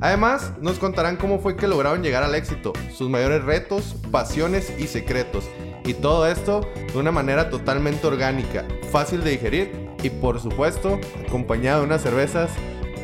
Además, 0.00 0.52
nos 0.60 0.78
contarán 0.78 1.16
cómo 1.16 1.38
fue 1.38 1.56
que 1.56 1.68
lograron 1.68 2.02
llegar 2.02 2.22
al 2.22 2.34
éxito, 2.34 2.72
sus 2.92 3.08
mayores 3.08 3.44
retos, 3.44 3.96
pasiones 4.10 4.72
y 4.78 4.86
secretos. 4.86 5.48
Y 5.84 5.94
todo 5.94 6.26
esto 6.26 6.68
de 6.92 6.98
una 6.98 7.12
manera 7.12 7.50
totalmente 7.50 8.06
orgánica, 8.06 8.66
fácil 8.90 9.22
de 9.22 9.30
digerir 9.32 9.90
y 10.02 10.10
por 10.10 10.40
supuesto 10.40 11.00
acompañado 11.26 11.80
de 11.80 11.86
unas 11.86 12.02
cervezas 12.02 12.50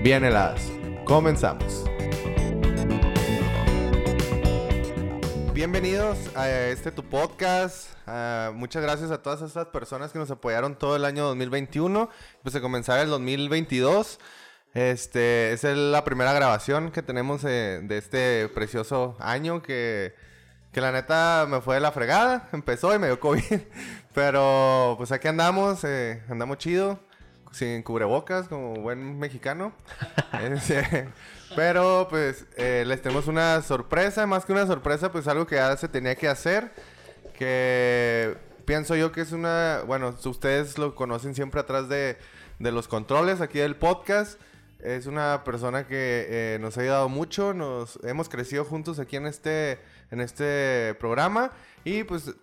bien 0.03 0.25
heladas. 0.25 0.63
Comenzamos. 1.05 1.85
Bienvenidos 5.61 6.17
a 6.35 6.49
este 6.49 6.91
tu 6.91 7.03
podcast. 7.03 7.91
Uh, 8.07 8.53
muchas 8.55 8.83
gracias 8.83 9.11
a 9.11 9.21
todas 9.21 9.43
estas 9.43 9.67
personas 9.67 10.11
que 10.11 10.19
nos 10.19 10.31
apoyaron 10.31 10.75
todo 10.75 10.97
el 10.97 11.05
año 11.05 11.27
2021. 11.27 12.09
Pues 12.43 12.55
se 12.55 12.63
comenzaba 12.63 13.03
el 13.03 13.11
2022. 13.11 14.19
Este 14.75 15.53
es 15.53 15.65
la 15.65 16.05
primera 16.05 16.33
grabación 16.33 16.93
que 16.93 17.03
tenemos 17.03 17.43
eh, 17.45 17.81
de 17.83 17.99
este 17.99 18.49
precioso 18.49 19.17
año 19.19 19.63
que, 19.63 20.15
que 20.73 20.81
la 20.81 20.93
neta 20.93 21.47
me 21.49 21.61
fue 21.61 21.75
de 21.75 21.81
la 21.81 21.91
fregada. 21.91 22.49
Empezó 22.53 22.95
y 22.95 23.01
me 23.01 23.09
dio 23.09 23.19
COVID. 23.19 23.43
Pero 24.15 24.95
pues 24.97 25.11
aquí 25.11 25.27
andamos, 25.27 25.83
eh, 25.83 26.23
andamos 26.29 26.59
chido, 26.59 27.01
sin 27.51 27.83
cubrebocas, 27.83 28.47
como 28.47 28.75
buen 28.75 29.19
mexicano. 29.19 29.73
Este, 30.41 31.09
pero 31.57 32.07
pues 32.09 32.47
eh, 32.57 32.85
les 32.87 33.03
tenemos 33.03 33.27
una 33.27 33.61
sorpresa, 33.63 34.27
más 34.27 34.45
que 34.45 34.53
una 34.53 34.67
sorpresa, 34.67 35.11
pues 35.11 35.27
algo 35.27 35.47
que 35.47 35.57
ya 35.57 35.77
se 35.77 35.89
tenía 35.89 36.15
que 36.15 36.29
hacer. 36.29 36.73
Que 37.37 38.37
pienso 38.65 38.95
yo 38.95 39.11
que 39.11 39.21
es 39.23 39.33
una, 39.33 39.83
bueno, 39.87 40.15
ustedes 40.25 40.79
lo 40.79 40.95
conocen 40.95 41.35
siempre 41.35 41.61
atrás 41.61 41.89
de, 41.89 42.17
de 42.61 42.73
los 42.73 42.87
controles 42.87 43.41
aquí 43.41 43.59
del 43.59 43.77
podcast. 43.77 44.41
Es 44.83 45.07
una 45.07 45.45
persona 45.45 45.87
que 45.87 46.27
eh, 46.29 46.59
nos 46.61 46.79
ha 46.79 46.83
ayudado 46.83 47.09
mucho, 47.09 47.55
nos 47.55 47.99
hemos 48.03 48.29
crecido 48.29 48.65
juntos 48.65 48.99
aquí 48.99 49.17
en 49.17 49.27
este, 49.27 49.79
en 50.11 50.21
este 50.21 50.95
programa 50.99 51.53
y 51.85 52.05
pues 52.05 52.29
uh, 52.29 52.35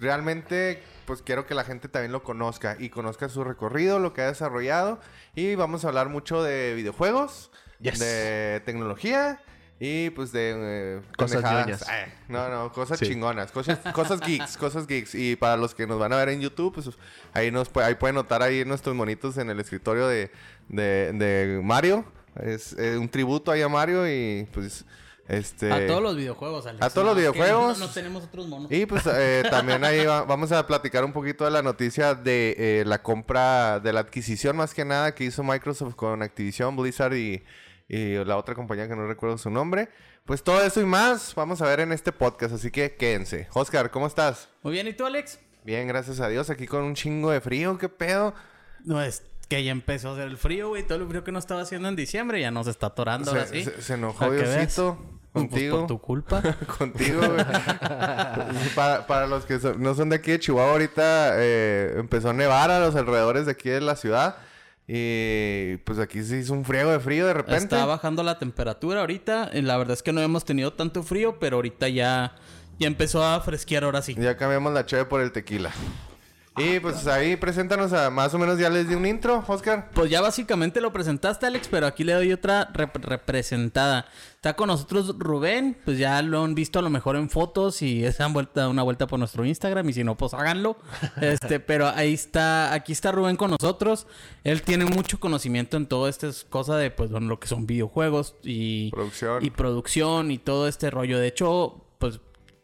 realmente 0.00 0.82
pues 1.06 1.22
quiero 1.22 1.46
que 1.46 1.54
la 1.54 1.64
gente 1.64 1.88
también 1.88 2.12
lo 2.12 2.22
conozca 2.22 2.76
y 2.78 2.90
conozca 2.90 3.28
su 3.28 3.44
recorrido, 3.44 3.98
lo 3.98 4.12
que 4.12 4.22
ha 4.22 4.26
desarrollado 4.26 5.00
y 5.34 5.54
vamos 5.54 5.84
a 5.84 5.88
hablar 5.88 6.08
mucho 6.08 6.42
de 6.42 6.74
videojuegos, 6.74 7.50
Yes. 7.80 7.98
de 7.98 8.62
tecnología 8.64 9.40
y 9.80 10.10
pues 10.10 10.30
de 10.32 10.52
eh, 10.56 11.00
Cosas. 11.16 11.44
Ay, 11.44 12.12
no, 12.28 12.48
no, 12.48 12.72
cosas 12.72 12.98
Sí. 12.98 13.06
chingonas, 13.06 13.50
cosas, 13.52 13.78
cosas 13.92 14.20
geeks, 14.20 14.56
cosas 14.56 14.86
geeks. 14.86 15.14
Y 15.14 15.36
para 15.36 15.56
los 15.56 15.74
que 15.74 15.86
nos 15.86 15.98
van 15.98 16.12
a 16.12 16.16
ver 16.16 16.28
en 16.30 16.40
YouTube, 16.40 16.72
pues 16.74 16.90
ahí 17.32 17.50
nos 17.50 17.70
ahí 17.76 17.94
pueden 17.96 18.14
notar 18.16 18.42
ahí 18.42 18.64
nuestros 18.64 18.94
monitos 18.94 19.36
en 19.38 19.50
el 19.50 19.60
escritorio 19.60 20.06
de, 20.06 20.30
de, 20.68 21.12
de 21.12 21.60
Mario. 21.62 22.04
Es 22.40 22.74
eh, 22.78 22.96
un 22.98 23.08
tributo 23.08 23.50
ahí 23.52 23.62
a 23.62 23.68
Mario 23.68 24.08
y 24.08 24.46
pues 24.52 24.84
este 25.26 25.72
A 25.72 25.86
todos 25.86 26.02
los 26.02 26.16
videojuegos, 26.16 26.66
Alex. 26.66 26.82
A 26.84 26.90
todos 26.90 27.06
los 27.06 27.14
No, 27.14 27.20
videojuegos. 27.20 27.78
No, 27.78 27.86
no 27.86 27.92
tenemos 27.92 28.24
otros 28.24 28.46
monos. 28.46 28.70
y 28.70 28.84
pues 28.86 29.04
eh, 29.06 29.42
también 29.50 29.82
ahí 29.84 30.04
va- 30.04 30.22
vamos 30.24 30.52
a 30.52 30.66
platicar 30.66 31.04
un 31.04 31.12
poquito 31.12 31.44
de 31.44 31.50
la 31.50 31.62
noticia 31.62 32.14
de 32.14 32.54
eh, 32.58 32.84
la 32.86 33.02
compra, 33.02 33.80
de 33.80 33.92
la 33.92 34.00
adquisición 34.00 34.56
más 34.56 34.74
que 34.74 34.84
nada 34.84 35.14
que 35.14 35.24
hizo 35.24 35.42
Microsoft 35.42 35.94
con 35.94 36.22
Activision, 36.22 36.76
Blizzard 36.76 37.14
y, 37.14 37.42
y 37.88 38.14
la 38.24 38.36
otra 38.36 38.54
compañía 38.54 38.88
que 38.88 38.96
no 38.96 39.06
recuerdo 39.06 39.38
su 39.38 39.50
nombre. 39.50 39.88
Pues 40.24 40.42
todo 40.42 40.62
eso 40.62 40.80
y 40.80 40.84
más 40.86 41.34
vamos 41.34 41.60
a 41.60 41.66
ver 41.66 41.80
en 41.80 41.92
este 41.92 42.10
podcast, 42.12 42.54
así 42.54 42.70
que 42.70 42.94
quédense. 42.96 43.48
Oscar, 43.52 43.90
¿cómo 43.90 44.06
estás? 44.06 44.48
Muy 44.62 44.72
bien, 44.72 44.88
¿y 44.88 44.92
tú, 44.94 45.04
Alex? 45.04 45.38
Bien, 45.64 45.86
gracias 45.88 46.20
a 46.20 46.28
Dios, 46.28 46.48
aquí 46.50 46.66
con 46.66 46.82
un 46.82 46.94
chingo 46.94 47.30
de 47.30 47.40
frío, 47.40 47.76
¿qué 47.78 47.88
pedo? 47.88 48.34
No, 48.84 49.02
es 49.02 49.22
que 49.48 49.62
ya 49.62 49.72
empezó 49.72 50.10
a 50.10 50.12
hacer 50.12 50.28
el 50.28 50.36
frío, 50.38 50.68
güey. 50.70 50.82
Todo 50.82 50.98
el 51.02 51.08
frío 51.08 51.24
que 51.24 51.32
no 51.32 51.38
estaba 51.38 51.60
haciendo 51.62 51.88
en 51.88 51.96
diciembre 51.96 52.40
ya 52.40 52.50
nos 52.50 52.66
está 52.66 52.86
atorando 52.88 53.30
ahora 53.30 53.46
Se, 53.46 53.54
sí. 53.62 53.64
se- 53.64 53.82
se 53.82 53.94
enojó 53.94 54.30
Diosito 54.30 54.96
Pues 55.32 55.46
contigo. 55.48 55.78
por 55.80 55.86
tu 55.86 55.98
culpa. 56.00 56.42
Contigo, 56.78 57.20
güey. 57.20 57.44
para, 58.74 59.06
para 59.06 59.26
los 59.26 59.44
que 59.44 59.58
son- 59.58 59.82
no 59.82 59.94
son 59.94 60.08
de 60.10 60.16
aquí 60.16 60.30
de 60.32 60.38
Chihuahua, 60.40 60.72
ahorita 60.72 61.32
eh, 61.36 61.94
empezó 61.96 62.30
a 62.30 62.32
nevar 62.32 62.70
a 62.70 62.80
los 62.80 62.94
alrededores 62.96 63.46
de 63.46 63.52
aquí 63.52 63.68
de 63.68 63.80
la 63.80 63.96
ciudad. 63.96 64.36
Y 64.86 65.78
pues 65.78 65.98
aquí 65.98 66.22
se 66.22 66.38
hizo 66.38 66.52
un 66.52 66.64
friego 66.64 66.90
de 66.90 67.00
frío 67.00 67.26
de 67.26 67.34
repente. 67.34 67.56
Está 67.62 67.86
bajando 67.86 68.22
la 68.22 68.38
temperatura 68.38 69.00
ahorita. 69.00 69.50
Eh, 69.52 69.62
La 69.62 69.76
verdad 69.78 69.94
es 69.94 70.02
que 70.02 70.12
no 70.12 70.20
hemos 70.20 70.44
tenido 70.44 70.72
tanto 70.74 71.02
frío, 71.02 71.38
pero 71.38 71.56
ahorita 71.56 71.88
ya, 71.88 72.34
ya 72.78 72.86
empezó 72.86 73.24
a 73.24 73.40
fresquear 73.40 73.84
ahora 73.84 74.02
sí. 74.02 74.14
Ya 74.18 74.36
cambiamos 74.36 74.74
la 74.74 74.84
cheve 74.84 75.06
por 75.06 75.22
el 75.22 75.32
tequila. 75.32 75.70
Y 76.56 76.78
pues 76.78 77.06
ahí 77.08 77.34
preséntanos 77.36 77.92
a 77.92 78.10
más 78.10 78.32
o 78.32 78.38
menos 78.38 78.60
ya 78.60 78.70
les 78.70 78.88
di 78.88 78.94
un 78.94 79.04
intro, 79.06 79.42
Oscar. 79.48 79.90
Pues 79.92 80.08
ya 80.08 80.20
básicamente 80.20 80.80
lo 80.80 80.92
presentaste, 80.92 81.46
Alex, 81.46 81.66
pero 81.68 81.86
aquí 81.86 82.04
le 82.04 82.12
doy 82.12 82.32
otra 82.32 82.72
rep- 82.72 82.94
representada. 83.02 84.06
Está 84.36 84.54
con 84.54 84.68
nosotros 84.68 85.16
Rubén, 85.18 85.76
pues 85.84 85.98
ya 85.98 86.22
lo 86.22 86.44
han 86.44 86.54
visto 86.54 86.78
a 86.78 86.82
lo 86.82 86.90
mejor 86.90 87.16
en 87.16 87.28
fotos 87.28 87.82
y 87.82 88.10
se 88.12 88.22
han 88.22 88.32
vuelta 88.32 88.68
una 88.68 88.82
vuelta 88.84 89.06
por 89.08 89.18
nuestro 89.18 89.44
Instagram 89.44 89.88
y 89.88 89.92
si 89.94 90.04
no, 90.04 90.16
pues 90.16 90.32
háganlo. 90.34 90.76
Este, 91.20 91.58
pero 91.60 91.88
ahí 91.88 92.12
está, 92.14 92.72
aquí 92.72 92.92
está 92.92 93.10
Rubén 93.10 93.36
con 93.36 93.50
nosotros. 93.50 94.06
Él 94.44 94.62
tiene 94.62 94.84
mucho 94.84 95.18
conocimiento 95.18 95.76
en 95.76 95.86
todo 95.86 96.06
este 96.08 96.28
cosa 96.50 96.76
de 96.76 96.90
pues 96.90 97.10
bueno, 97.10 97.26
lo 97.28 97.40
que 97.40 97.48
son 97.48 97.66
videojuegos 97.66 98.36
y 98.44 98.90
Producción. 98.90 99.44
y 99.44 99.50
producción 99.50 100.30
y 100.30 100.38
todo 100.38 100.68
este 100.68 100.90
rollo. 100.90 101.18
De 101.18 101.26
hecho, 101.26 101.83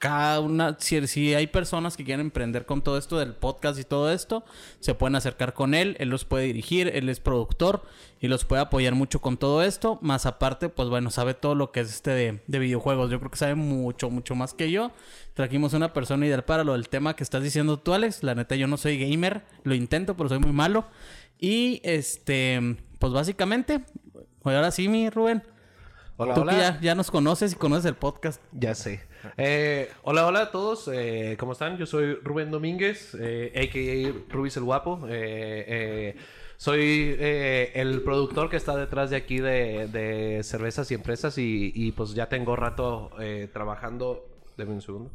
cada 0.01 0.41
una, 0.41 0.79
si, 0.81 1.07
si 1.07 1.35
hay 1.35 1.47
personas 1.47 1.95
que 1.95 2.05
quieren 2.05 2.25
emprender 2.25 2.65
con 2.65 2.81
todo 2.81 2.97
esto 2.97 3.19
del 3.19 3.35
podcast 3.35 3.79
y 3.79 3.85
todo 3.85 4.11
esto, 4.11 4.47
se 4.81 4.95
pueden 4.95 5.15
acercar 5.15 5.53
con 5.53 5.75
él, 5.75 5.95
él 6.01 6.09
los 6.09 6.25
puede 6.25 6.47
dirigir, 6.47 6.89
él 6.89 7.11
es 7.11 7.21
productor 7.21 7.83
y 8.19 8.29
los 8.29 8.47
puede 8.47 8.63
apoyar 8.63 8.95
mucho 8.95 9.21
con 9.21 9.37
todo 9.37 9.63
esto. 9.63 9.99
Más 10.01 10.25
aparte, 10.25 10.71
pues 10.71 10.89
bueno, 10.89 11.11
sabe 11.11 11.35
todo 11.35 11.55
lo 11.55 11.71
que 11.71 11.81
es 11.81 11.91
este 11.91 12.13
de, 12.13 12.43
de 12.47 12.59
videojuegos. 12.59 13.11
Yo 13.11 13.19
creo 13.19 13.31
que 13.31 13.37
sabe 13.37 13.57
mucho, 13.57 14.09
mucho 14.09 14.35
más 14.35 14.55
que 14.55 14.71
yo. 14.71 14.91
Trajimos 15.35 15.75
una 15.75 15.93
persona 15.93 16.25
ideal 16.25 16.45
para 16.45 16.65
lo 16.65 16.73
del 16.73 16.89
tema 16.89 17.15
que 17.15 17.23
estás 17.23 17.43
diciendo 17.43 17.79
tú, 17.79 17.93
Alex. 17.93 18.23
La 18.23 18.35
neta, 18.35 18.57
yo 18.57 18.67
no 18.67 18.79
soy 18.79 18.99
gamer, 18.99 19.45
lo 19.65 19.75
intento, 19.75 20.17
pero 20.17 20.31
soy 20.31 20.39
muy 20.39 20.53
malo. 20.53 20.87
Y 21.39 21.83
este, 21.85 22.79
pues 22.99 23.13
básicamente, 23.13 23.85
ahora 24.45 24.71
sí, 24.71 24.89
mi 24.89 25.11
Rubén. 25.11 25.43
Hola, 26.17 26.35
Tú 26.35 26.41
hola. 26.41 26.53
que 26.53 26.59
ya, 26.59 26.81
ya 26.81 26.95
nos 26.95 27.11
conoces 27.11 27.53
y 27.53 27.57
conoces 27.57 27.85
el 27.85 27.97
podcast. 27.97 28.43
Ya 28.53 28.75
sé. 28.75 29.10
Eh, 29.37 29.91
hola, 30.03 30.27
hola 30.27 30.43
a 30.43 30.51
todos. 30.51 30.89
eh, 30.89 31.37
¿Cómo 31.39 31.53
están? 31.53 31.77
Yo 31.77 31.87
soy 31.87 32.15
Rubén 32.15 32.51
Domínguez, 32.51 33.17
eh, 33.19 33.53
a.k.a. 33.55 34.33
Rubis 34.33 34.57
el 34.57 34.65
Guapo. 34.65 35.01
Eh, 35.09 36.17
soy 36.57 37.17
el 37.19 38.03
productor 38.03 38.51
que 38.51 38.57
está 38.57 38.77
detrás 38.77 39.11
de 39.11 39.17
aquí 39.17 39.39
de, 39.39 39.89
de 39.89 40.43
cervezas 40.43 40.91
y 40.91 40.95
empresas 40.95 41.35
y, 41.39 41.93
pues 41.97 42.15
ya 42.15 42.29
tengo 42.29 42.55
rato 42.55 43.11
trabajando... 43.53 44.27
Deme 44.59 44.73
un 44.73 44.83
segundo. 44.83 45.11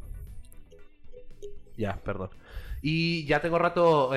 Ya, 1.76 2.00
perdón. 2.04 2.30
Y 2.82 3.24
ya 3.26 3.40
tengo 3.40 3.58
rato 3.60 4.10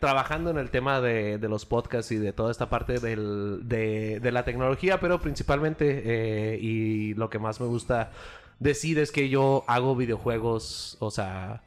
trabajando 0.00 0.48
en 0.48 0.56
el 0.56 0.70
tema 0.70 1.02
de, 1.02 1.38
los 1.42 1.66
podcasts 1.66 2.10
y 2.10 2.16
de 2.16 2.32
toda 2.32 2.50
esta 2.50 2.70
parte 2.70 3.00
de, 3.00 4.30
la 4.32 4.44
tecnología, 4.46 4.98
pero 4.98 5.20
principalmente, 5.20 6.58
y 6.58 7.12
lo 7.14 7.28
que 7.28 7.38
más 7.38 7.60
me 7.60 7.66
gusta 7.66 8.12
decir 8.62 8.98
es 8.98 9.12
que 9.12 9.28
yo 9.28 9.64
hago 9.66 9.96
videojuegos, 9.96 10.96
o 11.00 11.10
sea, 11.10 11.62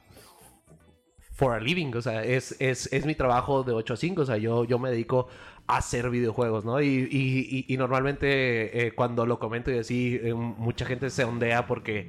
for 1.33 1.53
a 1.53 1.59
living, 1.59 1.94
o 1.95 2.01
sea, 2.01 2.24
es, 2.24 2.56
es, 2.59 2.92
es 2.94 3.06
mi 3.06 3.15
trabajo 3.15 3.63
de 3.63 3.74
8 3.74 3.94
a 3.94 3.97
5, 3.97 4.21
o 4.21 4.25
sea, 4.25 4.38
yo, 4.38 4.63
yo 4.63 4.80
me 4.80 4.89
dedico 4.89 5.27
a 5.68 5.77
hacer 5.77 6.09
videojuegos, 6.09 6.63
¿no? 6.63 6.81
Y- 6.81 7.65
y 7.68 7.77
normalmente 7.77 8.88
eh, 8.88 8.92
cuando 8.94 9.25
lo 9.25 9.39
comento 9.39 9.71
y 9.71 9.77
así, 9.80 10.19
eh, 10.24 10.33
mucha 10.33 10.86
gente 10.86 11.09
se 11.09 11.24
ondea 11.25 11.68
porque 11.68 12.07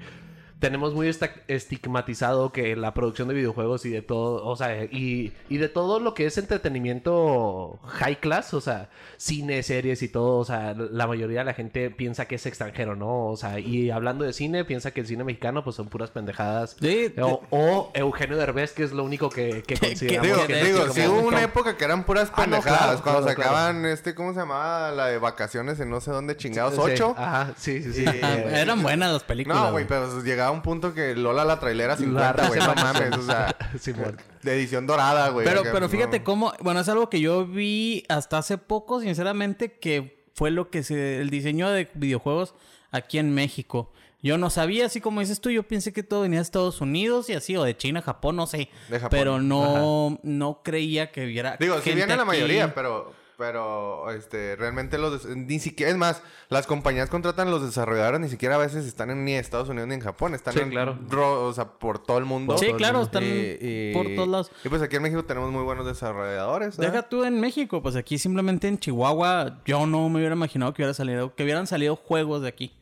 tenemos 0.59 0.95
muy 0.95 1.09
estigmatizado 1.49 2.51
que 2.51 2.77
la 2.77 2.95
producción 2.95 3.29
de 3.29 3.35
videojuegos 3.35 3.85
y 3.85 3.91
de 3.91 4.03
todo, 4.03 4.45
o 4.47 4.57
sea, 4.57 4.85
y, 4.85 5.33
y 5.49 5.59
de 5.59 5.69
todo 5.69 6.01
lo 6.01 6.15
que 6.15 6.27
es 6.27 6.39
entretenimiento 6.39 7.79
high 7.85 8.19
class, 8.21 8.55
o 8.55 8.61
sea, 8.61 8.89
cine, 9.17 9.63
series 9.63 10.03
y 10.03 10.09
todo, 10.09 10.39
o 10.39 10.45
sea, 10.45 10.75
la 10.75 11.07
mayoría 11.07 11.41
de 11.41 11.45
la 11.45 11.55
gente 11.55 11.91
piensa 11.91 12.27
que 12.27 12.37
es 12.37 12.47
extranjero, 12.47 12.97
¿no? 12.97 13.27
O 13.27 13.37
sea, 13.37 13.59
y 13.59 13.91
hablando 13.91 14.25
de 14.25 14.33
cine, 14.33 14.65
piensa 14.65 14.91
que 14.93 15.01
el 15.01 15.07
cine 15.07 15.25
mexicano 15.25 15.63
pues 15.65 15.77
son 15.77 15.89
puras 15.89 16.11
pendejadas. 16.11 16.77
Sí, 16.81 17.13
o, 17.21 17.43
o 17.51 17.91
Eugenio 17.95 18.37
Derbez, 18.37 18.73
que 18.73 18.85
es 18.85 18.93
lo 18.93 19.05
único 19.05 19.29
que, 19.31 19.63
que 19.63 19.77
consideramos 19.79 20.27
Digo, 20.27 20.47
que 20.47 20.65
digo, 20.65 20.89
sí 20.91 21.01
hubo 21.07 21.19
una 21.21 21.25
como- 21.25 21.39
época 21.39 21.77
que 21.77 21.85
eran 21.85 22.05
puras 22.05 22.31
Ah, 22.33 22.47
no, 22.47 22.57
pendejadas. 22.57 22.79
claro, 22.81 23.03
cuando 23.03 23.23
claro, 23.23 23.37
sacaban 23.43 23.87
este, 23.87 24.15
¿cómo 24.15 24.33
se 24.33 24.41
llamaba? 24.41 24.91
La 24.93 25.07
de 25.07 25.19
vacaciones 25.19 25.79
en 25.81 25.91
no 25.91 26.01
sé 26.01 26.11
dónde 26.11 26.37
chingados, 26.37 26.75
Sí, 26.75 26.81
ocho. 26.83 27.15
Ajá, 27.17 27.53
sí, 27.57 27.83
sí, 27.83 27.93
sí. 27.93 28.05
Ah, 28.23 28.37
Eh, 28.37 28.61
eran 28.63 28.83
buenas 28.83 29.13
las 29.13 29.23
películas. 29.23 29.59
No, 29.59 29.73
güey, 29.73 29.87
pero 29.87 30.11
llegaba 30.47 30.57
un 30.57 30.63
punto 30.63 30.95
que 30.95 31.15
Lola 31.15 31.45
la 31.45 31.59
trailera 31.59 31.97
50, 31.97 32.43
La 32.43 32.49
güey, 32.49 32.61
no 32.61 32.75
mames, 32.75 33.17
o 33.17 33.23
sea, 33.23 33.57
de 34.43 34.55
edición 34.55 34.87
dorada, 34.87 35.31
güey. 35.31 35.47
Pero, 35.47 35.63
pero 35.65 35.81
no. 35.81 35.89
fíjate 35.89 36.23
cómo, 36.23 36.53
bueno, 36.61 36.81
es 36.81 36.89
algo 36.89 37.11
que 37.11 37.21
yo 37.21 37.47
vi 37.47 38.05
hasta 38.09 38.39
hace 38.39 38.59
poco, 38.59 39.01
sinceramente, 39.01 39.79
que 39.79 40.25
fue 40.35 40.51
lo 40.51 40.71
que 40.71 40.83
se, 40.83 41.21
el 41.21 41.31
diseño 41.31 41.71
de 41.71 41.89
videojuegos 41.95 42.55
aquí 42.91 43.19
en 43.19 43.35
México. 43.35 43.93
Yo 44.23 44.39
no 44.39 44.51
sabía, 44.51 44.87
así 44.87 45.01
como 45.01 45.21
dices 45.21 45.41
tú, 45.41 45.51
yo 45.51 45.63
pensé 45.63 45.93
que 45.93 46.03
todo 46.03 46.23
venía 46.23 46.39
de 46.39 46.43
Estados 46.43 46.81
Unidos 46.81 47.29
y 47.31 47.35
así, 47.35 47.57
o 47.57 47.63
de 47.63 47.77
China, 47.77 48.03
Japón, 48.03 48.37
no 48.37 48.47
sé. 48.47 48.71
De 48.89 48.99
Japón. 48.99 49.09
Pero 49.11 49.41
no, 49.41 50.19
no 50.23 50.63
creía 50.63 51.13
que 51.13 51.25
hubiera. 51.25 51.57
Digo, 51.59 51.77
sí 51.77 51.91
gente 51.91 51.97
viene 51.97 52.17
la 52.17 52.23
aquí. 52.23 52.29
mayoría, 52.29 52.75
pero, 52.75 53.13
pero, 53.39 54.11
este, 54.11 54.57
realmente 54.57 54.99
los, 54.99 55.25
ni 55.27 55.59
siquiera, 55.59 55.91
es 55.93 55.99
más, 55.99 56.23
las 56.49 56.67
compañías 56.67 57.11
contratan 57.11 57.51
los 57.51 57.63
desarrolladores, 57.63 58.21
ni 58.21 58.29
siquiera 58.29 58.55
a 58.55 58.59
veces 58.59 58.87
están 58.87 59.11
en, 59.11 59.25
ni 59.25 59.35
Estados 59.35 59.69
Unidos 59.69 59.89
ni 59.89 59.95
en 59.95 60.01
Japón, 60.01 60.35
están 60.35 60.55
Sí, 60.55 60.61
en, 60.61 60.71
claro. 60.71 60.99
ro- 61.09 61.45
o 61.47 61.53
sea, 61.53 61.67
por 61.67 61.99
todo 61.99 62.19
el 62.19 62.25
mundo. 62.25 62.57
Sí, 62.59 62.73
claro, 62.75 63.03
están 63.03 63.25
Y- 63.25 63.57
y- 63.61 63.93
por 63.95 64.07
todos 64.15 64.29
lados. 64.29 64.51
Y 64.65 64.69
pues 64.69 64.83
aquí 64.83 64.97
en 64.97 65.03
México 65.03 65.25
tenemos 65.25 65.51
muy 65.53 65.63
buenos 65.63 65.87
desarrolladores. 65.87 66.77
Deja 66.77 67.03
tú 67.09 67.25
en 67.25 67.41
México, 67.41 67.83
pues 67.83 67.97
aquí 67.97 68.19
simplemente 68.19 68.69
en 68.69 68.79
Chihuahua, 68.79 69.61
yo 69.65 69.87
no 69.87 70.09
me 70.09 70.19
hubiera 70.19 70.35
imaginado 70.35 70.73
que 70.75 70.83
hubiera 70.83 70.95
salido, 70.95 71.35
que 71.35 71.43
hubieran 71.45 71.67
salido 71.67 71.97
juegos 71.97 72.43
de 72.43 72.49
aquí. 72.49 72.73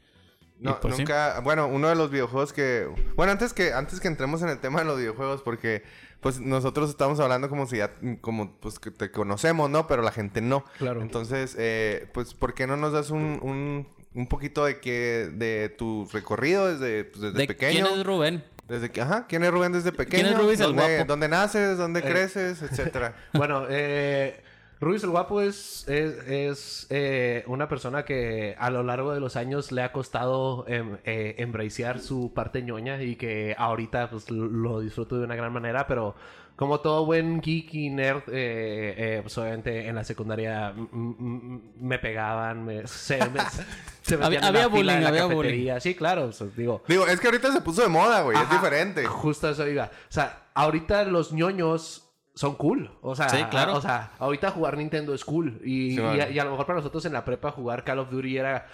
No, 0.58 0.80
pues 0.80 0.94
sí. 0.96 1.02
nunca. 1.02 1.40
Bueno, 1.40 1.66
uno 1.66 1.88
de 1.88 1.94
los 1.94 2.10
videojuegos 2.10 2.52
que. 2.52 2.88
Bueno, 3.16 3.32
antes 3.32 3.52
que, 3.52 3.72
antes 3.72 4.00
que 4.00 4.08
entremos 4.08 4.40
en 4.42 4.48
el 4.48 4.58
tema 4.60 4.80
de 4.80 4.86
los 4.86 4.98
videojuegos, 4.98 5.42
porque 5.42 5.82
pues 6.20 6.40
nosotros 6.40 6.88
estamos 6.88 7.20
hablando 7.20 7.48
como 7.50 7.66
si 7.66 7.78
ya, 7.78 7.92
como 8.22 8.56
pues 8.60 8.78
que 8.78 8.90
te 8.90 9.10
conocemos, 9.10 9.68
¿no? 9.68 9.86
Pero 9.86 10.02
la 10.02 10.12
gente 10.12 10.40
no. 10.40 10.64
Claro. 10.78 11.02
Entonces, 11.02 11.54
eh, 11.58 12.08
pues, 12.14 12.32
¿por 12.34 12.54
qué 12.54 12.66
no 12.66 12.76
nos 12.78 12.92
das 12.94 13.10
un, 13.10 13.38
un, 13.42 13.86
un 14.14 14.26
poquito 14.28 14.64
de 14.64 14.80
que, 14.80 15.28
de 15.34 15.68
tu 15.76 16.08
recorrido 16.12 16.66
desde, 16.72 17.04
pues, 17.04 17.20
desde 17.20 17.38
¿De 17.38 17.46
pequeño? 17.46 17.84
quién 17.86 17.98
es 18.00 18.06
Rubén? 18.06 18.44
Desde 18.68 18.90
que, 18.90 19.02
ajá, 19.02 19.26
¿quién 19.28 19.44
es 19.44 19.50
Rubén 19.50 19.72
desde 19.72 19.92
pequeño? 19.92 20.28
es 20.28 20.38
Rubis 20.38 20.60
el 20.60 20.68
¿Dónde, 20.68 20.82
guapo? 20.96 21.04
¿Dónde 21.08 21.28
naces? 21.28 21.76
¿Dónde 21.76 22.00
Eh. 22.00 22.04
creces? 22.04 22.62
Etcétera. 22.62 23.14
Bueno, 23.34 23.66
eh, 23.68 24.42
Ruiz 24.84 25.02
el 25.02 25.10
Guapo 25.10 25.40
es, 25.40 25.88
es, 25.88 26.14
es, 26.28 26.86
eh, 26.90 27.42
una 27.46 27.68
persona 27.68 28.04
que 28.04 28.54
a 28.58 28.70
lo 28.70 28.82
largo 28.82 29.12
de 29.14 29.20
los 29.20 29.36
años 29.36 29.72
le 29.72 29.82
ha 29.82 29.92
costado 29.92 30.64
em, 30.68 30.98
eh, 31.04 31.34
embracear 31.38 31.98
su 32.00 32.32
parte 32.34 32.62
ñoña 32.62 33.02
y 33.02 33.16
que 33.16 33.54
ahorita 33.58 34.10
pues, 34.10 34.30
lo- 34.30 34.80
disfruto 34.80 35.18
de 35.18 35.24
una 35.24 35.34
gran 35.36 35.52
manera, 35.52 35.86
pero 35.86 36.14
como 36.56 36.78
todo 36.80 37.04
buen 37.04 37.40
geek 37.40 37.74
y 37.74 37.90
nerd, 37.90 38.22
eh, 38.28 38.94
eh, 38.96 39.18
pues 39.22 39.36
obviamente 39.38 39.88
en 39.88 39.96
la 39.96 40.04
secundaria 40.04 40.72
me 40.72 41.98
pegaban, 41.98 42.64
me, 42.64 42.86
se, 42.86 43.18
me- 43.30 43.40
se 44.02 44.14
Había- 44.14 44.38
en 44.38 44.42
la 44.42 44.48
había 44.48 44.62
fila 44.62 44.68
bullying, 44.68 44.94
de 44.94 45.00
la 45.00 45.08
había 45.08 45.24
bullying. 45.24 45.38
cafetería. 45.42 45.80
Sí, 45.80 45.94
claro, 45.96 46.26
o 46.26 46.32
sea, 46.32 46.46
digo... 46.56 46.82
Digo, 46.86 47.06
es 47.08 47.18
que 47.18 47.26
ahorita 47.26 47.50
se 47.52 47.60
puso 47.60 47.82
de 47.82 47.88
moda, 47.88 48.22
güey. 48.22 48.38
Es 48.40 48.48
diferente. 48.50 49.04
Justo 49.04 49.48
eso 49.50 49.66
iba. 49.66 49.84
O 49.86 50.12
sea, 50.12 50.46
ahorita 50.54 51.02
los 51.04 51.32
ñoños 51.32 52.03
son 52.34 52.54
cool. 52.56 52.90
O 53.02 53.14
sea, 53.14 53.28
Sí, 53.28 53.42
claro. 53.44 53.74
o 53.76 53.80
sea, 53.80 54.10
ahorita 54.18 54.50
jugar 54.50 54.76
Nintendo 54.76 55.14
es 55.14 55.24
cool. 55.24 55.60
Y, 55.64 55.90
Sí, 55.92 55.94
y 55.96 55.98
vale. 56.00 56.22
a, 56.22 56.30
y 56.30 56.38
a 56.38 56.44
lo 56.44 56.50
mejor 56.50 56.66
para 56.66 56.78
nosotros 56.78 57.04
en 57.04 57.12
la 57.12 57.24
prepa 57.24 57.50
jugar 57.52 57.84
Call 57.84 57.98
of 58.00 58.10
Duty 58.10 58.36
era... 58.38 58.66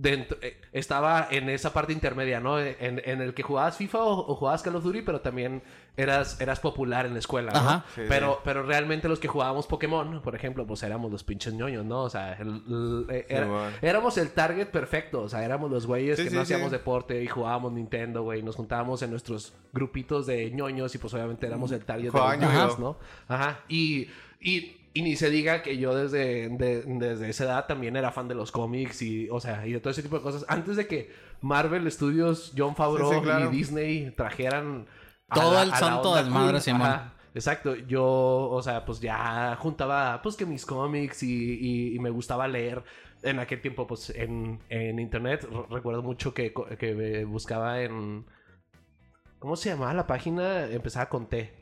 Dentro, 0.00 0.38
eh, 0.42 0.56
estaba 0.72 1.26
en 1.28 1.48
esa 1.50 1.72
parte 1.72 1.92
intermedia, 1.92 2.38
¿no? 2.38 2.60
En, 2.60 3.02
en 3.04 3.20
el 3.20 3.34
que 3.34 3.42
jugabas 3.42 3.76
FIFA 3.76 3.98
o, 3.98 4.30
o 4.30 4.34
jugabas 4.36 4.62
Call 4.62 4.76
of 4.76 4.84
Duty, 4.84 5.02
pero 5.02 5.20
también 5.22 5.60
eras, 5.96 6.40
eras 6.40 6.60
popular 6.60 7.04
en 7.04 7.14
la 7.14 7.18
escuela, 7.18 7.50
¿no? 7.50 7.58
Ajá. 7.58 7.84
Sí, 7.96 8.02
pero, 8.08 8.40
pero 8.44 8.62
realmente 8.62 9.08
los 9.08 9.18
que 9.18 9.26
jugábamos 9.26 9.66
Pokémon, 9.66 10.22
por 10.22 10.36
ejemplo, 10.36 10.64
pues 10.68 10.84
éramos 10.84 11.10
los 11.10 11.24
pinches 11.24 11.52
ñoños, 11.52 11.84
¿no? 11.84 12.02
O 12.02 12.10
sea, 12.10 12.34
el- 12.34 12.62
el- 12.68 13.06
eh, 13.10 13.26
era- 13.28 13.46
bueno. 13.48 13.76
éramos 13.82 14.16
el 14.18 14.30
target 14.30 14.68
perfecto. 14.68 15.22
O 15.22 15.28
sea, 15.28 15.44
éramos 15.44 15.68
los 15.68 15.84
güeyes 15.84 16.16
Sí, 16.16 16.22
que 16.22 16.30
sí, 16.30 16.36
no 16.36 16.44
sí. 16.44 16.52
hacíamos 16.52 16.70
deporte 16.70 17.20
y 17.20 17.26
jugábamos 17.26 17.72
Nintendo, 17.72 18.22
güey. 18.22 18.40
Nos 18.44 18.54
juntábamos 18.54 19.02
en 19.02 19.10
nuestros 19.10 19.52
grupitos 19.72 20.26
de 20.28 20.48
ñoños 20.52 20.94
y 20.94 20.98
pues 20.98 21.12
obviamente 21.12 21.44
éramos 21.48 21.72
el 21.72 21.84
target 21.84 22.12
de 22.12 22.18
los 22.20 22.38
demás. 22.40 22.78
¿no? 22.78 22.96
Ajá. 23.26 23.60
Y, 23.68 24.06
y, 24.40 24.76
y 24.98 25.02
ni 25.02 25.16
se 25.16 25.30
diga 25.30 25.62
que 25.62 25.76
yo 25.78 25.94
desde, 25.94 26.48
de- 26.48 26.82
desde 26.82 27.28
esa 27.28 27.44
edad 27.44 27.66
también 27.66 27.96
era 27.96 28.10
fan 28.10 28.26
de 28.28 28.34
los 28.34 28.50
cómics 28.52 29.02
y, 29.02 29.28
o 29.30 29.38
sea, 29.40 29.66
y 29.66 29.72
de 29.72 29.80
todo 29.80 29.90
ese 29.90 30.02
tipo 30.02 30.16
de 30.16 30.22
cosas. 30.22 30.44
Antes 30.48 30.76
de 30.76 30.86
que 30.86 31.10
Marvel 31.40 31.90
Studios, 31.90 32.52
John 32.56 32.74
Favreau 32.74 33.10
Sí, 33.10 33.16
sí, 33.18 33.22
claro. 33.22 33.46
y 33.52 33.56
Disney 33.56 34.10
trajeran 34.16 34.86
Todo 35.32 35.54
la- 35.54 35.62
el 35.62 35.72
santo 35.74 36.14
desmadre, 36.16 36.60
Simón. 36.60 37.16
Exacto, 37.34 37.76
yo, 37.76 38.04
o 38.04 38.60
sea, 38.62 38.84
pues 38.84 39.00
ya 39.00 39.54
juntaba, 39.60 40.20
pues 40.22 40.34
que 40.34 40.46
mis 40.46 40.64
cómics 40.66 41.22
y, 41.22 41.58
y- 41.60 41.94
y 41.94 41.98
me 41.98 42.10
gustaba 42.10 42.48
leer. 42.48 42.82
En 43.22 43.38
aquel 43.40 43.60
tiempo, 43.60 43.86
pues 43.86 44.10
en, 44.10 44.60
en 44.68 44.98
internet, 44.98 45.46
re- 45.50 45.64
recuerdo 45.70 46.02
mucho 46.02 46.32
que, 46.34 46.52
que 46.78 47.24
buscaba 47.24 47.82
en... 47.82 48.24
¿Cómo 49.38 49.54
se 49.56 49.70
llamaba 49.70 49.92
la 49.94 50.06
página? 50.06 50.64
Empezaba 50.66 51.08
con 51.08 51.26
T. 51.28 51.52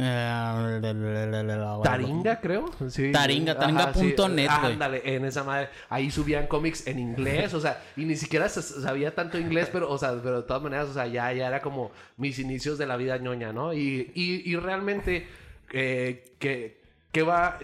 Eh, 0.00 1.80
Taringa, 1.82 2.40
creo. 2.40 2.70
Sí. 2.88 3.10
Taringa, 3.10 3.58
taringa.net, 3.58 4.48
sí. 4.48 4.66
Ándale, 4.66 5.02
en 5.04 5.24
esa 5.24 5.42
madre. 5.42 5.70
Ahí 5.88 6.10
subían 6.10 6.46
cómics 6.46 6.86
en 6.86 7.00
inglés, 7.00 7.52
o 7.54 7.60
sea, 7.60 7.82
y 7.96 8.04
ni 8.04 8.14
siquiera 8.14 8.48
sabía 8.48 9.14
tanto 9.14 9.38
inglés, 9.38 9.68
pero, 9.72 9.90
o 9.90 9.98
sea, 9.98 10.14
pero 10.22 10.42
de 10.42 10.46
todas 10.46 10.62
maneras, 10.62 10.88
o 10.88 10.94
sea, 10.94 11.08
ya, 11.08 11.32
ya 11.32 11.48
era 11.48 11.60
como 11.60 11.90
mis 12.16 12.38
inicios 12.38 12.78
de 12.78 12.86
la 12.86 12.96
vida 12.96 13.18
ñoña, 13.18 13.52
¿no? 13.52 13.72
Y, 13.74 14.12
y, 14.14 14.48
y 14.48 14.56
realmente, 14.56 15.26
eh, 15.72 16.36
que, 16.38 16.80
que 17.10 17.22
va. 17.22 17.58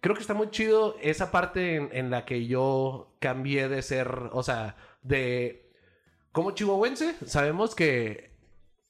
Creo 0.00 0.14
que 0.14 0.22
está 0.22 0.34
muy 0.34 0.50
chido 0.50 0.96
esa 1.02 1.30
parte 1.30 1.76
en, 1.76 1.88
en 1.92 2.10
la 2.10 2.24
que 2.24 2.46
yo 2.46 3.14
cambié 3.20 3.68
de 3.68 3.82
ser, 3.82 4.30
o 4.32 4.42
sea, 4.42 4.76
de. 5.02 5.70
Como 6.32 6.52
chihuahuense, 6.52 7.14
sabemos 7.26 7.74
que 7.74 8.34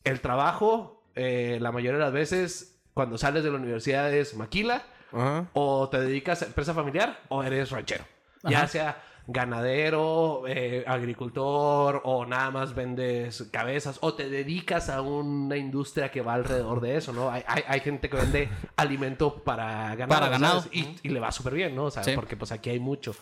el 0.04 0.20
trabajo, 0.20 0.93
eh, 1.14 1.58
la 1.60 1.72
mayoría 1.72 1.98
de 1.98 2.04
las 2.04 2.12
veces, 2.12 2.80
cuando 2.94 3.18
sales 3.18 3.44
de 3.44 3.50
la 3.50 3.56
universidad 3.56 4.12
es 4.12 4.34
maquila, 4.34 4.82
Ajá. 5.12 5.48
o 5.52 5.88
te 5.88 6.00
dedicas 6.00 6.42
a 6.42 6.46
empresa 6.46 6.74
familiar 6.74 7.20
o 7.28 7.42
eres 7.42 7.70
ranchero. 7.70 8.04
Ya 8.42 8.66
sea 8.68 9.02
ganadero, 9.26 10.42
eh, 10.46 10.84
agricultor 10.86 12.02
o 12.04 12.26
nada 12.26 12.50
más 12.50 12.74
vendes 12.74 13.48
cabezas 13.50 13.98
o 14.02 14.14
te 14.14 14.28
dedicas 14.28 14.90
a 14.90 15.00
una 15.00 15.56
industria 15.56 16.10
que 16.10 16.20
va 16.20 16.34
alrededor 16.34 16.80
de 16.80 16.96
eso, 16.96 17.12
¿no? 17.12 17.30
Hay, 17.30 17.42
hay, 17.46 17.62
hay 17.66 17.80
gente 17.80 18.10
que 18.10 18.16
vende 18.16 18.48
alimento 18.76 19.36
para 19.42 19.94
ganado, 19.96 20.08
Para 20.20 20.28
ganado. 20.28 20.64
Y, 20.72 20.96
y 21.02 21.08
le 21.08 21.20
va 21.20 21.32
súper 21.32 21.54
bien, 21.54 21.74
¿no? 21.74 21.84
O 21.84 21.90
sea, 21.90 22.02
Sí. 22.04 22.12
porque 22.14 22.36
pues 22.36 22.52
aquí 22.52 22.70
hay 22.70 22.80
mucho. 22.80 23.14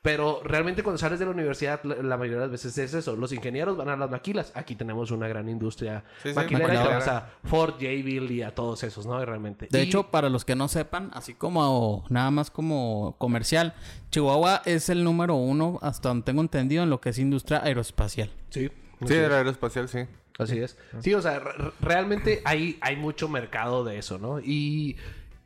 Pero 0.00 0.40
realmente 0.44 0.84
cuando 0.84 0.96
sales 0.98 1.18
de 1.18 1.24
la 1.24 1.32
universidad, 1.32 1.82
la, 1.82 1.96
la 1.96 2.16
mayoría 2.16 2.36
de 2.38 2.42
las 2.44 2.50
veces 2.52 2.78
es 2.78 2.94
eso. 2.94 3.16
Los 3.16 3.32
ingenieros 3.32 3.76
van 3.76 3.88
a 3.88 3.96
las 3.96 4.08
maquilas. 4.08 4.52
Aquí 4.54 4.76
tenemos 4.76 5.10
una 5.10 5.26
gran 5.26 5.48
industria 5.48 6.04
Sí, 6.22 6.28
sí, 6.30 6.34
maquilera 6.36 6.66
y 6.66 6.68
te 6.68 6.74
maquilera. 6.84 6.98
vas 6.98 7.08
a 7.08 7.30
Ford, 7.44 7.74
Jabil 7.80 8.30
y 8.30 8.42
a 8.42 8.54
todos 8.54 8.84
esos, 8.84 9.06
¿no? 9.06 9.24
Realmente. 9.24 9.66
De 9.70 9.80
Y- 9.80 9.82
hecho, 9.88 10.04
para 10.04 10.28
los 10.28 10.44
que 10.44 10.54
no 10.54 10.68
sepan, 10.68 11.10
así 11.14 11.34
como 11.34 12.04
nada 12.10 12.30
más 12.30 12.50
como 12.50 13.16
comercial, 13.18 13.74
Chihuahua 14.10 14.62
es 14.66 14.88
el 14.88 15.02
número 15.02 15.34
uno, 15.34 15.80
hasta 15.82 16.10
donde 16.10 16.24
tengo 16.24 16.42
entendido, 16.42 16.84
en 16.84 16.90
lo 16.90 17.00
que 17.00 17.08
es 17.10 17.18
industria 17.18 17.62
aeroespacial. 17.64 18.30
Sí. 18.50 18.70
Sí, 19.04 19.14
del 19.14 19.32
aeroespacial, 19.32 19.88
sí. 19.88 20.00
Así 20.38 20.58
es. 20.60 20.78
Sí, 21.00 21.12
o 21.14 21.20
sea, 21.20 21.40
re- 21.40 21.52
re- 21.52 21.72
realmente 21.80 22.40
hay, 22.44 22.78
hay 22.80 22.94
mucho 22.94 23.28
mercado 23.28 23.82
de 23.84 23.98
eso, 23.98 24.18
¿no? 24.18 24.38
Y, 24.38 24.96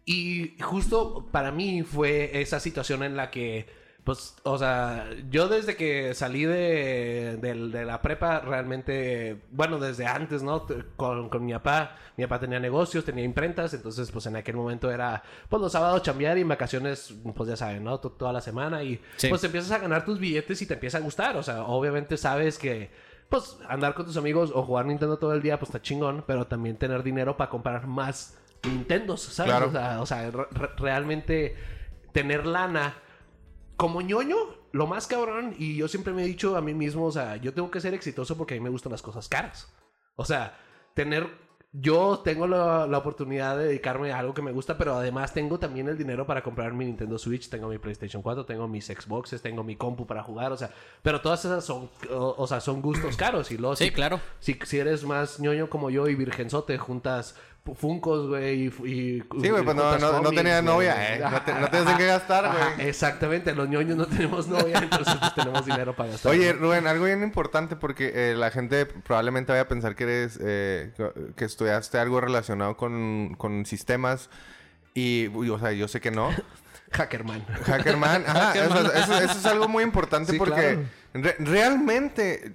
y 0.05 0.55
justo 0.61 1.26
para 1.33 1.50
mí 1.53 1.83
fue 1.83 2.43
esa 2.43 2.61
situación 2.61 3.03
en 3.03 3.17
la 3.17 3.31
que, 3.31 3.67
pues, 4.04 4.35
o 4.42 4.59
sea, 4.59 5.09
yo 5.30 5.47
desde 5.49 5.76
que 5.76 6.12
salí 6.14 6.44
de, 6.44 7.37
de 7.40 7.85
la 7.85 8.02
prepa, 8.02 8.40
realmente, 8.40 9.40
bueno, 9.52 9.78
desde 9.78 10.06
antes, 10.06 10.42
¿no? 10.42 10.66
Con, 10.97 11.28
con 11.28 11.44
mi 11.44 11.52
papá, 11.52 11.97
mi 12.16 12.25
papá 12.25 12.40
tenía 12.40 12.59
negocios, 12.59 13.04
tenía 13.04 13.23
imprentas, 13.25 13.75
entonces, 13.75 14.11
pues, 14.11 14.26
en 14.26 14.35
aquel 14.37 14.56
momento 14.56 14.90
era, 14.90 15.23
pues, 15.49 15.62
los 15.62 15.71
sábados 15.71 16.02
chambear 16.02 16.37
y 16.37 16.40
en 16.40 16.49
vacaciones, 16.49 17.14
pues, 17.37 17.49
ya 17.49 17.56
saben, 17.56 17.85
¿no? 17.85 18.00
To- 18.00 18.11
Toda 18.11 18.32
la 18.32 18.40
semana 18.40 18.82
y, 18.82 19.00
Sí. 19.16 19.28
pues, 19.28 19.44
empiezas 19.44 19.71
a 19.71 19.78
ganar 19.78 20.04
tus 20.04 20.18
billetes 20.18 20.61
y 20.62 20.66
te 20.66 20.75
empieza 20.75 20.99
a 20.99 21.00
gustar, 21.00 21.37
o 21.37 21.42
sea, 21.42 21.62
obviamente 21.64 22.16
sabes 22.16 22.59
que 22.59 22.90
pues 23.28 23.56
andar 23.66 23.94
con 23.94 24.04
tus 24.04 24.18
amigos 24.18 24.52
o 24.54 24.62
jugar 24.62 24.85
Nintendo 24.85 25.16
todo 25.16 25.32
el 25.32 25.40
día, 25.40 25.59
pues 25.59 25.71
está 25.71 25.80
chingón, 25.80 26.23
pero 26.26 26.47
también 26.47 26.76
tener 26.76 27.02
dinero 27.02 27.35
para 27.38 27.49
comprar 27.49 27.87
más 27.87 28.37
Nintendos, 28.62 29.23
¿sabes? 29.23 29.50
Claro. 29.52 29.68
O 29.68 29.73
sea, 29.73 30.02
o 30.02 30.06
sea, 30.06 30.30
re- 30.30 30.47
re- 30.50 30.68
realmente 30.76 31.56
tener 32.12 32.44
lana 32.44 32.94
como 33.83 34.01
ñoño 34.01 34.37
lo 34.71 34.87
más 34.87 35.09
cabrón, 35.09 35.57
y 35.59 35.75
yo 35.75 35.89
siempre 35.89 36.12
me 36.12 36.23
he 36.23 36.27
dicho 36.29 36.57
a 36.57 36.61
mí 36.61 36.73
mismo, 36.73 37.05
o 37.05 37.11
sea, 37.11 37.35
yo 37.35 37.53
tengo 37.53 37.69
que 37.69 37.81
ser 37.81 37.95
exitoso 37.95 38.39
porque 38.39 38.55
a 38.55 38.57
mí 38.57 38.62
me 38.62 38.71
gustan 38.71 38.93
las 38.93 39.03
cosas 39.03 39.29
caras. 39.29 39.75
O 40.15 40.25
sea, 40.25 40.57
tener 40.95 41.29
yo 41.73 42.21
tengo 42.23 42.47
la, 42.47 42.87
la, 42.87 42.99
oportunidad 42.99 43.57
de 43.57 43.65
dedicarme 43.65 44.12
a 44.12 44.21
algo 44.21 44.35
que 44.35 44.43
me 44.43 44.53
gusta, 44.53 44.79
pero 44.79 44.95
además 44.95 45.35
tengo 45.35 45.59
también 45.59 45.89
el 45.89 45.99
dinero 45.99 46.27
para 46.27 46.45
comprar 46.45 46.73
mi 46.75 46.85
Nintendo 46.85 47.19
Switch, 47.19 47.49
tengo 47.49 47.67
mi 47.67 47.79
PlayStation 47.79 48.23
4, 48.23 48.45
tengo 48.45 48.69
mis 48.69 48.87
Xboxes, 48.87 49.43
tengo 49.43 49.65
mi 49.65 49.75
compu 49.75 50.07
para 50.07 50.23
jugar, 50.23 50.53
o 50.53 50.57
sea, 50.57 50.71
pero 51.03 51.21
todas 51.21 51.45
esas 51.45 51.65
son, 51.65 51.91
o, 52.09 52.35
o 52.39 52.47
sea, 52.47 52.61
son 52.61 52.83
gustos 52.83 53.17
caros 53.17 53.51
y 53.51 53.57
luego 53.57 53.75
Sí, 53.75 53.87
si, 53.87 53.91
claro. 53.91 54.21
si, 54.39 54.59
si 54.65 54.79
eres 54.79 55.03
más 55.05 55.41
ñoño 55.41 55.69
como 55.71 55.91
yo 55.91 56.07
y 56.07 56.15
virgenzote, 56.15 56.79
juntas 56.79 57.37
Funcos, 57.76 58.26
güey, 58.28 58.64
y, 58.64 58.66
y 58.66 59.23
Sí, 59.40 59.49
güey, 59.50 59.62
pues 59.62 59.76
no, 59.76 59.97
no, 59.97 60.21
no 60.21 60.31
tenía 60.31 60.61
güey. 60.61 60.75
novia, 60.75 61.14
¿eh? 61.14 61.21
No 61.31 61.42
te, 61.42 61.54
no 61.54 61.69
te 61.69 61.76
hacen 61.76 61.88
Ajá, 61.90 61.97
que 61.99 62.07
gastar, 62.07 62.50
güey. 62.76 62.88
exactamente, 62.88 63.54
los 63.54 63.69
ñoños 63.69 63.97
no 63.97 64.07
tenemos 64.07 64.49
novia, 64.49 64.78
entonces 64.83 65.14
pues, 65.21 65.35
tenemos 65.37 65.64
dinero 65.64 65.95
para 65.95 66.11
gastar. 66.11 66.33
Oye. 66.33 66.52
Rubén, 66.54 66.88
algo 66.88 67.04
bien 67.04 67.23
importante 67.23 67.76
porque 67.76 68.11
eh, 68.14 68.35
la 68.35 68.50
gente 68.50 68.85
probablemente 68.87 69.52
vaya 69.52 69.62
a 69.62 69.69
pensar 69.69 69.95
que 69.95 70.02
eres, 70.04 70.40
eh, 70.42 70.92
que- 71.37 71.45
estudiaste 71.45 71.99
algo 71.99 72.21
relacionado 72.21 72.76
con, 72.76 73.35
con 73.38 73.64
sistemas 73.64 74.28
y, 74.92 75.28
o 75.28 75.59
sea, 75.61 75.71
yo 75.71 75.87
sé 75.87 76.00
que 76.00 76.11
no. 76.11 76.31
Hackerman. 76.90 77.45
Hackerman, 77.64 78.25
ajá, 78.26 78.52
eso, 78.54 78.92
eso- 78.92 79.19
eso 79.21 79.38
es 79.38 79.47
algo 79.47 79.69
muy 79.69 79.85
importante 79.85 80.33
Sí, 80.33 80.38
porque 80.38 80.61
claro. 81.12 81.25
re- 81.28 81.37
realmente 81.38 82.52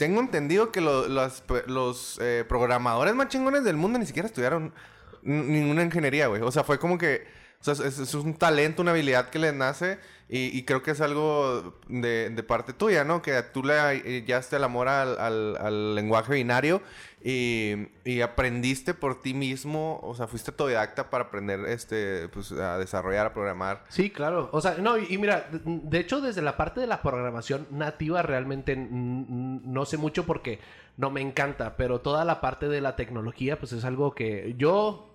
tengo 0.00 0.22
entendido 0.22 0.72
que 0.72 0.80
lo- 0.80 1.06
los, 1.08 2.18
eh, 2.22 2.46
programadores 2.48 3.14
más 3.14 3.28
chingones 3.28 3.64
del 3.64 3.76
mundo 3.76 3.98
ni 3.98 4.06
siquiera 4.06 4.26
estudiaron 4.26 4.72
ninguna 5.20 5.82
ingeniería, 5.82 6.26
güey. 6.26 6.40
O 6.40 6.50
sea, 6.50 6.64
fue 6.64 6.78
como 6.78 6.96
que, 6.96 7.26
es, 7.66 8.14
un 8.14 8.32
talento, 8.32 8.80
una 8.80 8.92
habilidad 8.92 9.28
que 9.28 9.38
les 9.38 9.52
nace 9.52 9.98
y, 10.30 10.62
creo 10.64 10.82
que 10.82 10.92
es 10.92 11.02
algo 11.02 11.78
de, 11.88 12.30
de 12.30 12.42
parte 12.42 12.72
tuya, 12.72 13.04
¿no? 13.04 13.20
Que 13.20 13.42
tú 13.42 13.62
le 13.62 13.74
hallaste 13.74 14.56
el 14.56 14.64
amor 14.64 14.88
al 14.88 15.94
lenguaje 15.94 16.32
binario 16.32 16.80
y, 17.22 18.20
aprendiste 18.22 18.94
por 18.94 19.20
ti 19.20 19.34
mismo, 19.34 20.00
o 20.02 20.14
sea, 20.14 20.26
fuiste 20.26 20.50
autodidacta 20.50 21.10
para 21.10 21.24
aprender 21.24 21.60
este, 21.66 22.28
pues, 22.28 22.52
a 22.52 22.78
desarrollar, 22.78 23.26
a 23.26 23.34
programar. 23.34 23.84
Sí, 23.88 24.10
claro. 24.10 24.48
O 24.52 24.60
sea, 24.60 24.76
no, 24.78 24.96
y, 24.96 25.18
mira, 25.18 25.48
de, 25.64 25.98
hecho, 25.98 26.20
desde 26.20 26.40
la 26.40 26.56
parte 26.56 26.80
de 26.80 26.86
la 26.86 27.02
programación 27.02 27.66
nativa 27.70 28.22
realmente 28.22 28.74
no 28.76 29.84
sé 29.84 29.98
mucho 29.98 30.24
porque 30.24 30.60
no 30.96 31.10
me 31.10 31.20
encanta, 31.20 31.76
pero 31.76 32.00
toda 32.00 32.24
la 32.24 32.40
parte 32.40 32.68
de 32.68 32.80
la 32.80 32.96
tecnología, 32.96 33.58
pues 33.58 33.72
es 33.72 33.84
algo 33.84 34.14
que 34.14 34.54
yo, 34.56 35.14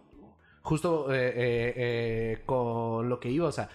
justo 0.62 1.12
eh, 1.14 1.28
eh, 1.28 1.74
eh, 1.76 2.42
con 2.46 3.10
lo 3.10 3.20
que 3.20 3.30
iba, 3.30 3.48
o 3.48 3.52
sea, 3.52 3.70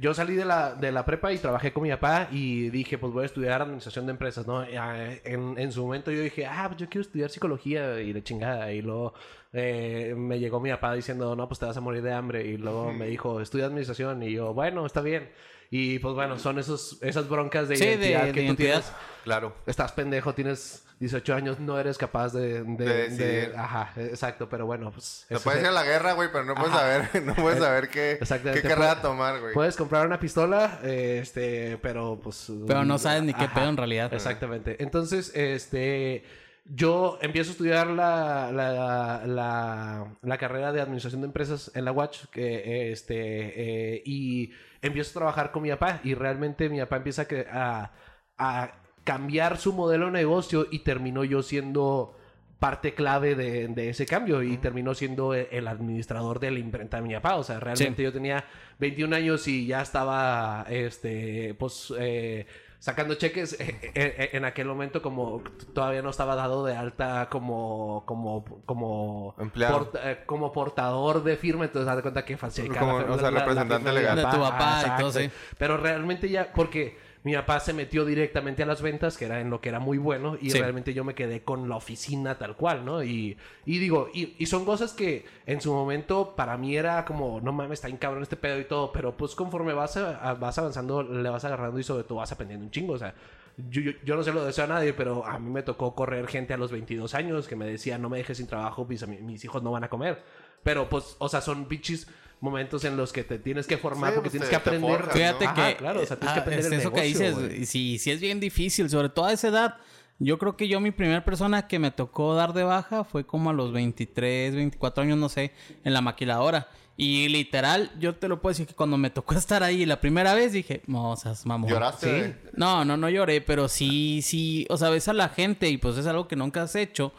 yo 0.00 0.14
salí 0.14 0.34
de 0.34 0.44
la, 0.44 0.74
de 0.74 0.90
la 0.92 1.04
prepa 1.04 1.32
y 1.32 1.38
trabajé 1.38 1.72
con 1.72 1.82
mi 1.82 1.90
papá 1.90 2.28
y 2.32 2.70
dije, 2.70 2.96
pues 2.98 3.12
voy 3.12 3.24
a 3.24 3.26
estudiar 3.26 3.60
administración 3.62 4.06
de 4.06 4.12
empresas, 4.12 4.46
¿no? 4.46 4.60
Ah, 4.60 4.96
En, 5.24 5.58
en 5.58 5.72
su 5.72 5.82
momento 5.82 6.10
yo 6.10 6.20
dije, 6.22 6.46
ah, 6.46 6.64
pues 6.68 6.80
yo 6.80 6.88
quiero 6.88 7.02
estudiar 7.02 7.28
psicología 7.30 8.00
y 8.00 8.12
de 8.12 8.22
chingada. 8.22 8.72
Y 8.72 8.80
luego 8.82 9.12
eh, 9.52 10.14
me 10.16 10.38
llegó 10.38 10.58
mi 10.60 10.70
papá 10.70 10.94
diciendo, 10.94 11.36
no, 11.36 11.46
pues 11.48 11.58
te 11.60 11.66
vas 11.66 11.76
a 11.76 11.80
morir 11.80 12.02
de 12.02 12.12
hambre. 12.12 12.46
Y 12.46 12.56
luego 12.56 12.92
me 12.92 13.06
dijo, 13.06 13.40
estudia 13.40 13.66
administración. 13.66 14.22
Y 14.22 14.32
yo, 14.32 14.54
bueno, 14.54 14.86
está 14.86 15.00
bien. 15.02 15.28
Y 15.70 15.98
pues 15.98 16.14
bueno, 16.14 16.38
son 16.38 16.58
esos, 16.58 16.98
esas 17.02 17.28
broncas 17.28 17.68
de 17.68 17.76
Sí, 17.76 17.84
de- 17.84 17.90
identidad 17.94 18.24
de 18.26 18.32
que 18.32 18.40
tú 18.40 18.46
identidad. 18.46 18.68
tienes. 18.80 18.92
Claro. 19.24 19.54
Estás 19.66 19.92
pendejo, 19.92 20.32
tienes 20.34 20.83
18 21.00 21.34
años, 21.34 21.60
no 21.60 21.78
eres 21.78 21.98
capaz 21.98 22.32
de... 22.32 22.62
de- 22.62 22.76
De 22.76 22.84
de- 22.84 23.08
decidir. 23.08 23.54
ajá, 23.56 23.92
exacto, 23.96 24.48
pero 24.48 24.64
bueno, 24.66 24.90
pues... 24.90 25.26
Te 25.28 25.38
puedes 25.40 25.58
es- 25.58 25.64
ir 25.64 25.68
a 25.68 25.72
la 25.72 25.82
guerra, 25.84 26.12
güey, 26.12 26.30
pero 26.32 26.44
no 26.44 26.54
puedes 26.54 26.70
Ajá. 26.72 26.80
saber, 27.08 27.22
no 27.24 27.34
puedes 27.34 27.58
saber 27.58 27.88
qué, 27.88 28.18
qué 28.52 28.62
carrera 28.62 29.00
tomar, 29.02 29.40
güey. 29.40 29.54
Puedes 29.54 29.76
comprar 29.76 30.06
una 30.06 30.18
pistola, 30.20 30.80
eh, 30.84 31.18
este, 31.22 31.78
pero 31.82 32.20
pues... 32.22 32.50
Pero 32.66 32.84
no 32.84 32.98
sabes 32.98 33.22
ni 33.22 33.34
qué 33.34 33.44
ajá, 33.44 33.54
pedo 33.54 33.68
en 33.70 33.76
realidad. 33.76 34.14
Exactamente. 34.14 34.82
Entonces, 34.82 35.32
este, 35.34 36.24
yo 36.64 37.18
empiezo 37.20 37.50
a 37.50 37.52
estudiar 37.52 37.88
la, 37.88 38.50
la, 38.52 39.22
la, 39.26 40.16
la 40.22 40.38
carrera 40.38 40.72
de 40.72 40.80
administración 40.80 41.20
de 41.22 41.26
empresas 41.26 41.70
en 41.74 41.84
la 41.84 41.92
Watch, 41.92 42.24
que, 42.30 42.92
este, 42.92 43.96
eh, 43.96 44.02
y 44.06 44.52
empiezo 44.80 45.10
a 45.10 45.20
trabajar 45.20 45.50
con 45.50 45.62
mi 45.62 45.70
papá 45.70 46.00
y 46.04 46.14
realmente 46.14 46.68
mi 46.68 46.78
papá 46.80 46.96
empieza 46.96 47.26
a, 47.52 47.90
a 48.38 48.80
cambiar 49.04 49.58
su 49.58 49.72
modelo 49.72 50.06
de 50.06 50.12
negocio 50.12 50.66
y 50.70 50.80
terminó 50.80 51.24
yo 51.24 51.42
siendo 51.42 52.16
parte 52.58 52.94
clave 52.94 53.34
de, 53.34 53.68
de 53.68 53.90
ese 53.90 54.06
cambio 54.06 54.42
y 54.42 54.56
terminó 54.56 54.94
siendo 54.94 55.34
e- 55.34 55.48
el 55.52 55.68
administrador 55.68 56.40
de 56.40 56.50
la 56.50 56.58
imprenta 56.58 56.96
de 56.96 57.02
mi 57.02 57.14
papá. 57.14 57.36
O 57.36 57.42
sea, 57.44 57.60
realmente 57.60 58.02
yo 58.02 58.12
tenía 58.12 58.44
21 58.78 59.14
años 59.14 59.46
y 59.48 59.66
ya 59.66 59.82
estaba, 59.82 60.64
este, 60.70 61.54
pues, 61.58 61.92
eh, 61.98 62.46
sacando 62.78 63.14
cheques 63.16 63.58
eh, 63.60 63.92
eh, 63.94 64.30
en 64.32 64.44
aquel 64.46 64.66
momento 64.66 65.00
como 65.02 65.42
todavía 65.74 66.00
no 66.02 66.10
estaba 66.10 66.36
dado 66.36 66.64
de 66.66 66.76
alta 66.76 67.28
como 67.30 68.02
como 68.06 68.44
como 68.66 69.34
Empleado. 69.38 69.90
eh, 70.02 70.18
como 70.26 70.52
portador 70.52 71.24
de 71.24 71.36
firma 71.38 71.64
entonces 71.64 71.88
haz 71.88 71.96
de 71.96 72.02
cuenta 72.02 72.26
que 72.26 72.36
falsificaba 72.36 72.80
Como, 72.92 72.98
la- 73.06 73.14
o 73.14 73.18
sea, 73.18 73.30
la- 73.30 73.38
la 73.38 73.44
representante 73.46 73.90
legal. 73.92 74.16
De 74.16 74.22
tu 74.24 74.38
papá 74.38 74.74
y 74.76 74.80
exacto. 74.82 75.02
todo, 75.02 75.12
sí. 75.12 75.30
pero 75.56 75.78
realmente 75.78 76.28
ya 76.28 76.52
porque 76.54 76.98
mi 77.24 77.34
papá 77.34 77.58
se 77.58 77.72
metió 77.72 78.04
directamente 78.04 78.62
a 78.62 78.66
las 78.66 78.80
ventas, 78.82 79.16
que 79.18 79.24
era 79.24 79.40
en 79.40 79.50
lo 79.50 79.60
que 79.60 79.70
era 79.70 79.80
muy 79.80 79.98
bueno, 79.98 80.36
y 80.40 80.50
Sí. 80.50 80.60
realmente 80.60 80.94
yo 80.94 81.02
me 81.04 81.14
quedé 81.14 81.42
con 81.42 81.68
la 81.68 81.76
oficina 81.76 82.36
tal 82.38 82.54
cual, 82.54 82.84
¿no? 82.84 83.02
Y, 83.02 83.36
y 83.64 83.78
digo, 83.78 84.08
y, 84.14 84.36
y 84.38 84.46
son 84.46 84.64
cosas 84.64 84.92
que 84.92 85.24
en 85.46 85.60
su 85.60 85.72
momento 85.72 86.34
para 86.36 86.56
mí 86.56 86.76
era 86.76 87.04
como, 87.04 87.40
no 87.40 87.52
mames, 87.52 87.78
está 87.78 87.88
bien 87.88 87.96
cabrón 87.98 88.22
este 88.22 88.36
pedo 88.36 88.60
y 88.60 88.64
todo, 88.64 88.92
pero 88.92 89.16
pues 89.16 89.34
conforme 89.34 89.72
vas, 89.72 89.96
a- 89.96 90.34
vas 90.34 90.58
avanzando, 90.58 91.02
le 91.02 91.28
vas 91.30 91.44
agarrando 91.44 91.78
y 91.78 91.82
sobre 91.82 92.04
todo 92.04 92.18
vas 92.18 92.30
aprendiendo 92.30 92.64
un 92.66 92.70
chingo, 92.70 92.92
o 92.92 92.98
sea. 92.98 93.14
Yo, 93.56 93.80
yo, 93.82 93.92
yo 94.04 94.16
no 94.16 94.24
se 94.24 94.32
lo 94.32 94.44
deseo 94.44 94.64
a 94.64 94.66
nadie, 94.66 94.92
pero 94.94 95.24
a 95.24 95.38
mí 95.38 95.48
me 95.48 95.62
tocó 95.62 95.94
correr 95.94 96.26
gente 96.26 96.52
a 96.52 96.56
los 96.56 96.72
22 96.72 97.14
años 97.14 97.46
que 97.46 97.54
me 97.54 97.64
decía, 97.64 97.98
no 97.98 98.08
me 98.10 98.18
dejes 98.18 98.38
sin 98.38 98.48
trabajo, 98.48 98.84
mis, 98.84 99.06
mis 99.06 99.44
hijos 99.44 99.62
no 99.62 99.70
van 99.70 99.84
a 99.84 99.88
comer. 99.88 100.20
Pero 100.64 100.88
pues, 100.88 101.14
o 101.20 101.28
sea, 101.28 101.40
son 101.40 101.68
bichis 101.68 102.08
momentos 102.44 102.84
en 102.84 102.96
los 102.96 103.12
que 103.12 103.24
te 103.24 103.38
tienes 103.38 103.66
que 103.66 103.78
formar 103.78 104.10
Sí, 104.10 104.14
porque 104.16 104.30
pues, 104.30 104.32
tienes 104.32 104.48
que 104.50 104.56
aprender. 104.56 104.90
forjas, 104.90 105.14
Fíjate 105.14 105.46
que. 105.54 105.76
claro, 105.76 106.02
o 106.02 106.06
sea, 106.06 106.18
tienes 106.18 106.30
ah, 106.30 106.34
que 106.34 106.40
aprender 106.40 106.66
es 106.66 106.72
el 106.72 106.80
eso 106.80 106.92
que 106.92 107.02
dices, 107.02 107.68
sí, 107.68 107.98
sí 107.98 108.10
es 108.10 108.20
bien 108.20 108.38
difícil, 108.38 108.88
sobre 108.90 109.08
todo 109.08 109.24
a 109.24 109.32
esa 109.32 109.48
edad. 109.48 109.76
Yo 110.18 110.38
creo 110.38 110.56
que 110.56 110.68
yo 110.68 110.78
mi 110.78 110.92
primera 110.92 111.24
persona 111.24 111.66
que 111.66 111.78
me 111.78 111.90
tocó 111.90 112.34
dar 112.34 112.52
de 112.52 112.62
baja 112.62 113.02
fue 113.02 113.26
como 113.26 113.50
a 113.50 113.52
los 113.52 113.72
23, 113.72 114.54
24 114.54 115.02
años, 115.02 115.18
no 115.18 115.28
sé, 115.28 115.52
en 115.82 115.92
la 115.92 116.02
maquiladora. 116.02 116.68
Y 116.96 117.28
literal, 117.28 117.90
yo 117.98 118.14
te 118.14 118.28
lo 118.28 118.40
puedo 118.40 118.52
decir 118.52 118.66
que 118.68 118.74
cuando 118.74 118.96
me 118.96 119.10
tocó 119.10 119.34
estar 119.38 119.62
ahí 119.62 119.86
la 119.86 120.00
primera 120.00 120.34
vez 120.34 120.52
dije, 120.52 120.82
no, 120.86 121.12
o 121.12 121.16
sea, 121.16 121.32
es 121.32 121.44
mamón. 121.46 121.68
¿Lloraste? 121.68 122.26
Sí. 122.26 122.50
No, 122.52 122.84
no, 122.84 122.96
no 122.96 123.08
lloré, 123.08 123.40
pero 123.40 123.68
sí, 123.68 124.20
sí, 124.22 124.66
o 124.68 124.76
sea, 124.76 124.90
ves 124.90 125.08
a 125.08 125.12
la 125.12 125.30
gente 125.30 125.68
y 125.70 125.78
pues 125.78 125.96
es 125.96 126.06
algo 126.06 126.28
que 126.28 126.36
nunca 126.36 126.62
has 126.62 126.76
hecho. 126.76 127.12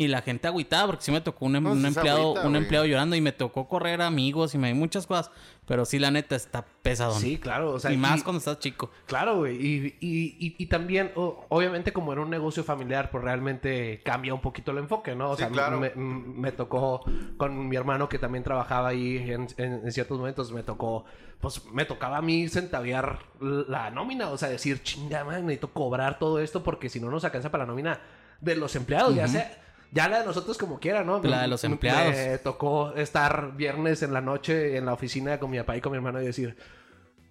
Y 0.00 0.06
la 0.06 0.22
gente 0.22 0.46
agüitada, 0.46 0.86
porque 0.86 1.02
sí 1.02 1.10
me 1.10 1.20
tocó 1.20 1.44
un, 1.46 1.56
em- 1.56 1.64
No, 1.64 1.72
un 1.72 1.84
empleado, 1.84 2.20
agüita, 2.20 2.42
un 2.46 2.50
güey. 2.52 2.62
empleado 2.62 2.86
llorando 2.86 3.16
y 3.16 3.20
me 3.20 3.32
tocó 3.32 3.66
correr 3.66 4.00
amigos 4.00 4.54
y 4.54 4.58
me 4.58 4.72
muchas 4.72 5.08
cosas. 5.08 5.32
Pero 5.66 5.84
sí, 5.84 5.98
la 5.98 6.12
neta 6.12 6.36
está 6.36 6.64
pesadón. 6.82 7.20
Sí, 7.20 7.36
claro, 7.36 7.72
o 7.72 7.80
sea, 7.80 7.92
y 7.92 7.96
más 7.96 8.22
cuando 8.22 8.38
estás 8.38 8.60
chico. 8.60 8.92
Claro, 9.06 9.38
güey. 9.38 9.56
Y, 9.56 9.96
y, 10.00 10.36
y, 10.38 10.54
y 10.56 10.66
también, 10.66 11.10
obviamente, 11.16 11.92
como 11.92 12.12
era 12.12 12.22
un 12.22 12.30
negocio 12.30 12.62
familiar, 12.62 13.10
pues 13.10 13.24
realmente 13.24 14.00
cambia 14.04 14.32
un 14.34 14.40
poquito 14.40 14.70
el 14.70 14.78
enfoque, 14.78 15.16
¿no? 15.16 15.30
O 15.30 15.34
Sí, 15.36 15.40
sea, 15.42 15.50
claro. 15.50 15.80
me, 15.80 15.90
me 15.96 16.52
tocó 16.52 17.02
con 17.36 17.68
mi 17.68 17.74
hermano 17.74 18.08
que 18.08 18.20
también 18.20 18.44
trabajaba 18.44 18.88
ahí 18.90 19.16
en, 19.16 19.48
en- 19.56 19.80
en 19.84 19.90
ciertos 19.92 20.16
momentos, 20.16 20.52
me 20.52 20.62
tocó, 20.62 21.06
pues 21.40 21.64
me 21.72 21.84
tocaba 21.84 22.18
a 22.18 22.22
mí 22.22 22.48
centaviar 22.48 23.18
la 23.40 23.90
nómina, 23.90 24.28
o 24.30 24.38
sea, 24.38 24.48
decir, 24.48 24.80
chinga, 24.84 25.24
man, 25.24 25.44
necesito 25.44 25.72
cobrar 25.72 26.20
todo 26.20 26.38
esto 26.38 26.62
porque 26.62 26.88
si 26.88 27.00
no 27.00 27.10
nos 27.10 27.24
alcanza 27.24 27.50
para 27.50 27.64
la 27.64 27.68
nómina 27.72 28.00
de 28.40 28.54
los 28.54 28.76
empleados, 28.76 29.12
ya 29.16 29.26
sea. 29.26 29.64
Ya 29.90 30.08
la 30.08 30.20
de 30.20 30.26
nosotros 30.26 30.58
como 30.58 30.78
quiera, 30.80 31.02
¿no? 31.04 31.20
La 31.22 31.42
de 31.42 31.48
los 31.48 31.64
empleados. 31.64 32.14
Me 32.14 32.38
tocó 32.38 32.92
estar 32.94 33.56
viernes 33.56 34.02
en 34.02 34.12
la 34.12 34.20
noche 34.20 34.76
en 34.76 34.84
la 34.86 34.92
oficina 34.92 35.38
con 35.40 35.50
mi 35.50 35.58
papá 35.58 35.76
y 35.76 35.80
con 35.80 35.92
mi 35.92 35.96
hermano 35.96 36.20
y 36.20 36.26
decir, 36.26 36.56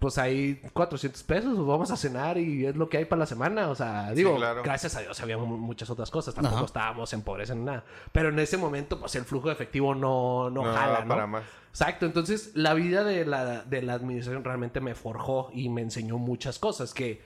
pues 0.00 0.16
hay 0.18 0.60
400 0.72 1.22
pesos, 1.24 1.52
pues 1.54 1.66
vamos 1.66 1.90
a 1.90 1.96
cenar 1.96 2.38
y 2.38 2.66
es 2.66 2.76
lo 2.76 2.88
que 2.88 2.98
hay 2.98 3.04
para 3.04 3.20
la 3.20 3.26
semana. 3.26 3.68
O 3.68 3.74
sea, 3.74 4.12
digo, 4.12 4.36
claro. 4.36 4.62
gracias 4.62 4.96
a 4.96 5.00
Dios 5.00 5.20
había 5.20 5.38
mu- 5.38 5.56
muchas 5.56 5.88
otras 5.90 6.10
cosas, 6.10 6.34
tampoco 6.34 6.56
Ajá. 6.56 6.64
estábamos 6.66 7.12
en 7.12 7.22
pobreza 7.22 7.52
en 7.52 7.64
nada. 7.64 7.84
Pero 8.12 8.28
en 8.28 8.38
ese 8.38 8.56
momento, 8.56 8.98
pues 9.00 9.14
el 9.16 9.24
flujo 9.24 9.48
de 9.48 9.54
efectivo 9.54 9.94
no, 9.94 10.50
no, 10.50 10.64
No, 10.64 10.72
jala, 10.72 11.00
¿no? 11.02 11.08
para 11.08 11.26
más. 11.26 11.42
Exacto, 11.70 12.06
entonces 12.06 12.52
la 12.54 12.74
vida 12.74 13.04
de 13.04 13.24
la, 13.24 13.62
de 13.62 13.82
la 13.82 13.94
administración 13.94 14.42
realmente 14.42 14.80
me 14.80 14.94
forjó 14.96 15.50
y 15.52 15.68
me 15.68 15.82
enseñó 15.82 16.18
muchas 16.18 16.58
cosas 16.58 16.92
que 16.94 17.22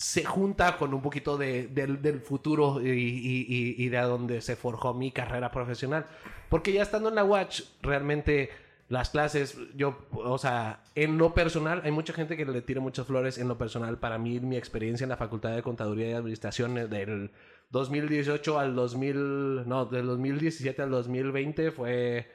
se 0.00 0.24
junta 0.24 0.78
con 0.78 0.94
un 0.94 1.02
poquito 1.02 1.36
de, 1.36 1.68
del, 1.68 2.20
futuro 2.22 2.80
y, 2.82 3.86
de 3.86 3.98
a 3.98 4.06
donde 4.06 4.40
se 4.40 4.56
forjó 4.56 4.94
mi 4.94 5.12
carrera 5.12 5.50
profesional. 5.50 6.06
Porque 6.48 6.72
ya 6.72 6.80
estando 6.80 7.10
en 7.10 7.16
la 7.16 7.22
Watch, 7.22 7.60
realmente 7.82 8.48
las 8.88 9.10
clases, 9.10 9.58
yo, 9.76 9.98
o 10.12 10.38
sea, 10.38 10.82
en 10.94 11.18
lo 11.18 11.34
personal, 11.34 11.82
hay 11.84 11.90
mucha 11.90 12.14
gente 12.14 12.38
que 12.38 12.46
le 12.46 12.62
tira 12.62 12.80
muchas 12.80 13.06
flores 13.06 13.36
en 13.36 13.46
lo 13.46 13.58
personal. 13.58 13.98
Para 13.98 14.16
mí, 14.16 14.40
mi 14.40 14.56
experiencia 14.56 15.04
en 15.04 15.10
la 15.10 15.18
Facultad 15.18 15.54
de 15.54 15.62
Contaduría 15.62 16.08
y 16.08 16.12
Administración 16.14 16.76
del 16.88 17.30
2018 17.68 18.58
al 18.58 18.74
2000, 18.74 19.68
no, 19.68 19.84
del 19.84 20.06
2017 20.06 20.80
al 20.80 20.90
2020 20.92 21.72
fue 21.72 22.26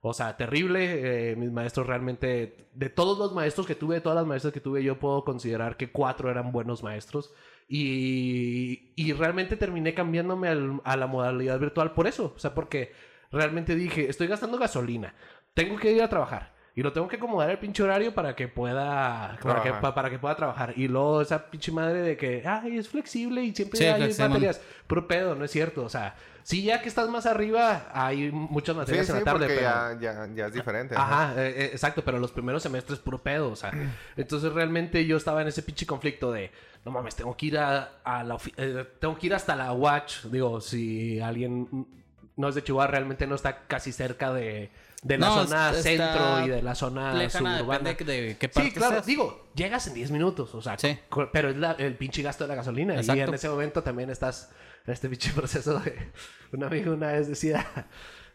O 0.00 0.12
sea, 0.12 0.36
terrible. 0.36 1.30
Eh, 1.32 1.36
mis 1.36 1.50
maestros 1.50 1.86
realmente, 1.86 2.68
de 2.72 2.88
todos 2.90 3.18
los 3.18 3.32
maestros 3.32 3.66
que 3.66 3.74
tuve, 3.74 3.96
de 3.96 4.00
todas 4.00 4.16
las 4.16 4.26
maestras 4.26 4.52
que 4.52 4.60
tuve, 4.60 4.82
yo 4.82 4.98
puedo 4.98 5.24
considerar 5.24 5.76
que 5.76 5.90
cuatro 5.90 6.30
eran 6.30 6.52
buenos 6.52 6.82
maestros. 6.82 7.32
Y, 7.68 8.92
y 8.96 9.12
realmente 9.12 9.56
terminé 9.56 9.94
cambiándome 9.94 10.48
a 10.48 10.96
la 10.96 11.06
modalidad 11.06 11.58
virtual 11.58 11.92
por 11.92 12.06
eso. 12.06 12.32
O 12.34 12.38
sea, 12.38 12.54
porque 12.54 12.92
realmente 13.30 13.74
dije, 13.74 14.08
estoy 14.08 14.26
gastando 14.26 14.58
gasolina, 14.58 15.14
tengo 15.54 15.76
que 15.76 15.92
ir 15.92 16.02
a 16.02 16.08
trabajar. 16.08 16.57
Y 16.78 16.82
lo 16.84 16.92
tengo 16.92 17.08
que 17.08 17.16
acomodar 17.16 17.50
el 17.50 17.58
pinche 17.58 17.82
horario 17.82 18.14
para 18.14 18.36
que 18.36 18.46
pueda 18.46 19.36
para 19.42 19.62
que, 19.62 19.68
Trabajar. 19.70 19.80
pa- 19.80 19.94
para 19.96 20.10
que 20.10 20.18
pueda 20.20 20.36
trabajar. 20.36 20.74
Y 20.76 20.86
luego 20.86 21.22
esa 21.22 21.50
pinche 21.50 21.72
madre 21.72 22.02
de 22.02 22.16
que, 22.16 22.44
ay, 22.46 22.78
es 22.78 22.88
flexible 22.88 23.42
y 23.42 23.52
siempre 23.52 23.78
Sí, 23.78 23.84
hay 23.86 23.94
flexible. 24.02 24.28
materias. 24.28 24.60
Puro 24.86 25.08
pedo, 25.08 25.34
no 25.34 25.44
es 25.44 25.50
cierto. 25.50 25.82
O 25.82 25.88
sea, 25.88 26.14
sí, 26.44 26.62
ya 26.62 26.80
que 26.80 26.88
estás 26.88 27.08
más 27.08 27.26
arriba, 27.26 27.88
hay 27.92 28.30
muchas 28.30 28.74
Sí, 28.74 28.78
materias 28.78 29.06
sí, 29.06 29.12
en 29.12 29.18
la 29.18 29.24
tarde. 29.24 29.38
porque 29.46 29.54
pero... 29.56 29.60
ya, 29.68 29.98
ya, 30.00 30.28
ya 30.36 30.46
es 30.46 30.52
diferente. 30.52 30.94
ajá. 30.94 31.30
Ajá, 31.30 31.42
eh, 31.42 31.54
eh, 31.64 31.70
exacto, 31.72 32.04
pero 32.04 32.20
los 32.20 32.30
primeros 32.30 32.62
semestres 32.62 33.00
puro 33.00 33.18
pedo, 33.18 33.50
o 33.50 33.56
sea. 33.56 33.72
Entonces 34.16 34.52
realmente 34.52 35.04
yo 35.04 35.16
estaba 35.16 35.42
en 35.42 35.48
ese 35.48 35.64
pinche 35.64 35.84
conflicto 35.84 36.30
de, 36.30 36.52
no 36.84 36.92
mames, 36.92 37.16
tengo 37.16 37.36
que 37.36 37.46
ir 37.46 37.58
a, 37.58 37.94
a 38.04 38.22
la 38.22 38.36
eh, 38.56 38.86
tengo 39.00 39.18
que 39.18 39.26
ir 39.26 39.34
hasta 39.34 39.56
la 39.56 39.72
Watch. 39.72 40.26
Digo, 40.26 40.60
si 40.60 41.18
alguien 41.18 41.88
no 42.36 42.48
es 42.48 42.54
de 42.54 42.62
Chihuahua, 42.62 42.86
realmente 42.86 43.26
no 43.26 43.34
está 43.34 43.62
casi 43.66 43.90
cerca 43.90 44.32
de, 44.32 44.70
de 45.02 45.16
la 45.18 45.26
No, 45.28 45.44
zona 45.44 45.72
centro 45.74 46.44
y 46.44 46.48
de 46.48 46.62
la 46.62 46.74
zona 46.74 47.14
Lejana, 47.14 47.58
suburbana. 47.58 47.90
de 47.94 48.36
qué 48.38 48.48
parte 48.48 48.68
Sí, 48.70 48.74
claro, 48.74 49.00
digo, 49.02 49.48
llegas 49.54 49.86
en 49.86 49.94
10 49.94 50.10
minutos, 50.10 50.54
o 50.54 50.60
sea, 50.62 50.76
Sí. 50.78 50.98
pero 51.32 51.50
es 51.50 51.56
la- 51.56 51.72
el 51.72 51.94
pinche 51.96 52.22
gasto 52.22 52.44
de 52.44 52.48
la 52.48 52.54
gasolina. 52.56 53.00
Y 53.00 53.08
en 53.20 53.32
ese 53.34 53.48
momento 53.48 53.82
también 53.82 54.10
estás 54.10 54.50
en 54.86 54.92
este 54.92 55.08
pinche 55.08 55.30
proceso 55.34 55.78
de... 55.80 56.10
Un 56.52 56.64
amigo 56.64 56.92
una 56.94 57.12
vez 57.12 57.28
decía... 57.28 57.66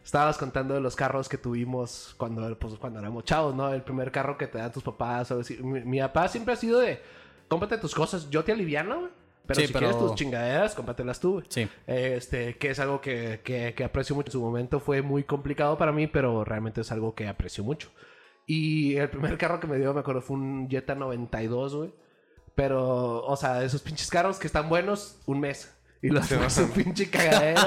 Estabas 0.04 0.36
contando 0.36 0.74
de 0.74 0.82
los 0.82 0.96
carros 0.96 1.30
que 1.30 1.38
tuvimos 1.38 2.14
cuando, 2.18 2.58
pues, 2.58 2.74
cuando 2.74 2.98
éramos 3.00 3.24
chavos, 3.24 3.54
¿no? 3.54 3.72
El 3.72 3.80
primer 3.80 4.12
carro 4.12 4.36
que 4.36 4.46
te 4.46 4.58
dan 4.58 4.70
tus 4.70 4.82
papás. 4.82 5.30
O 5.30 5.38
decir, 5.38 5.64
mi, 5.64 5.80
mi 5.80 5.98
papá 6.00 6.28
siempre 6.28 6.52
ha 6.52 6.56
sido 6.58 6.78
de... 6.80 7.00
Cómprate 7.48 7.78
tus 7.78 7.94
cosas, 7.94 8.28
yo 8.28 8.44
te 8.44 8.52
aliviano, 8.52 9.00
güey, 9.00 9.12
Pero 9.46 9.60
Sí, 9.60 9.66
si 9.66 9.72
pero- 9.72 9.86
quieres 9.90 9.98
tus 10.06 10.14
chingaderas, 10.14 10.74
cómpratelas 10.74 11.20
tú. 11.20 11.42
Sí. 11.48 11.68
Este, 11.86 12.56
que 12.56 12.70
es 12.70 12.78
algo 12.78 13.00
que, 13.00 13.40
que, 13.44 13.74
que 13.74 13.84
aprecio 13.84 14.14
mucho. 14.16 14.28
En 14.28 14.32
su 14.32 14.40
momento 14.40 14.80
fue 14.80 15.02
muy 15.02 15.24
complicado 15.24 15.76
para 15.76 15.92
mí, 15.92 16.06
pero 16.06 16.44
realmente 16.44 16.80
es 16.80 16.90
algo 16.92 17.14
que 17.14 17.28
aprecio 17.28 17.62
mucho. 17.62 17.90
Y 18.46 18.96
el 18.96 19.10
primer 19.10 19.36
carro 19.38 19.60
que 19.60 19.66
me 19.66 19.76
dio, 19.78 19.92
me 19.94 20.00
acuerdo, 20.00 20.22
fue 20.22 20.36
un 20.36 20.68
Jetta 20.70 20.94
92, 20.94 21.74
güey. 21.76 21.92
Pero, 22.54 23.24
o 23.24 23.36
sea, 23.36 23.62
esos 23.64 23.82
pinches 23.82 24.08
carros 24.10 24.38
que 24.38 24.46
están 24.46 24.68
buenos, 24.68 25.18
un 25.26 25.40
mes. 25.40 25.74
Y 26.02 26.08
los 26.08 26.28
demás 26.30 26.56
un 26.58 26.70
pinche 26.70 27.10
cagadero. 27.10 27.62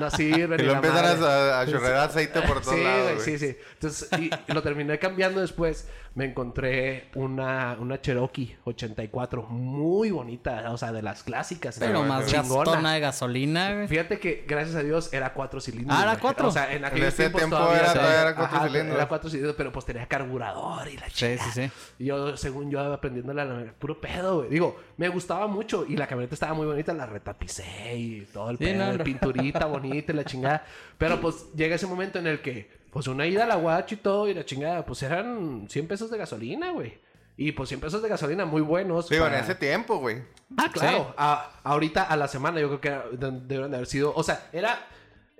No 0.00 0.10
sirven. 0.10 0.60
Y 0.60 0.62
lo 0.62 0.74
empiezan 0.74 1.22
a, 1.22 1.60
a 1.60 1.66
chorrear 1.66 1.96
aceite 1.96 2.40
por 2.42 2.60
todos 2.60 2.76
Sí, 2.76 2.84
lados, 2.84 3.12
güey. 3.14 3.20
sí, 3.24 3.38
sí. 3.38 3.56
Entonces, 3.74 4.08
y, 4.18 4.30
y 4.46 4.52
lo 4.54 4.62
terminé 4.62 4.98
cambiando 4.98 5.40
después. 5.40 5.88
Me 6.18 6.24
encontré 6.24 7.04
una, 7.14 7.76
una 7.78 8.00
Cherokee 8.00 8.56
84, 8.64 9.42
muy 9.44 10.10
bonita, 10.10 10.72
o 10.72 10.76
sea, 10.76 10.90
de 10.90 11.00
las 11.00 11.22
clásicas. 11.22 11.76
Pero 11.78 12.02
más 12.02 12.26
Chingona. 12.26 12.64
gastona 12.64 12.94
de 12.94 13.00
gasolina, 13.00 13.72
güey. 13.72 13.86
Fíjate 13.86 14.18
que, 14.18 14.44
gracias 14.44 14.74
a 14.74 14.82
Dios, 14.82 15.12
era 15.12 15.32
cuatro 15.32 15.60
cilindros. 15.60 15.96
Ah, 15.96 16.02
¿era 16.02 16.18
cuatro? 16.18 16.48
O 16.48 16.50
sea, 16.50 16.72
en 16.72 16.82
tiempos 16.90 17.14
tiempo 17.14 17.38
todavía, 17.56 17.78
era- 17.82 17.92
todavía 17.94 18.20
era 18.22 18.34
cuatro 18.34 18.56
Ajá, 18.56 18.66
cilindros. 18.66 18.96
Era 18.96 19.06
cuatro 19.06 19.30
cilindros, 19.30 19.54
pero 19.56 19.70
pues 19.70 19.84
tenía 19.84 20.06
carburador 20.08 20.88
y 20.88 20.96
la 20.96 21.06
Sí, 21.08 21.12
chingada. 21.14 21.52
sí, 21.52 21.62
sí. 21.68 21.70
Y 22.00 22.06
yo, 22.06 22.36
según 22.36 22.68
yo, 22.68 22.80
aprendiéndole 22.92 23.40
a 23.42 23.44
la... 23.44 23.72
Puro 23.78 24.00
pedo, 24.00 24.38
güey. 24.38 24.50
Digo, 24.50 24.76
me 24.96 25.08
gustaba 25.08 25.46
mucho. 25.46 25.86
Y 25.88 25.96
la 25.96 26.08
camioneta 26.08 26.34
estaba 26.34 26.52
muy 26.54 26.66
bonita. 26.66 26.92
La 26.94 27.06
retapicé 27.06 27.94
y 27.96 28.20
todo 28.32 28.50
el 28.50 28.58
Sí, 28.58 28.64
pedo. 28.64 28.92
no. 28.92 29.04
pinturita 29.04 29.66
bonita 29.66 30.12
y 30.12 30.16
la 30.16 30.24
chingada. 30.24 30.64
Pero 30.98 31.20
pues 31.20 31.46
llega 31.54 31.76
ese 31.76 31.86
momento 31.86 32.18
en 32.18 32.26
el 32.26 32.40
que... 32.40 32.76
Pues 32.90 33.06
una 33.06 33.26
ida 33.26 33.44
a 33.44 33.46
la 33.46 33.56
guacho 33.56 33.94
y 33.94 33.98
todo 33.98 34.28
y 34.28 34.34
la 34.34 34.44
chingada. 34.44 34.84
Pues 34.86 35.02
eran 35.02 35.66
100 35.68 35.88
pesos 35.88 36.10
de 36.10 36.18
gasolina, 36.18 36.70
güey. 36.72 37.00
Y 37.36 37.52
pues 37.52 37.68
100 37.68 37.80
pesos 37.80 38.02
de 38.02 38.08
gasolina 38.08 38.44
muy 38.46 38.62
buenos. 38.62 39.08
Digo, 39.08 39.24
en 39.26 39.32
para- 39.32 39.44
ese 39.44 39.54
tiempo, 39.54 39.98
güey. 39.98 40.22
Ah, 40.56 40.70
claro. 40.72 40.98
Sí. 41.10 41.14
A- 41.18 41.50
ahorita 41.64 42.02
a 42.02 42.16
la 42.16 42.26
semana 42.28 42.60
yo 42.60 42.66
creo 42.68 42.80
que 42.80 42.88
era- 42.88 43.04
de- 43.30 43.64
haber 43.64 43.86
sido... 43.86 44.12
O 44.14 44.22
sea, 44.22 44.48
era... 44.52 44.86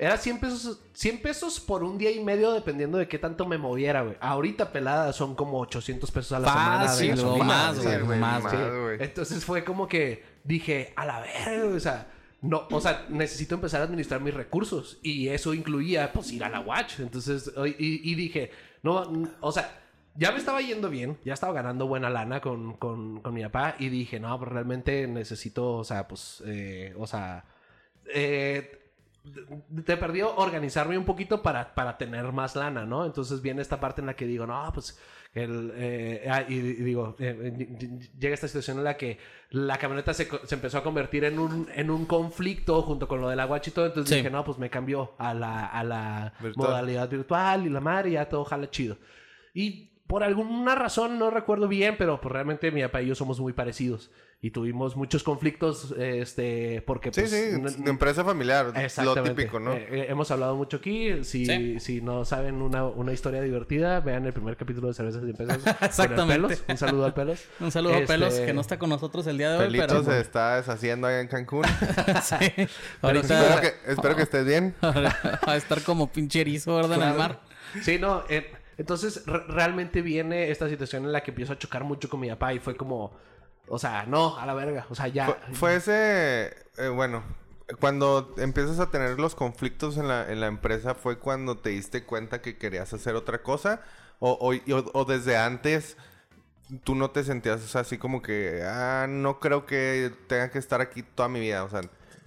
Era 0.01 0.17
100 0.17 0.39
pesos, 0.39 0.79
100 0.93 1.21
pesos 1.23 1.59
por 1.59 1.83
un 1.83 1.99
día 1.99 2.13
y 2.13 2.23
medio 2.23 2.53
dependiendo 2.53 2.99
de 2.99 3.09
qué 3.09 3.19
tanto 3.19 3.47
me 3.47 3.59
moviera, 3.59 4.03
güey. 4.03 4.17
Ahorita 4.21 4.71
pelada 4.71 5.13
son 5.13 5.35
como 5.35 5.59
800 5.59 6.09
pesos 6.13 6.31
a 6.31 6.39
la 6.39 6.49
semana. 6.53 6.95
de 6.95 7.09
gasolina, 7.09 7.45
más, 7.45 7.83
güey, 7.83 8.19
más, 8.21 8.43
Sí. 8.53 8.57
Entonces 9.01 9.45
fue 9.45 9.65
como 9.65 9.89
que 9.89 10.23
dije, 10.45 10.93
a 10.95 11.05
la 11.05 11.19
verga, 11.19 11.65
güey, 11.65 11.77
o 11.77 11.81
sea, 11.81 12.07
no, 12.41 12.69
o 12.71 12.81
sea, 12.81 13.07
necesito 13.09 13.57
empezar 13.57 13.81
a 13.81 13.85
administrar 13.85 14.21
mis 14.21 14.35
recursos 14.35 14.99
y 15.03 15.29
eso 15.29 15.55
incluía 15.55 16.13
pues 16.13 16.31
ir 16.33 16.45
a 16.45 16.49
la 16.49 16.61
watch. 16.61 17.01
Entonces, 17.01 17.53
y, 17.79 18.15
dije, 18.15 18.53
no, 18.83 19.29
o 19.41 19.51
sea, 19.51 19.81
ya 20.15 20.31
me 20.31 20.39
estaba 20.39 20.61
yendo 20.61 20.89
bien, 20.89 21.19
ya 21.25 21.35
estaba 21.35 21.53
ganando 21.53 21.89
buena 21.89 22.11
lana 22.11 22.41
con, 22.41 22.77
con, 22.77 23.21
con 23.21 23.35
mi 23.35 23.43
papá 23.43 23.75
y 23.79 23.89
dije, 23.89 24.21
no, 24.21 24.39
pues 24.39 24.53
realmente 24.53 25.07
necesito, 25.09 25.75
o 25.75 25.85
sea, 25.85 26.07
pues, 26.07 26.43
eh, 26.47 26.95
o 26.97 27.07
sea, 27.09 27.45
eh, 28.15 28.89
te 29.85 29.97
perdió 29.97 30.35
organizarme 30.37 30.97
un 30.97 31.05
poquito 31.05 31.43
para, 31.43 31.75
para 31.75 31.99
tener 31.99 32.33
más 32.33 32.55
lana, 32.55 32.87
¿no? 32.87 33.05
Entonces 33.05 33.43
viene 33.43 33.63
esta 33.63 33.81
parte 33.81 34.01
en 34.01 34.07
la 34.07 34.15
que 34.15 34.27
digo, 34.27 34.47
no, 34.47 34.71
pues, 34.73 34.99
el, 35.35 35.73
eh, 35.77 36.27
ah, 36.31 36.43
y, 36.49 36.59
digo, 36.61 37.15
eh, 37.19 37.37
eh, 37.59 38.09
llega 38.19 38.35
esta 38.35 38.49
situación 38.49 38.79
en 38.79 38.85
la 38.85 38.97
que 38.97 39.19
la 39.51 39.77
camioneta 39.79 40.13
se, 40.15 40.29
se 40.45 40.55
empezó 40.55 40.79
a 40.79 40.83
convertir 40.83 41.25
en 41.25 41.39
un, 41.39 41.69
en 41.75 41.91
un 41.91 42.07
conflicto 42.07 42.83
junto 42.83 43.07
con 43.07 43.21
lo 43.21 43.29
del 43.29 43.39
aguache 43.41 43.71
y 43.71 43.75
todo, 43.75 43.87
entonces 43.87 44.11
Sí. 44.11 44.17
dije, 44.17 44.31
no, 44.31 44.45
pues 44.45 44.59
me 44.59 44.71
cambió 44.71 45.15
a 45.19 45.35
la, 45.35 45.67
a 45.67 45.85
la 45.85 46.33
Virtual. 46.41 46.69
modalidad 46.69 47.09
virtual 47.09 47.67
y 47.67 47.69
la 47.71 47.81
madre, 47.81 48.11
y 48.11 48.13
ya 48.15 48.29
todo 48.29 48.45
jala 48.45 48.71
chido. 48.71 48.97
Y 49.55 49.91
por 50.09 50.25
alguna 50.25 50.75
razón, 50.75 51.19
no 51.19 51.31
recuerdo 51.31 51.69
bien, 51.69 51.95
pero 51.99 52.21
pues 52.21 52.33
realmente 52.33 52.71
mi 52.73 52.83
papá 52.83 53.03
y 53.03 53.07
yo 53.07 53.15
somos 53.15 53.39
muy 53.41 53.53
parecidos. 53.53 54.11
Y 54.41 54.53
tuvimos 54.53 54.97
muchos 54.97 55.25
conflictos, 55.25 55.93
este, 55.99 56.81
porque 56.87 57.13
Sí, 57.13 57.23
pues... 57.23 57.31
sí, 57.75 57.83
de 57.83 57.91
empresa 57.91 58.25
familiar, 58.25 58.67
lo 58.73 58.81
Exactamente. 58.81 59.31
típico, 59.35 59.59
¿no? 59.59 59.73
Eh, 59.75 59.87
eh, 59.91 60.07
hemos 60.09 60.31
hablado 60.31 60.55
mucho 60.57 60.77
aquí. 60.79 61.25
Si, 61.25 61.45
Sí. 61.45 61.81
si 61.81 62.01
no 62.01 62.25
saben 62.25 62.63
una, 62.63 62.85
una 62.85 63.13
historia 63.13 63.43
divertida, 63.43 63.99
vean 64.01 64.25
el 64.27 64.33
primer 64.33 64.57
capítulo 64.57 64.89
de 64.89 64.95
Cervezas 64.95 65.23
y 65.27 65.31
Empresas. 65.31 65.59
Exactamente. 65.83 66.35
Pelos. 66.57 66.65
Un 66.69 66.77
saludo 66.79 67.05
al 67.05 67.15
Pelos. 67.15 67.45
Un 67.61 67.73
saludo 67.73 67.93
Este, 67.95 68.05
a 68.05 68.07
Pelos, 68.07 68.35
que 68.35 68.53
no 68.55 68.61
está 68.61 68.79
con 68.79 68.91
nosotros 68.91 69.27
el 69.27 69.39
día 69.39 69.51
de 69.51 69.59
hoy, 69.59 69.65
Pelito 69.67 69.87
pero... 69.89 70.05
se 70.05 70.21
está 70.21 70.57
deshaciendo 70.57 71.09
ahí 71.09 71.21
en 71.21 71.27
Cancún. 71.29 71.65
sí. 72.23 72.37
espero, 72.41 72.69
Ahorita 73.03 73.61
que, 73.61 73.75
espero 73.91 74.17
que 74.17 74.23
estés 74.23 74.47
bien. 74.47 74.75
va 74.83 75.53
a 75.53 75.57
estar 75.57 75.83
como 75.83 76.11
pinche 76.13 76.41
erizo, 76.43 76.77
¿verdad? 76.77 77.03
En 77.03 77.09
el 77.09 77.15
mar. 77.19 77.41
Sí, 77.83 77.99
no. 77.99 78.23
eh, 78.31 78.51
entonces, 78.79 79.27
re- 79.27 79.45
realmente 79.49 80.03
viene 80.03 80.51
esta 80.51 80.69
situación 80.71 81.05
en 81.07 81.13
la 81.13 81.23
que 81.23 81.33
empiezo 81.33 81.55
a 81.55 81.59
chocar 81.59 81.85
mucho 81.85 82.09
con 82.11 82.21
mi 82.21 82.31
papá 82.31 82.55
y 82.55 82.61
fue 82.61 82.77
como... 82.77 83.13
O 83.69 83.79
sea, 83.79 84.07
no, 84.07 84.39
a 84.39 84.47
la 84.47 84.55
verga. 84.55 84.87
O 84.91 84.97
sea, 84.97 85.09
ya... 85.09 85.27
Fue, 85.27 85.37
fue 85.53 85.77
ese, 85.77 86.57
eh, 86.79 86.89
bueno, 86.89 87.25
cuando 87.81 88.35
empiezas 88.39 88.79
a 88.81 88.91
tener 88.91 89.19
los 89.19 89.35
conflictos 89.35 89.97
en 89.99 90.09
la, 90.09 90.31
en 90.31 90.41
la 90.41 90.47
empresa, 90.47 90.95
¿fue 90.95 91.19
cuando 91.19 91.59
te 91.59 91.71
diste 91.71 92.05
cuenta 92.05 92.41
que 92.41 92.57
querías 92.57 92.93
hacer 92.95 93.15
otra 93.17 93.43
cosa? 93.43 93.83
¿O, 94.21 94.33
o, 94.33 94.55
o- 94.55 94.91
o 94.95 95.05
desde 95.05 95.37
antes 95.37 95.97
tú 96.85 96.95
no 96.95 97.11
te 97.13 97.25
sentías 97.25 97.77
así 97.77 97.99
como 97.99 98.23
que, 98.23 98.63
ah, 98.65 99.07
no 99.09 99.41
creo 99.41 99.67
que 99.67 100.13
tenga 100.29 100.51
que 100.51 100.59
estar 100.59 100.81
aquí 100.83 101.03
toda 101.03 101.29
mi 101.29 101.41
vida? 101.41 101.65
O 101.65 101.71
sea, 101.71 101.83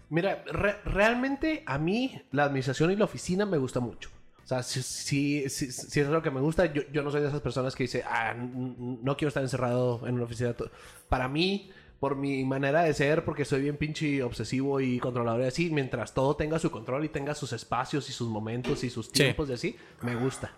Mira, 0.09 0.43
re- 0.45 0.79
realmente 0.85 1.63
a 1.65 1.77
mí 1.79 2.21
la 2.31 2.43
administración 2.43 2.91
y 2.91 2.95
la 2.95 3.05
oficina 3.05 3.45
me 3.47 3.57
gusta 3.57 3.79
mucho. 3.79 4.11
O 4.43 4.47
sea, 4.47 4.63
si, 4.63 4.81
si, 4.81 5.49
si, 5.49 5.71
si 5.71 5.99
es 5.99 6.07
lo 6.07 6.21
que 6.21 6.31
me 6.31 6.41
gusta, 6.41 6.71
yo, 6.73 6.83
yo 6.91 7.03
no 7.03 7.11
soy 7.11 7.21
de 7.21 7.27
esas 7.27 7.41
personas 7.41 7.75
que 7.75 7.83
dice, 7.83 8.03
ah, 8.05 8.33
no 8.35 9.15
quiero 9.15 9.29
estar 9.29 9.43
encerrado 9.43 10.05
en 10.07 10.15
una 10.15 10.23
oficina. 10.25 10.53
to-". 10.53 10.71
Para 11.09 11.27
mí, 11.27 11.71
por 12.01 12.15
mi 12.15 12.43
manera 12.43 12.81
de 12.81 12.93
ser, 12.95 13.23
porque 13.23 13.45
soy 13.45 13.61
bien 13.61 13.77
pinche 13.77 14.23
obsesivo 14.23 14.81
y 14.81 14.99
controlador 14.99 15.41
y 15.41 15.45
así, 15.45 15.69
mientras 15.69 16.13
todo 16.13 16.35
tenga 16.35 16.57
su 16.57 16.71
control 16.71 17.05
y 17.05 17.09
tenga 17.09 17.35
sus 17.35 17.53
espacios 17.53 18.09
y 18.09 18.11
sus 18.11 18.27
momentos 18.27 18.83
y 18.83 18.89
sus 18.89 19.11
tiempos 19.11 19.49
y 19.49 19.53
así, 19.53 19.75
me 20.01 20.15
gusta. 20.15 20.51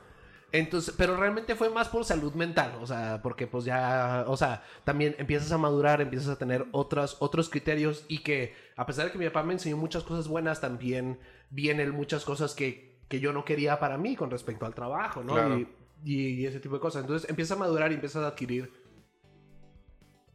Entonces, 0.54 0.94
pero 0.96 1.18
realmente 1.18 1.56
fue 1.56 1.72
más 1.72 1.90
por 1.90 2.06
salud 2.06 2.34
mental, 2.36 2.78
o 2.80 2.86
sea, 2.86 3.22
porque 3.24 3.48
pues 3.48 3.66
ya, 3.66 4.24
o 4.28 4.38
sea, 4.38 4.64
también 4.84 5.16
empiezas 5.18 5.52
a 5.52 5.58
madurar, 5.58 6.00
empiezas 6.00 6.30
a 6.30 6.38
tener 6.38 6.68
otros, 6.72 7.18
otros 7.20 7.50
criterios 7.50 8.06
y 8.08 8.20
que 8.20 8.54
a 8.78 8.86
pesar 8.86 9.06
de 9.06 9.12
que 9.12 9.18
mi 9.18 9.26
papá 9.26 9.42
me 9.42 9.54
enseñó 9.54 9.78
muchas 9.78 10.04
cosas 10.04 10.28
buenas, 10.28 10.62
también 10.62 11.20
vienen 11.50 11.90
muchas 11.90 12.24
cosas 12.24 12.54
que, 12.54 12.93
que 13.08 13.20
yo 13.20 13.32
no 13.34 13.46
quería 13.46 13.80
para 13.80 13.98
mí 13.98 14.16
con 14.16 14.32
respecto 14.32 14.66
al 14.66 14.74
trabajo, 14.74 15.24
¿no? 15.24 15.34
Claro. 15.34 15.58
Y, 15.60 15.68
y- 16.06 16.30
y 16.42 16.46
ese 16.46 16.60
tipo 16.60 16.76
de 16.76 16.82
cosas. 16.82 17.02
Entonces 17.04 17.30
empiezas 17.30 17.58
a 17.58 17.60
madurar 17.60 17.92
y 17.92 17.96
empiezas 17.96 18.24
a 18.24 18.28
adquirir, 18.28 18.72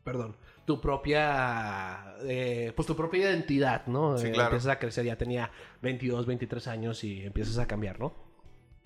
perdón, 0.04 0.37
tu 0.64 0.81
propia, 0.81 2.14
eh, 2.24 2.72
pues 2.76 2.87
tu 2.87 2.94
propia 2.96 3.20
identidad, 3.31 3.87
¿no? 3.87 4.16
Sí, 4.18 4.26
Eh, 4.28 4.31
claro. 4.33 4.50
Empiezas 4.50 4.72
a 4.72 4.78
crecer, 4.78 5.04
ya 5.04 5.16
tenía 5.16 5.50
22, 5.83 6.26
23 6.26 6.66
años 6.68 7.04
y 7.04 7.24
empiezas 7.24 7.59
a 7.59 7.66
cambiar, 7.66 7.98
¿no? 8.00 8.14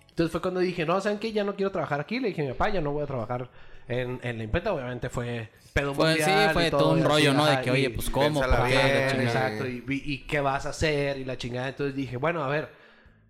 Entonces 0.09 0.31
fue 0.31 0.41
cuando 0.41 0.59
dije, 0.59 0.85
no, 0.85 0.99
¿saben 1.01 1.17
qué? 1.19 1.31
Ya 1.31 1.43
no 1.43 1.55
quiero 1.55 1.71
trabajar 1.71 1.99
aquí. 1.99 2.19
Le 2.19 2.27
dije 2.29 2.41
a 2.41 2.45
mi 2.45 2.51
papá, 2.51 2.69
ya 2.69 2.81
no 2.81 2.91
voy 2.91 3.03
a 3.03 3.07
trabajar 3.07 3.49
en, 3.87 4.19
en 4.21 4.37
la 4.37 4.43
imprenta. 4.43 4.71
Obviamente 4.71 5.09
fue 5.09 5.49
pedo 5.73 5.93
Fue- 5.95 6.09
mundial 6.09 6.29
sí, 6.29 6.49
y 6.51 6.53
fue 6.53 6.69
todo 6.69 6.91
un 6.91 6.99
y 6.99 7.01
así, 7.01 7.09
rollo, 7.09 7.33
¿no? 7.33 7.45
De 7.47 7.61
que, 7.61 7.71
oye, 7.71 7.89
pues, 7.89 8.09
¿cómo? 8.11 8.39
¿Por 8.41 8.49
qué? 8.67 8.67
bien, 8.67 8.77
La 8.95 9.07
chingada. 9.11 9.23
Exacto. 9.53 9.67
Y, 9.67 9.83
y- 9.89 10.13
y 10.13 10.17
qué 10.27 10.39
vas 10.39 10.67
a 10.67 10.69
hacer 10.69 11.17
y 11.17 11.25
la 11.25 11.35
chingada. 11.37 11.69
Entonces 11.69 11.95
dije, 11.95 12.17
bueno, 12.17 12.43
a 12.43 12.47
ver, 12.47 12.69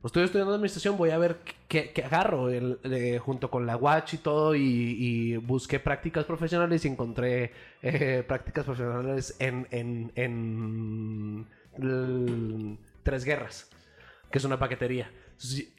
pues 0.03 0.09
estoy 0.09 0.23
estudiando 0.25 0.53
administración, 0.53 0.97
voy 0.97 1.11
a 1.11 1.17
ver 1.17 1.37
qué, 1.69 1.93
qué 1.93 2.03
agarro 2.03 2.49
el- 2.49 3.19
junto 3.19 3.49
con 3.49 3.65
la 3.65 3.77
Watch 3.77 4.15
y 4.15 4.17
todo. 4.17 4.53
Y, 4.53 5.37
busqué 5.37 5.79
prácticas 5.79 6.25
profesionales 6.25 6.83
y 6.83 6.89
encontré 6.89 7.53
eh, 7.81 8.21
prácticas 8.27 8.65
profesionales 8.65 9.33
en, 9.39 9.65
en, 9.71 10.11
en 10.15 11.47
Tres 13.03 13.23
Guerras, 13.23 13.69
que 14.29 14.39
es 14.39 14.43
una 14.43 14.59
paquetería. 14.59 15.09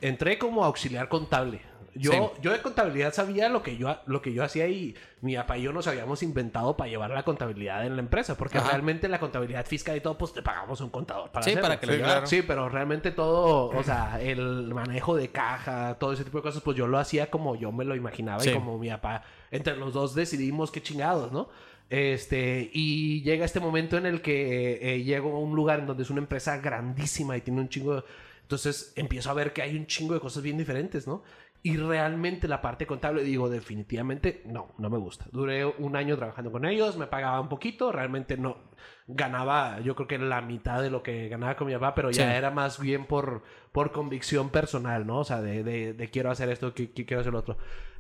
Entré 0.01 0.39
como 0.39 0.65
auxiliar 0.65 1.11
contable. 1.11 1.61
Yo, 1.95 2.11
Sí. 2.13 2.19
yo 2.43 2.53
de 2.53 2.61
contabilidad 2.61 3.13
sabía 3.15 3.49
lo 3.49 3.63
que 3.63 3.77
yo, 3.77 3.97
lo 4.07 4.21
que 4.21 4.33
yo 4.33 4.43
hacía 4.43 4.67
y 4.69 4.95
mi 5.21 5.37
papá 5.37 5.57
y 5.59 5.63
yo 5.63 5.73
nos 5.73 5.87
habíamos 5.87 6.23
inventado 6.23 6.77
para 6.77 6.91
llevar 6.91 7.11
la 7.11 7.23
contabilidad 7.23 7.87
en 7.87 7.95
la 7.97 8.03
empresa. 8.03 8.37
Porque 8.37 8.59
Ajá. 8.59 8.71
realmente 8.71 9.09
la 9.09 9.21
contabilidad 9.21 9.65
fiscal 9.67 9.97
y 9.97 10.01
todo, 10.01 10.19
pues 10.19 10.33
te 10.33 10.43
pagamos 10.43 10.81
un 10.81 10.91
contador 10.91 11.31
para 11.31 11.45
Sí, 11.45 11.51
hacerlo. 11.51 11.63
para 11.69 11.81
que 11.81 11.87
lo 11.87 11.93
Sí, 11.93 11.97
llevara. 11.99 12.15
claro. 12.15 12.27
Sí, 12.27 12.43
pero 12.43 12.69
realmente 12.69 13.11
todo, 13.13 13.67
o 13.77 13.83
sea, 13.85 14.21
el 14.21 14.75
manejo 14.75 15.15
de 15.17 15.29
caja, 15.29 15.97
todo 15.99 16.13
ese 16.13 16.25
tipo 16.25 16.39
de 16.39 16.43
cosas, 16.43 16.63
pues 16.63 16.77
yo 16.77 16.87
lo 16.87 16.99
hacía 16.99 17.31
como 17.31 17.55
yo 17.57 17.71
me 17.73 17.85
lo 17.85 17.95
imaginaba 17.95 18.41
Sí. 18.41 18.51
y 18.51 18.53
como 18.55 18.79
mi 18.79 18.89
papá. 18.89 19.23
Entre 19.51 19.77
los 19.77 19.93
dos 19.95 20.15
decidimos 20.15 20.71
qué 20.71 20.83
chingados, 20.83 21.31
¿no? 21.33 21.49
Este, 21.91 22.71
y 22.73 23.23
llega 23.23 23.45
este 23.45 23.61
momento 23.61 23.97
en 23.97 24.07
el 24.07 24.21
que 24.21 24.79
eh, 24.97 25.05
llego 25.05 25.37
a 25.37 25.39
un 25.39 25.55
lugar 25.55 25.81
en 25.81 25.87
donde 25.87 26.03
es 26.03 26.11
una 26.11 26.21
empresa 26.21 26.57
grandísima 26.59 27.37
y 27.37 27.41
tiene 27.43 27.61
un 27.61 27.69
chingo 27.69 27.97
de... 27.97 28.03
Entonces 28.43 28.93
empiezo 28.97 29.31
a 29.31 29.35
ver 29.35 29.53
que 29.53 29.63
hay 29.63 29.77
un 29.77 29.87
chingo 29.87 30.13
de 30.15 30.21
cosas 30.21 30.43
bien 30.43 30.59
diferentes, 30.59 31.07
¿no? 31.07 31.23
Y 31.67 31.79
realmente 31.79 32.47
la 32.47 32.61
parte 32.61 32.87
contable, 32.87 33.25
digo, 33.25 33.49
definitivamente 33.49 34.43
no, 34.45 34.75
no 34.77 34.91
me 34.91 34.99
gusta. 34.99 35.25
Duré 35.33 35.65
un 35.65 35.97
año 35.97 36.15
trabajando 36.15 36.53
con 36.53 36.67
ellos, 36.67 36.99
me 36.99 37.07
pagaban 37.07 37.49
poquito, 37.49 37.91
realmente 37.91 38.37
no 38.37 38.59
ganaba, 39.07 39.81
yo 39.81 39.95
creo 39.95 40.07
que 40.09 40.19
la 40.19 40.41
mitad 40.41 40.81
de 40.83 40.91
lo 40.91 41.03
que 41.03 41.29
ganaba 41.29 41.57
con 41.57 41.67
mi 41.67 41.75
papá, 41.75 41.95
pero 41.95 42.11
ya 42.11 42.31
Sí. 42.31 42.37
era 42.37 42.51
más 42.51 42.79
bien 42.81 43.05
por, 43.07 43.43
por 43.73 43.93
convicción 43.93 44.49
personal, 44.51 45.07
¿no? 45.07 45.19
O 45.19 45.25
sea, 45.25 45.43
de, 45.43 45.63
de- 45.63 45.93
de 45.93 46.11
quiero 46.11 46.31
hacer 46.31 46.49
esto, 46.49 46.73
que, 46.75 46.91
que 46.91 47.05
quiero 47.05 47.21
hacer 47.21 47.33
lo 47.33 47.41
otro. 47.41 47.57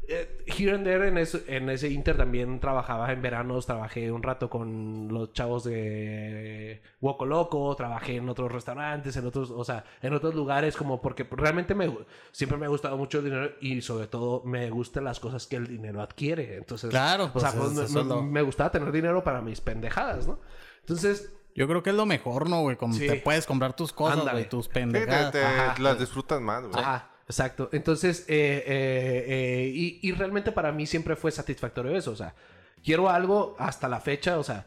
Eh, 0.06 0.44
here 0.46 0.72
and 0.74 0.84
there, 0.84 1.08
en 1.08 1.16
ese, 1.16 1.42
en 1.46 1.70
ese 1.70 1.88
Inter 1.88 2.16
también 2.18 2.60
trabajaba 2.60 3.10
en 3.10 3.22
veranos, 3.22 3.64
trabajé 3.64 4.12
un 4.12 4.22
rato 4.22 4.50
con 4.50 5.08
los 5.10 5.32
chavos 5.32 5.64
de 5.64 6.82
Woco 7.00 7.24
Loco, 7.24 7.74
trabajé 7.74 8.16
en 8.16 8.28
otros 8.28 8.52
restaurantes, 8.52 9.16
en 9.16 9.26
otros, 9.26 9.50
o 9.50 9.64
sea, 9.64 9.84
en 10.02 10.12
otros 10.12 10.34
lugares, 10.34 10.76
como 10.76 11.00
porque 11.00 11.26
realmente 11.30 11.74
me, 11.74 11.90
siempre 12.32 12.58
me 12.58 12.66
ha 12.66 12.68
gustado 12.68 12.96
mucho 12.98 13.18
el 13.18 13.24
dinero 13.24 13.50
y 13.60 13.80
sobre 13.80 14.06
todo 14.06 14.42
me 14.44 14.68
gustan 14.70 15.04
las 15.04 15.20
cosas 15.20 15.46
que 15.46 15.56
el 15.56 15.66
dinero 15.66 16.02
adquiere. 16.02 16.56
Entonces, 16.56 16.90
Claro, 16.90 17.30
o 17.32 17.40
sea, 17.40 17.52
pues, 17.52 17.70
pues, 17.72 17.92
me, 18.04 18.22
me 18.22 18.42
gustaba 18.42 18.70
tener 18.70 18.92
dinero 18.92 19.24
para 19.24 19.40
mis 19.40 19.60
pendejadas, 19.62 20.26
¿no? 20.26 20.38
Entonces, 20.86 21.30
Yo 21.56 21.68
creo 21.68 21.84
que 21.84 21.90
es 21.90 21.96
lo 21.96 22.04
mejor, 22.04 22.50
¿no, 22.50 22.62
güey? 22.62 22.76
Como 22.76 22.94
Sí. 22.94 23.06
te 23.06 23.14
puedes 23.14 23.46
comprar 23.46 23.76
tus 23.76 23.92
cosas, 23.92 24.18
Ándale. 24.18 24.40
güey, 24.40 24.48
tus 24.48 24.66
te, 24.68 24.74
pendejadas. 24.74 25.30
te- 25.30 25.44
Ajá. 25.44 25.76
las 25.80 26.00
disfrutas 26.00 26.40
más, 26.40 26.64
güey. 26.66 26.74
Ajá, 26.82 27.10
exacto. 27.28 27.68
Entonces, 27.70 28.24
eh, 28.26 28.64
eh, 28.66 29.24
eh, 29.28 29.70
y, 29.72 30.00
y 30.02 30.10
realmente 30.12 30.50
para 30.50 30.72
mí 30.72 30.84
siempre 30.86 31.14
fue 31.14 31.30
satisfactorio 31.30 31.96
eso. 31.96 32.10
O 32.10 32.16
sea, 32.16 32.34
quiero 32.82 33.08
algo 33.08 33.54
hasta 33.60 33.88
la 33.88 34.00
fecha, 34.00 34.36
o 34.38 34.42
sea, 34.42 34.66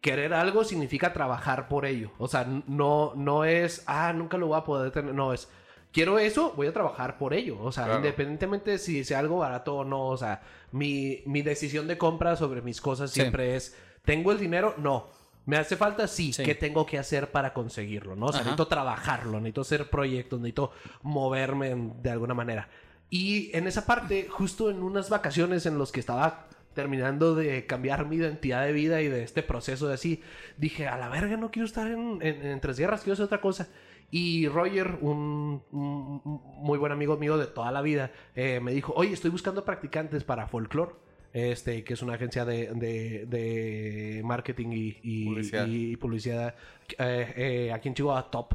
querer 0.00 0.34
algo 0.34 0.64
significa 0.64 1.12
trabajar 1.12 1.68
por 1.68 1.86
ello. 1.86 2.10
O 2.18 2.26
sea, 2.26 2.44
no, 2.66 3.12
no 3.14 3.44
es, 3.44 3.84
ah, 3.86 4.12
nunca 4.12 4.36
lo 4.36 4.48
voy 4.48 4.58
a 4.58 4.64
poder 4.64 4.90
tener. 4.90 5.14
No, 5.14 5.32
es, 5.32 5.48
quiero 5.92 6.18
eso, 6.18 6.52
voy 6.56 6.66
a 6.66 6.72
trabajar 6.72 7.18
por 7.18 7.34
ello. 7.34 7.56
O 7.62 7.70
sea, 7.70 7.84
Claro. 7.84 8.00
independientemente 8.00 8.72
de 8.72 8.78
si 8.78 9.04
sea 9.04 9.20
algo 9.20 9.38
barato 9.38 9.76
o 9.76 9.84
no, 9.84 10.08
o 10.08 10.16
sea, 10.16 10.42
mi, 10.72 11.22
mi 11.24 11.42
decisión 11.42 11.86
de 11.86 11.96
compra 11.98 12.34
sobre 12.34 12.62
mis 12.62 12.80
cosas 12.80 13.12
Sí. 13.12 13.20
siempre 13.20 13.54
es, 13.54 13.76
¿tengo 14.04 14.32
el 14.32 14.38
dinero? 14.40 14.74
No. 14.76 15.06
¿Me 15.46 15.56
hace 15.56 15.76
falta? 15.76 16.06
Sí. 16.08 16.32
Sí. 16.32 16.42
¿Qué 16.42 16.54
tengo 16.54 16.84
que 16.84 16.98
hacer 16.98 17.30
para 17.30 17.52
conseguirlo? 17.54 18.14
¿no? 18.16 18.26
O 18.26 18.32
sea, 18.32 18.40
necesito 18.40 18.66
trabajarlo, 18.66 19.38
necesito 19.40 19.60
hacer 19.62 19.88
proyectos, 19.90 20.40
necesito 20.40 20.72
moverme 21.02 21.70
en- 21.70 22.02
de 22.02 22.10
alguna 22.10 22.34
manera. 22.34 22.68
Y 23.08 23.56
en 23.56 23.66
esa 23.66 23.86
parte, 23.86 24.26
justo 24.28 24.68
en 24.70 24.82
unas 24.82 25.08
vacaciones 25.08 25.64
en 25.66 25.78
los 25.78 25.92
que 25.92 26.00
estaba 26.00 26.48
terminando 26.74 27.34
de 27.34 27.64
cambiar 27.64 28.04
mi 28.06 28.16
identidad 28.16 28.64
de 28.66 28.72
vida 28.72 29.00
y 29.00 29.08
de 29.08 29.22
este 29.22 29.42
proceso 29.42 29.88
de 29.88 29.94
así, 29.94 30.22
dije, 30.58 30.88
a 30.88 30.98
la 30.98 31.08
verga, 31.08 31.36
no 31.36 31.50
quiero 31.50 31.64
estar 31.66 31.86
en, 31.86 32.18
en, 32.20 32.44
en 32.44 32.60
Tres 32.60 32.78
Guerras, 32.78 33.00
quiero 33.02 33.14
hacer 33.14 33.24
otra 33.24 33.40
cosa. 33.40 33.68
Y 34.10 34.46
Roger, 34.48 34.98
un, 35.00 35.62
un 35.72 36.20
muy 36.58 36.78
buen 36.78 36.92
amigo 36.92 37.16
mío 37.16 37.38
de 37.38 37.46
toda 37.46 37.70
la 37.72 37.80
vida, 37.82 38.10
eh, 38.34 38.60
me 38.60 38.72
dijo, 38.72 38.92
oye, 38.96 39.12
estoy 39.12 39.30
buscando 39.30 39.64
practicantes 39.64 40.22
para 40.24 40.46
Folklore. 40.48 40.92
Este, 41.38 41.84
que 41.84 41.92
es 41.92 42.00
una 42.00 42.14
agencia 42.14 42.46
de, 42.46 42.72
de, 42.72 43.26
de 43.26 44.22
marketing 44.24 44.68
y, 44.72 44.98
y 45.02 45.24
Publicidad. 45.26 45.66
y 45.66 45.96
publicidad 45.96 46.54
eh, 46.98 47.34
eh, 47.36 47.72
aquí 47.74 47.88
en 47.88 47.94
Chihuahua, 47.94 48.30
top. 48.30 48.54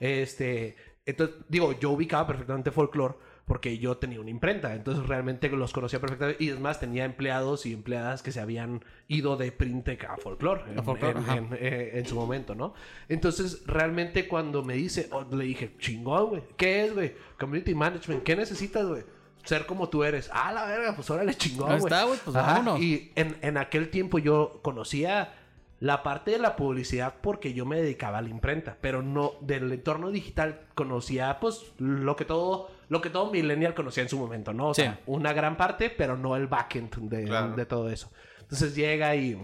Este, 0.00 0.74
entonces, 1.04 1.36
digo, 1.50 1.78
yo 1.78 1.90
ubicaba 1.90 2.26
perfectamente 2.26 2.70
folklore 2.70 3.14
porque 3.46 3.76
yo 3.76 3.98
tenía 3.98 4.20
una 4.22 4.30
imprenta, 4.30 4.74
entonces 4.74 5.06
realmente 5.06 5.50
los 5.50 5.74
conocía 5.74 6.00
perfectamente 6.00 6.42
y 6.42 6.48
es 6.48 6.58
más, 6.58 6.80
tenía 6.80 7.04
empleados 7.04 7.66
y 7.66 7.74
empleadas 7.74 8.22
que 8.22 8.32
se 8.32 8.40
habían 8.40 8.82
ido 9.06 9.36
de 9.36 9.52
Printec 9.52 10.04
a 10.04 10.16
folklore 10.16 10.62
en, 10.72 10.78
A 10.78 10.82
Folklore, 10.82 11.18
en- 11.18 11.24
ajá. 11.24 11.36
en- 11.36 11.48
eh, 11.60 11.90
en 11.98 12.06
su 12.06 12.14
momento, 12.14 12.54
¿no? 12.54 12.72
Entonces, 13.10 13.62
realmente 13.66 14.26
cuando 14.28 14.64
me 14.64 14.72
dice, 14.76 15.08
oh, 15.12 15.26
le 15.30 15.44
dije, 15.44 15.74
chingón, 15.78 16.28
güey, 16.30 16.42
¿qué 16.56 16.86
es, 16.86 16.94
güey? 16.94 17.12
Community 17.38 17.74
Management, 17.74 18.22
¿qué 18.22 18.34
necesitas, 18.34 18.86
güey? 18.86 19.02
Ser 19.44 19.66
como 19.66 19.88
tú 19.88 20.04
eres. 20.04 20.30
Ah, 20.32 20.52
la 20.52 20.64
verga, 20.66 20.94
pues 20.94 21.08
órale, 21.10 21.34
chingón, 21.34 21.70
Ahí 21.72 21.78
güey. 21.80 21.92
está, 21.92 22.04
güey, 22.04 22.18
pues 22.24 22.36
Ajá, 22.36 22.52
vámonos. 22.54 22.80
Y 22.80 23.12
en, 23.14 23.36
en 23.42 23.56
aquel 23.58 23.90
tiempo 23.90 24.18
yo 24.18 24.60
conocía 24.62 25.34
la 25.80 26.02
parte 26.02 26.30
de 26.30 26.38
la 26.38 26.56
publicidad 26.56 27.16
porque 27.20 27.52
yo 27.52 27.66
me 27.66 27.76
dedicaba 27.80 28.18
a 28.18 28.22
la 28.22 28.30
imprenta, 28.30 28.78
pero 28.80 29.02
no 29.02 29.32
del 29.42 29.70
entorno 29.70 30.10
digital 30.10 30.60
conocía 30.74 31.38
pues 31.40 31.72
lo 31.78 32.16
que 32.16 32.24
todo 32.24 32.70
lo 32.88 33.00
que 33.02 33.10
todo 33.10 33.30
millennial 33.30 33.74
conocía 33.74 34.02
en 34.02 34.08
su 34.08 34.18
momento, 34.18 34.52
¿no? 34.54 34.68
O 34.68 34.74
Sí. 34.74 34.82
sea, 34.82 35.00
una 35.06 35.32
gran 35.32 35.56
parte, 35.56 35.90
pero 35.90 36.16
no 36.16 36.36
el 36.36 36.46
backend 36.46 36.94
de, 37.10 37.24
Claro. 37.24 37.54
de 37.56 37.66
todo 37.66 37.90
eso. 37.90 38.10
Entonces 38.40 38.74
llega 38.74 39.14
y 39.16 39.36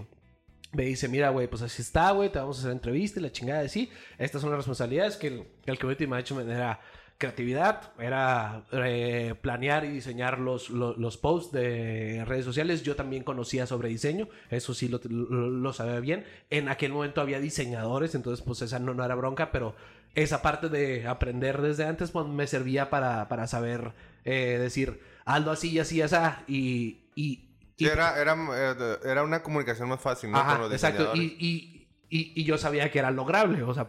me 0.72 0.84
dice, 0.84 1.08
mira, 1.08 1.30
güey, 1.30 1.48
pues 1.48 1.62
así 1.62 1.82
está, 1.82 2.12
güey, 2.12 2.30
te 2.30 2.38
vamos 2.38 2.58
a 2.58 2.60
hacer 2.60 2.72
entrevista 2.72 3.18
y 3.18 3.22
la 3.24 3.32
chingada 3.32 3.60
de 3.62 3.68
sí. 3.68 3.90
Estas 4.18 4.40
son 4.40 4.50
las 4.50 4.58
responsabilidades 4.58 5.16
que 5.16 5.26
el, 5.26 5.46
que 5.64 5.72
el 5.72 5.78
community 5.78 6.06
management 6.06 6.48
era 6.48 6.80
creatividad, 7.20 7.92
era 7.98 8.62
eh, 8.72 9.34
planear 9.40 9.84
y 9.84 9.88
diseñar 9.88 10.40
los, 10.40 10.70
los, 10.70 10.96
los 10.96 11.18
posts 11.18 11.52
de 11.52 12.24
redes 12.26 12.46
sociales. 12.46 12.82
Yo 12.82 12.96
también 12.96 13.22
conocía 13.22 13.66
sobre 13.66 13.90
diseño, 13.90 14.28
eso 14.48 14.72
sí 14.72 14.88
lo, 14.88 15.00
lo, 15.04 15.50
lo 15.50 15.72
sabía 15.74 16.00
bien. 16.00 16.24
En 16.48 16.68
aquel 16.68 16.92
momento 16.92 17.20
había 17.20 17.38
diseñadores, 17.38 18.14
entonces 18.14 18.44
pues 18.44 18.62
esa 18.62 18.78
no, 18.78 18.94
no 18.94 19.04
era 19.04 19.14
bronca, 19.14 19.52
pero 19.52 19.76
esa 20.14 20.40
parte 20.40 20.70
de 20.70 21.06
aprender 21.06 21.60
desde 21.60 21.84
antes 21.84 22.10
pues 22.10 22.26
me 22.26 22.46
servía 22.46 22.88
para, 22.88 23.28
para 23.28 23.46
saber 23.46 23.92
eh, 24.24 24.58
decir, 24.58 25.00
algo 25.26 25.50
así 25.50 25.72
y 25.72 25.78
así 25.78 26.00
así. 26.00 26.16
Y, 26.48 27.00
y, 27.14 27.46
era, 27.78 28.18
era, 28.18 28.34
eh, 28.34 28.98
era 29.04 29.22
una 29.22 29.42
comunicación 29.42 29.90
más 29.90 30.00
fácil, 30.00 30.30
¿no? 30.30 30.38
Ajá, 30.38 30.52
Con 30.52 30.62
los 30.62 30.72
exacto. 30.72 31.12
Y, 31.14 31.36
y, 31.38 31.86
y, 32.08 32.44
yo 32.44 32.56
sabía 32.56 32.90
que 32.90 32.98
era 32.98 33.10
lograble, 33.10 33.62
o 33.62 33.74
sea, 33.74 33.88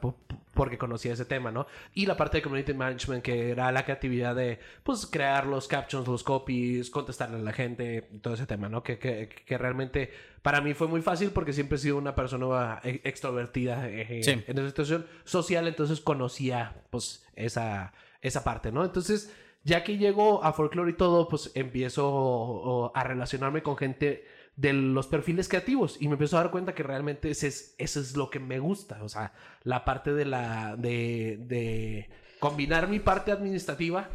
porque 0.53 0.77
conocía 0.77 1.13
ese 1.13 1.25
tema, 1.25 1.51
¿no? 1.51 1.65
Y 1.93 2.05
la 2.05 2.17
parte 2.17 2.37
de 2.37 2.41
community 2.43 2.73
management, 2.73 3.23
que 3.23 3.51
era 3.51 3.71
la 3.71 3.83
creatividad 3.85 4.35
de, 4.35 4.59
pues, 4.83 5.05
crear 5.05 5.47
los 5.47 5.67
captions, 5.67 6.07
los 6.07 6.23
copies, 6.23 6.89
contestarle 6.89 7.37
a 7.37 7.41
la 7.41 7.53
gente, 7.53 8.09
todo 8.21 8.33
ese 8.33 8.45
tema, 8.45 8.67
¿no? 8.69 8.83
Que, 8.83 8.97
que, 8.99 9.29
que 9.29 9.57
realmente 9.57 10.11
para 10.41 10.59
mí 10.61 10.73
fue 10.73 10.87
muy 10.87 11.01
fácil 11.01 11.29
porque 11.31 11.53
siempre 11.53 11.77
he 11.77 11.79
sido 11.79 11.97
una 11.97 12.15
persona 12.15 12.79
eh, 12.83 12.99
extrovertida 13.03 13.87
eh, 13.87 14.21
Sí. 14.23 14.43
en 14.45 14.57
esa 14.57 14.67
situación 14.67 15.05
social, 15.23 15.67
entonces 15.67 16.01
conocía, 16.01 16.75
pues, 16.89 17.25
esa, 17.35 17.93
esa 18.21 18.43
parte, 18.43 18.71
¿no? 18.71 18.83
Entonces, 18.83 19.33
ya 19.63 19.83
que 19.83 19.97
llego 19.97 20.43
a 20.43 20.53
folklore 20.53 20.91
y 20.91 20.95
todo, 20.95 21.27
pues 21.27 21.51
empiezo 21.53 22.91
a 22.95 23.03
relacionarme 23.03 23.61
con 23.61 23.77
gente 23.77 24.25
de 24.55 24.73
los 24.73 25.07
perfiles 25.07 25.47
creativos 25.47 25.97
y 25.99 26.07
me 26.07 26.13
empiezo 26.13 26.37
a 26.37 26.41
dar 26.43 26.51
cuenta 26.51 26.75
que 26.75 26.83
realmente 26.83 27.31
ese 27.31 27.47
es, 27.47 27.73
eso 27.77 27.99
es 27.99 28.15
lo 28.15 28.29
que 28.29 28.39
me 28.39 28.59
gusta, 28.59 29.01
o 29.03 29.09
sea, 29.09 29.33
la 29.63 29.85
parte 29.85 30.13
de 30.13 30.25
la 30.25 30.75
de, 30.75 31.39
de 31.47 32.09
combinar 32.39 32.87
mi 32.87 32.99
parte 32.99 33.31
administrativa 33.31 34.09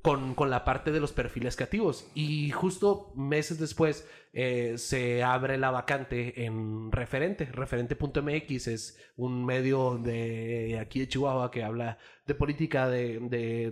con, 0.00 0.34
con 0.34 0.50
la 0.50 0.64
parte 0.64 0.92
de 0.92 1.00
los 1.00 1.12
perfiles 1.12 1.56
creativos. 1.56 2.06
Y 2.14 2.50
justo 2.50 3.10
meses 3.16 3.58
después 3.58 4.06
eh, 4.34 4.74
se 4.76 5.22
abre 5.22 5.56
la 5.56 5.70
vacante 5.70 6.44
en 6.44 6.92
Referente. 6.92 7.46
Referente.mx 7.46 8.66
es 8.68 8.98
un 9.16 9.46
medio 9.46 9.96
de 9.96 10.78
aquí 10.78 11.00
de 11.00 11.08
Chihuahua 11.08 11.50
que 11.50 11.64
habla 11.64 11.96
de 12.26 12.34
política, 12.34 12.86
de, 12.88 13.18
de, 13.18 13.70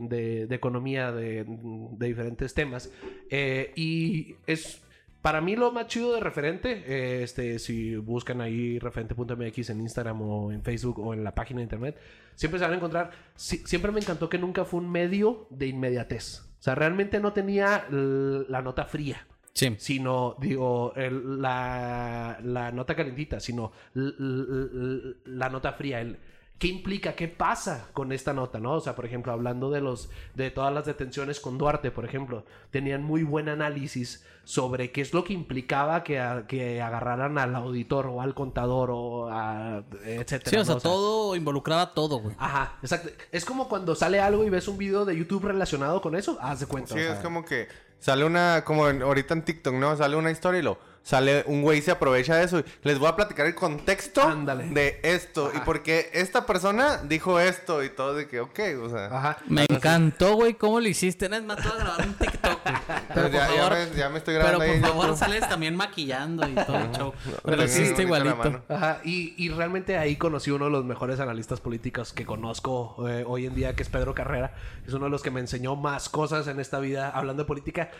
de- 0.49 0.55
economía, 0.55 1.13
de, 1.13 1.45
de 1.47 2.07
diferentes 2.07 2.55
temas. 2.55 2.91
Eh, 3.31 3.73
y 3.77 4.37
es... 4.47 4.83
Para 5.23 5.41
mí 5.41 5.55
lo 5.55 5.71
más 5.71 5.87
chido 5.87 6.13
de 6.15 6.21
referente, 6.21 6.83
eh, 6.87 7.23
este, 7.23 7.59
si 7.61 7.95
buscan 7.97 8.41
ahí 8.41 8.79
referente.mx 8.81 9.71
en 9.71 9.81
Instagram 9.81 10.21
o 10.21 10.51
en 10.53 10.63
Facebook 10.65 10.99
o 10.99 11.15
en 11.15 11.23
la 11.23 11.33
página 11.35 11.59
de 11.59 11.63
internet, 11.65 11.97
siempre 12.35 12.59
se 12.59 12.65
van 12.65 12.75
a 12.75 12.77
encontrar. 12.77 13.11
si- 13.37 13.59
siempre 13.59 13.93
me 13.93 14.01
encantó 14.01 14.29
que 14.29 14.39
nunca 14.39 14.65
fue 14.65 14.81
un 14.81 14.91
medio 14.91 15.47
de 15.51 15.69
inmediatez. 15.69 16.41
O 16.59 16.63
sea, 16.63 16.75
realmente 16.75 17.21
no 17.21 17.33
tenía 17.33 17.87
la 17.91 18.63
nota 18.63 18.85
fría, 18.85 19.27
Sí. 19.53 19.75
sino, 19.79 20.37
digo, 20.41 20.93
el- 20.97 21.41
la, 21.41 22.39
la 22.43 22.73
nota 22.73 22.95
calentita, 22.97 23.39
sino 23.41 23.71
la 23.95 25.49
nota 25.51 25.73
fría. 25.73 26.01
El, 26.01 26.19
¿qué 26.63 26.69
implica? 26.69 27.15
¿Qué 27.17 27.27
pasa 27.27 27.89
con 27.93 28.13
esta 28.13 28.33
nota, 28.33 28.61
no? 28.61 28.75
O 28.75 28.81
sea, 28.81 28.95
por 28.95 29.05
ejemplo, 29.05 29.33
hablando 29.33 29.69
de 29.69 29.81
los 29.81 30.11
de 30.37 30.53
todas 30.53 30.73
las 30.73 30.85
detenciones 30.87 31.41
con 31.41 31.59
Duarte, 31.59 31.91
por 31.91 32.05
ejemplo, 32.05 32.45
tenían 32.71 33.03
muy 33.03 33.25
buen 33.25 33.49
análisis 33.49 34.25
sobre 34.45 34.93
qué 34.93 35.01
es 35.01 35.13
lo 35.13 35.25
que 35.25 35.33
implicaba 35.33 36.05
que, 36.05 36.21
a- 36.21 36.47
que 36.47 36.81
agarraran 36.81 37.37
al 37.39 37.57
auditor 37.57 38.07
o 38.07 38.23
al 38.23 38.35
contador 38.35 38.91
o 38.93 39.29
a 39.29 39.83
etcétera. 40.05 40.51
Sí, 40.51 40.57
o 40.57 40.65
sea, 40.65 40.75
¿no? 40.77 40.81
todo 40.81 41.35
involucraba 41.35 41.95
todo, 41.95 42.19
güey. 42.19 42.37
Ajá, 42.39 42.77
exacto. 42.81 43.11
Es 43.33 43.45
como 43.45 43.69
cuando 43.69 43.97
sale 43.97 44.21
algo 44.21 44.45
y 44.45 44.51
ves 44.51 44.69
un 44.69 44.79
video 44.79 45.05
de 45.05 45.17
YouTube 45.17 45.45
relacionado 45.47 46.01
con 46.01 46.15
eso, 46.15 46.39
haz 46.41 46.61
de 46.61 46.67
cuenta. 46.67 46.95
Sí, 46.95 47.01
o 47.01 47.03
sea, 47.03 47.15
es 47.15 47.19
como 47.19 47.45
que 47.45 47.67
sale 47.99 48.25
una, 48.25 48.63
como 48.65 48.89
en- 48.89 49.03
ahorita 49.03 49.35
en 49.35 49.43
TikTok, 49.45 49.75
¿no? 49.75 49.97
Sale 49.97 50.15
una 50.15 50.31
historia 50.31 50.61
y 50.61 50.63
lo 50.63 50.79
sale 51.03 51.45
un 51.47 51.63
güey 51.63 51.79
y 51.79 51.83
se 51.83 51.91
aprovecha 51.91 52.37
de 52.37 52.45
eso. 52.45 52.63
Les 52.83 52.99
voy 52.99 53.09
a 53.09 53.17
platicar 53.17 53.47
el 53.47 53.55
contexto 53.55 54.23
Ándale. 54.23 54.69
de 54.71 55.01
esto. 55.03 55.51
Y 55.53 55.57
Ajá. 55.57 55.65
porque 55.65 56.11
esta 56.13 56.47
persona 56.47 56.99
dijo 57.05 57.41
esto 57.41 57.83
y 57.83 57.91
todo 57.91 58.15
de 58.15 58.29
que, 58.29 58.41
ok, 58.41 58.61
o 58.83 58.89
sea. 58.89 59.07
Ajá. 59.07 59.39
Me 59.47 59.65
encantó, 59.69 60.35
güey, 60.35 60.55
cómo 60.55 60.81
lo 60.81 60.89
hiciste. 60.89 61.27
Es 61.27 61.43
más, 61.45 61.57
te 61.57 61.69
voy 61.69 61.73
a 61.81 61.85
grabar 61.85 62.07
un 62.07 62.15
TikTok, 62.15 62.63
güey. 62.63 62.75
Pero 63.15 63.15
Pero 63.15 63.23
por 63.25 63.33
ya, 63.33 63.49
ya 63.49 63.55
favor, 63.57 63.73
me, 63.73 63.97
ya 63.97 64.09
me 64.09 64.19
estoy 64.19 64.35
pero 64.35 64.47
grabando 64.49 64.65
ahí 64.65 64.69
por 64.71 64.77
en 64.77 64.83
favor 64.85 65.05
YouTube. 65.07 65.19
sales 65.19 65.49
también 65.49 65.77
maquillando 65.77 66.49
y 66.49 66.55
todo 66.55 66.79
el 66.79 66.91
show. 66.93 67.13
Lo 67.27 67.37
Pero 67.43 67.57
la 67.57 68.03
igualito. 68.03 68.63
Ajá, 68.69 69.01
y, 69.05 69.35
y 69.43 69.49
realmente 69.51 69.99
ahí 69.99 70.17
conocí 70.17 70.51
uno 70.51 70.67
de 70.67 70.71
los 70.71 70.85
mejores 70.85 71.21
analistas 71.21 71.61
políticos 71.61 72.13
que 72.13 72.25
conozco 72.27 73.09
eh, 73.09 73.25
hoy 73.27 73.47
en 73.47 73.55
día, 73.55 73.75
que 73.75 73.83
es 73.83 73.89
Pedro 73.89 74.15
Carrera. 74.15 74.55
Es 74.87 74.93
uno 74.95 75.07
de 75.07 75.11
los 75.11 75.23
que 75.23 75.31
me 75.31 75.41
enseñó 75.41 75.77
más 75.77 76.09
cosas 76.09 76.47
en 76.49 76.61
esta 76.61 76.79
vida 76.81 77.11
hablando 77.11 77.43
de 77.43 77.47
política. 77.47 77.91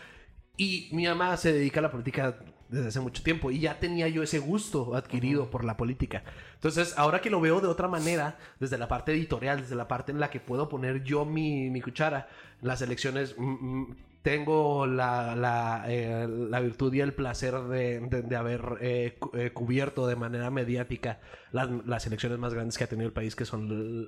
Y 0.55 0.89
mi 0.91 1.05
mamá 1.07 1.35
se 1.37 1.51
dedica 1.51 1.79
a 1.79 1.83
la 1.83 1.91
política 1.91 2.37
desde 2.69 2.87
hace 2.87 2.99
mucho 2.99 3.23
tiempo 3.23 3.51
y 3.51 3.59
ya 3.59 3.79
tenía 3.79 4.07
yo 4.07 4.23
ese 4.23 4.39
gusto 4.39 4.95
adquirido 4.95 5.49
por 5.49 5.63
la 5.63 5.77
política. 5.77 6.23
Entonces, 6.55 6.93
ahora 6.97 7.21
que 7.21 7.29
lo 7.29 7.41
veo 7.41 7.59
de 7.59 7.67
otra 7.67 7.87
manera, 7.87 8.37
desde 8.59 8.77
la 8.77 8.87
parte 8.87 9.11
editorial, 9.13 9.61
desde 9.61 9.75
la 9.75 9.87
parte 9.87 10.11
en 10.11 10.19
la 10.19 10.29
que 10.29 10.39
puedo 10.39 10.69
poner 10.69 11.03
yo 11.03 11.25
mi, 11.25 11.69
mi 11.69 11.81
cuchara, 11.81 12.27
las 12.61 12.81
elecciones, 12.81 13.35
mm, 13.37 13.43
mm, 13.81 13.95
tengo 14.21 14.85
la, 14.87 15.35
la, 15.35 15.85
eh, 15.87 16.27
la 16.29 16.59
virtud 16.61 16.93
y 16.93 17.01
el 17.01 17.13
placer 17.13 17.53
de, 17.63 17.99
de- 17.99 18.21
de 18.21 18.35
haber 18.35 18.61
eh, 18.79 19.17
cu- 19.19 19.31
eh, 19.37 19.51
cubierto 19.51 20.07
de 20.07 20.15
manera 20.15 20.49
mediática 20.49 21.19
las, 21.51 21.67
las 21.85 22.07
elecciones 22.07 22.39
más 22.39 22.53
grandes 22.53 22.77
que 22.77 22.85
ha 22.85 22.87
tenido 22.87 23.07
el 23.07 23.13
país, 23.13 23.35
que 23.35 23.45
son 23.45 24.07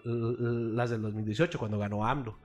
las 0.76 0.90
del 0.92 1.02
2018, 1.02 1.60
cuando 1.60 1.78
ganó 1.80 2.06
AMLO. 2.06 2.40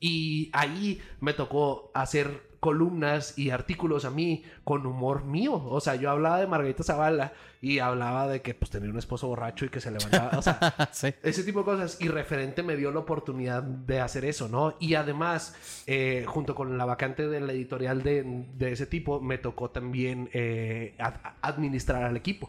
Y 0.00 0.50
ahí 0.52 1.00
me 1.20 1.32
tocó 1.32 1.92
hacer 1.94 2.51
columnas 2.62 3.36
y 3.36 3.50
artículos 3.50 4.04
a 4.04 4.10
mí 4.10 4.44
con 4.62 4.86
humor 4.86 5.24
mío. 5.24 5.52
O 5.54 5.80
sea, 5.80 5.96
yo 5.96 6.10
hablaba 6.10 6.38
de 6.38 6.46
Margarita 6.46 6.84
Zavala 6.84 7.32
y 7.60 7.80
hablaba 7.80 8.28
de 8.28 8.40
que 8.40 8.54
pues 8.54 8.70
tenía 8.70 8.88
un 8.88 8.98
esposo 8.98 9.26
borracho 9.26 9.64
y 9.64 9.68
que 9.68 9.80
se 9.80 9.90
levantaba. 9.90 10.38
O 10.38 10.42
sea, 10.42 10.88
sí. 10.92 11.12
ese 11.24 11.42
tipo 11.42 11.58
de 11.58 11.64
cosas. 11.64 11.98
Y 12.00 12.06
referente 12.06 12.62
me 12.62 12.76
dio 12.76 12.92
la 12.92 13.00
oportunidad 13.00 13.64
de 13.64 13.98
hacer 13.98 14.24
eso, 14.24 14.48
¿no? 14.48 14.76
Y 14.78 14.94
además, 14.94 15.56
eh, 15.88 16.24
junto 16.28 16.54
con 16.54 16.78
la 16.78 16.84
vacante 16.84 17.26
de 17.26 17.40
la 17.40 17.52
editorial 17.52 18.04
de, 18.04 18.46
de 18.56 18.70
ese 18.70 18.86
tipo, 18.86 19.20
me 19.20 19.38
tocó 19.38 19.70
también 19.70 20.30
eh, 20.32 20.94
ad- 20.98 21.34
administrar 21.42 22.04
al 22.04 22.16
equipo. 22.16 22.48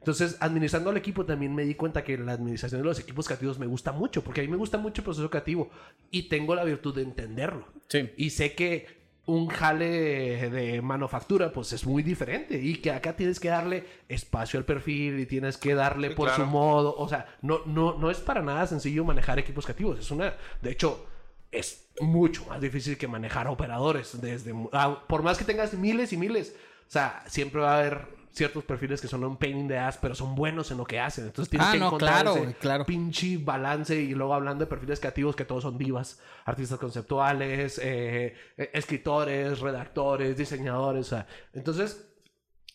Entonces, 0.00 0.38
administrando 0.40 0.90
al 0.90 0.96
equipo 0.96 1.24
también 1.24 1.54
me 1.54 1.62
di 1.64 1.76
cuenta 1.76 2.02
que 2.02 2.18
la 2.18 2.32
administración 2.32 2.80
de 2.80 2.84
los 2.88 2.98
equipos 2.98 3.26
creativos 3.28 3.60
me 3.60 3.66
gusta 3.66 3.92
mucho, 3.92 4.24
porque 4.24 4.40
a 4.40 4.44
mí 4.44 4.50
me 4.50 4.56
gusta 4.56 4.76
mucho 4.76 5.02
el 5.02 5.04
proceso 5.04 5.30
creativo 5.30 5.70
y 6.10 6.24
tengo 6.28 6.56
la 6.56 6.64
virtud 6.64 6.96
de 6.96 7.02
entenderlo. 7.02 7.68
Sí. 7.86 8.10
Y 8.16 8.30
sé 8.30 8.54
que 8.56 9.01
un 9.26 9.46
jale 9.48 10.50
de 10.50 10.82
manufactura, 10.82 11.52
pues 11.52 11.72
es 11.72 11.86
muy 11.86 12.02
diferente. 12.02 12.58
Y 12.60 12.76
que 12.76 12.90
acá 12.90 13.14
tienes 13.14 13.38
que 13.38 13.48
darle 13.48 13.84
espacio 14.08 14.58
al 14.58 14.64
perfil 14.64 15.20
y 15.20 15.26
tienes 15.26 15.56
que 15.56 15.74
darle 15.74 16.08
Sí, 16.08 16.14
por 16.14 16.28
claro. 16.28 16.44
su 16.44 16.50
modo. 16.50 16.94
O 16.96 17.08
sea, 17.08 17.26
no, 17.40 17.60
no, 17.66 17.96
no 17.98 18.10
es 18.10 18.18
para 18.18 18.42
nada 18.42 18.66
sencillo 18.66 19.04
manejar 19.04 19.38
equipos 19.38 19.64
creativos. 19.64 19.98
Es 20.00 20.10
una. 20.10 20.34
De 20.60 20.70
hecho, 20.72 21.06
es 21.52 21.88
mucho 22.00 22.44
más 22.46 22.60
difícil 22.60 22.98
que 22.98 23.06
manejar 23.06 23.46
operadores. 23.46 24.20
Desde, 24.20 24.54
ah, 24.72 25.02
por 25.06 25.22
más 25.22 25.38
que 25.38 25.44
tengas 25.44 25.74
miles 25.74 26.12
y 26.12 26.16
miles. 26.16 26.56
O 26.88 26.90
sea, 26.90 27.22
siempre 27.26 27.60
va 27.60 27.74
a 27.76 27.78
haber 27.78 28.21
ciertos 28.32 28.64
perfiles 28.64 29.00
que 29.00 29.08
son 29.08 29.22
un 29.24 29.36
pain 29.36 29.58
in 29.58 29.68
the 29.68 29.76
ass, 29.78 29.98
pero 30.00 30.14
son 30.14 30.34
buenos 30.34 30.70
en 30.70 30.78
lo 30.78 30.84
que 30.84 30.98
hacen. 30.98 31.26
Entonces 31.26 31.50
tienes 31.50 31.68
Ah, 31.68 31.72
que 31.72 31.78
no, 31.78 31.86
encontrar 31.86 32.12
claro, 32.22 32.30
ese 32.32 32.40
güey, 32.40 32.54
claro. 32.54 32.86
pinche 32.86 33.36
balance 33.38 33.94
y 33.94 34.14
luego 34.14 34.34
hablando 34.34 34.64
de 34.64 34.68
perfiles 34.70 35.00
creativos 35.00 35.36
que 35.36 35.44
todos 35.44 35.62
son 35.62 35.78
divas, 35.78 36.20
artistas 36.44 36.78
conceptuales, 36.78 37.78
eh, 37.78 38.34
eh, 38.56 38.70
escritores, 38.72 39.60
redactores, 39.60 40.36
diseñadores, 40.36 41.06
o 41.06 41.10
sea, 41.10 41.26
entonces 41.52 42.08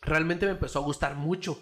realmente 0.02 0.46
me 0.46 0.52
empezó 0.54 0.80
a 0.80 0.84
gustar 0.84 1.16
mucho 1.16 1.62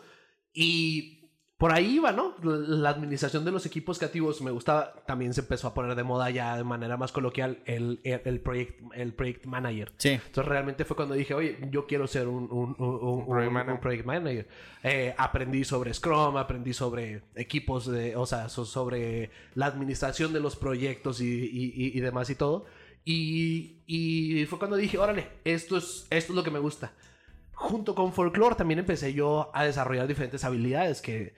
y 0.54 1.15
por 1.58 1.72
ahí 1.72 1.96
iba, 1.96 2.12
¿no? 2.12 2.36
La 2.44 2.90
administración 2.90 3.46
de 3.46 3.52
los 3.52 3.66
equipos 3.66 3.98
creativos 3.98 4.42
me 4.42 4.52
gustaba, 4.52 4.94
también 5.08 5.34
se 5.34 5.40
empezó 5.40 5.68
a 5.70 5.74
poner 5.74 5.96
de 5.96 6.04
moda 6.04 6.30
ya 6.30 6.58
de 6.58 6.66
manera 6.66 6.98
más 6.98 7.14
coloquial 7.14 7.60
el, 7.66 8.02
el, 8.04 8.22
el 8.26 8.42
project, 8.42 8.82
el 8.94 9.14
project 9.14 9.46
manager. 9.46 9.94
Sí. 9.98 10.10
Entonces 10.10 10.46
realmente 10.46 10.84
fue 10.84 10.98
cuando 10.98 11.16
dije, 11.16 11.34
oye, 11.34 11.58
yo 11.72 11.88
quiero 11.88 12.08
ser 12.08 12.28
un, 12.28 12.52
un- 12.52 12.76
un- 12.78 13.00
un- 13.02 13.26
project 13.26 13.48
un- 13.48 13.54
manager. 13.54 13.74
un 13.74 13.80
project 13.80 14.06
manager. 14.06 14.48
Eh, 14.84 15.16
aprendí 15.18 15.64
sobre 15.64 15.94
Scrum, 15.94 16.36
aprendí 16.36 16.74
sobre 16.74 17.22
equipos, 17.36 17.90
de, 17.90 18.18
o 18.18 18.26
sea, 18.26 18.50
so- 18.50 18.66
sobre 18.66 19.32
la 19.54 19.68
administración 19.68 20.34
de 20.34 20.42
los 20.42 20.58
proyectos 20.58 21.22
y, 21.22 21.26
y- 21.26 21.74
y- 21.74 21.98
y 21.98 22.00
demás 22.02 22.30
y 22.30 22.36
todo. 22.36 22.66
Y, 23.06 23.78
y 23.88 24.46
fue 24.48 24.58
cuando 24.60 24.76
dije, 24.76 24.98
órale, 24.98 25.28
esto 25.46 25.78
es, 25.78 26.06
esto 26.10 26.34
es 26.34 26.36
lo 26.36 26.44
que 26.44 26.52
me 26.52 26.60
gusta. 26.60 26.92
Junto 27.56 27.96
con 27.96 28.14
folklore 28.14 28.56
también 28.56 28.80
empecé 28.80 29.14
yo 29.14 29.50
a 29.54 29.64
desarrollar 29.64 30.08
diferentes 30.08 30.44
habilidades 30.44 31.02
que 31.02 31.34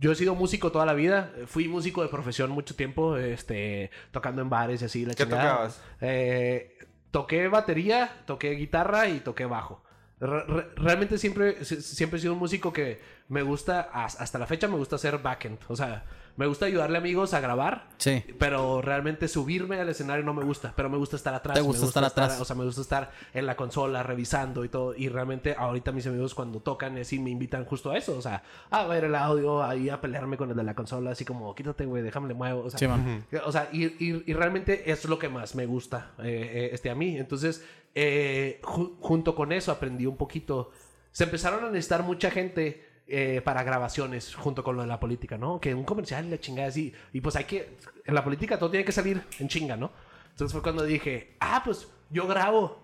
yo 0.00 0.12
he 0.12 0.14
sido 0.14 0.34
músico 0.34 0.72
toda 0.72 0.86
la 0.86 0.94
vida, 0.94 1.32
fui 1.46 1.68
músico 1.68 2.02
de 2.02 2.08
profesión 2.08 2.50
mucho 2.50 2.74
tiempo, 2.76 3.16
este, 3.16 3.90
tocando 4.10 4.42
en 4.42 4.48
bares 4.50 4.82
y 4.82 4.84
así. 4.84 5.04
La 5.04 5.14
¿Qué 5.14 5.24
chingada. 5.24 5.42
tocabas? 5.50 5.82
Eh, 6.00 6.76
toqué 7.10 7.48
batería, 7.48 8.10
toqué 8.26 8.50
guitarra 8.52 9.08
y 9.08 9.20
toqué 9.20 9.44
bajo. 9.44 9.82
Re- 10.20 10.44
re- 10.44 10.66
realmente 10.76 11.18
siempre, 11.18 11.64
si- 11.64 11.82
siempre 11.82 12.18
he 12.18 12.22
sido 12.22 12.32
un 12.32 12.38
músico 12.40 12.72
que 12.72 13.00
me 13.28 13.42
gusta, 13.42 13.88
as- 13.92 14.20
hasta 14.20 14.38
la 14.38 14.46
fecha 14.46 14.68
me 14.68 14.76
gusta 14.76 14.96
hacer 14.96 15.18
backend. 15.18 15.58
O 15.68 15.76
sea, 15.76 16.04
me 16.36 16.46
gusta 16.46 16.66
ayudarle 16.66 16.96
a 16.96 17.00
amigos 17.00 17.34
a 17.34 17.40
grabar. 17.40 17.88
Sí. 17.98 18.24
Pero 18.38 18.80
realmente 18.80 19.26
subirme 19.28 19.78
al 19.80 19.88
escenario 19.88 20.24
no 20.24 20.32
me 20.32 20.44
gusta. 20.44 20.72
Pero 20.76 20.88
me 20.88 20.96
gusta 20.96 21.16
estar 21.16 21.34
atrás. 21.34 21.54
Te 21.56 21.60
me 21.60 21.66
gusta 21.66 21.84
estar 21.86 22.04
atrás. 22.04 22.40
O 22.40 22.44
sea, 22.44 22.54
me 22.56 22.64
gusta 22.64 22.80
estar 22.80 23.10
en 23.34 23.44
la 23.44 23.56
consola 23.56 24.02
revisando 24.02 24.64
y 24.64 24.68
todo. 24.68 24.94
Y 24.94 25.08
realmente 25.08 25.54
ahorita 25.58 25.92
mis 25.92 26.06
amigos 26.06 26.34
cuando 26.34 26.60
tocan 26.60 26.96
y 26.96 27.00
así 27.00 27.18
me 27.18 27.30
invitan 27.30 27.64
justo 27.64 27.90
a 27.90 27.98
eso. 27.98 28.16
O 28.16 28.22
sea, 28.22 28.42
a 28.70 28.86
ver 28.86 29.04
el 29.04 29.14
audio, 29.16 29.62
ahí 29.64 29.90
a 29.90 30.00
pelearme 30.00 30.36
con 30.36 30.48
el 30.50 30.56
de 30.56 30.62
la 30.62 30.74
consola. 30.74 31.10
Así 31.10 31.24
como, 31.24 31.54
quítate, 31.54 31.84
güey, 31.86 32.02
déjame 32.02 32.28
le 32.28 32.34
muevo. 32.34 32.64
O 32.64 32.70
sea, 32.70 32.78
Sí, 32.78 32.86
man. 32.86 33.26
o 33.44 33.52
sea, 33.52 33.68
y, 33.72 33.84
y- 34.02 34.22
y 34.26 34.32
realmente 34.32 34.90
es 34.90 35.04
lo 35.06 35.18
que 35.18 35.28
más 35.28 35.54
me 35.54 35.66
gusta 35.66 36.12
eh, 36.20 36.24
eh, 36.54 36.70
este, 36.72 36.88
a 36.88 36.94
mí. 36.94 37.18
Entonces, 37.18 37.62
eh, 37.94 38.60
ju- 38.62 38.96
junto 39.00 39.34
con 39.34 39.52
eso 39.52 39.72
aprendí 39.72 40.06
un 40.06 40.16
poquito. 40.16 40.70
Se 41.10 41.24
empezaron 41.24 41.64
a 41.64 41.66
necesitar 41.66 42.04
mucha 42.04 42.30
gente 42.30 42.87
eh, 43.08 43.40
para 43.42 43.62
grabaciones 43.62 44.34
junto 44.34 44.62
con 44.62 44.76
lo 44.76 44.82
de 44.82 44.88
la 44.88 45.00
política, 45.00 45.38
¿no? 45.38 45.58
Que 45.60 45.74
un 45.74 45.84
comercial 45.84 46.26
y 46.26 46.30
la 46.30 46.38
chingada 46.38 46.68
así. 46.68 46.92
Y 47.12 47.20
pues 47.20 47.34
hay 47.36 47.44
que... 47.44 47.76
En 48.04 48.14
la 48.14 48.22
política 48.22 48.58
todo 48.58 48.70
tiene 48.70 48.84
que 48.84 48.92
salir 48.92 49.22
en 49.38 49.48
chinga, 49.48 49.76
¿no? 49.76 49.90
Entonces 50.30 50.52
fue 50.52 50.62
cuando 50.62 50.82
dije, 50.84 51.34
ah, 51.40 51.62
pues 51.64 51.88
yo 52.10 52.26
grabo. 52.26 52.82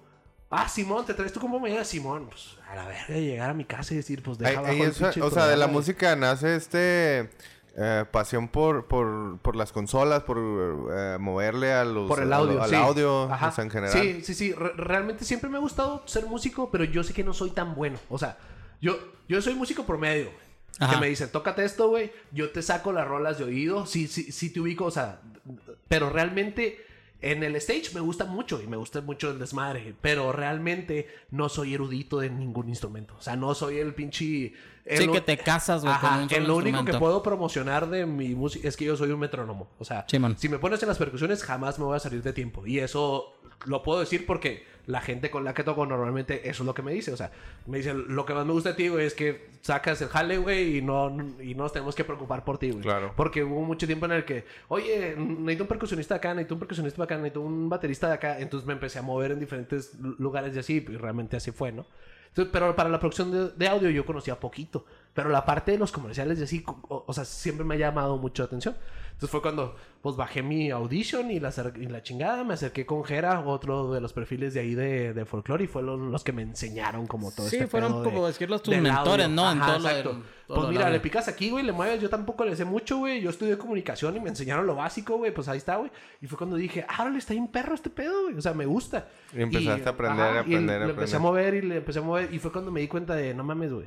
Ah, 0.50 0.68
Simón, 0.68 1.04
¿te 1.04 1.14
traes 1.14 1.32
tú 1.32 1.40
como 1.40 1.58
mañana? 1.60 1.84
Simón, 1.84 2.26
pues 2.28 2.56
a 2.70 2.74
la 2.76 2.86
verga, 2.86 3.14
llegar 3.16 3.50
a 3.50 3.54
mi 3.54 3.64
casa 3.64 3.92
y 3.94 3.98
decir, 3.98 4.22
pues 4.22 4.38
deja 4.38 4.58
abajo 4.60 4.72
el 4.72 4.80
eso- 4.90 5.10
o 5.24 5.30
sea, 5.30 5.46
de 5.46 5.56
la 5.56 5.66
música 5.66 6.14
nace 6.16 6.54
este 6.56 7.30
eh, 7.76 8.04
pasión 8.10 8.46
por, 8.48 8.86
por, 8.86 9.38
por 9.38 9.56
las 9.56 9.72
consolas, 9.72 10.22
por 10.22 10.38
eh, 10.38 11.16
moverle 11.18 11.72
a 11.72 11.84
los 11.84 12.08
Por 12.08 12.22
el 12.22 12.32
a 12.32 12.36
audio, 12.36 12.62
al 12.62 12.70
sí. 12.70 12.76
audio, 12.76 13.24
Ajá. 13.32 13.48
o 13.48 13.52
sea, 13.52 13.64
en 13.64 13.70
general. 13.70 13.92
Sí, 14.00 14.20
sí, 14.22 14.34
sí. 14.34 14.52
Re- 14.52 14.74
realmente 14.76 15.24
siempre 15.24 15.50
me 15.50 15.56
ha 15.56 15.60
gustado 15.60 16.02
ser 16.06 16.26
músico, 16.26 16.70
pero 16.70 16.84
yo 16.84 17.02
sé 17.02 17.12
que 17.12 17.24
no 17.24 17.34
soy 17.34 17.50
tan 17.50 17.74
bueno. 17.74 17.98
O 18.08 18.16
sea, 18.18 18.38
yo, 18.84 18.98
yo 19.28 19.40
soy 19.40 19.54
músico 19.54 19.84
promedio. 19.84 20.30
Ajá. 20.78 20.94
Que 20.94 21.00
me 21.00 21.08
dicen, 21.08 21.30
tócate 21.32 21.64
esto, 21.64 21.88
güey. 21.88 22.12
Yo 22.32 22.50
te 22.50 22.60
saco 22.60 22.92
las 22.92 23.06
rolas 23.08 23.38
de 23.38 23.44
oído. 23.44 23.86
Sí, 23.86 24.08
sí, 24.08 24.30
sí 24.30 24.52
te 24.52 24.60
ubico, 24.60 24.84
o 24.84 24.90
sea. 24.90 25.20
Pero 25.88 26.10
realmente 26.10 26.84
en 27.20 27.42
el 27.42 27.56
stage 27.56 27.94
me 27.94 28.00
gusta 28.00 28.26
mucho 28.26 28.60
y 28.60 28.66
me 28.66 28.76
gusta 28.76 29.00
mucho 29.00 29.30
el 29.30 29.38
desmadre. 29.38 29.94
Pero 30.02 30.32
realmente 30.32 31.08
no 31.30 31.48
soy 31.48 31.72
erudito 31.72 32.18
de 32.18 32.28
ningún 32.28 32.68
instrumento. 32.68 33.14
O 33.18 33.22
sea, 33.22 33.36
no 33.36 33.54
soy 33.54 33.78
el 33.78 33.94
pinche. 33.94 34.52
el 34.84 34.98
Sí, 34.98 35.08
que 35.08 35.22
te 35.22 35.38
casas, 35.38 35.82
güey, 35.84 35.94
solo 36.28 36.46
lo 36.46 36.56
único 36.56 36.84
que 36.84 36.94
puedo 36.94 37.22
promocionar 37.22 37.88
de 37.88 38.04
mi 38.04 38.34
música 38.34 38.68
es 38.68 38.76
que 38.76 38.84
yo 38.84 38.96
soy 38.96 39.10
un 39.10 39.20
metrónomo. 39.20 39.70
O 39.78 39.84
sea, 39.84 40.04
Sí, 40.08 40.18
si 40.36 40.48
me 40.50 40.58
pones 40.58 40.82
en 40.82 40.88
las 40.88 40.98
percusiones, 40.98 41.42
jamás 41.42 41.78
me 41.78 41.86
voy 41.86 41.96
a 41.96 42.00
salir 42.00 42.22
de 42.22 42.34
tiempo. 42.34 42.66
Y 42.66 42.80
eso 42.80 43.32
lo 43.64 43.82
puedo 43.82 44.00
decir 44.00 44.26
porque 44.26 44.73
la 44.86 45.00
gente 45.00 45.30
con 45.30 45.44
la 45.44 45.54
que 45.54 45.64
toco 45.64 45.86
normalmente 45.86 46.48
eso 46.48 46.62
es 46.62 46.66
lo 46.66 46.74
que 46.74 46.82
me 46.82 46.92
dice. 46.92 47.12
O 47.12 47.16
sea, 47.16 47.30
me 47.66 47.78
dicen, 47.78 48.04
lo 48.14 48.26
que 48.26 48.34
más 48.34 48.44
me 48.44 48.52
gusta 48.52 48.70
de 48.70 48.74
ti, 48.74 48.88
güey, 48.88 49.06
es 49.06 49.14
que 49.14 49.48
sacas 49.62 50.00
el 50.02 50.08
jale, 50.08 50.38
güey, 50.38 50.78
y 50.78 50.82
no, 50.82 51.08
y 51.40 51.54
no 51.54 51.62
nos 51.64 51.72
tenemos 51.72 51.94
que 51.94 52.04
preocupar 52.04 52.44
por 52.44 52.58
ti, 52.58 52.70
güey. 52.70 52.82
Claro. 52.82 53.12
Porque 53.16 53.42
hubo 53.42 53.62
mucho 53.62 53.86
tiempo 53.86 54.06
en 54.06 54.12
el 54.12 54.24
que, 54.24 54.44
oye, 54.68 55.14
necesito 55.16 55.64
un 55.64 55.68
percusionista 55.68 56.14
acá, 56.16 56.34
necesito 56.34 56.54
un 56.54 56.60
percusionista 56.60 57.02
acá, 57.02 57.16
necesito 57.16 57.40
un 57.40 57.68
baterista 57.68 58.08
de 58.08 58.14
acá. 58.14 58.38
Entonces 58.40 58.66
me 58.66 58.74
empecé 58.74 58.98
a 58.98 59.02
mover 59.02 59.32
en 59.32 59.40
diferentes 59.40 59.94
lu- 59.98 60.16
lugares 60.18 60.54
y 60.54 60.58
así, 60.58 60.84
y 60.88 60.96
realmente 60.96 61.36
así 61.36 61.50
fue, 61.50 61.72
¿no? 61.72 61.86
Entonces, 62.28 62.50
pero 62.52 62.74
para 62.74 62.88
la 62.88 62.98
producción 62.98 63.30
de, 63.30 63.50
de 63.50 63.68
audio 63.68 63.90
yo 63.90 64.04
conocía 64.04 64.40
poquito. 64.40 64.84
Pero 65.14 65.30
la 65.30 65.44
parte 65.44 65.70
de 65.70 65.78
los 65.78 65.92
comerciales 65.92 66.40
y 66.40 66.42
así, 66.42 66.64
o, 66.66 67.04
o 67.06 67.12
sea, 67.12 67.24
siempre 67.24 67.64
me 67.64 67.76
ha 67.76 67.78
llamado 67.78 68.18
mucho 68.18 68.42
la 68.42 68.48
atención. 68.48 68.74
Entonces 69.14 69.30
fue 69.30 69.40
cuando 69.42 69.74
pues 70.02 70.16
bajé 70.16 70.42
mi 70.42 70.70
audition 70.70 71.30
y 71.30 71.40
la, 71.40 71.48
acer- 71.48 71.80
y 71.80 71.86
la 71.86 72.02
chingada, 72.02 72.44
me 72.44 72.54
acerqué 72.54 72.84
con 72.84 73.04
Jera, 73.04 73.40
otro 73.40 73.90
de 73.92 74.00
los 74.02 74.12
perfiles 74.12 74.52
de 74.52 74.60
ahí 74.60 74.74
de, 74.74 75.14
de 75.14 75.24
folclore, 75.24 75.64
y 75.64 75.66
fueron 75.66 76.12
los 76.12 76.22
que 76.24 76.32
me 76.32 76.42
enseñaron 76.42 77.06
como 77.06 77.30
todo 77.30 77.48
Sí, 77.48 77.56
este 77.56 77.68
fueron 77.68 77.92
pedo 77.92 78.04
como 78.04 78.20
de- 78.22 78.32
decirlos 78.32 78.62
tus 78.62 78.76
mentores, 78.76 79.24
audio. 79.26 79.28
¿no? 79.36 79.50
En 79.52 79.58
Ajá, 79.62 79.66
todo 79.72 79.78
lo 79.78 79.88
del- 79.88 79.98
exacto. 79.98 80.22
todo 80.46 80.56
Pues 80.58 80.68
mira, 80.70 80.90
le 80.90 81.00
picas 81.00 81.26
aquí, 81.28 81.48
güey, 81.48 81.64
le 81.64 81.72
mueves. 81.72 82.02
Yo 82.02 82.10
tampoco 82.10 82.44
le 82.44 82.54
sé 82.54 82.66
mucho, 82.66 82.98
güey. 82.98 83.22
Yo 83.22 83.30
estudié 83.30 83.56
comunicación 83.56 84.14
y 84.16 84.20
me 84.20 84.28
enseñaron 84.28 84.66
lo 84.66 84.74
básico, 84.74 85.16
güey. 85.16 85.32
Pues 85.32 85.48
ahí 85.48 85.56
está, 85.56 85.76
güey. 85.76 85.90
Y 86.20 86.26
fue 86.26 86.36
cuando 86.36 86.56
dije, 86.56 86.84
ah, 86.86 87.08
le 87.08 87.16
está 87.18 87.32
bien 87.32 87.48
perro 87.48 87.74
este 87.74 87.88
pedo, 87.88 88.24
güey. 88.24 88.34
O 88.36 88.42
sea, 88.42 88.52
me 88.52 88.66
gusta. 88.66 89.08
Y 89.32 89.40
empezaste 89.40 89.88
a 89.88 89.92
aprender, 89.92 90.26
a 90.26 90.34
y 90.34 90.38
aprender, 90.40 90.82
a 90.82 90.84
le 90.86 90.90
empecé 90.92 91.16
a 91.16 91.18
aprender. 91.18 91.20
mover 91.20 91.54
y 91.54 91.62
le 91.62 91.76
empecé 91.76 91.98
a 92.00 92.02
mover. 92.02 92.34
Y 92.34 92.38
fue 92.40 92.52
cuando 92.52 92.70
me 92.70 92.80
di 92.80 92.88
cuenta 92.88 93.14
de, 93.14 93.32
no 93.32 93.42
mames, 93.44 93.72
güey. 93.72 93.86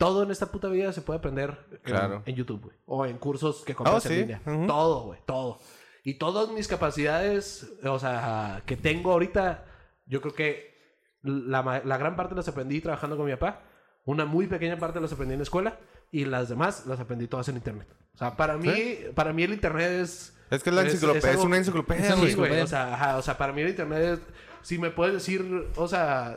Todo 0.00 0.22
en 0.22 0.30
esta 0.30 0.46
puta 0.46 0.68
vida 0.68 0.92
se 0.92 1.02
puede 1.02 1.18
aprender 1.18 1.58
en, 1.70 1.78
Claro. 1.82 2.22
en 2.24 2.34
YouTube, 2.34 2.62
güey. 2.62 2.76
O 2.86 3.04
en 3.06 3.18
cursos 3.18 3.62
que 3.66 3.74
compras 3.74 4.04
Oh, 4.04 4.08
en 4.08 4.14
sí. 4.14 4.20
línea. 4.20 4.40
Ujú. 4.46 4.66
Todo, 4.66 5.02
güey, 5.04 5.20
todo. 5.26 5.58
Y 6.04 6.14
todas 6.14 6.48
mis 6.50 6.66
capacidades, 6.66 7.70
o 7.84 7.98
sea, 7.98 8.62
que 8.64 8.76
tengo 8.76 9.12
ahorita, 9.12 9.64
yo 10.06 10.22
creo 10.22 10.34
que 10.34 10.74
la, 11.22 11.82
la 11.84 11.98
gran 11.98 12.16
parte 12.16 12.34
las 12.34 12.48
aprendí 12.48 12.80
trabajando 12.80 13.16
con 13.18 13.26
mi 13.26 13.32
papá. 13.32 13.62
Una 14.06 14.24
muy 14.24 14.46
pequeña 14.46 14.78
parte 14.78 14.98
las 15.00 15.12
aprendí 15.12 15.34
en 15.34 15.40
la 15.40 15.44
escuela. 15.44 15.78
Y 16.12 16.24
las 16.24 16.48
demás 16.48 16.86
las 16.86 16.98
aprendí 16.98 17.28
todas 17.28 17.48
en 17.50 17.56
internet. 17.56 17.86
O 18.14 18.18
sea, 18.18 18.36
para 18.36 18.56
mí, 18.56 18.72
para 19.14 19.32
mí 19.32 19.44
el 19.44 19.52
internet 19.52 19.90
es... 20.02 20.36
Es 20.50 20.62
que 20.64 20.70
es 20.70 20.74
la 20.76 20.82
enciclopedia, 20.82 21.18
es, 21.30 21.36
algo- 21.36 21.44
una 21.44 21.56
enciclopedia, 21.58 22.08
es 22.08 22.16
güey. 22.16 22.30
Sí, 22.30 22.36
güey. 22.36 22.60
O 22.62 22.66
sea, 22.66 22.94
ajá, 22.94 23.16
o 23.18 23.22
sea, 23.22 23.38
para 23.38 23.52
mí 23.52 23.60
el 23.60 23.68
internet 23.68 24.02
es... 24.02 24.18
Si 24.62 24.78
me 24.78 24.90
puedes 24.90 25.14
decir, 25.14 25.68
o 25.76 25.86
sea, 25.86 26.36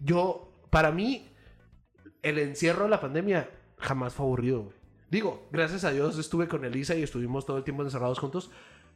yo, 0.00 0.52
para 0.70 0.90
mí, 0.92 1.26
el 2.28 2.38
encierro 2.38 2.84
de 2.84 2.90
la 2.90 3.00
pandemia 3.00 3.50
jamás 3.78 4.14
fue 4.14 4.26
aburrido, 4.26 4.62
güey. 4.64 4.76
Digo, 5.10 5.48
gracias 5.50 5.84
a 5.84 5.90
Dios 5.90 6.18
estuve 6.18 6.48
con 6.48 6.64
Elisa 6.64 6.94
y 6.94 7.02
estuvimos 7.02 7.46
todo 7.46 7.56
el 7.58 7.64
tiempo 7.64 7.82
encerrados 7.82 8.18
juntos. 8.18 8.50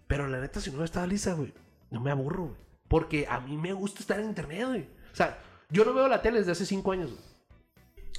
Pero 0.06 0.26
la 0.28 0.40
neta, 0.40 0.60
si 0.60 0.70
no 0.70 0.84
estaba 0.84 1.06
Elisa, 1.06 1.32
güey, 1.34 1.54
no 1.90 2.00
me 2.00 2.10
aburro, 2.10 2.44
güey. 2.44 2.56
Porque 2.88 3.26
a 3.28 3.40
mí 3.40 3.56
me 3.56 3.72
gusta 3.72 4.00
estar 4.00 4.20
en 4.20 4.26
internet, 4.26 4.66
güey. 4.66 4.82
O 4.82 5.16
sea, 5.16 5.38
yo 5.70 5.84
no 5.84 5.94
veo 5.94 6.08
la 6.08 6.20
tele 6.20 6.38
desde 6.38 6.52
hace 6.52 6.66
cinco 6.66 6.92
años, 6.92 7.10
güey. 7.10 7.22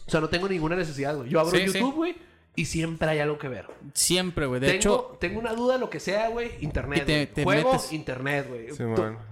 O 0.07 0.09
sea, 0.09 0.19
no 0.19 0.29
tengo 0.29 0.49
ninguna 0.49 0.75
necesidad, 0.75 1.15
güey. 1.15 1.29
Yo 1.29 1.39
abro 1.39 1.51
Sí, 1.51 1.67
sí. 1.67 1.77
YouTube, 1.79 1.95
güey, 1.95 2.15
y 2.55 2.65
siempre 2.65 3.09
hay 3.09 3.19
algo 3.19 3.37
que 3.39 3.47
ver. 3.47 3.65
Siempre, 3.93 4.45
güey. 4.45 4.59
De 4.61 4.67
tengo, 4.67 4.77
hecho, 4.77 5.17
tengo 5.19 5.39
una 5.39 5.53
duda, 5.53 5.77
lo 5.77 5.89
que 5.89 5.99
sea, 5.99 6.29
güey, 6.29 6.51
internet. 6.61 7.03
Te- 7.05 7.25
te 7.27 7.43
Juego, 7.43 7.73
metes. 7.73 7.91
internet, 7.93 8.47
güey. 8.47 8.71
Sí. 8.71 8.83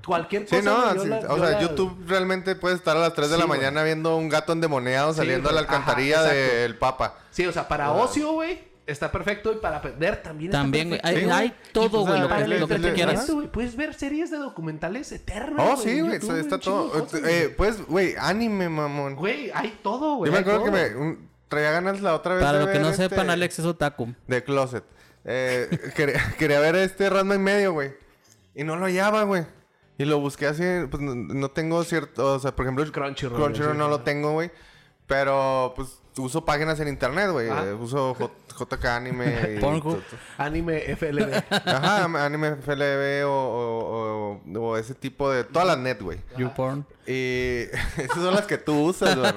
Cualquier 0.06 0.44
cosa. 0.46 0.56
Sí, 0.58 0.66
no, 0.66 0.82
güey, 0.82 0.96
yo 0.96 1.04
sí, 1.04 1.08
la- 1.10 1.18
o 1.20 1.38
sea, 1.38 1.50
la- 1.52 1.62
YouTube 1.62 2.04
realmente 2.08 2.56
puede 2.56 2.76
estar 2.76 2.98
a 2.98 3.00
las 3.00 3.14
3 3.14 3.30
de 3.30 3.36
Sí, 3.36 3.42
la 3.42 3.48
mañana 3.48 3.84
viendo 3.84 4.16
un 4.18 4.28
gato 4.30 4.54
endemoniado 4.54 5.14
Sí, 5.14 5.18
saliendo 5.18 5.50
a 5.50 5.54
la 5.54 5.60
alcantarilla 5.62 6.24
del 6.24 6.78
Papa. 6.78 7.18
Sí, 7.30 7.46
o 7.46 7.52
sea, 7.52 7.68
para 7.68 7.92
ocio, 7.92 8.32
güey, 8.34 8.72
está 8.88 9.12
perfecto. 9.12 9.54
Y 9.54 9.58
para 9.58 9.78
aprender 9.78 10.22
también 10.24 10.50
está 10.50 10.60
también, 10.62 10.90
güey. 10.90 11.00
perfecto. 11.02 11.34
Hay, 11.34 11.42
hay 11.48 11.54
todo, 11.72 11.90
pues, 11.92 12.08
güey, 12.08 12.22
lo, 12.22 12.28
que, 12.68 12.76
lo 12.76 12.88
tú 12.90 12.94
quieras. 12.96 13.30
Güey. 13.32 13.48
Puedes 13.52 13.76
ver 13.76 13.94
series 13.94 14.32
de 14.32 14.38
documentales 14.38 15.12
eternas. 15.12 15.70
Oh, 15.70 15.78
sí, 15.78 16.02
güey, 16.02 16.16
está 16.16 16.60
todo. 16.60 17.06
de 17.06 17.20
Eh, 17.20 17.44
güey. 17.46 17.56
pues, 17.56 17.86
güey, 17.86 18.16
anime, 18.18 18.68
mamón. 18.68 19.16
Güey, 19.16 19.52
hay 19.54 19.78
todo, 19.84 20.16
güey. 20.16 20.32
Yo 20.32 20.34
me 20.34 20.40
acuerdo 20.40 20.64
que 20.66 20.72
me 20.72 20.96
un- 20.96 21.31
traía 21.52 21.72
ganas 21.72 22.02
la 22.02 22.16
otra 22.16 22.36
vez 22.36 22.44
Para 22.44 22.60
de 22.60 22.64
los 22.64 22.68
que 22.70 22.78
ver 22.80 22.82
no 22.82 22.90
este- 22.90 23.10
sepan, 23.10 23.30
Alex 23.30 23.60
es 23.60 23.66
otaku. 23.66 24.16
De 24.26 24.44
Closet. 24.44 24.84
Eh, 25.26 25.70
quería, 25.96 26.34
quería 26.40 26.60
ver 26.62 26.78
este 26.78 27.10
Ranma 27.10 27.36
y 27.36 27.40
medio, 27.40 27.74
güey. 27.74 27.94
Y 28.56 28.64
no 28.64 28.78
lo 28.78 28.86
hallaba, 28.86 29.24
güey. 29.24 29.46
Y 29.98 30.06
lo 30.06 30.20
busqué 30.20 30.48
así, 30.48 30.64
pues 30.90 31.04
no, 31.04 31.14
no 31.14 31.52
tengo 31.52 31.84
cierto, 31.84 32.34
o 32.36 32.40
sea, 32.40 32.56
por 32.56 32.66
ejemplo, 32.66 32.90
Crunchyroll, 32.92 33.36
Crunchyroll 33.36 33.78
no 33.78 33.88
lo 33.90 34.00
tengo, 34.00 34.32
güey. 34.32 34.50
Pero, 35.06 35.74
pues, 35.76 36.00
uso 36.18 36.46
páginas 36.46 36.80
en 36.80 36.88
internet, 36.88 37.30
güey. 37.32 37.50
Ah. 37.50 37.76
Uso 37.80 38.16
JK 38.66 38.86
Anime 38.86 39.56
y... 39.58 39.60
Pornhub. 39.60 40.02
Anime 40.38 40.96
FLB. 40.96 41.44
Ajá, 41.50 42.06
anime 42.26 42.56
FLB 42.58 43.26
o, 43.26 43.32
o, 43.32 44.42
o- 44.54 44.60
o 44.60 44.78
ese 44.78 44.94
tipo 44.94 45.30
de... 45.32 45.44
Todas 45.44 45.68
las 45.68 45.78
net, 45.78 46.02
güey. 46.02 46.20
YouPorn. 46.38 46.86
Y 47.08 47.64
esas 47.98 48.16
son 48.18 48.34
las 48.36 48.46
que 48.46 48.58
tú 48.58 48.74
usas, 48.86 49.18
güey. 49.18 49.32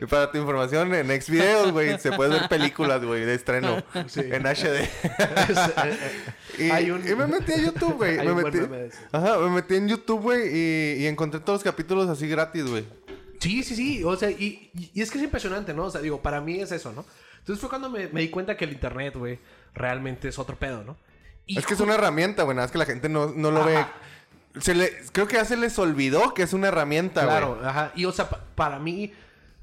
Y 0.00 0.06
para 0.06 0.30
tu 0.32 0.38
información, 0.38 0.92
en 0.92 1.06
Xvideos, 1.22 1.70
güey, 1.70 1.98
se 2.00 2.10
puede 2.12 2.30
ver 2.38 2.48
películas, 2.48 3.02
güey, 3.04 3.24
de 3.24 3.34
estreno. 3.34 3.82
Sí. 4.08 4.20
En 4.24 4.42
HD. 4.44 4.88
y, 6.58 6.70
Hay 6.70 6.90
un- 6.90 7.06
y 7.08 7.14
me 7.14 7.26
metí 7.26 7.52
a 7.52 7.58
YouTube, 7.58 7.94
güey. 7.96 8.16
Me 8.18 8.34
metí... 8.34 8.58
Ajá, 9.12 9.38
me 9.38 9.50
metí 9.50 9.76
en 9.76 9.88
YouTube, 9.88 10.20
güey, 10.22 10.48
y, 10.52 11.02
y 11.02 11.06
encontré 11.06 11.38
todos 11.40 11.58
los 11.60 11.64
capítulos 11.64 12.08
así 12.08 12.26
gratis, 12.28 12.64
güey. 12.66 12.84
Sí, 13.38 13.62
sí, 13.62 13.76
sí. 13.76 14.04
O 14.04 14.16
sea, 14.16 14.30
y 14.30 14.70
es 14.94 15.10
que 15.10 15.18
es 15.18 15.24
impresionante, 15.24 15.72
¿no? 15.74 15.84
O 15.84 15.90
sea, 15.90 16.00
digo, 16.00 16.20
para 16.20 16.40
mí 16.40 16.60
es 16.60 16.72
eso, 16.72 16.92
¿no? 16.92 17.04
Entonces 17.44 17.60
fue 17.60 17.68
cuando 17.68 17.90
me, 17.90 18.08
me 18.08 18.22
di 18.22 18.30
cuenta 18.30 18.56
que 18.56 18.64
el 18.64 18.72
internet, 18.72 19.14
güey, 19.16 19.38
realmente 19.74 20.28
es 20.28 20.38
otro 20.38 20.56
pedo, 20.56 20.82
¿no? 20.82 20.96
Y 21.46 21.58
Es 21.58 21.66
que 21.66 21.74
es 21.74 21.80
una 21.80 21.92
herramienta, 21.94 22.42
güey. 22.44 22.56
Nada 22.56 22.66
más 22.66 22.72
que 22.72 22.78
la 22.78 22.86
gente 22.86 23.08
no, 23.10 23.26
no 23.26 23.50
lo 23.50 23.60
Ajá. 23.60 23.92
ve. 24.54 24.60
Se 24.62 24.74
le, 24.74 24.90
creo 25.12 25.26
que 25.28 25.34
ya 25.36 25.44
se 25.44 25.56
les 25.58 25.78
olvidó 25.78 26.32
que 26.32 26.42
es 26.42 26.52
una 26.54 26.68
herramienta, 26.68 27.22
güey. 27.24 27.36
Claro, 27.36 27.60
ajá. 27.62 27.92
Y 27.96 28.06
o 28.06 28.12
sea, 28.12 28.30
pa- 28.30 28.44
para 28.54 28.78
mí, 28.78 29.12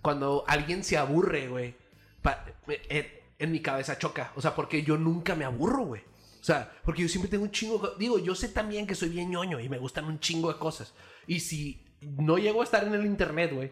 cuando 0.01 0.43
alguien 0.47 0.83
se 0.83 0.97
aburre, 0.97 1.47
güey, 1.47 1.73
pa- 2.21 2.45
en, 2.67 3.07
en 3.39 3.51
mi 3.51 3.61
cabeza 3.61 3.97
choca. 3.97 4.31
O 4.35 4.41
sea, 4.41 4.53
porque 4.53 4.83
yo 4.83 4.97
nunca 4.97 5.33
me 5.33 5.43
aburro, 5.45 5.85
güey. 5.85 6.01
O 6.39 6.43
sea, 6.43 6.71
porque 6.85 7.01
yo 7.01 7.07
siempre 7.09 7.31
tengo 7.31 7.45
un 7.45 7.51
chingo. 7.51 7.95
Digo, 7.97 8.19
yo 8.19 8.35
sé 8.35 8.49
también 8.49 8.85
que 8.85 8.93
soy 8.93 9.09
bien 9.09 9.31
ñoño 9.31 9.59
y 9.59 9.69
me 9.69 9.79
gustan 9.79 10.05
un 10.05 10.19
chingo 10.19 10.53
de 10.53 10.59
cosas. 10.59 10.93
Y 11.25 11.39
si 11.39 11.83
no 12.01 12.37
llego 12.37 12.61
a 12.61 12.63
estar 12.63 12.83
en 12.83 12.93
el 12.93 13.05
internet, 13.07 13.51
güey, 13.53 13.71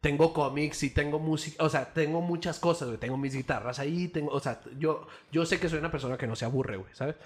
tengo 0.00 0.32
cómics 0.32 0.82
y 0.84 0.90
tengo 0.90 1.18
música. 1.18 1.64
O 1.64 1.68
sea, 1.68 1.92
tengo 1.92 2.20
muchas 2.20 2.58
cosas, 2.58 2.88
güey. 2.88 2.98
Tengo 3.00 3.16
mis 3.16 3.34
guitarras 3.34 3.78
ahí. 3.78 4.08
Tengo, 4.08 4.30
o 4.32 4.40
sea, 4.40 4.60
yo, 4.78 5.06
yo 5.32 5.44
sé 5.46 5.58
que 5.58 5.68
soy 5.68 5.78
una 5.78 5.90
persona 5.90 6.16
que 6.16 6.26
no 6.26 6.36
se 6.36 6.44
aburre, 6.44 6.76
güey, 6.76 6.94
¿sabes? 6.94 7.16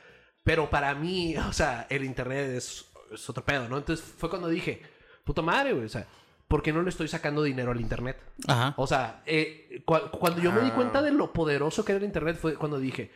Pero 0.43 0.71
para 0.71 0.95
mí, 0.95 1.37
o 1.49 1.53
sea, 1.53 1.87
el 1.91 2.05
internet 2.05 2.51
es, 2.57 2.87
es 3.13 3.29
otro 3.31 3.45
pedo, 3.45 3.69
¿no? 3.69 3.79
Entonces 3.79 4.05
fue 4.05 4.31
cuando 4.31 4.49
dije, 4.49 4.83
puta 5.25 5.43
madre, 5.43 5.73
güey, 5.75 5.85
o 5.87 5.89
sea, 5.89 6.07
¿por 6.49 6.63
qué 6.63 6.73
no 6.73 6.83
le 6.83 6.89
estoy 6.91 7.09
sacando 7.09 7.43
dinero 7.43 7.73
al 7.73 7.81
internet? 7.81 8.19
Ajá. 8.49 8.75
O 8.77 8.87
sea, 8.87 9.23
eh, 9.27 9.83
cu- 9.85 10.11
cuando 10.19 10.41
yo 10.41 10.51
me 10.53 10.61
di 10.63 10.71
Ah. 10.71 10.75
cuenta 10.75 11.03
de 11.03 11.11
lo 11.13 11.33
poderoso 11.33 11.85
que 11.85 11.93
era 11.93 11.99
el 11.99 12.05
internet 12.05 12.37
fue 12.41 12.55
cuando 12.57 12.79
dije, 12.79 13.11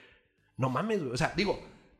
no 0.59 0.69
mames, 0.71 1.01
güey. 1.01 1.13
O 1.13 1.17
sea, 1.17 1.33
digo, 1.37 1.59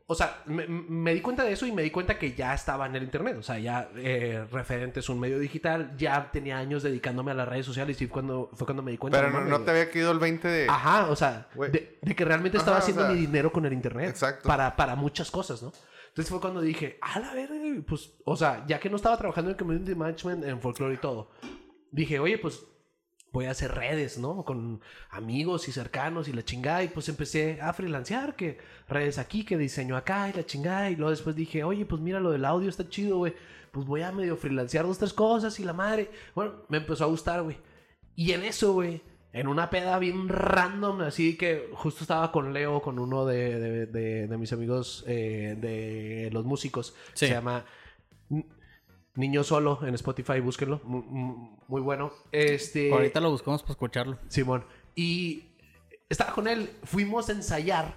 o 0.09 0.15
sea, 0.15 0.43
me, 0.47 0.67
me 0.69 1.15
di 1.15 1.21
cuenta 1.21 1.43
de 1.43 1.53
eso 1.53 1.67
y 1.67 1.73
me 1.73 1.83
di 1.83 1.91
cuenta 1.91 2.17
que 2.17 2.33
ya 2.33 2.55
estaba 2.55 2.87
en 2.87 2.95
el 2.95 3.03
internet. 3.03 3.37
O 3.39 3.43
sea, 3.43 3.59
ya 3.59 3.89
eh, 3.97 4.47
referente 4.53 5.01
es 5.01 5.09
un 5.09 5.19
medio 5.19 5.39
digital, 5.39 5.97
ya 5.97 6.31
tenía 6.31 6.59
años 6.59 6.85
dedicándome 6.85 7.33
a 7.33 7.35
las 7.35 7.49
redes 7.49 7.67
sociales 7.67 8.01
y 8.01 8.07
fue 8.07 8.13
cuando, 8.13 8.51
fue 8.55 8.67
cuando 8.67 8.85
me 8.85 8.93
di 8.93 8.99
cuenta. 8.99 9.21
Pero 9.21 9.45
no, 9.45 9.61
te 9.63 9.71
había 9.73 9.91
caído 9.91 10.13
el 10.13 10.21
20 10.21 10.47
de... 10.47 10.69
Ajá, 10.69 11.09
o 11.11 11.17
sea, 11.17 11.49
de, 11.57 11.99
de 12.01 12.15
que 12.15 12.25
realmente 12.25 12.57
estaba 12.57 12.77
Ajá, 12.77 12.85
o 12.85 12.89
haciendo 12.89 13.03
sea, 13.03 13.13
mi 13.13 13.21
dinero 13.21 13.51
con 13.51 13.67
el 13.67 13.73
internet. 13.73 14.11
exacto. 14.11 14.47
Para, 14.49 14.77
para 14.77 14.95
muchas 14.95 15.31
cosas, 15.31 15.61
¿no? 15.63 15.73
Entonces 16.09 16.31
fue 16.31 16.41
cuando 16.41 16.61
dije, 16.61 16.99
a 17.03 17.19
la 17.19 17.35
verga, 17.35 17.57
pues, 17.87 18.13
o 18.25 18.37
sea, 18.37 18.65
ya 18.67 18.79
que 18.79 18.89
no 18.89 18.97
estaba 18.97 19.19
trabajando 19.19 19.51
en 19.51 19.57
community 19.57 19.95
management, 19.95 20.45
en 20.45 20.61
folklore 20.61 20.95
y 20.95 20.99
todo, 20.99 21.31
dije, 21.91 22.21
oye, 22.21 22.39
pues 22.39 22.63
voy 23.37 23.45
a 23.45 23.51
hacer 23.51 23.75
redes, 23.75 24.17
¿no? 24.19 24.45
Con 24.45 24.81
amigos 25.11 25.69
y 25.69 25.73
cercanos 25.73 26.27
y 26.27 26.33
la 26.33 26.43
chingada. 26.43 26.83
Y 26.83 26.89
pues 26.89 27.09
empecé 27.11 27.61
a 27.61 27.75
freelancear, 27.75 28.35
que 28.35 28.57
redes 28.89 29.19
aquí, 29.19 29.45
que 29.45 29.59
diseño 29.59 29.95
acá 29.95 30.31
y 30.31 30.33
la 30.33 30.47
chingada. 30.47 30.89
Y 30.91 30.97
luego 30.97 31.11
después 31.11 31.37
dije, 31.37 31.63
oye, 31.63 31.85
pues 31.85 32.01
mira, 32.01 32.19
lo 32.19 32.31
del 32.31 32.47
audio 32.47 32.71
está 32.71 32.89
chido, 32.89 33.19
güey. 33.19 33.35
Pues 33.73 33.85
voy 33.87 34.01
a 34.01 34.11
medio 34.11 34.39
freelancear 34.39 34.87
dos, 34.87 34.97
tres 34.99 35.13
cosas 35.13 35.61
y 35.61 35.65
la 35.65 35.75
madre. 35.75 36.11
Bueno, 36.35 36.55
me 36.71 36.79
empezó 36.79 37.05
a 37.05 37.09
gustar, 37.09 37.43
güey. 37.43 37.59
Y 38.15 38.33
en 38.33 38.43
eso, 38.43 38.73
güey, 38.73 39.03
en 39.35 39.49
una 39.49 39.69
peda 39.69 39.99
bien 39.99 40.31
random, 40.31 41.03
así 41.03 41.37
que 41.37 41.69
justo 41.75 42.05
estaba 42.05 42.33
con 42.33 42.55
Leo, 42.55 42.81
con 42.81 42.99
uno 42.99 43.27
de, 43.27 43.61
de- 43.61 43.87
de- 43.87 44.27
de 44.29 44.39
mis 44.39 44.51
amigos 44.55 45.05
eh, 45.07 45.57
de 45.61 46.31
los 46.33 46.47
músicos. 46.47 46.95
Sí. 47.13 47.27
Se 47.27 47.33
llama 47.35 47.67
Niño 49.17 49.43
Solo 49.45 49.81
en 49.87 49.95
Spotify, 49.95 50.41
búsquenlo. 50.41 50.81
Mu- 50.85 51.03
mu- 51.03 51.57
Muy, 51.69 51.81
bueno. 51.81 52.13
Este. 52.33 52.93
Ahorita 52.93 53.21
lo 53.21 53.31
buscamos 53.31 53.63
para 53.63 53.73
escucharlo. 53.73 54.19
Simón. 54.29 54.65
Y 54.95 55.45
estaba 56.09 56.33
con 56.33 56.47
él, 56.49 56.71
fuimos 56.85 57.29
a 57.29 57.33
ensayar. 57.33 57.95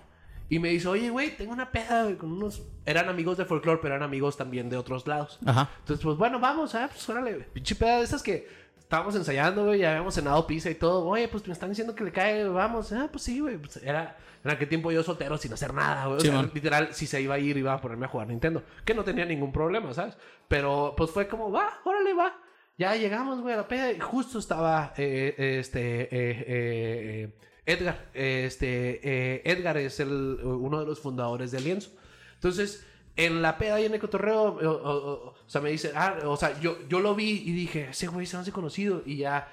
Y 0.52 0.58
me 0.58 0.70
dice, 0.70 0.88
oye, 0.88 1.12
güey, 1.12 1.38
tengo 1.38 1.52
una 1.54 1.72
peda 1.72 2.06
güey, 2.06 2.16
con 2.18 2.32
unos... 2.32 2.64
Eran 2.86 3.08
amigos 3.08 3.38
de 3.38 3.46
folclore, 3.46 3.80
pero 3.84 3.94
eran 3.94 4.04
amigos 4.04 4.36
también 4.36 4.68
de 4.70 4.78
otros 4.78 5.06
lados. 5.06 5.38
Ajá. 5.46 5.70
Entonces, 5.82 6.04
pues 6.04 6.18
bueno, 6.18 6.40
vamos, 6.40 6.74
ah, 6.74 6.90
pues 6.92 7.08
órale. 7.08 7.34
Pinche 7.54 7.76
peda 7.76 7.98
de 8.00 8.04
esas 8.06 8.24
que 8.24 8.48
estábamos 8.90 9.16
ensayando, 9.16 9.66
güey, 9.66 9.82
ya 9.82 9.92
habíamos 9.92 10.16
cenado 10.16 10.48
pizza 10.48 10.68
y 10.72 10.74
todo. 10.74 11.06
Oye, 11.06 11.28
pues 11.28 11.46
me 11.46 11.54
están 11.54 11.70
diciendo 11.70 11.94
que 11.94 12.04
le 12.04 12.12
cae, 12.12 12.44
vamos. 12.48 12.92
Ah, 12.92 13.08
pues 13.12 13.24
sí, 13.24 13.40
güey. 13.40 13.58
Pues 13.60 13.78
era 13.78 14.18
en 14.44 14.50
aquel 14.50 14.68
tiempo 14.68 14.92
yo 14.92 15.04
soltero 15.04 15.38
sin 15.38 15.54
hacer 15.54 15.76
nada, 15.76 16.08
güey. 16.08 16.18
O 16.18 16.22
sea, 16.22 16.42
literal, 16.52 16.90
si 16.92 17.06
se 17.06 17.22
iba 17.22 17.36
a 17.36 17.38
ir, 17.40 17.56
iba 17.56 17.72
a 17.72 17.80
ponerme 17.80 18.08
a 18.08 18.10
jugar 18.10 18.28
Nintendo. 18.28 18.64
Que 18.84 18.96
no 18.96 19.04
tenía 19.04 19.26
ningún 19.26 19.52
problema, 19.52 19.94
¿sabes? 19.94 20.18
Pero 20.48 20.96
pues 20.98 21.12
fue 21.12 21.28
como, 21.28 21.52
va, 21.52 21.80
órale, 21.86 22.14
va. 22.16 22.36
Ya 22.80 22.96
llegamos, 22.96 23.42
güey, 23.42 23.54
a 23.54 23.58
la 23.58 23.68
peda 23.68 23.92
y 23.92 24.00
justo 24.00 24.40
estaba 24.40 24.92
eh, 24.98 25.36
este 25.60 26.02
eh, 26.02 26.10
eh, 26.12 26.46
eh, 26.48 27.34
Edgar. 27.68 28.08
Este 28.16 29.52
Edgar 29.52 29.78
es 29.78 30.00
el, 30.00 30.10
uno 30.44 30.80
de 30.80 30.88
los 30.88 31.00
fundadores 31.00 31.52
de 31.52 31.60
Lienzo. 31.62 31.92
Entonces, 32.34 32.88
en 33.18 33.44
la 33.44 33.60
peda 33.60 33.80
y 33.82 33.86
en 33.86 33.94
el 33.94 34.00
cotorreo, 34.00 34.42
o, 34.44 34.68
o- 34.72 35.28
o- 35.28 35.36
o 35.50 35.52
sea, 35.52 35.62
me 35.62 35.72
dice, 35.72 35.92
ah, 35.96 36.20
o 36.26 36.38
sea, 36.38 36.60
yo, 36.60 36.78
yo 36.88 37.00
lo 37.00 37.16
vi 37.16 37.42
y 37.44 37.52
dije, 37.54 37.88
ese 37.90 38.06
güey 38.06 38.28
se 38.28 38.38
hace 38.38 38.52
conocido 38.52 39.02
y 39.04 39.18
ya 39.18 39.48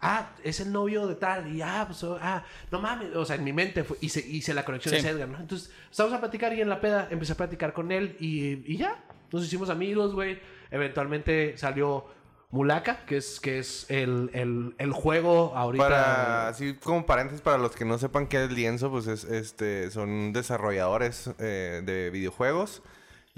Ah, 0.00 0.36
es 0.44 0.60
el 0.60 0.72
novio 0.72 1.08
de 1.08 1.16
tal. 1.16 1.52
Y 1.52 1.62
ah, 1.62 1.84
pues, 1.88 2.04
ah, 2.20 2.44
no 2.70 2.80
mames. 2.80 3.16
O 3.16 3.24
sea, 3.24 3.34
en 3.34 3.42
mi 3.42 3.52
mente 3.52 3.82
fue, 3.82 3.96
hice, 4.00 4.20
hice 4.20 4.54
la 4.54 4.64
conexión 4.64 4.94
Sí. 4.94 5.02
de 5.02 5.08
Edgar, 5.08 5.26
¿no? 5.28 5.40
Entonces, 5.40 5.72
estamos 5.90 6.12
a 6.12 6.20
platicar 6.20 6.52
y 6.52 6.60
en 6.60 6.68
la 6.68 6.80
peda 6.80 7.08
empecé 7.10 7.32
a 7.32 7.36
platicar 7.36 7.72
con 7.72 7.90
él 7.90 8.16
y, 8.20 8.72
y 8.72 8.76
ya. 8.76 9.02
Nos 9.32 9.44
hicimos 9.44 9.68
amigos, 9.68 10.14
güey. 10.14 10.38
Eventualmente 10.70 11.56
salió 11.56 12.04
Mulaka, 12.50 13.06
que 13.06 13.16
es, 13.16 13.40
que 13.40 13.58
es 13.58 13.86
el, 13.90 14.30
el, 14.32 14.74
el 14.78 14.92
juego 14.92 15.56
ahorita. 15.56 15.84
Para, 15.84 16.48
así 16.48 16.74
como 16.74 17.04
paréntesis, 17.06 17.40
para 17.40 17.58
los 17.58 17.74
que 17.74 17.84
no 17.86 17.98
sepan 17.98 18.28
qué 18.28 18.44
es 18.44 18.52
lienzo, 18.52 18.90
pues 18.90 19.06
es, 19.06 19.24
este, 19.24 19.90
son 19.90 20.32
desarrolladores 20.32 21.30
eh, 21.38 21.82
de 21.84 22.10
videojuegos. 22.10 22.82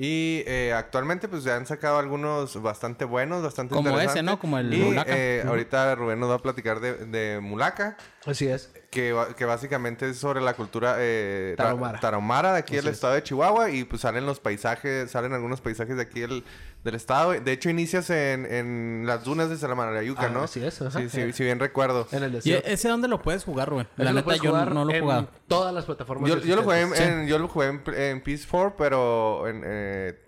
Y 0.01 0.45
eh, 0.47 0.73
actualmente 0.77 1.27
pues 1.27 1.43
ya 1.43 1.57
han 1.57 1.67
sacado 1.67 1.99
algunos 1.99 2.63
bastante 2.63 3.05
buenos, 3.05 3.43
bastante 3.43 3.75
Como 3.75 3.99
ese. 3.99 4.23
¿no? 4.23 4.39
Como 4.39 4.57
el 4.57 4.73
y, 4.73 4.77
Mulaka. 4.79 5.13
eh, 5.13 5.43
ahorita 5.45 5.93
Rubén 5.97 6.21
nos 6.21 6.31
va 6.31 6.37
a 6.37 6.39
platicar 6.39 6.79
de, 6.79 6.95
de 7.07 7.41
Mulaka, 7.41 7.97
Así 8.25 8.47
es. 8.47 8.71
que, 8.91 9.13
que 9.37 9.45
básicamente 9.45 10.09
es 10.09 10.17
sobre 10.19 10.41
la 10.41 10.55
cultura 10.55 10.95
eh, 11.01 11.55
ta- 11.57 11.65
Tarahumara. 11.65 11.99
tarahumara 11.99 12.53
de 12.53 12.59
aquí 12.61 12.75
del 12.77 12.85
Así 12.85 12.89
es. 12.91 12.95
estado 12.95 13.15
de 13.15 13.25
Chihuahua. 13.25 13.71
Y 13.71 13.83
pues 13.83 14.03
salen 14.03 14.25
los 14.25 14.39
paisajes, 14.39 15.11
salen 15.11 15.33
algunos 15.33 15.61
paisajes 15.61 15.97
de 15.97 16.03
aquí 16.03 16.21
del, 16.21 16.45
del 16.85 16.95
estado. 16.95 17.33
De 17.33 17.53
hecho, 17.53 17.69
inicias 17.71 18.09
en, 18.11 18.47
en 18.47 19.03
las 19.07 19.25
dunas 19.25 19.51
de 19.51 19.57
Salamanayuca, 19.57 20.27
Ah, 20.27 20.29
¿no? 20.29 20.43
así 20.45 20.65
es, 20.65 20.81
ajá. 20.81 20.99
Sí, 21.01 21.09
sí, 21.09 21.33
si 21.33 21.45
bien 21.45 21.59
recuerdo. 21.59 22.07
En 22.13 22.23
el 22.23 22.31
¿Y 22.31 22.35
desierto. 22.37 22.69
ese 22.69 22.89
dónde 22.89 23.09
lo 23.09 23.21
puedes 23.21 23.45
jugar, 23.45 23.69
Rubén? 23.69 23.89
La 23.97 24.13
neta, 24.13 24.25
puedes 24.25 24.41
yo 24.41 24.51
jugar 24.51 24.73
no 24.73 24.85
lo 24.85 24.93
he 24.93 24.97
en 24.97 25.03
jugado. 25.03 25.29
todas 25.49 25.75
las 25.75 25.85
plataformas. 25.85 26.31
Yo, 26.31 26.39
yo 26.39 26.57
lo 26.57 26.63
jugué 26.63 26.81
en, 26.83 26.89
existentes. 26.89 27.21
en- 27.23 27.29
yo 27.29 27.39
lo 27.39 27.49
jugué 27.49 27.67
en, 27.69 27.83
en 27.95 28.23
PS4, 28.25 28.75
pero 28.79 29.49
en, 29.49 29.63
eh, 29.67 30.19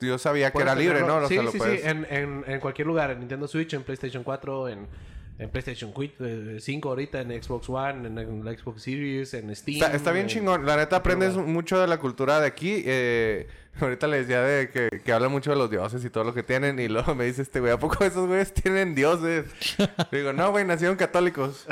yo 0.00 0.18
sabía 0.18 0.50
que 0.52 0.62
era 0.62 0.74
libre, 0.74 1.00
tenerlo- 1.00 1.20
¿no? 1.20 1.26
O 1.26 1.28
Sí, 1.28 1.34
sea, 1.36 1.50
sí, 1.50 1.58
puedes- 1.58 1.80
sí. 1.82 1.88
En, 1.88 2.06
en, 2.10 2.44
en 2.46 2.60
cualquier 2.60 2.86
lugar. 2.86 3.10
En 3.10 3.20
Nintendo 3.20 3.48
Switch, 3.48 3.72
en 3.74 3.82
PlayStation 3.82 4.22
4, 4.22 4.68
en, 4.68 4.86
en 5.38 5.50
PlayStation 5.50 5.92
Quit, 5.92 6.14
eh, 6.20 6.58
5 6.60 6.88
ahorita, 6.88 7.20
en 7.20 7.42
Xbox 7.42 7.68
One, 7.68 8.06
en, 8.06 8.18
en 8.18 8.44
la 8.44 8.56
Xbox 8.56 8.82
Series, 8.82 9.34
en 9.34 9.54
Steam. 9.56 9.82
Está, 9.82 9.94
está 9.96 10.12
bien 10.12 10.26
en- 10.26 10.28
chingón. 10.30 10.64
La 10.64 10.76
neta 10.76 10.96
aprendes 10.96 11.34
mucho 11.36 11.80
de 11.80 11.86
la 11.88 11.98
cultura 11.98 12.38
de 12.40 12.46
aquí. 12.46 12.82
Eh, 12.86 13.48
ahorita 13.80 14.06
les 14.06 14.28
decía 14.28 14.42
de 14.42 14.70
que, 14.70 15.00
que 15.04 15.12
hablan 15.12 15.32
mucho 15.32 15.50
de 15.50 15.56
los 15.56 15.68
dioses 15.70 16.04
y 16.04 16.10
todo 16.10 16.22
lo 16.24 16.34
que 16.34 16.42
tienen. 16.44 16.78
Y 16.78 16.86
luego 16.88 17.14
me 17.16 17.24
dice 17.24 17.42
este 17.42 17.58
güey, 17.60 17.72
¿a 17.72 17.78
poco 17.78 18.04
esos 18.04 18.28
güeyes 18.28 18.54
tienen 18.54 18.94
dioses? 18.94 19.46
Digo, 20.12 20.32
no, 20.32 20.50
güey, 20.52 20.64
nacieron 20.64 20.96
católicos. 20.96 21.66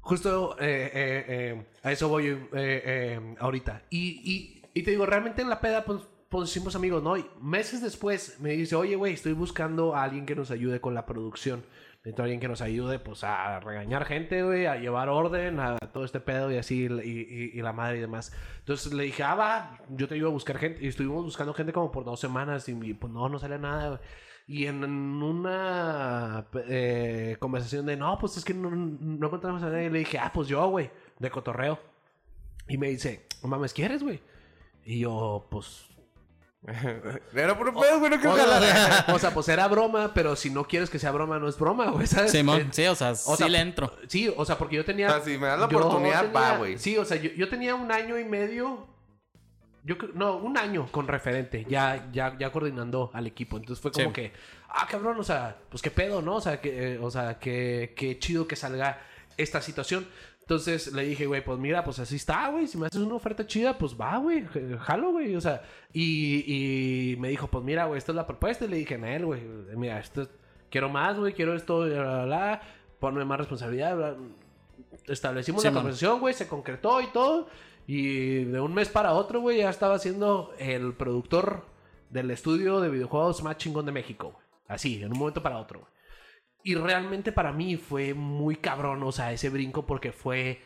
Justo 0.00 0.56
eh, 0.58 1.62
a 1.82 1.92
eso 1.92 2.08
voy 2.08 2.38
ahorita. 3.38 3.82
Y, 3.90 4.22
y, 4.24 4.62
y 4.72 4.82
te 4.82 4.92
digo, 4.92 5.04
realmente 5.04 5.42
en 5.42 5.50
la 5.50 5.60
peda, 5.60 5.84
pues, 5.84 6.00
pues 6.28 6.50
hicimos 6.50 6.76
amigos, 6.76 7.02
¿no? 7.02 7.16
Y 7.16 7.24
meses 7.40 7.80
después 7.82 8.38
me 8.40 8.50
dice, 8.50 8.76
oye, 8.76 8.96
güey, 8.96 9.14
estoy 9.14 9.32
buscando 9.32 9.94
a 9.94 10.02
alguien 10.02 10.26
que 10.26 10.34
nos 10.34 10.50
ayude 10.50 10.80
con 10.80 10.94
la 10.94 11.06
producción. 11.06 11.64
Necesito 11.98 12.22
a 12.22 12.24
alguien 12.24 12.40
que 12.40 12.48
nos 12.48 12.60
ayude, 12.60 12.98
pues, 12.98 13.24
a 13.24 13.60
regañar 13.60 14.04
gente, 14.04 14.42
güey, 14.42 14.66
a 14.66 14.76
llevar 14.76 15.08
orden, 15.08 15.58
a 15.58 15.78
todo 15.78 16.04
este 16.04 16.20
pedo 16.20 16.52
y 16.52 16.56
así, 16.56 16.84
y, 16.84 17.60
la 17.60 17.72
madre 17.72 17.98
y 17.98 18.00
demás. 18.00 18.32
Entonces 18.60 18.92
le 18.92 19.04
dije, 19.04 19.22
ah, 19.22 19.34
va, 19.34 19.78
yo 19.90 20.06
te 20.06 20.14
ayudo 20.14 20.28
a 20.28 20.32
buscar 20.32 20.58
gente. 20.58 20.84
Y 20.84 20.88
estuvimos 20.88 21.24
buscando 21.24 21.54
gente 21.54 21.72
como 21.72 21.90
por 21.90 22.04
dos 22.04 22.20
semanas 22.20 22.68
y, 22.68 22.72
y, 22.72 22.94
pues 22.94 23.12
no, 23.12 23.28
no 23.28 23.38
sale 23.38 23.58
nada, 23.58 23.88
güey. 23.88 24.00
Y 24.46 24.66
en 24.66 24.82
una 24.82 26.46
eh, 26.68 27.36
conversación 27.38 27.84
de, 27.84 27.96
no, 27.96 28.16
pues 28.18 28.38
es 28.38 28.44
que 28.44 28.54
no, 28.54 28.70
no 28.70 29.26
encontramos 29.26 29.62
a 29.62 29.68
nadie, 29.68 29.90
le 29.90 29.98
dije, 30.00 30.18
ah, 30.18 30.30
pues 30.32 30.48
yo, 30.48 30.66
güey, 30.68 30.90
de 31.18 31.30
cotorreo. 31.30 31.78
Y 32.66 32.78
me 32.78 32.88
dice, 32.88 33.26
no 33.42 33.48
mames, 33.48 33.74
¿quieres, 33.74 34.02
güey? 34.02 34.20
Y 34.84 35.00
yo, 35.00 35.46
pues... 35.50 35.88
Era 37.34 37.56
por 37.56 37.68
un 37.68 37.80
pedo, 37.80 37.98
güey, 38.00 38.10
no 38.10 38.18
creo 38.18 38.32
O 38.32 38.34
que 38.36 38.42
sea, 38.42 39.04
o 39.14 39.18
sea, 39.18 39.30
pues 39.32 39.48
era 39.48 39.68
broma, 39.68 40.12
pero 40.12 40.34
si 40.36 40.50
no 40.50 40.64
quieres 40.66 40.90
que 40.90 40.98
sea 40.98 41.12
broma, 41.12 41.38
no 41.38 41.48
es 41.48 41.56
broma, 41.58 41.90
güey, 41.90 42.06
¿sabes? 42.06 42.32
Simón, 42.32 42.60
Eh, 42.62 42.68
sí, 42.72 42.84
o 42.86 42.94
sea, 42.96 43.12
o 43.12 43.14
sí 43.14 43.36
sea, 43.36 43.48
le 43.48 43.60
entro. 43.60 43.94
Sí, 44.08 44.32
o 44.36 44.44
sea, 44.44 44.58
porque 44.58 44.76
yo 44.76 44.84
tenía... 44.84 45.06
O 45.08 45.10
sea, 45.10 45.20
si 45.20 45.38
me 45.38 45.46
das 45.46 45.60
la 45.60 45.68
yo 45.68 45.78
oportunidad, 45.78 46.22
tenía- 46.26 46.40
va, 46.40 46.56
güey. 46.58 46.78
Sí, 46.78 46.96
o 46.98 47.04
sea, 47.04 47.16
yo, 47.16 47.30
yo 47.30 47.48
tenía 47.48 47.74
un 47.74 47.92
año 47.92 48.18
y 48.18 48.24
medio... 48.24 48.88
Yo 49.84 49.96
creo- 49.96 50.10
no, 50.14 50.36
un 50.36 50.58
año 50.58 50.88
con 50.90 51.06
referente, 51.06 51.64
ya, 51.68 52.08
ya, 52.12 52.36
ya 52.38 52.50
coordinando 52.50 53.10
al 53.14 53.26
equipo. 53.28 53.56
Entonces 53.56 53.80
fue 53.80 53.92
como 53.92 54.06
Sí. 54.08 54.12
que, 54.12 54.32
ah, 54.68 54.86
cabrón, 54.90 55.18
o 55.20 55.22
sea, 55.24 55.56
pues 55.70 55.80
qué 55.80 55.90
pedo, 55.92 56.20
¿no? 56.20 56.34
O 56.36 56.40
sea, 56.40 56.60
que, 56.60 56.94
eh, 56.94 56.98
o 57.00 57.10
sea, 57.10 57.38
que, 57.38 57.94
que 57.96 58.18
chido 58.18 58.46
que 58.48 58.56
salga 58.56 59.00
esta 59.36 59.62
situación. 59.62 60.06
Entonces 60.48 60.94
le 60.94 61.04
dije, 61.04 61.26
güey, 61.26 61.44
pues 61.44 61.58
mira, 61.58 61.84
pues 61.84 61.98
así 61.98 62.16
está, 62.16 62.48
güey. 62.48 62.66
Si 62.66 62.78
me 62.78 62.86
haces 62.86 63.02
una 63.02 63.16
oferta 63.16 63.46
chida, 63.46 63.76
pues 63.76 63.94
va, 64.00 64.16
güey. 64.16 64.46
Jalo, 64.80 65.10
güey. 65.10 65.36
O 65.36 65.42
sea, 65.42 65.60
y, 65.92 67.12
y 67.12 67.16
me 67.16 67.28
dijo, 67.28 67.48
pues 67.48 67.62
mira, 67.62 67.84
güey, 67.84 67.98
esta 67.98 68.12
es 68.12 68.16
la 68.16 68.26
propuesta. 68.26 68.64
Y 68.64 68.68
le 68.68 68.78
dije, 68.78 68.96
Nel, 68.96 69.26
güey, 69.26 69.42
mira, 69.76 70.00
esto, 70.00 70.26
quiero 70.70 70.88
más, 70.88 71.18
güey, 71.18 71.34
quiero 71.34 71.54
esto, 71.54 71.80
bla, 71.80 72.02
bla, 72.02 72.24
bla. 72.24 72.62
Ponme 72.98 73.26
más 73.26 73.36
responsabilidad, 73.40 73.94
bla. 73.94 74.16
Establecimos 75.06 75.60
Sí, 75.60 75.68
la 75.68 75.74
conversación, 75.74 76.18
güey, 76.18 76.32
se 76.32 76.48
concretó 76.48 77.02
y 77.02 77.08
todo. 77.08 77.48
Y 77.86 78.44
de 78.44 78.58
un 78.58 78.72
mes 78.72 78.88
para 78.88 79.12
otro, 79.12 79.42
güey, 79.42 79.58
ya 79.58 79.68
estaba 79.68 79.98
siendo 79.98 80.54
el 80.58 80.94
productor 80.94 81.66
del 82.08 82.30
estudio 82.30 82.80
de 82.80 82.88
videojuegos 82.88 83.42
más 83.42 83.58
chingón 83.58 83.84
de 83.84 83.92
México, 83.92 84.30
güey. 84.32 84.44
Así, 84.66 85.02
en 85.02 85.12
un 85.12 85.18
momento 85.18 85.42
para 85.42 85.58
otro, 85.58 85.80
güey. 85.80 85.92
Y 86.68 86.74
realmente 86.74 87.32
para 87.32 87.50
mí 87.50 87.78
fue 87.78 88.12
muy 88.12 88.56
cabrón, 88.56 89.02
o 89.02 89.10
sea, 89.10 89.32
ese 89.32 89.48
brinco 89.48 89.86
porque 89.86 90.12
fue... 90.12 90.60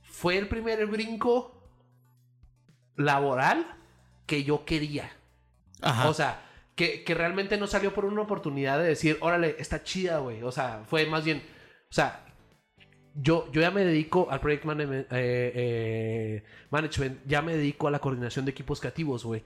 Fue 0.00 0.38
el 0.38 0.46
primer 0.46 0.86
brinco 0.86 1.68
laboral 2.94 3.66
que 4.26 4.44
yo 4.44 4.64
quería. 4.64 5.10
Ajá. 5.80 6.08
O 6.08 6.14
sea, 6.14 6.42
que, 6.76 7.02
que 7.02 7.14
realmente 7.14 7.56
no 7.56 7.66
salió 7.66 7.92
por 7.92 8.04
una 8.04 8.22
oportunidad 8.22 8.78
de 8.78 8.84
decir, 8.84 9.18
órale, 9.22 9.56
está 9.58 9.82
chida, 9.82 10.18
güey. 10.18 10.44
O 10.44 10.52
sea, 10.52 10.84
fue 10.86 11.04
más 11.06 11.24
bien, 11.24 11.38
o 11.38 11.92
sea, 11.92 12.24
yo, 13.16 13.50
yo 13.50 13.60
ya 13.60 13.72
me 13.72 13.84
dedico 13.84 14.30
al 14.30 14.38
project 14.38 14.66
management, 14.66 15.06
eh, 15.10 15.52
eh, 15.52 16.44
management, 16.70 17.26
ya 17.26 17.42
me 17.42 17.56
dedico 17.56 17.88
a 17.88 17.90
la 17.90 17.98
coordinación 17.98 18.44
de 18.44 18.52
equipos 18.52 18.78
creativos, 18.78 19.24
güey. 19.24 19.42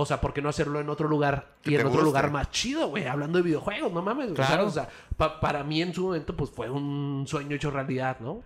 O 0.00 0.06
sea, 0.06 0.20
¿por 0.20 0.32
qué 0.32 0.40
no 0.40 0.48
hacerlo 0.48 0.80
en 0.80 0.88
otro 0.88 1.08
lugar 1.08 1.54
y 1.64 1.74
en 1.74 1.80
otro 1.80 1.90
guste. 1.90 2.04
lugar 2.04 2.30
más 2.30 2.50
chido, 2.50 2.88
güey? 2.88 3.06
Hablando 3.06 3.38
de 3.38 3.42
videojuegos, 3.42 3.92
no 3.92 4.00
mames. 4.02 4.32
Claro. 4.32 4.66
O 4.66 4.70
sea, 4.70 4.88
pa- 5.16 5.40
para 5.40 5.64
mí 5.64 5.82
en 5.82 5.92
su 5.92 6.04
momento, 6.04 6.36
pues 6.36 6.50
fue 6.50 6.70
un 6.70 7.24
sueño 7.26 7.56
hecho 7.56 7.70
realidad, 7.70 8.18
¿no? 8.20 8.42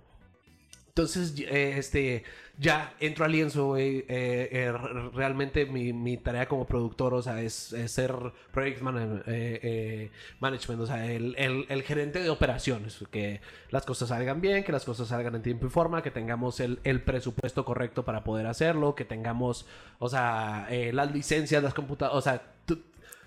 Entonces, 0.94 1.32
eh, 1.38 1.76
este, 1.78 2.22
ya 2.58 2.92
entro 3.00 3.24
al 3.24 3.32
lienzo, 3.32 3.68
güey. 3.68 4.00
eh, 4.08 4.48
eh, 4.52 4.72
re- 4.72 5.08
realmente 5.14 5.64
mi, 5.64 5.94
mi 5.94 6.18
tarea 6.18 6.46
como 6.46 6.66
productor, 6.66 7.14
o 7.14 7.22
sea, 7.22 7.40
es, 7.40 7.74
ser 7.86 8.14
project 8.52 8.82
man- 8.82 9.22
eh, 9.26 10.10
management, 10.40 10.82
o 10.82 10.86
sea, 10.86 11.10
el, 11.10 11.34
el- 11.38 11.64
el 11.70 11.82
gerente 11.82 12.18
de 12.22 12.28
operaciones. 12.28 12.98
Que 13.10 13.40
las 13.70 13.86
cosas 13.86 14.10
salgan 14.10 14.42
bien, 14.42 14.64
que 14.64 14.72
las 14.72 14.84
cosas 14.84 15.08
salgan 15.08 15.34
en 15.34 15.42
tiempo 15.42 15.66
y 15.66 15.70
forma, 15.70 16.02
que 16.02 16.10
tengamos 16.10 16.60
el, 16.60 16.78
el 16.84 17.00
presupuesto 17.00 17.64
correcto 17.64 18.04
para 18.04 18.22
poder 18.22 18.46
hacerlo, 18.46 18.94
que 18.94 19.06
tengamos, 19.06 19.64
o 19.98 20.10
sea, 20.10 20.68
las 20.92 21.10
licencias, 21.10 21.62
las 21.62 21.72
computadoras, 21.72 22.18
o 22.18 22.20
sea, 22.20 22.42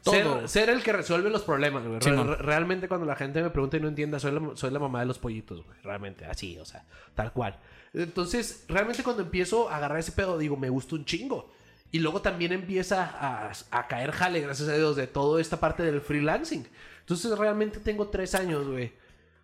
Todo. 0.06 0.14
Ser, 0.48 0.50
ser 0.50 0.70
el 0.70 0.82
que 0.84 0.94
resuelve 0.94 1.30
los 1.30 1.42
problemas, 1.42 1.84
güey. 1.86 2.00
Sí, 2.02 2.10
Re- 2.12 2.36
realmente 2.38 2.88
cuando 2.88 3.06
la 3.06 3.16
gente 3.16 3.42
me 3.42 3.50
pregunta 3.50 3.76
y 3.76 3.80
no 3.82 3.88
entienda, 3.90 4.20
soy 4.20 4.32
la, 4.32 4.52
soy 4.56 4.72
la 4.72 4.80
mamá 4.80 5.02
de 5.02 5.08
los 5.08 5.18
pollitos, 5.20 5.66
güey. 5.66 5.78
Realmente, 5.84 6.26
así, 6.26 6.58
o 6.60 6.64
sea, 6.66 6.86
tal 7.16 7.34
cual. 7.34 7.58
Entonces, 7.94 8.66
realmente 8.68 9.04
cuando 9.04 9.24
empiezo 9.24 9.70
a 9.70 9.78
agarrar 9.78 9.98
ese 10.00 10.12
pedo, 10.14 10.38
digo, 10.38 10.56
me 10.58 10.70
gusta 10.70 10.96
un 10.96 11.06
chingo. 11.06 11.52
Y 11.92 12.00
luego 12.00 12.22
también 12.22 12.52
empieza 12.52 13.04
a, 13.04 13.52
a 13.72 13.88
caer 13.88 14.12
jale, 14.12 14.42
gracias 14.42 14.70
a 14.70 14.74
Dios, 14.76 14.96
de 14.96 15.08
toda 15.08 15.42
esta 15.42 15.60
parte 15.60 15.82
del 15.84 16.02
freelancing. 16.02 16.68
Entonces, 17.02 17.38
realmente 17.38 17.80
tengo 17.80 18.08
tres 18.10 18.36
años, 18.36 18.68
güey, 18.68 18.92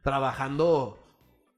trabajando 0.04 1.01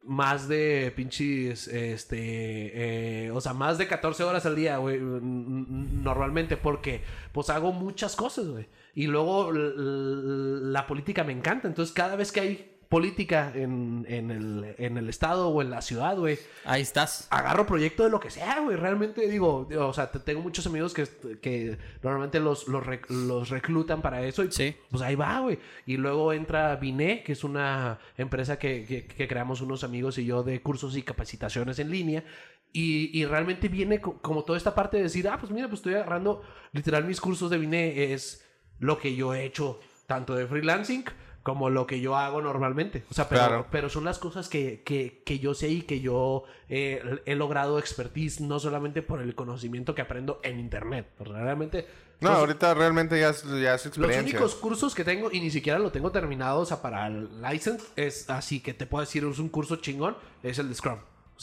más 0.06 0.48
de 0.48 0.92
pinches, 0.96 1.68
este, 1.68 3.26
eh, 3.26 3.32
o 3.32 3.40
sea, 3.40 3.54
más 3.54 3.78
de 3.78 3.88
14 3.88 4.24
horas 4.24 4.46
al 4.46 4.56
día, 4.56 4.78
güey, 4.78 5.00
normalmente, 5.00 6.58
porque 6.58 7.02
pues 7.32 7.50
hago 7.50 7.72
muchas 7.72 8.16
cosas, 8.16 8.48
güey. 8.48 8.68
Y 8.96 9.08
luego 9.08 9.52
la 9.52 10.86
política 10.88 11.24
me 11.24 11.34
encanta, 11.34 11.68
entonces 11.68 11.94
cada 11.94 12.16
vez 12.16 12.32
que 12.32 12.40
hay 12.42 12.73
política 12.94 13.52
en, 13.56 14.06
en 14.08 14.30
el, 14.30 14.76
en 14.78 14.98
el 15.00 15.10
estado 15.10 15.50
o 15.50 15.62
en 15.64 15.72
la 15.72 15.82
ciudad, 15.82 16.16
güey, 16.16 16.38
Ahí 16.64 16.84
estás. 16.84 17.28
agarro 17.32 17.66
proyecto 17.66 18.04
de 18.04 18.12
lo 18.12 18.20
que 18.20 18.30
sea, 18.30 18.60
güey. 18.60 18.78
Realmente 18.78 19.28
digo, 19.28 19.66
digo, 19.68 19.88
o 19.88 19.94
sea, 19.94 20.12
te- 20.12 20.20
tengo 20.20 20.42
muchos 20.42 20.68
amigos 20.68 20.94
que, 20.94 21.08
que 21.42 21.80
normalmente 22.04 22.40
los, 22.40 22.68
los, 22.68 22.84
rec- 22.86 23.10
los 23.10 23.50
reclutan 23.50 24.04
para 24.04 24.22
eso 24.24 24.44
y 24.44 24.52
Sí. 24.52 24.76
pues 24.92 25.02
ahí 25.02 25.16
va, 25.16 25.40
güey. 25.40 25.58
Y 25.88 25.98
luego 25.98 26.34
entra 26.34 26.76
Vine, 26.76 27.24
que 27.24 27.32
es 27.32 27.44
una 27.44 27.98
empresa 28.16 28.60
que, 28.60 28.86
que- 28.86 29.08
que 29.08 29.28
creamos 29.28 29.62
unos 29.62 29.84
amigos 29.84 30.20
y 30.20 30.26
yo 30.26 30.44
de 30.44 30.62
cursos 30.62 30.96
y 30.96 31.02
capacitaciones 31.02 31.80
en 31.80 31.90
línea. 31.90 32.24
Y, 32.72 33.10
y 33.20 33.26
realmente 33.26 33.70
viene 33.70 34.02
co- 34.02 34.20
como 34.22 34.44
toda 34.44 34.58
esta 34.58 34.76
parte 34.76 34.98
de 34.98 35.04
decir, 35.04 35.28
ah, 35.28 35.38
pues 35.40 35.52
mira, 35.52 35.68
pues 35.68 35.80
estoy 35.80 35.96
agarrando, 35.96 36.44
literal, 36.74 37.06
mis 37.06 37.20
cursos 37.20 37.50
de 37.50 37.58
Vine 37.58 38.14
es 38.14 38.46
lo 38.80 39.00
que 39.00 39.16
yo 39.16 39.34
he 39.34 39.46
hecho, 39.46 39.80
tanto 40.06 40.36
de 40.36 40.46
freelancing 40.46 41.06
como 41.44 41.70
lo 41.70 41.86
que 41.86 42.00
yo 42.00 42.16
hago 42.16 42.42
normalmente. 42.42 43.04
O 43.12 43.14
sea, 43.14 43.28
pero, 43.30 43.42
Claro. 43.42 43.68
pero 43.70 43.90
son 43.90 44.06
las 44.06 44.18
cosas 44.18 44.48
que, 44.50 44.82
que, 44.84 45.22
que 45.26 45.40
yo 45.40 45.54
sé 45.54 45.68
y 45.70 45.82
que 45.84 46.00
yo 46.00 46.46
eh, 46.70 47.20
he 47.26 47.36
logrado 47.36 47.78
expertise, 47.80 48.40
no 48.42 48.60
solamente 48.60 49.02
por 49.02 49.22
el 49.22 49.36
conocimiento 49.36 49.94
que 49.94 50.02
aprendo 50.02 50.40
en 50.44 50.60
internet. 50.60 51.06
Porque 51.18 51.34
realmente. 51.34 51.86
No, 52.22 52.30
los- 52.30 52.40
ahorita 52.40 52.74
realmente 52.74 53.20
ya 53.20 53.30
es, 53.32 53.44
ya 53.44 53.74
es 53.76 53.86
los 53.86 53.98
experiencia. 53.98 54.22
únicos 54.40 54.56
cursos 54.56 54.96
que 54.96 55.04
tengo, 55.04 55.30
y 55.32 55.42
ni 55.42 55.52
siquiera 55.52 55.78
lo 55.80 55.92
tengo 55.92 56.12
terminado, 56.12 56.62
o 56.62 56.66
sea, 56.66 56.82
para 56.82 57.08
el 57.08 57.30
license, 57.42 57.86
es 57.98 58.30
así 58.30 58.62
que 58.62 58.74
te 58.74 58.86
puedo 58.86 59.02
decir, 59.02 59.26
es 59.26 59.40
un 59.40 59.50
curso 59.50 59.76
chingón, 59.76 60.16
es 60.42 60.58
el 60.60 60.70
de 60.70 60.76
Scrum. 60.76 61.00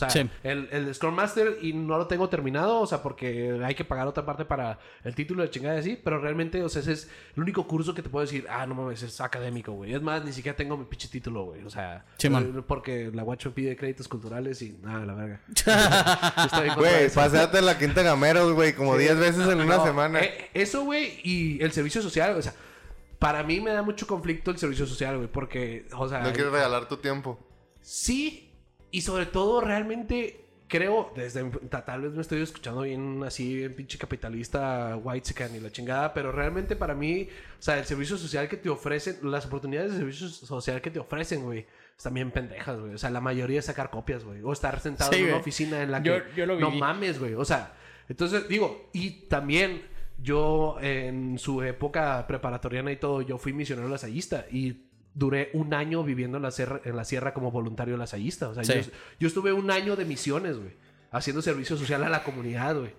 O 0.07 0.09
sea, 0.09 0.23
Sí. 0.23 0.31
el, 0.45 0.69
el 0.73 0.95
Scrum 0.95 1.15
Master 1.15 1.59
y 1.61 1.73
no 1.75 1.99
lo 1.99 2.07
tengo 2.07 2.29
terminado, 2.31 2.81
o 2.81 2.87
sea, 2.87 3.03
porque 3.03 3.61
hay 3.63 3.75
que 3.75 3.85
pagar 3.85 4.07
otra 4.07 4.25
parte 4.25 4.45
para 4.47 4.79
el 5.05 5.15
título 5.15 5.43
de 5.43 5.51
chingada 5.51 5.77
y 5.77 5.81
así, 5.81 6.01
pero 6.03 6.19
realmente, 6.19 6.63
o 6.63 6.69
sea, 6.71 6.81
ese 6.81 6.93
es 6.93 7.11
el 7.37 7.43
único 7.43 7.67
curso 7.67 7.95
que 7.95 8.03
te 8.03 8.09
puedo 8.09 8.25
decir, 8.25 8.47
ah, 8.49 8.65
no 8.67 8.75
mames, 8.75 9.03
es 9.03 9.21
académico, 9.21 9.73
güey. 9.73 9.93
Es 9.93 10.01
más, 10.01 10.25
ni 10.25 10.33
siquiera 10.33 10.57
tengo 10.57 10.77
mi 10.77 10.85
pinche 10.87 11.09
título, 11.09 11.45
güey. 11.45 11.63
O 11.65 11.71
sea, 11.71 12.05
Sí, 12.17 12.31
man. 12.31 12.55
eh, 12.59 12.63
porque 12.67 13.11
la 13.13 13.23
guacho 13.23 13.53
pide 13.53 13.77
créditos 13.77 14.09
culturales 14.09 14.63
y 14.63 14.79
nada, 14.83 15.05
la 15.05 15.15
verga. 15.15 15.41
Güey, 16.77 17.05
eso. 17.05 17.21
pasate 17.21 17.61
la 17.63 17.79
quinta 17.79 18.03
gameros, 18.03 18.53
güey, 18.53 18.75
como 18.75 18.97
10 18.97 19.19
veces 19.19 19.49
en 19.49 19.61
una 19.61 19.77
No, 19.77 19.85
semana. 19.85 20.21
eh, 20.21 20.51
eso, 20.55 20.85
güey, 20.85 21.21
y 21.25 21.63
el 21.63 21.73
servicio 21.73 22.01
social, 22.03 22.37
o 22.37 22.43
sea, 22.43 22.55
para 23.19 23.43
mí 23.43 23.61
me 23.61 23.71
da 23.71 23.83
mucho 23.83 24.07
conflicto 24.07 24.51
el 24.51 24.59
servicio 24.59 24.87
social, 24.87 25.17
güey, 25.17 25.29
porque, 25.29 25.87
o 25.97 26.09
sea, 26.09 26.21
no 26.21 26.33
quieres 26.33 26.53
regalar 26.53 26.89
tu 26.89 26.97
tiempo. 26.97 27.39
sí, 27.81 28.50
y 28.91 29.01
sobre 29.03 29.27
todo 29.27 29.61
realmente 29.61 30.45
creo, 30.69 31.13
desde 31.17 31.43
ta- 31.69 31.85
tal 31.85 32.03
vez 32.03 32.13
me 32.13 32.21
estoy 32.21 32.41
escuchando 32.43 32.83
bien 32.83 33.23
así, 33.25 33.57
bien 33.57 33.75
pinche 33.75 33.99
capitalista, 33.99 34.97
white 35.03 35.35
y 35.57 35.61
la 35.61 35.73
chingada, 35.73 36.15
pero 36.15 36.31
realmente 36.31 36.77
para 36.77 36.95
mí, 36.95 37.29
o 37.59 37.63
sea, 37.63 37.79
el 37.79 37.85
servicio 37.85 38.17
social 38.17 38.49
que 38.49 38.57
te 38.57 38.69
ofrecen, 38.69 39.19
las 39.23 39.47
oportunidades 39.47 39.91
de 39.93 39.99
servicio 39.99 40.29
social 40.29 40.81
que 40.81 40.91
te 40.93 41.01
ofrecen, 41.01 41.43
güey, 41.43 41.67
están 41.97 42.15
bien 42.15 42.31
pendejas, 42.31 42.79
güey. 42.79 42.95
O 42.95 42.99
sea, 42.99 43.11
la 43.11 43.21
mayoría 43.21 43.59
es 43.59 43.65
sacar 43.65 43.91
copias, 43.91 44.23
güey, 44.25 44.43
o 44.45 44.53
estar 44.53 44.79
sentado 44.79 45.11
Sí, 45.13 45.19
en 45.19 45.25
una 45.25 45.33
güey. 45.33 45.41
oficina 45.41 45.83
en 45.83 45.91
la 45.91 46.03
que 46.03 46.23
Yo- 46.37 46.47
lo 46.47 46.59
no 46.61 46.71
mames, 46.71 47.19
güey. 47.19 47.35
O 47.35 47.45
sea, 47.45 47.75
entonces 48.09 48.47
digo, 48.49 48.89
y 48.93 49.27
también 49.27 49.83
yo 50.23 50.77
en 50.81 51.37
su 51.39 51.63
época 51.63 52.27
preparatoriana 52.29 52.93
y 52.93 52.97
todo, 52.97 53.23
yo 53.23 53.39
fui 53.39 53.53
misionero 53.53 53.89
lasallista 53.89 54.47
y 54.53 54.85
duré 55.15 55.51
un 55.55 55.75
año 55.75 56.03
viviendo 56.05 56.37
en 56.37 56.43
la 56.45 56.51
sierra, 56.51 56.81
en 56.85 56.97
la 56.97 57.05
sierra 57.05 57.35
como 57.35 57.51
voluntario 57.51 57.97
lasallista. 57.97 58.49
O 58.49 58.55
sea, 58.55 58.65
Sí. 58.65 58.73
yo, 58.75 58.91
yo 59.21 59.29
estuve 59.29 59.53
un 59.53 59.71
año 59.71 59.97
de 59.97 60.05
misiones, 60.05 60.57
güey, 60.57 60.73
haciendo 61.11 61.43
servicio 61.43 61.77
social 61.77 62.05
a 62.05 62.09
la 62.09 62.23
comunidad, 62.23 62.77
güey. 62.79 62.93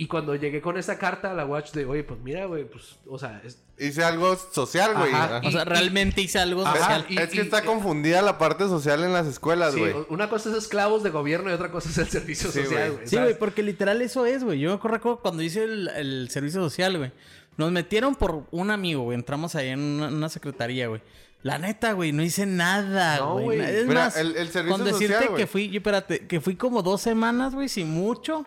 Y 0.00 0.06
cuando 0.06 0.36
llegué 0.36 0.60
con 0.60 0.78
esa 0.78 0.96
carta 0.96 1.32
a 1.32 1.34
la 1.34 1.44
Watch 1.44 1.72
de, 1.72 1.84
oye, 1.84 2.04
pues 2.04 2.20
mira, 2.20 2.44
güey, 2.46 2.64
pues, 2.70 3.00
o 3.08 3.18
sea, 3.18 3.42
es- 3.44 3.58
Hice 3.80 4.04
algo 4.04 4.36
social, 4.36 4.94
güey. 4.96 5.12
O 5.44 5.50
sea, 5.50 5.64
realmente 5.64 6.20
hice 6.20 6.38
algo 6.38 6.64
Ajá, 6.64 6.78
social. 6.78 7.06
y- 7.08 7.18
es 7.18 7.30
que 7.30 7.36
y- 7.38 7.40
está 7.40 7.62
y- 7.64 7.66
confundida 7.66 8.22
la 8.22 8.38
parte 8.38 8.68
social 8.68 9.02
en 9.02 9.12
las 9.12 9.26
escuelas, 9.26 9.74
sí, 9.74 9.80
güey. 9.80 9.94
una 10.08 10.28
cosa 10.28 10.50
es 10.50 10.56
esclavos 10.56 11.02
de 11.02 11.10
gobierno 11.10 11.50
y 11.50 11.52
otra 11.52 11.72
cosa 11.72 11.88
es 11.90 11.98
el 11.98 12.06
servicio 12.08 12.52
Sí, 12.52 12.62
social, 12.62 12.92
güey. 12.92 13.08
Sí, 13.08 13.16
güey, 13.16 13.36
porque 13.36 13.64
literal 13.64 14.00
eso 14.00 14.24
es, 14.24 14.44
güey. 14.44 14.60
Yo 14.60 14.70
me 14.80 14.90
recuerdo 14.90 15.18
cuando 15.18 15.42
hice 15.42 15.64
el, 15.64 15.88
el 15.88 16.30
servicio 16.30 16.60
social, 16.62 16.96
güey. 16.96 17.10
Nos 17.56 17.72
metieron 17.72 18.14
por 18.14 18.44
un 18.52 18.70
amigo, 18.70 19.02
güey. 19.02 19.16
Entramos 19.18 19.56
ahí 19.56 19.70
en 19.70 19.80
una, 19.80 20.06
una 20.08 20.28
secretaría, 20.28 20.86
güey. 20.86 21.00
La 21.42 21.58
neta, 21.58 21.92
güey, 21.92 22.12
no 22.12 22.22
hice 22.22 22.46
nada, 22.46 23.18
No, 23.18 23.34
güey. 23.34 23.58
güey. 23.58 23.60
Es 23.60 23.86
Mira, 23.86 24.04
más, 24.06 24.16
el- 24.16 24.36
el 24.36 24.48
servicio 24.50 24.76
con 24.76 24.84
decirte 24.84 25.14
social, 25.14 25.36
que 25.36 25.46
fui, 25.46 25.68
yo, 25.70 25.78
espérate, 25.78 26.26
que 26.26 26.40
fui 26.40 26.56
como 26.56 26.82
dos 26.82 27.00
semanas, 27.00 27.54
güey, 27.54 27.68
sin 27.68 27.90
mucho. 27.90 28.44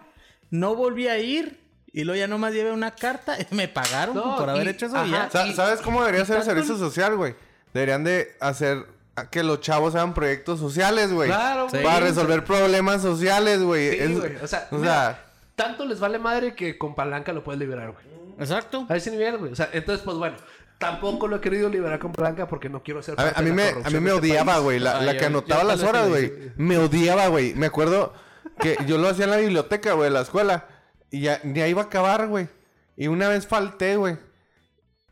No 0.50 0.76
volví 0.76 1.08
a 1.08 1.18
ir. 1.18 1.62
Y 1.94 2.04
luego 2.04 2.20
ya 2.20 2.28
nomás 2.28 2.54
llevé 2.54 2.72
una 2.72 2.92
carta 2.92 3.38
me 3.52 3.68
pagaron 3.68 4.16
No, 4.16 4.38
por 4.38 4.50
haber 4.50 4.68
hecho 4.70 4.86
eso 4.86 4.96
y 5.06 5.14
ajá. 5.14 5.26
ya. 5.26 5.30
Sa- 5.30 5.48
y- 5.48 5.54
¿Sabes 5.54 5.82
cómo 5.82 6.02
debería 6.02 6.26
ser 6.26 6.38
el 6.38 6.44
servicio 6.44 6.78
social, 6.78 7.16
güey? 7.18 7.36
Deberían 7.74 8.04
de 8.04 8.36
hacer 8.40 8.86
que 9.30 9.44
los 9.44 9.60
chavos 9.62 9.96
hagan 9.96 10.14
proyectos 10.14 10.60
sociales, 10.60 11.12
güey. 11.14 11.30
Claro, 11.30 11.68
Sí. 11.70 11.78
güey. 11.78 11.84
Para 11.84 12.00
resolver 12.06 12.44
problemas 12.46 13.02
sociales, 13.02 13.62
güey. 13.62 13.92
Sí, 13.92 13.98
Es- 14.00 14.20
güey. 14.20 14.36
O 14.38 14.48
sea, 14.48 14.68
o 14.72 14.78
mira, 14.78 14.92
sea, 14.94 15.26
tanto 15.56 15.86
les 15.86 16.00
vale 16.00 16.18
madre 16.20 16.56
que 16.56 16.78
con 16.78 16.96
palanca 16.96 17.32
lo 17.34 17.44
puedes 17.44 17.60
liberar, 17.60 17.92
güey. 17.92 18.06
Exacto. 18.40 18.86
A 18.90 18.96
ese 18.96 19.12
nivel, 19.12 19.38
güey. 19.38 19.52
O 19.52 19.56
sea, 19.56 19.70
entonces, 19.74 20.04
pues 20.04 20.18
bueno, 20.18 20.38
tampoco 20.82 21.28
lo 21.28 21.38
he 21.38 21.42
querido 21.42 21.70
liberar 21.70 22.00
con 22.00 22.12
palanca 22.12 22.48
porque 22.48 22.68
no 22.68 22.82
quiero 22.82 23.02
ser 23.04 23.14
a, 23.14 23.24
parte 23.24 23.40
a 23.40 23.44
mí 23.44 23.52
de 23.52 23.56
la 23.56 23.56
me, 23.56 23.70
a 23.70 23.74
corrupción 23.74 23.94
mí 23.94 24.00
me 24.00 24.10
de 24.10 24.16
este 24.16 24.28
odiaba, 24.28 24.58
güey. 24.58 24.80
La, 24.80 25.18
que 25.18 25.26
anotaba 25.26 25.64
las 25.64 25.84
horas, 25.84 26.10
güey. 26.10 26.34
Me 26.58 26.78
odiaba, 26.78 27.28
güey. 27.28 27.54
Me 27.54 27.68
acuerdo 27.68 28.14
que 28.60 28.76
yo 28.88 28.98
lo 28.98 29.08
hacía 29.08 29.26
en 29.26 29.32
la 29.32 29.38
biblioteca, 29.38 29.94
güey, 29.94 30.10
de 30.10 30.14
la 30.16 30.22
escuela. 30.22 30.68
Y 31.12 31.22
ya, 31.22 31.40
ya 31.44 31.68
iba 31.68 31.84
a 31.84 31.86
acabar, 31.86 32.28
güey. 32.28 32.50
Y 32.98 33.08
una 33.08 33.30
vez 33.30 33.48
falté, 33.48 33.96
güey. 33.96 34.18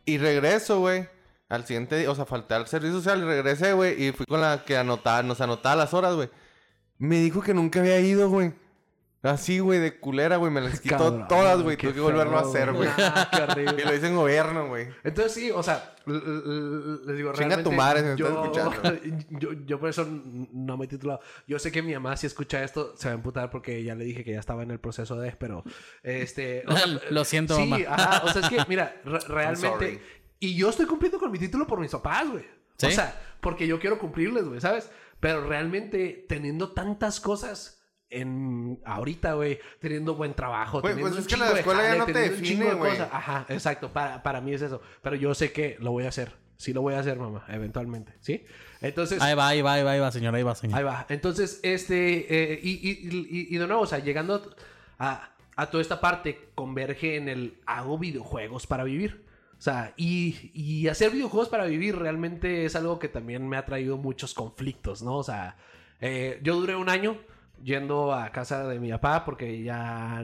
Y 0.05 0.17
regreso, 0.17 0.79
güey. 0.79 1.07
Al 1.49 1.65
siguiente 1.65 1.97
día, 1.97 2.09
o 2.09 2.15
sea, 2.15 2.25
falté 2.25 2.55
al 2.55 2.67
servicio 2.67 2.97
social 2.97 3.19
y 3.19 3.25
regresé, 3.25 3.73
güey. 3.73 4.03
Y 4.03 4.11
fui 4.11 4.25
con 4.25 4.41
la 4.41 4.63
que 4.65 4.75
anotaba, 4.75 5.21
nos 5.23 5.39
anotaba 5.39 5.75
las 5.75 5.93
horas, 5.93 6.15
güey. 6.15 6.29
Me 6.97 7.19
dijo 7.19 7.41
que 7.41 7.53
nunca 7.53 7.79
había 7.79 7.99
ido, 7.99 8.29
güey. 8.29 8.53
Así, 9.21 9.59
güey, 9.59 9.79
de 9.79 9.99
culera, 9.99 10.37
güey. 10.37 10.49
Me 10.51 10.61
las 10.61 10.79
quitó 10.81 10.97
Cabrón, 10.97 11.27
todas, 11.27 11.61
güey. 11.61 11.75
Tuve 11.75 11.93
que 11.93 11.99
volverlo 11.99 12.37
a 12.37 12.41
hacer, 12.41 12.71
güey. 12.71 12.87
Ah, 12.97 13.55
Y 13.57 13.85
lo 13.85 13.93
hice 13.93 14.07
en 14.07 14.15
gobierno, 14.15 14.67
güey. 14.69 14.87
Entonces 15.03 15.33
sí, 15.33 15.51
o 15.51 15.61
sea, 15.61 15.93
les 16.05 17.17
digo, 17.17 17.31
Chinga 17.33 17.33
realmente 17.33 17.63
tu 17.63 17.71
madre 17.73 17.99
si 18.01 18.05
me 18.07 18.15
yo, 18.17 18.27
estás 18.27 18.45
escuchando. 18.45 18.99
yo, 19.39 19.49
yo 19.65 19.79
por 19.79 19.89
eso 19.89 20.07
no 20.53 20.77
me 20.77 20.85
he 20.85 20.87
titulado. 20.87 21.19
Yo 21.47 21.59
sé 21.59 21.71
que 21.71 21.81
mi 21.81 21.93
mamá 21.93 22.15
si 22.15 22.27
escucha 22.27 22.63
esto 22.63 22.93
se 22.95 23.07
va 23.09 23.11
a 23.11 23.15
emputar 23.15 23.49
porque 23.49 23.83
ya 23.83 23.93
le 23.95 24.05
dije 24.05 24.23
que 24.23 24.31
ya 24.31 24.39
estaba 24.39 24.63
en 24.63 24.71
el 24.71 24.79
proceso 24.79 25.17
de, 25.19 25.31
pero 25.33 25.63
este, 26.03 26.63
o 26.67 26.75
sea, 26.75 26.85
Lo 27.11 27.25
siento, 27.25 27.55
sí, 27.57 27.65
mamá. 27.65 27.85
ajá, 27.89 28.21
o 28.25 28.29
sea, 28.31 28.41
es 28.43 28.49
que 28.49 28.63
mira, 28.69 29.01
re- 29.03 29.19
realmente 29.27 30.01
y 30.39 30.55
yo 30.55 30.69
estoy 30.69 30.85
cumpliendo 30.85 31.19
con 31.19 31.29
mi 31.31 31.39
título 31.39 31.67
por 31.67 31.79
mis 31.81 31.91
papás, 31.91 32.29
güey. 32.29 32.43
O 32.45 32.87
¿Sí? 32.87 32.93
sea, 32.93 33.19
porque 33.41 33.67
yo 33.67 33.77
quiero 33.79 33.99
cumplirles, 33.99 34.45
güey, 34.45 34.61
¿sabes? 34.61 34.89
Pero 35.19 35.45
realmente 35.45 36.25
teniendo 36.29 36.71
tantas 36.71 37.19
cosas 37.19 37.78
en 38.09 38.79
ahorita, 38.85 39.33
güey, 39.33 39.59
teniendo 39.79 40.15
buen 40.15 40.33
trabajo, 40.33 40.81
Güey, 40.81 40.93
teniendo 40.95 41.15
pues 41.15 41.25
un 41.25 41.27
es 41.27 41.27
que 41.27 41.37
la 41.39 41.45
chingo 41.45 41.53
de 41.53 41.59
escuela 41.61 41.83
ya 41.83 41.95
no 41.95 42.05
te 42.05 42.13
define, 42.13 42.65
de 42.65 42.73
güey. 42.73 42.91
cosas. 42.91 43.09
Ajá, 43.11 43.45
exacto. 43.49 43.91
Para, 43.93 44.23
para 44.23 44.41
mí 44.41 44.53
es 44.53 44.61
eso. 44.61 44.81
Pero 45.01 45.15
yo 45.15 45.33
sé 45.35 45.51
que 45.51 45.77
lo 45.79 45.91
voy 45.91 46.05
a 46.05 46.09
hacer. 46.09 46.31
Sí 46.57 46.73
lo 46.73 46.81
voy 46.81 46.93
a 46.95 46.99
hacer, 46.99 47.17
mamá, 47.17 47.45
eventualmente. 47.49 48.13
¿Sí? 48.19 48.43
Entonces, 48.81 49.21
Ahí 49.21 49.33
va, 49.35 49.47
ahí 49.47 49.61
va, 49.61 49.73
ahí 49.73 49.83
va, 49.83 49.91
ahí 49.91 49.99
va, 49.99 50.11
señor, 50.11 50.35
ahí 50.35 50.43
va, 50.43 50.55
señor. 50.55 50.77
ahí 50.77 50.83
va. 50.83 51.05
Entonces, 51.09 51.59
este... 51.63 52.53
eh, 52.53 52.59
y, 52.61 52.71
y- 52.89 53.09
y- 53.09 53.55
y 53.55 53.57
de 53.57 53.67
nuevo, 53.67 53.83
o 53.83 53.87
sea, 53.87 53.99
llegando 53.99 54.53
a, 54.97 55.29
a 55.55 55.65
toda 55.69 55.81
esta 55.81 56.01
parte, 56.01 56.49
converge 56.55 57.15
en 57.15 57.29
el 57.29 57.57
hago 57.65 57.97
videojuegos 57.97 58.67
para 58.67 58.83
vivir. 58.83 59.23
O 59.57 59.61
sea, 59.61 59.93
y, 59.97 60.51
y 60.53 60.87
hacer 60.87 61.11
videojuegos 61.11 61.49
para 61.49 61.65
vivir 61.65 61.95
realmente 61.97 62.65
es 62.65 62.75
algo 62.75 62.97
que 62.99 63.07
también 63.09 63.47
me 63.47 63.55
ha 63.57 63.65
traído 63.65 63.97
muchos 63.97 64.33
conflictos, 64.33 65.01
¿no? 65.01 65.17
O 65.17 65.23
sea, 65.23 65.57
eh, 66.01 66.39
yo 66.43 66.55
duré 66.59 66.75
un 66.77 66.87
año 66.89 67.17
yendo 67.63 68.13
a 68.13 68.31
casa 68.31 68.67
de 68.67 68.79
mi 68.79 68.89
papá 68.91 69.25
porque 69.25 69.61
ya 69.63 70.23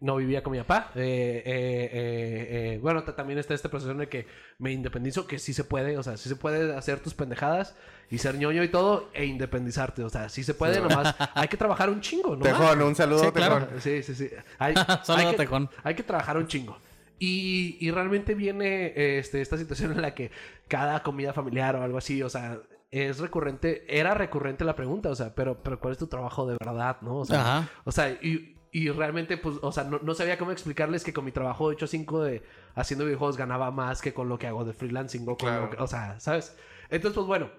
no 0.00 0.16
vivía 0.16 0.42
con 0.42 0.52
mi 0.52 0.58
papá. 0.58 0.90
Eh, 0.96 1.42
eh, 1.44 1.90
eh, 1.92 2.72
eh, 2.74 2.78
bueno, 2.82 3.04
ta- 3.04 3.14
también 3.14 3.38
está 3.38 3.54
este 3.54 3.68
proceso 3.68 3.92
en 3.92 4.00
el 4.00 4.08
que 4.08 4.26
me 4.58 4.72
independizo, 4.72 5.26
que 5.26 5.38
sí 5.38 5.52
se 5.54 5.64
puede, 5.64 5.96
o 5.96 6.02
sea, 6.02 6.16
sí 6.16 6.28
se 6.28 6.36
puede 6.36 6.74
hacer 6.76 7.00
tus 7.00 7.14
pendejadas 7.14 7.76
y 8.10 8.18
ser 8.18 8.36
ñoño 8.36 8.62
y 8.64 8.68
todo 8.68 9.10
e 9.14 9.26
independizarte. 9.26 10.02
O 10.02 10.08
sea, 10.10 10.28
sí 10.28 10.42
se 10.42 10.54
puede, 10.54 10.80
nomás 10.80 11.14
hay 11.34 11.48
que 11.48 11.56
trabajar 11.56 11.88
un 11.90 12.00
chingo, 12.00 12.34
¿no? 12.36 12.42
Tejón, 12.42 12.82
un 12.82 12.94
saludo, 12.94 13.24
Sí, 13.24 13.30
claro. 13.32 13.64
Tejón. 13.66 13.80
Sí, 13.80 14.02
sí, 14.02 14.14
sí. 14.14 14.30
Hay, 14.58 14.74
Saludo, 15.04 15.26
hay 15.26 15.30
que, 15.32 15.36
Tejón. 15.36 15.70
hay 15.84 15.94
que 15.94 16.02
trabajar 16.02 16.36
un 16.36 16.46
chingo. 16.48 16.78
Y, 17.18 17.78
y 17.80 17.90
realmente 17.92 18.34
viene 18.34 18.92
este, 19.18 19.40
esta 19.40 19.56
situación 19.56 19.92
en 19.92 20.02
la 20.02 20.14
que 20.14 20.30
cada 20.68 21.02
comida 21.02 21.32
familiar 21.32 21.74
o 21.76 21.82
algo 21.82 21.96
así, 21.98 22.22
o 22.22 22.28
sea, 22.28 22.58
es 22.90 23.18
recurrente, 23.18 23.84
era 23.88 24.14
recurrente 24.14 24.64
la 24.64 24.76
pregunta, 24.76 25.10
o 25.10 25.14
sea, 25.14 25.34
pero, 25.34 25.62
pero 25.62 25.78
¿cuál 25.80 25.92
es 25.92 25.98
tu 25.98 26.06
trabajo 26.06 26.46
de 26.46 26.56
verdad, 26.60 26.98
no? 27.02 27.18
O 27.18 27.24
sea, 27.24 27.40
Ajá. 27.40 27.70
o 27.84 27.92
sea 27.92 28.10
y, 28.10 28.56
y 28.72 28.90
realmente, 28.90 29.36
pues, 29.36 29.56
o 29.62 29.72
sea, 29.72 29.84
no, 29.84 29.98
no 30.02 30.14
sabía 30.14 30.38
cómo 30.38 30.52
explicarles 30.52 31.02
que 31.04 31.12
con 31.12 31.24
mi 31.24 31.32
trabajo 31.32 31.64
8 31.64 31.86
5 31.86 32.22
de 32.22 32.42
haciendo 32.74 33.04
videojuegos 33.04 33.36
ganaba 33.36 33.70
más 33.70 34.00
que 34.02 34.12
con 34.14 34.28
lo 34.28 34.38
que 34.38 34.46
hago 34.46 34.64
de 34.64 34.72
freelancing 34.72 35.22
o 35.22 35.36
con 35.36 35.36
Claro. 35.48 35.62
lo 35.64 35.70
que- 35.70 35.82
o 35.82 35.86
sea, 35.86 36.20
¿sabes? 36.20 36.56
Entonces, 36.90 37.14
pues 37.14 37.26
bueno, 37.26 37.50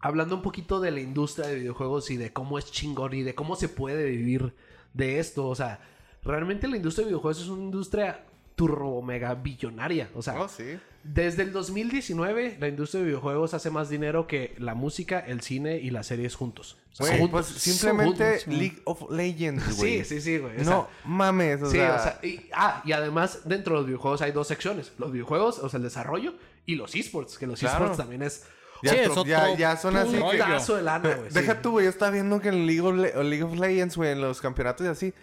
hablando 0.00 0.34
un 0.34 0.42
poquito 0.42 0.80
de 0.80 0.90
la 0.90 1.00
industria 1.00 1.46
de 1.48 1.54
videojuegos 1.56 2.10
y 2.10 2.16
de 2.16 2.32
cómo 2.32 2.58
es 2.58 2.70
chingón 2.70 3.14
y 3.14 3.22
de 3.22 3.34
cómo 3.34 3.56
se 3.56 3.68
puede 3.68 4.04
vivir 4.10 4.54
de 4.92 5.18
esto, 5.18 5.48
o 5.48 5.54
sea, 5.54 5.80
realmente 6.24 6.68
la 6.68 6.76
industria 6.76 7.04
de 7.06 7.10
videojuegos 7.12 7.40
es 7.40 7.48
una 7.48 7.62
industria 7.62 8.24
turbo 8.56 9.00
mega 9.02 9.34
billonaria, 9.34 10.08
o 10.14 10.22
sea, 10.22 10.40
Oh, 10.40 10.48
sí. 10.48 10.78
desde 11.04 11.42
el 11.42 11.52
2019 11.52 12.58
la 12.60 12.68
industria 12.68 13.00
de 13.00 13.06
videojuegos 13.06 13.54
hace 13.54 13.70
más 13.70 13.88
dinero 13.88 14.26
que 14.26 14.54
la 14.58 14.74
música, 14.74 15.18
el 15.20 15.40
cine 15.40 15.78
y 15.78 15.90
las 15.90 16.06
series 16.06 16.34
juntos. 16.34 16.76
O 16.92 16.96
sea, 16.96 17.06
Güey, 17.06 17.18
juntos, 17.20 17.46
pues 17.52 17.62
simplemente 17.62 18.38
juntos. 18.40 18.46
League 18.58 18.82
of 18.84 19.10
Legends, 19.10 19.76
güey. 19.78 20.04
Sí, 20.04 20.04
sí, 20.04 20.20
sí, 20.20 20.38
güey. 20.38 20.56
o 20.60 20.64
No 20.64 20.64
sea, 20.64 20.86
mames, 21.06 21.62
o 21.62 21.66
Sí, 21.70 21.78
sea... 21.78 21.94
o 21.96 21.98
sea, 22.02 22.20
y, 22.22 22.48
ah, 22.52 22.82
y 22.84 22.92
además 22.92 23.40
dentro 23.46 23.74
de 23.74 23.80
los 23.80 23.86
videojuegos 23.86 24.20
hay 24.22 24.32
dos 24.32 24.46
secciones. 24.48 24.92
Los 24.98 25.10
videojuegos, 25.12 25.58
o 25.58 25.68
sea, 25.68 25.78
el 25.78 25.84
desarrollo, 25.84 26.34
y 26.66 26.74
los 26.76 26.94
esports, 26.94 27.38
que 27.38 27.46
los 27.46 27.58
Claro. 27.58 27.76
esports 27.86 27.96
también 27.96 28.22
es 28.22 28.44
ya, 28.82 28.92
Sí, 28.92 28.98
otro 29.08 29.24
ya, 29.24 29.56
ya 29.56 29.76
son 29.76 29.96
así 29.96 30.12
que... 30.12 30.20
putazo 30.20 30.76
de 30.76 30.82
lana, 30.82 31.14
güey. 31.14 31.30
sí. 31.30 31.38
Deja 31.38 31.62
tú, 31.62 31.70
güey. 31.70 31.84
Yo 31.84 31.90
estaba 31.90 32.10
viendo 32.10 32.40
que 32.40 32.48
en 32.48 32.66
League 32.66 32.80
of, 32.82 32.94
Le- 32.96 33.24
League 33.24 33.42
of 33.44 33.54
Legends, 33.54 33.96
güey, 33.96 34.10
en 34.10 34.20
los 34.20 34.40
campeonatos 34.40 34.86
y 34.86 34.90
así... 34.90 35.14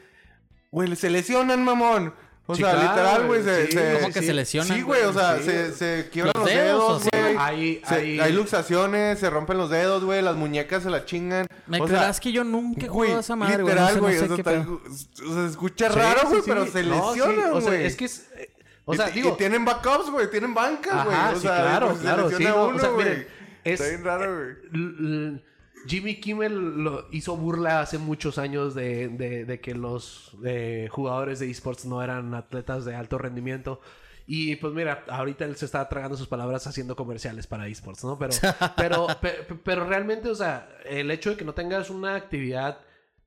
Güey, 0.71 0.95
se 0.95 1.09
lesionan, 1.09 1.63
mamón. 1.63 2.13
O 2.51 2.55
sea, 2.55 2.73
literal, 2.73 3.27
güey, 3.27 3.41
güey, 3.41 3.43
se, 3.43 3.65
sí, 3.67 3.71
se- 3.73 3.93
Como 3.99 4.13
que 4.13 4.21
se 4.23 4.33
lesionan, 4.33 4.77
Sí, 4.77 4.81
güey, 4.83 5.03
o 5.03 5.13
sea, 5.13 5.37
sí. 5.37 5.43
se, 5.43 5.73
se 5.73 6.09
quiebran 6.11 6.33
¿Los 6.35 6.43
los, 6.43 6.53
dedos 6.53 7.03
güey. 7.11 7.35
Hay- 7.37 7.81
Se- 7.87 7.95
hay- 7.95 8.19
hay 8.19 8.33
luxaciones, 8.33 9.19
se 9.19 9.29
rompen 9.29 9.57
los 9.57 9.69
dedos, 9.69 10.03
güey, 10.03 10.21
las 10.23 10.35
muñecas 10.35 10.81
se 10.83 10.89
la 10.89 11.05
chingan. 11.05 11.45
Me 11.67 11.79
o 11.79 11.85
creerás 11.85 12.19
que 12.19 12.31
yo 12.31 12.43
nunca 12.43 12.85
he 12.85 12.89
güey, 12.89 13.09
jugado 13.09 13.17
a 13.17 13.21
esa 13.21 13.35
madre, 13.35 13.61
güey. 13.61 13.73
Literal, 13.75 13.89
sé- 13.93 13.95
no 13.97 14.01
güey, 14.01 14.13
sé 14.17 14.19
sea, 14.27 14.35
o 15.29 15.33
sea, 15.33 15.43
se 15.43 15.49
escucha 15.51 15.89
raro, 15.89 16.29
güey, 16.29 16.41
pero 16.45 16.65
se 16.65 16.83
o 17.57 17.61
sea, 17.61 17.69
güey. 17.69 17.85
es 17.85 17.95
que 17.95 18.05
es... 18.05 18.27
eh, 18.35 18.49
O 18.85 18.95
sea, 18.95 19.09
y, 19.09 19.13
digo... 19.13 19.33
tienen 19.37 19.63
backups, 19.63 20.09
güey, 20.09 20.29
tienen 20.31 20.53
bancas, 20.55 21.05
güey. 21.05 21.17
O 21.35 21.39
sea, 21.39 21.61
claro, 21.61 21.95
se 21.95 22.01
claro, 22.01 22.29
sí, 22.29 22.35
lesiona 22.39 22.55
o 22.55 22.67
uno, 22.69 22.79
sea, 22.79 22.89
güey. 22.89 23.05
miren, 23.07 23.27
es- 23.63 23.79
Está 23.79 23.89
bien 23.89 24.03
raro, 24.03 24.35
güey. 24.35 25.48
Jimmy 25.87 26.19
Kimmel 26.19 26.83
lo 26.83 27.07
hizo 27.11 27.37
burla 27.37 27.79
hace 27.81 27.97
muchos 27.97 28.37
años 28.37 28.75
de, 28.75 29.07
de- 29.09 29.45
de 29.45 29.59
que 29.61 29.73
los 29.75 30.35
eh, 30.43 30.87
jugadores 30.91 31.39
de 31.39 31.49
esports 31.49 31.85
no 31.85 32.03
eran 32.03 32.33
atletas 32.33 32.85
de 32.85 32.95
alto 32.95 33.17
rendimiento. 33.17 33.79
Y 34.27 34.57
pues 34.57 34.73
mira, 34.73 35.05
ahorita 35.09 35.45
él 35.45 35.55
se 35.55 35.65
está 35.65 35.87
tragando 35.89 36.15
sus 36.15 36.27
palabras 36.27 36.67
haciendo 36.67 36.95
comerciales 36.95 37.47
para 37.47 37.67
esports, 37.67 38.03
¿no? 38.03 38.19
Pero, 38.19 38.33
pero, 38.77 39.07
pe- 39.21 39.43
pe- 39.47 39.55
pero 39.63 39.85
realmente, 39.85 40.29
o 40.29 40.35
sea, 40.35 40.69
el 40.85 41.09
hecho 41.11 41.31
de 41.31 41.37
que 41.37 41.45
no 41.45 41.53
tengas 41.53 41.89
una 41.89 42.15
actividad 42.15 42.79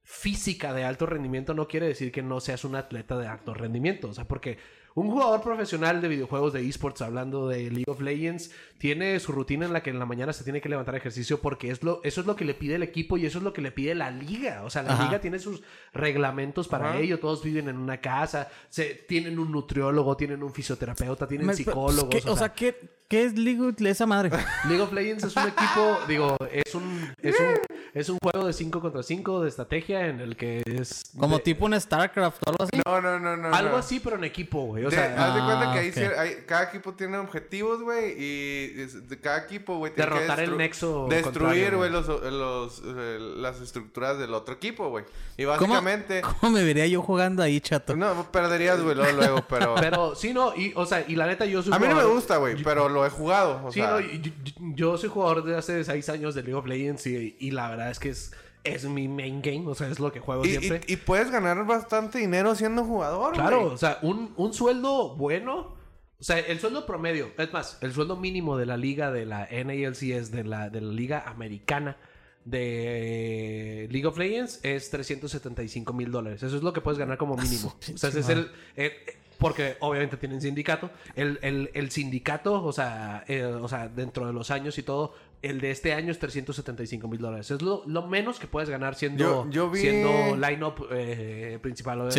física 0.05 0.72
de 0.74 0.84
alto 0.84 1.07
rendimiento 1.07 1.55
no 1.55 1.68
quiere 1.68 1.86
decir 1.86 2.12
que 2.12 2.22
no 2.22 2.40
seas 2.40 2.64
un 2.64 2.76
atleta 2.76 3.16
de 3.18 3.26
alto 3.26 3.55
rendimiento. 3.55 4.09
O 4.11 4.14
sea, 4.14 4.26
porque 4.26 4.59
un 4.95 5.11
jugador 5.11 5.40
profesional 5.43 6.01
de 6.03 6.09
videojuegos 6.09 6.53
de 6.53 6.66
esports, 6.68 7.03
hablando 7.03 7.49
de 7.49 7.70
League 7.70 7.84
of 7.88 8.01
Legends, 8.01 8.51
tiene 8.78 9.18
su 9.20 9.32
rutina 9.32 9.64
en 9.66 9.72
la 9.72 9.82
que 9.82 9.90
en 9.90 9.99
la 9.99 10.07
mañana 10.07 10.32
se 10.32 10.45
tiene 10.45 10.61
que 10.61 10.68
levantar 10.68 10.95
ejercicio 10.97 11.40
porque 11.40 11.70
es 11.70 11.82
lo, 11.82 12.01
eso 12.05 12.20
es 12.20 12.26
lo 12.26 12.36
que 12.36 12.45
le 12.45 12.55
pide 12.55 12.74
el 12.74 12.82
equipo 12.82 13.16
y 13.16 13.24
eso 13.26 13.38
es 13.38 13.45
lo 13.45 13.53
que 13.53 13.62
le 13.62 13.72
pide 13.72 13.95
la 13.95 14.11
liga. 14.11 14.62
O 14.64 14.70
sea, 14.70 14.82
la 14.82 14.93
Ajá. 14.95 15.05
liga 15.05 15.20
tiene 15.20 15.38
sus 15.38 15.62
reglamentos 15.93 16.68
para 16.68 16.90
Ajá. 16.90 16.99
ello. 16.99 17.20
Todos 17.20 17.43
viven 17.43 17.68
en 17.68 17.78
una 17.78 17.99
casa, 18.01 18.49
se, 18.68 18.86
tienen 19.09 19.38
un 19.38 19.53
nutriólogo, 19.53 20.16
tienen 20.16 20.43
un 20.43 20.53
fisioterapeuta, 20.53 21.26
tienen 21.26 21.47
Me- 21.47 21.55
psicólogos. 21.55 22.05
pues, 22.11 22.24
¿qué- 22.24 22.30
o 22.30 22.36
sea, 22.36 22.49
¿qué, 22.53 22.76
¿qué 23.09 23.24
es 23.24 23.38
League 23.38 23.61
of- 23.62 23.80
esa 23.80 24.07
madre? 24.07 24.30
League 24.68 24.82
of 24.82 24.93
Legends 24.93 25.24
es 25.24 25.36
un 25.36 25.43
equipo, 25.49 25.99
digo, 26.09 26.36
es 26.51 26.74
un, 26.74 27.09
es 27.22 27.38
un, 27.38 27.47
es 27.95 28.09
un 28.09 28.18
juego 28.22 28.47
de 28.47 28.53
5 28.53 28.80
contra 28.80 29.03
5 29.03 29.43
de 29.43 29.49
estrategia 29.49 30.07
en 30.09 30.20
el 30.20 30.36
que 30.36 30.62
es... 30.66 31.03
Como 31.18 31.36
de- 31.36 31.43
tipo 31.43 31.66
un 31.66 31.78
StarCraft 31.80 32.43
o 32.47 32.51
algo 32.51 32.64
así. 32.64 32.80
No, 32.84 33.01
no, 33.01 33.18
no, 33.20 33.36
no. 33.36 33.55
Algo 33.55 33.70
no. 33.72 33.76
así, 33.76 34.01
pero 34.01 34.16
en 34.16 34.24
equipo, 34.24 34.62
güey. 34.66 34.82
O 34.85 34.91
De- 34.91 34.97
sea, 34.97 35.14
haz 35.26 35.35
de 35.35 35.41
cuenta 35.41 35.70
Ah, 35.70 35.72
que 35.72 35.78
ahí 35.80 35.89
ok. 35.89 35.95
sí 35.95 36.01
hay- 36.18 36.45
cada 36.47 36.64
equipo 36.64 36.95
tiene 36.95 37.18
objetivos, 37.18 37.83
güey, 37.83 38.14
y 38.18 38.80
es- 38.80 39.09
de 39.09 39.18
cada 39.20 39.39
equipo, 39.39 39.78
güey, 39.78 39.93
tiene 39.95 40.09
que 40.11 40.14
Derrotar 40.14 40.41
el 40.41 40.51
destru- 40.51 40.57
nexo 40.57 41.07
Destruir, 41.09 41.76
güey, 41.76 41.91
los, 41.91 42.09
los, 42.09 42.83
eh, 42.85 43.18
las 43.37 43.61
estructuras 43.61 44.18
del 44.18 44.35
otro 44.35 44.55
equipo, 44.55 44.89
güey. 44.91 45.05
Y 45.37 45.45
¿Cómo, 45.45 45.57
básicamente... 45.59 46.20
¿Cómo 46.22 46.53
me 46.53 46.64
vería 46.64 46.87
yo 46.87 47.03
jugando 47.03 47.43
ahí, 47.43 47.61
chato? 47.61 47.97
No, 47.97 48.30
perderías, 48.30 48.80
güey, 48.83 48.95
luego, 48.97 49.12
luego, 49.16 49.45
pero... 49.49 49.74
pero 49.76 50.14
sí, 50.14 50.33
no, 50.33 50.55
y, 50.55 50.72
o 50.76 50.87
sea, 50.87 51.05
y 51.07 51.16
la 51.16 51.26
neta 51.26 51.45
yo 51.47 51.62
soy 51.62 51.72
A 51.72 51.78
mí 51.78 51.87
no 51.89 51.97
me 51.97 52.05
gusta, 52.05 52.37
güey, 52.39 52.62
pero 52.62 52.89
lo 52.89 53.07
he 53.07 53.11
jugado, 53.11 53.64
o 53.66 53.72
Sí, 53.72 53.80
sea... 53.80 53.91
no, 53.93 54.01
y- 54.01 54.33
yo, 54.74 54.97
soy 54.99 55.09
jugador 55.09 55.45
de 55.45 55.57
hace 55.57 55.85
6 55.85 56.09
años 56.09 56.35
de 56.35 56.43
League 56.43 56.55
of 56.59 56.66
Legends 56.66 57.07
y, 57.07 57.37
y 57.39 57.51
la 57.51 57.70
verdad 57.70 57.91
es 57.91 57.99
que 57.99 58.11
es, 58.11 58.33
es 58.64 58.84
mi 58.84 59.08
main 59.08 59.42
game, 59.42 59.64
o 59.66 59.74
sea, 59.74 59.88
es 59.88 59.98
lo 59.98 60.12
que 60.12 60.20
juego 60.20 60.44
y, 60.44 60.50
siempre. 60.50 60.80
y- 60.86 60.92
y 60.92 60.96
puedes 60.96 61.30
ganar 61.30 61.64
bastante 61.66 62.18
dinero 62.18 62.54
siendo 62.54 62.84
jugador, 62.84 63.34
Claro, 63.34 63.60
güey. 63.62 63.74
o 63.74 63.76
sea, 63.78 63.98
un, 64.02 64.32
un 64.36 64.52
sueldo 64.54 65.16
bueno. 65.16 65.76
O 66.20 66.24
sea, 66.24 66.38
el 66.38 66.60
sueldo 66.60 66.86
promedio, 66.86 67.30
es 67.36 67.52
más, 67.52 67.78
el 67.80 67.92
sueldo 67.92 68.16
mínimo 68.16 68.56
de 68.56 68.66
la 68.66 68.76
liga 68.76 69.10
de 69.10 69.26
la 69.26 69.48
NALCS, 69.50 70.30
de 70.30 70.44
la, 70.44 70.70
de 70.70 70.80
la 70.80 70.92
liga 70.92 71.24
americana 71.26 71.96
de 72.44 73.88
League 73.90 74.06
of 74.06 74.16
Legends, 74.18 74.60
es 74.62 74.90
375 74.90 75.92
mil 75.92 76.10
dólares. 76.10 76.42
Eso 76.42 76.56
es 76.56 76.62
lo 76.62 76.72
que 76.72 76.80
puedes 76.80 76.98
ganar 76.98 77.18
como 77.18 77.36
mínimo. 77.36 77.74
O 77.94 77.98
sea, 77.98 78.10
ese 78.10 78.20
es 78.20 78.28
el... 78.28 78.50
el- 78.76 78.92
porque 79.38 79.76
obviamente 79.80 80.16
tienen 80.16 80.40
sindicato. 80.40 80.88
El, 81.16 81.40
el- 81.42 81.70
el 81.74 81.90
sindicato, 81.90 82.62
o 82.62 82.72
sea, 82.72 83.24
eh, 83.26 83.42
o 83.44 83.66
sea, 83.66 83.88
dentro 83.88 84.24
de 84.24 84.32
los 84.32 84.52
años 84.52 84.78
y 84.78 84.84
todo, 84.84 85.14
el 85.43 85.61
de 85.61 85.70
este 85.72 85.93
año 85.93 86.11
es 86.12 86.18
375 86.18 87.09
mil 87.09 87.20
dólares. 87.20 87.51
Es 87.51 87.61
lo, 87.62 87.82
lo 87.86 88.07
menos 88.07 88.38
que 88.38 88.47
puedes 88.47 88.70
ganar 88.70 88.95
siendo, 88.95 89.45
Yo- 89.45 89.51
yo 89.51 89.70
vi- 89.70 89.80
siendo 89.80 90.36
line-up 90.36 90.86
eh, 90.90 91.59
principal. 91.61 92.11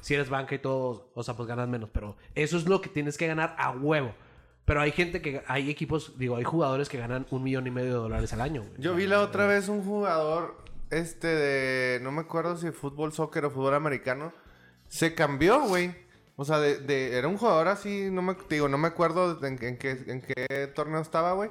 Si 0.00 0.14
eres 0.14 0.28
banca 0.28 0.54
y 0.54 0.58
todo, 0.58 1.10
o 1.14 1.22
sea, 1.22 1.34
pues 1.34 1.48
ganas 1.48 1.68
menos. 1.68 1.90
Pero 1.92 2.16
eso 2.34 2.56
es 2.56 2.66
lo 2.68 2.80
que 2.80 2.88
tienes 2.88 3.16
que 3.16 3.26
ganar 3.26 3.54
a 3.58 3.70
huevo. 3.70 4.12
Pero 4.64 4.80
hay 4.80 4.92
gente 4.92 5.20
que, 5.22 5.42
hay 5.48 5.70
equipos, 5.70 6.18
digo, 6.18 6.36
hay 6.36 6.44
jugadores 6.44 6.88
que 6.88 6.96
ganan 6.98 7.26
un 7.30 7.42
millón 7.42 7.66
y 7.66 7.70
medio 7.70 7.88
de 7.88 7.98
dólares 7.98 8.32
al 8.32 8.40
año. 8.40 8.62
güey. 8.62 8.74
Yo 8.78 8.94
vi 8.94 9.06
la 9.06 9.20
otra 9.20 9.46
vez 9.46 9.68
un 9.68 9.82
jugador, 9.84 10.56
este 10.90 11.26
de, 11.26 12.00
no 12.00 12.12
me 12.12 12.20
acuerdo 12.20 12.56
si 12.56 12.70
fútbol, 12.70 13.12
soccer 13.12 13.44
o 13.44 13.50
fútbol 13.50 13.74
americano, 13.74 14.32
se 14.88 15.14
cambió, 15.14 15.60
güey. 15.66 15.94
O 16.36 16.44
sea, 16.44 16.58
de, 16.60 16.78
de- 16.78 17.16
era 17.18 17.28
un 17.28 17.36
jugador 17.38 17.68
así, 17.68 18.08
no 18.10 18.22
me, 18.22 18.36
digo, 18.48 18.68
no 18.68 18.78
me 18.78 18.88
acuerdo 18.88 19.38
en, 19.44 19.62
en 19.62 19.76
qué, 19.78 19.90
en 20.06 20.22
qué 20.22 20.70
torneo 20.74 21.00
estaba, 21.00 21.32
güey. 21.32 21.50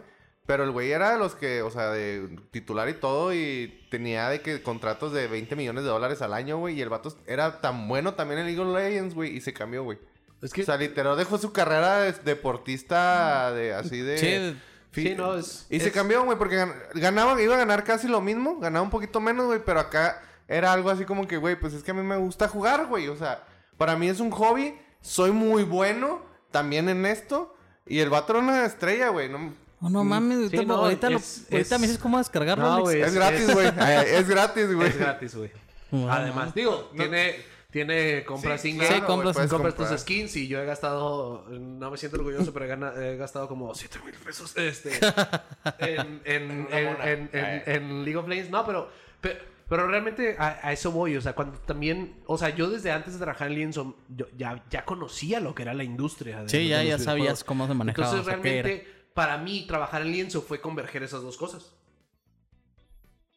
Pero 0.51 0.65
el 0.65 0.71
güey 0.71 0.91
era 0.91 1.13
de 1.13 1.17
los 1.17 1.33
que, 1.33 1.61
o 1.61 1.71
sea, 1.71 1.91
de 1.91 2.27
titular 2.51 2.89
y 2.89 2.93
todo, 2.95 3.33
y 3.33 3.85
tenía 3.89 4.27
de 4.27 4.41
que 4.41 4.61
contratos 4.61 5.13
de 5.13 5.27
20 5.27 5.55
millones 5.55 5.85
de 5.85 5.89
dólares 5.89 6.21
al 6.21 6.33
año, 6.33 6.57
güey. 6.57 6.75
Y 6.77 6.81
el 6.81 6.89
vato 6.89 7.15
era 7.25 7.61
tan 7.61 7.87
bueno 7.87 8.15
también 8.15 8.41
en 8.41 8.47
League 8.47 8.59
of 8.59 8.75
Legends, 8.75 9.15
güey, 9.15 9.33
y 9.37 9.39
se 9.39 9.53
cambió, 9.53 9.83
güey. 9.85 9.97
Es 10.41 10.51
que, 10.51 10.63
O 10.63 10.65
sea, 10.65 10.75
literal 10.75 11.15
dejó 11.15 11.37
su 11.37 11.53
carrera 11.53 11.99
de 12.01 12.11
deportista 12.11 13.53
de 13.53 13.73
así 13.73 14.01
de... 14.01 14.17
Sí, 14.17 14.59
Sí, 14.93 15.15
no, 15.15 15.37
es- 15.37 15.67
Y 15.69 15.79
se 15.79 15.89
cambió, 15.93 16.25
güey, 16.25 16.37
porque 16.37 16.57
gan- 16.57 16.75
ganaba, 16.95 17.41
iba 17.41 17.55
a 17.55 17.59
ganar 17.59 17.85
casi 17.85 18.09
lo 18.09 18.19
mismo, 18.19 18.59
ganaba 18.59 18.83
un 18.83 18.89
poquito 18.89 19.21
menos, 19.21 19.45
güey, 19.45 19.61
pero 19.65 19.79
acá 19.79 20.21
era 20.49 20.73
algo 20.73 20.89
así 20.89 21.05
como 21.05 21.27
que, 21.29 21.37
güey, 21.37 21.57
pues 21.57 21.71
es 21.73 21.81
que 21.81 21.91
a 21.91 21.93
mí 21.93 22.01
me 22.01 22.17
gusta 22.17 22.49
jugar, 22.49 22.87
güey, 22.87 23.07
o 23.07 23.15
sea, 23.15 23.41
para 23.77 23.95
mí 23.95 24.09
es 24.09 24.19
un 24.19 24.31
hobby, 24.31 24.77
soy 24.99 25.31
muy 25.31 25.63
bueno 25.63 26.21
también 26.51 26.89
en 26.89 27.05
esto, 27.05 27.55
y 27.85 27.99
el 27.99 28.09
vato 28.09 28.33
era 28.33 28.41
una 28.41 28.65
estrella, 28.65 29.07
güey, 29.09 29.29
no... 29.29 29.53
Oh, 29.81 29.89
no 29.89 30.03
mames, 30.03 30.37
ahorita, 30.37 30.57
Sí, 30.59 30.65
no, 30.65 30.75
ahorita, 30.75 31.09
lo- 31.09 31.17
es- 31.17 31.47
ahorita 31.51 31.75
es- 31.75 31.81
me 31.81 31.87
dices 31.87 32.01
cómo 32.01 32.17
descargarlo. 32.19 32.63
No, 32.63 32.81
güey. 32.81 33.01
Es, 33.01 33.07
Es- 33.07 33.13
gratis, 33.15 33.53
güey, 33.53 33.67
Eh, 33.67 33.73
es 34.17 34.29
gratis, 34.29 34.73
güey. 34.75 34.87
es 34.89 34.97
gratis, 34.97 35.35
güey. 35.35 35.51
Wow. 35.91 36.09
Además, 36.09 36.53
digo, 36.53 36.91
tiene, 36.95 37.35
tiene 37.71 38.23
compras 38.25 38.61
Sí, 38.61 38.75
claro, 38.77 38.93
Sí, 38.95 39.01
compras- 39.01 39.35
compras 39.49 39.73
comprar. 39.73 39.89
tus 39.91 40.01
skins 40.01 40.35
y 40.35 40.47
yo 40.47 40.61
he 40.61 40.65
gastado, 40.65 41.45
no 41.49 41.89
me 41.91 41.97
siento 41.97 42.17
orgulloso, 42.17 42.53
pero 42.53 42.65
he, 42.65 42.67
gana- 42.67 42.93
he 42.95 43.17
gastado 43.17 43.47
como 43.47 43.73
7 43.73 43.97
mil 44.05 44.13
pesos 44.15 44.55
este, 44.55 44.91
en, 45.79 46.21
en, 46.25 46.67
en, 46.71 46.97
en- 47.01 47.29
en- 47.33 47.63
en 47.65 48.03
League 48.03 48.17
of 48.17 48.27
Legends. 48.27 48.51
No, 48.51 48.65
pero, 48.65 48.89
pero, 49.19 49.39
pero 49.67 49.87
realmente 49.87 50.35
a, 50.37 50.59
a 50.67 50.71
eso 50.73 50.91
voy. 50.91 51.15
O 51.17 51.21
sea, 51.21 51.33
cuando 51.33 51.57
también, 51.59 52.17
o 52.27 52.37
sea, 52.37 52.49
yo 52.49 52.69
desde 52.69 52.91
antes 52.91 53.13
de 53.13 53.19
trabajar 53.19 53.47
en 53.47 53.55
Lienzo, 53.55 53.95
yo 54.15 54.27
ya, 54.37 54.63
ya 54.69 54.85
conocía 54.85 55.39
lo 55.39 55.55
que 55.55 55.63
era 55.63 55.73
la 55.73 55.83
industria. 55.83 56.43
de- 56.43 56.49
Sí, 56.49 56.67
ya, 56.67 56.79
de 56.79 56.87
ya 56.87 56.99
sabías 56.99 57.43
cómo 57.43 57.67
se 57.67 57.73
manejaba. 57.73 58.07
Entonces, 58.07 58.25
realmente, 58.27 58.87
para 59.13 59.37
mí, 59.37 59.65
trabajar 59.67 60.01
en 60.03 60.11
Lienzo 60.11 60.41
fue 60.41 60.61
converger 60.61 61.03
esas 61.03 61.21
dos 61.21 61.37
cosas. 61.37 61.71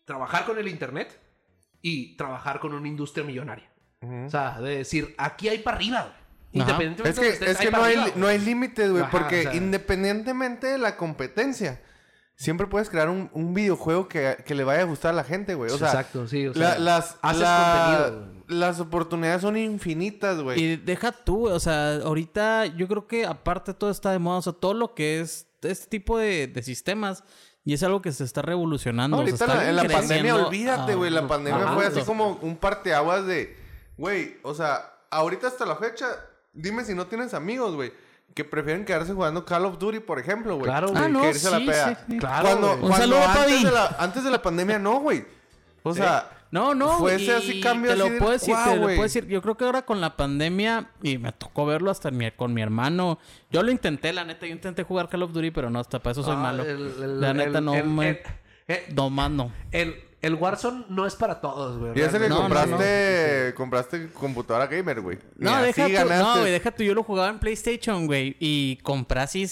Trabajar 0.04 0.44
con 0.44 0.58
el 0.58 0.68
Internet 0.68 1.18
y 1.80 2.16
trabajar 2.16 2.60
con 2.60 2.74
una 2.74 2.88
industria 2.88 3.24
millonaria. 3.24 3.70
O 4.26 4.28
sea, 4.30 4.60
de 4.60 4.76
decir, 4.78 5.14
aquí 5.16 5.48
hay 5.48 5.58
para 5.58 5.78
arriba. 5.78 6.16
Independientemente 6.52 7.08
Es 7.10 7.16
de 7.16 7.22
que, 7.22 7.28
estés, 7.30 7.48
es 7.48 7.56
que 7.58 7.70
pa' 7.70 7.78
no, 7.78 7.84
hay, 7.84 8.12
no 8.16 8.26
hay 8.26 8.38
límites, 8.38 8.90
güey, 8.92 9.04
porque 9.10 9.40
o 9.40 9.42
sea- 9.44 9.54
independientemente 9.54 10.66
de 10.68 10.78
la 10.78 10.96
competencia, 10.96 11.82
siempre 12.36 12.66
puedes 12.66 12.90
crear 12.90 13.08
un, 13.08 13.30
un 13.32 13.54
videojuego 13.54 14.08
que, 14.08 14.36
que 14.46 14.54
le 14.54 14.62
vaya 14.62 14.82
a 14.82 14.84
gustar 14.84 15.12
a 15.12 15.14
la 15.16 15.24
gente, 15.24 15.54
güey. 15.54 15.72
O 15.72 15.78
sea, 15.78 15.88
Exacto, 15.88 16.28
sí. 16.28 16.46
O 16.46 16.52
la- 16.54 16.72
sea, 16.72 16.78
las, 16.78 17.16
haces 17.22 17.40
la- 17.40 18.04
contenido. 18.12 18.44
las 18.60 18.78
oportunidades 18.80 19.40
son 19.42 19.56
infinitas, 19.56 20.38
güey. 20.42 20.62
Y 20.62 20.76
deja 20.76 21.10
tú, 21.10 21.38
güey, 21.40 21.54
o 21.54 21.60
sea, 21.60 21.94
ahorita 21.96 22.66
yo 22.66 22.86
creo 22.86 23.06
que 23.08 23.24
aparte 23.26 23.72
todo 23.74 23.90
está 23.90 24.12
de 24.12 24.18
moda, 24.20 24.38
o 24.38 24.42
sea, 24.42 24.52
todo 24.52 24.74
lo 24.74 24.94
que 24.94 25.20
es 25.20 25.48
este 25.70 25.86
tipo 25.86 26.18
de, 26.18 26.46
de 26.46 26.62
sistemas 26.62 27.24
y 27.64 27.72
es 27.72 27.82
algo 27.82 28.02
que 28.02 28.12
se 28.12 28.24
está 28.24 28.42
revolucionando. 28.42 29.16
o 29.16 29.20
sea, 29.20 29.26
Ahorita 29.26 29.44
está 29.44 29.52
en 29.54 29.58
la, 29.58 29.70
en 29.70 29.76
la 29.76 29.82
creciendo 29.82 30.08
pandemia, 30.08 30.46
olvídate, 30.46 30.94
güey. 30.94 31.10
La 31.10 31.26
pandemia 31.26 31.68
a 31.70 31.74
fue 31.74 31.86
así 31.86 32.02
como 32.02 32.38
un 32.42 32.56
parteaguas 32.56 33.26
de, 33.26 33.56
güey, 33.96 34.36
o 34.42 34.54
sea, 34.54 34.92
ahorita 35.10 35.46
hasta 35.48 35.64
la 35.64 35.76
fecha, 35.76 36.06
dime 36.52 36.84
si 36.84 36.94
no 36.94 37.06
tienes 37.06 37.32
amigos, 37.32 37.74
güey, 37.74 37.92
que 38.34 38.44
prefieren 38.44 38.84
quedarse 38.84 39.14
jugando 39.14 39.44
Call 39.46 39.64
of 39.64 39.78
Duty, 39.78 40.00
por 40.00 40.18
ejemplo, 40.18 40.56
güey. 40.56 40.66
Claro, 40.66 40.88
güey. 40.88 41.02
Ah, 41.02 41.08
no, 41.08 41.22
que 41.22 41.28
irse 41.30 41.48
a 41.48 41.50
la 41.52 41.58
sí, 41.58 41.66
peda. 41.66 41.88
sí, 41.88 42.04
sí. 42.10 42.18
Claro, 42.18 42.48
Cuando, 42.48 42.66
güey. 42.66 42.74
Un 42.82 42.88
cuando 42.88 42.96
saludo, 42.98 43.22
antes, 43.22 43.36
Pavi. 43.44 43.64
de 43.64 43.70
la, 43.70 43.96
antes 43.98 44.24
de 44.24 44.30
la 44.30 44.42
pandemia, 44.42 44.78
no, 44.78 45.00
güey. 45.00 45.24
O 45.82 45.94
sea, 45.94 46.30
No, 46.54 46.72
no, 46.72 46.98
Fue 47.00 47.16
ese 47.16 47.34
así 47.34 47.60
cambio 47.60 47.90
te 47.90 47.96
lo 47.96 48.04
así 48.06 48.14
puedo 48.18 48.30
decir, 48.30 48.54
"Guau, 48.54 48.64
te 48.70 48.76
lo 48.76 48.82
güey". 48.82 48.94
puedo 48.96 49.02
decir. 49.02 49.26
Yo 49.26 49.42
creo 49.42 49.56
que 49.56 49.64
ahora 49.64 49.82
con 49.84 50.00
la 50.00 50.16
pandemia, 50.16 50.88
y 51.02 51.18
me 51.18 51.32
tocó 51.32 51.66
verlo 51.66 51.90
hasta 51.90 52.12
mi- 52.12 52.30
con 52.30 52.54
mi 52.54 52.62
hermano. 52.62 53.18
Yo 53.50 53.64
lo 53.64 53.72
intenté, 53.72 54.12
la 54.12 54.24
neta, 54.24 54.46
yo 54.46 54.52
intenté 54.52 54.84
jugar 54.84 55.08
Call 55.08 55.24
of 55.24 55.32
Duty, 55.32 55.50
pero 55.50 55.68
no, 55.68 55.80
hasta 55.80 55.98
para 55.98 56.12
eso 56.12 56.22
soy 56.22 56.36
Ah, 56.36 56.40
malo. 56.40 56.62
el- 56.62 56.94
el- 57.02 57.20
la 57.20 57.34
neta, 57.34 57.58
el- 57.58 57.64
no 57.64 57.74
el- 57.74 57.84
me... 57.84 58.08
el- 58.10 58.18
el- 58.68 58.94
no 58.94 59.10
más 59.10 59.30
no. 59.32 59.50
El, 59.72 59.96
el 60.22 60.34
Warzone 60.36 60.84
no 60.90 61.06
es 61.06 61.16
para 61.16 61.40
todos, 61.40 61.76
güey. 61.76 61.92
y 61.98 62.00
ese 62.02 62.20
que 62.20 62.28
No, 62.28 62.36
no, 62.36 62.40
compraste, 62.42 63.52
compraste 63.56 64.08
computadora 64.12 64.68
gamer, 64.68 65.00
güey. 65.00 65.18
No, 65.36 65.60
deja 65.60 65.86
tú, 65.88 66.08
no, 66.08 66.38
güey, 66.38 66.52
deja 66.52 66.70
tú. 66.70 66.82
Yo 66.84 66.94
lo 66.94 67.02
jugaba 67.02 67.30
en 67.30 67.40
PlayStation, 67.40 68.06
güey. 68.06 68.36
Y 68.38 68.76
compré 68.84 69.20
así 69.20 69.44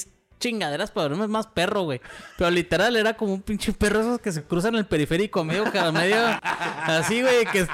chingaderas 0.42 0.90
para 0.90 1.08
verme 1.08 1.28
más 1.28 1.46
perro, 1.46 1.82
güey. 1.82 2.00
Pero 2.36 2.50
literal 2.50 2.96
era 2.96 3.14
como 3.16 3.32
un 3.34 3.42
pinche 3.42 3.72
perro 3.72 4.00
esos 4.00 4.18
que 4.20 4.32
se 4.32 4.42
cruzan 4.42 4.74
el 4.74 4.84
periférico 4.86 5.44
medio 5.44 5.64
cada 5.72 5.92
medio. 5.92 6.16
Así, 6.42 7.22
güey, 7.22 7.46
que 7.46 7.66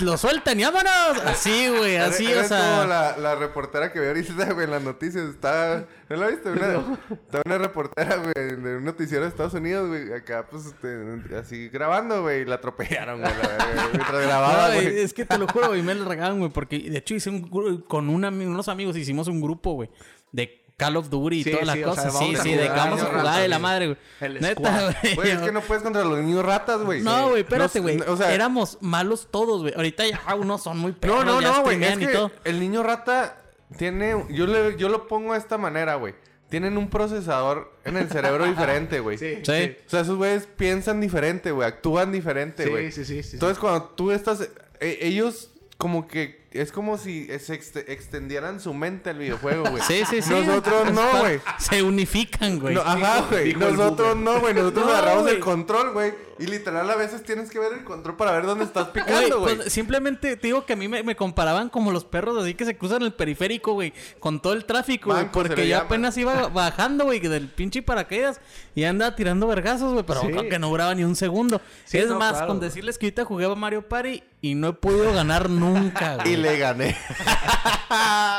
lo 0.00 0.18
sueltan 0.18 0.58
y 0.58 0.64
vámonos. 0.64 1.22
Así, 1.24 1.68
güey, 1.68 1.96
así, 1.96 2.26
o 2.34 2.44
sea. 2.44 2.78
como 2.78 2.88
la, 2.88 3.16
la 3.16 3.34
reportera 3.36 3.92
que 3.92 4.00
veo 4.00 4.08
ahorita, 4.10 4.52
güey, 4.52 4.64
en 4.64 4.70
las 4.72 4.82
noticias. 4.82 5.28
Está... 5.30 5.86
¿No 6.08 6.16
la 6.16 6.26
viste? 6.28 6.50
Una, 6.50 6.98
está 7.10 7.42
una 7.44 7.58
reportera, 7.58 8.16
güey, 8.16 8.32
de 8.56 8.76
un 8.78 8.84
noticiero 8.84 9.22
de 9.24 9.28
Estados 9.28 9.54
Unidos, 9.54 9.88
güey. 9.88 10.12
Acá, 10.12 10.46
pues, 10.50 10.66
este, 10.66 11.36
así 11.36 11.68
grabando, 11.68 12.22
güey. 12.22 12.42
Y 12.42 12.44
la 12.46 12.56
atropellaron, 12.56 13.20
güey. 13.20 13.32
la 13.32 13.66
Mientras 13.92 14.22
grababa, 14.26 14.68
No, 14.68 14.74
güey, 14.74 14.98
es 15.00 15.14
que 15.14 15.24
te 15.24 15.38
lo 15.38 15.46
juro, 15.46 15.68
güey, 15.68 15.82
me 15.82 15.94
lo 15.94 16.04
regalan, 16.08 16.38
güey, 16.38 16.50
porque 16.50 16.78
de 16.78 16.98
hecho 16.98 17.14
hice 17.14 17.30
un 17.30 17.42
con 17.82 18.08
un 18.08 18.22
ami- 18.22 18.46
unos 18.46 18.68
amigos 18.68 18.96
hicimos 18.96 19.28
un 19.28 19.40
grupo, 19.40 19.74
güey, 19.74 19.90
de 20.32 20.64
Call 20.78 20.96
of 20.96 21.10
Duty 21.10 21.40
y 21.40 21.44
Sí, 21.44 21.50
toda 21.50 21.64
la 21.66 21.72
sí, 21.74 21.82
o 21.84 21.94
sea, 21.94 22.10
sí, 22.10 22.54
de 22.54 22.62
que 22.62 22.68
vamos 22.70 23.02
a 23.02 23.06
jugar 23.06 23.24
rata, 23.24 23.38
de 23.40 23.48
la 23.48 23.58
madre, 23.58 23.86
güey. 23.88 23.98
El 24.20 24.34
Neta, 24.40 24.54
squad. 24.54 24.94
güey. 25.02 25.14
Güey, 25.16 25.30
es 25.32 25.38
que 25.40 25.52
no 25.52 25.60
puedes 25.60 25.82
contra 25.82 26.04
los 26.04 26.18
niños 26.20 26.44
ratas, 26.44 26.80
güey. 26.82 27.02
No, 27.02 27.28
güey, 27.30 27.42
espérate, 27.42 27.78
No, 27.80 27.82
güey. 27.82 28.00
o 28.06 28.16
sea, 28.16 28.32
Éramos 28.32 28.78
malos 28.80 29.28
todos, 29.30 29.62
güey. 29.62 29.74
Ahorita 29.76 30.06
ya 30.06 30.22
unos 30.36 30.62
son 30.62 30.78
muy 30.78 30.92
perros, 30.92 31.24
No, 31.26 31.32
no, 31.34 31.40
ya 31.42 31.52
no, 31.52 31.62
güey. 31.64 31.82
Es 31.82 31.98
que 31.98 32.30
el 32.44 32.60
niño 32.60 32.82
rata 32.84 33.42
tiene... 33.76 34.24
Yo, 34.30 34.46
le, 34.46 34.76
yo 34.78 34.88
lo 34.88 35.08
pongo 35.08 35.32
de 35.32 35.40
esta 35.40 35.58
manera, 35.58 35.96
güey. 35.96 36.14
Tienen 36.48 36.78
un 36.78 36.88
procesador 36.88 37.76
en 37.84 37.96
el 37.96 38.08
cerebro 38.08 38.44
diferente, 38.48 39.00
güey. 39.00 39.18
Sí, 39.18 39.40
Sí. 39.44 39.76
O 39.86 39.90
sea, 39.90 40.00
esos 40.00 40.16
güeyes 40.16 40.46
piensan 40.46 41.00
diferente, 41.00 41.50
güey. 41.50 41.66
Actúan 41.68 42.12
diferente, 42.12 42.62
Sí, 42.64 42.70
güey. 42.70 42.92
sí, 42.92 43.04
sí, 43.04 43.16
sí, 43.16 43.22
sí. 43.24 43.30
Entonces, 43.36 43.58
cuando 43.58 43.82
tú 43.96 44.12
estás... 44.12 44.48
eh, 44.80 44.98
ellos 45.02 45.50
como 45.76 46.06
que... 46.06 46.46
Es 46.58 46.72
como 46.72 46.98
si 46.98 47.26
se 47.38 47.58
ext- 47.60 47.84
extendieran 47.88 48.60
su 48.60 48.74
mente 48.74 49.10
al 49.10 49.18
videojuego, 49.18 49.70
güey. 49.70 49.82
Sí, 49.82 50.02
sí, 50.08 50.22
sí. 50.22 50.30
Nosotros 50.30 50.92
no, 50.92 51.18
güey. 51.20 51.40
Se 51.58 51.82
unifican, 51.82 52.58
güey. 52.58 52.74
No, 52.74 52.80
ajá, 52.80 53.26
güey. 53.30 53.54
Nosotros 53.54 54.16
no, 54.16 54.40
güey. 54.40 54.54
Nosotros 54.54 54.86
No, 54.86 54.92
agarramos 54.92 55.22
el 55.26 55.34
güey. 55.34 55.40
control, 55.40 55.92
güey. 55.92 56.14
Y 56.40 56.46
literal 56.46 56.88
a 56.88 56.94
veces 56.94 57.24
tienes 57.24 57.50
que 57.50 57.58
ver 57.58 57.72
el 57.72 57.82
control 57.82 58.16
para 58.16 58.30
ver 58.30 58.46
dónde 58.46 58.62
estás 58.64 58.92
Güey, 58.92 59.04
picando, 59.04 59.40
güey. 59.40 59.56
pues, 59.56 59.72
simplemente 59.72 60.36
te 60.36 60.46
digo 60.46 60.64
que 60.64 60.74
a 60.74 60.76
mí 60.76 60.86
me, 60.86 61.02
me 61.02 61.16
comparaban 61.16 61.68
como 61.68 61.90
los 61.90 62.04
perros 62.04 62.40
así 62.40 62.54
que 62.54 62.64
se 62.64 62.76
cruzan 62.76 63.02
el 63.02 63.12
periférico, 63.12 63.72
güey, 63.72 63.92
con 64.20 64.40
todo 64.40 64.52
el 64.52 64.64
tráfico, 64.64 65.10
güey, 65.12 65.32
porque 65.32 65.66
yo 65.66 65.78
apenas 65.78 66.16
iba 66.16 66.46
bajando, 66.54 67.06
güey, 67.06 67.18
del 67.18 67.48
pinche 67.48 67.82
paracaídas 67.82 68.40
y 68.76 68.84
andaba 68.84 69.16
tirando 69.16 69.48
vergazos, 69.48 69.92
güey, 69.92 70.04
pero 70.06 70.20
Sí. 70.20 70.28
creo 70.28 70.48
que 70.48 70.60
no 70.60 70.68
duraba 70.68 70.94
ni 70.94 71.02
un 71.02 71.16
segundo. 71.16 71.60
Sí, 71.86 71.98
es 71.98 72.06
no, 72.08 72.20
más, 72.20 72.34
claro, 72.34 72.46
con 72.46 72.58
güey. 72.58 72.68
decirles 72.68 72.98
que 72.98 73.06
ahorita 73.06 73.24
jugué 73.24 73.46
a 73.46 73.54
Mario 73.56 73.88
Party 73.88 74.22
y 74.40 74.54
no 74.54 74.68
he 74.68 74.72
podido 74.74 75.12
ganar 75.12 75.50
nunca, 75.50 76.14
güey. 76.22 76.34
Le 76.50 76.58
gané. 76.58 76.96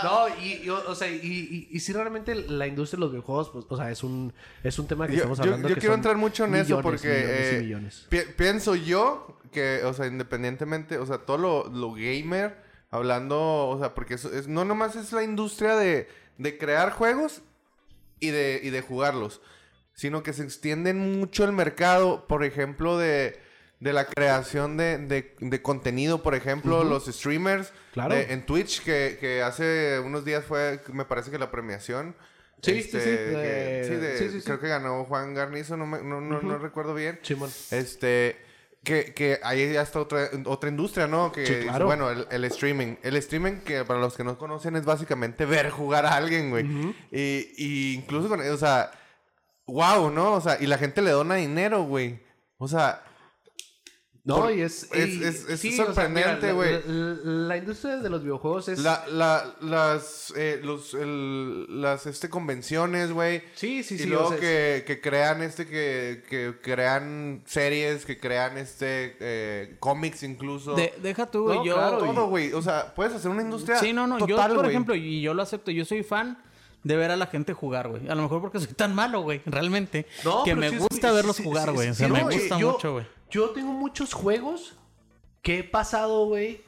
No, 0.03 0.27
y, 0.41 0.61
y, 0.63 0.69
o 0.69 0.89
o 0.91 0.95
sea, 0.95 1.07
y, 1.09 1.15
y, 1.23 1.67
y 1.71 1.79
si 1.79 1.91
realmente 1.93 2.35
la 2.35 2.67
industria 2.67 2.97
de 2.97 3.01
los 3.01 3.11
videojuegos, 3.11 3.49
pues, 3.49 3.65
o 3.67 3.77
sea, 3.77 3.89
es 3.91 4.03
un, 4.03 4.31
es 4.63 4.77
un 4.79 4.87
tema 4.87 5.07
que 5.07 5.13
Yo, 5.13 5.17
estamos 5.19 5.37
yo- 5.39 5.43
hablando. 5.45 5.67
yo 5.69 5.75
que 5.75 5.81
quiero 5.81 5.93
son 5.93 5.99
entrar 5.99 6.17
mucho 6.17 6.45
en 6.45 6.55
eso 6.55 6.81
porque 6.81 7.07
millones 7.07 7.53
eh, 7.53 7.59
millones. 7.61 8.05
pi- 8.09 8.31
pienso 8.37 8.75
yo 8.75 9.39
que, 9.51 9.81
o 9.83 9.93
sea, 9.93 10.05
independientemente, 10.07 10.97
o 10.99 11.05
sea, 11.05 11.19
todo 11.19 11.37
lo, 11.37 11.67
lo 11.69 11.93
gamer, 11.93 12.57
hablando, 12.91 13.67
o 13.67 13.79
sea, 13.79 13.93
porque 13.95 14.13
eso 14.15 14.31
es, 14.33 14.47
no 14.47 14.65
nomás 14.65 14.95
es 14.95 15.11
la 15.11 15.23
industria 15.23 15.75
de, 15.75 16.07
de 16.37 16.57
crear 16.57 16.91
juegos 16.91 17.41
y 18.19 18.29
de, 18.29 18.59
y 18.63 18.69
de 18.69 18.81
jugarlos, 18.81 19.41
sino 19.93 20.21
que 20.23 20.33
se 20.33 20.43
extiende 20.43 20.93
mucho 20.93 21.43
el 21.43 21.51
mercado, 21.53 22.27
por 22.27 22.43
ejemplo, 22.43 22.97
de, 22.97 23.39
de 23.79 23.93
la 23.93 24.05
creación 24.05 24.75
de, 24.77 24.97
de- 24.97 25.35
de 25.39 25.61
contenido, 25.61 26.21
por 26.21 26.35
ejemplo, 26.35 26.83
los 26.83 27.05
streamers 27.05 27.71
Claro. 27.93 28.13
de- 28.15 28.33
en 28.33 28.45
Twitch, 28.45 28.83
que, 28.83 29.17
que 29.19 29.41
hace 29.41 29.99
unos 29.99 30.25
días 30.25 30.43
fue, 30.43 30.81
me 30.93 31.05
parece 31.05 31.31
que 31.31 31.39
la 31.39 31.49
premiación. 31.51 32.15
Sí, 32.61 32.81
sí, 32.83 32.89
sí, 32.91 32.99
que- 32.99 32.99
de- 32.99 34.17
sí, 34.17 34.29
sí, 34.29 34.39
sí, 34.39 34.45
creo 34.45 34.59
que 34.59 34.67
ganó 34.67 35.05
Juan 35.05 35.33
Garnizo, 35.33 35.77
no, 35.77 35.85
me- 35.87 36.01
no, 36.03 36.19
no, 36.19 36.41
no 36.41 36.57
recuerdo 36.57 36.93
bien. 36.93 37.19
Simón. 37.23 37.49
Este, 37.71 38.35
que, 38.83 39.13
que 39.13 39.39
ahí 39.43 39.71
ya 39.71 39.81
está 39.81 40.01
otra, 40.01 40.29
otra 40.45 40.69
industria, 40.69 41.07
¿no? 41.07 41.31
Que, 41.31 41.45
Sí, 41.45 41.53
claro. 41.63 41.85
bueno, 41.85 42.09
el, 42.09 42.27
el 42.31 42.43
streaming. 42.45 42.95
El 43.01 43.15
streaming, 43.15 43.61
que 43.61 43.85
para 43.85 43.99
los 44.01 44.17
que 44.17 44.25
no 44.25 44.37
conocen, 44.37 44.75
es 44.75 44.83
básicamente 44.83 45.45
ver 45.45 45.69
jugar 45.69 46.05
a 46.05 46.15
alguien, 46.15 46.49
güey. 46.49 46.65
y, 47.11 47.53
y 47.57 47.93
incluso 47.95 48.27
con, 48.27 48.41
o 48.41 48.57
sea, 48.57 48.91
wow, 49.67 50.09
¿no? 50.11 50.33
O 50.33 50.41
sea, 50.41 50.57
y 50.59 50.65
la 50.67 50.77
gente 50.77 51.01
le 51.01 51.11
dona 51.11 51.35
dinero, 51.35 51.83
güey. 51.83 52.19
O 52.57 52.67
sea, 52.67 53.03
No, 54.29 54.41
Por- 54.41 54.51
y 54.53 54.61
es... 54.61 54.87
es- 54.93 55.09
y- 55.09 55.23
es- 55.23 55.49
es 55.49 55.59
sí, 55.59 55.69
o 55.73 55.75
sea, 55.77 55.85
sorprendente, 55.87 56.51
güey. 56.53 56.73
La, 56.73 56.79
la- 56.85 57.47
la 57.47 57.57
industria 57.57 57.97
de 57.97 58.09
los 58.11 58.21
videojuegos 58.21 58.69
es... 58.69 58.77
la, 58.79 59.03
la, 59.09 59.55
las, 59.61 60.31
eh, 60.37 60.61
los, 60.63 60.93
el- 60.93 61.81
las, 61.81 62.05
este, 62.05 62.29
convenciones, 62.29 63.11
güey. 63.11 63.41
Sí, 63.55 63.81
sí, 63.81 63.95
y 63.95 63.97
sí. 63.97 64.05
luego 64.05 64.25
o 64.27 64.29
sea, 64.29 64.39
que, 64.39 64.83
que 64.85 65.01
crean 65.01 65.41
este, 65.41 65.65
que, 65.65 66.23
que 66.29 66.53
crean 66.61 67.41
series, 67.45 68.05
que 68.05 68.19
crean 68.19 68.57
este, 68.59 69.17
eh, 69.19 69.75
cómics 69.79 70.21
incluso. 70.21 70.75
De- 70.75 70.93
deja 71.01 71.25
tú, 71.25 71.45
güey, 71.45 71.57
No, 71.57 71.65
yo... 71.65 71.73
claro, 71.73 71.97
Todo, 71.97 72.27
güey. 72.27 72.53
O 72.53 72.61
sea, 72.61 72.93
puedes 72.93 73.13
hacer 73.13 73.31
una 73.31 73.41
industria 73.41 73.77
Sí, 73.79 73.93
no, 73.93 74.05
no. 74.05 74.17
total, 74.19 74.29
yo, 74.49 74.55
por 74.55 74.57
güey. 74.65 74.69
ejemplo, 74.69 74.93
y 74.95 75.21
yo 75.21 75.33
lo 75.33 75.41
acepto, 75.41 75.71
yo 75.71 75.85
soy 75.85 76.03
fan 76.03 76.37
de 76.83 76.95
ver 76.95 77.11
a 77.11 77.15
la 77.17 77.27
gente 77.27 77.53
jugar, 77.53 77.89
güey. 77.89 78.07
A 78.09 78.15
lo 78.15 78.21
mejor 78.23 78.41
porque 78.41 78.59
soy 78.59 78.73
tan 78.73 78.95
malo, 78.95 79.21
güey, 79.21 79.41
realmente. 79.45 80.05
No, 80.23 80.43
que 80.43 80.55
me 80.55 80.69
gusta 80.69 81.11
verlos 81.11 81.39
jugar, 81.39 81.71
güey. 81.73 81.89
o 81.89 81.93
sea, 81.93 82.07
me 82.07 82.23
gusta 82.23 82.57
yo- 82.57 82.71
mucho, 82.71 82.93
güey. 82.93 83.05
Yo 83.29 83.49
tengo 83.51 83.71
muchos 83.73 84.13
juegos 84.13 84.75
que 85.41 85.59
he 85.59 85.63
pasado, 85.63 86.25
güey, 86.25 86.61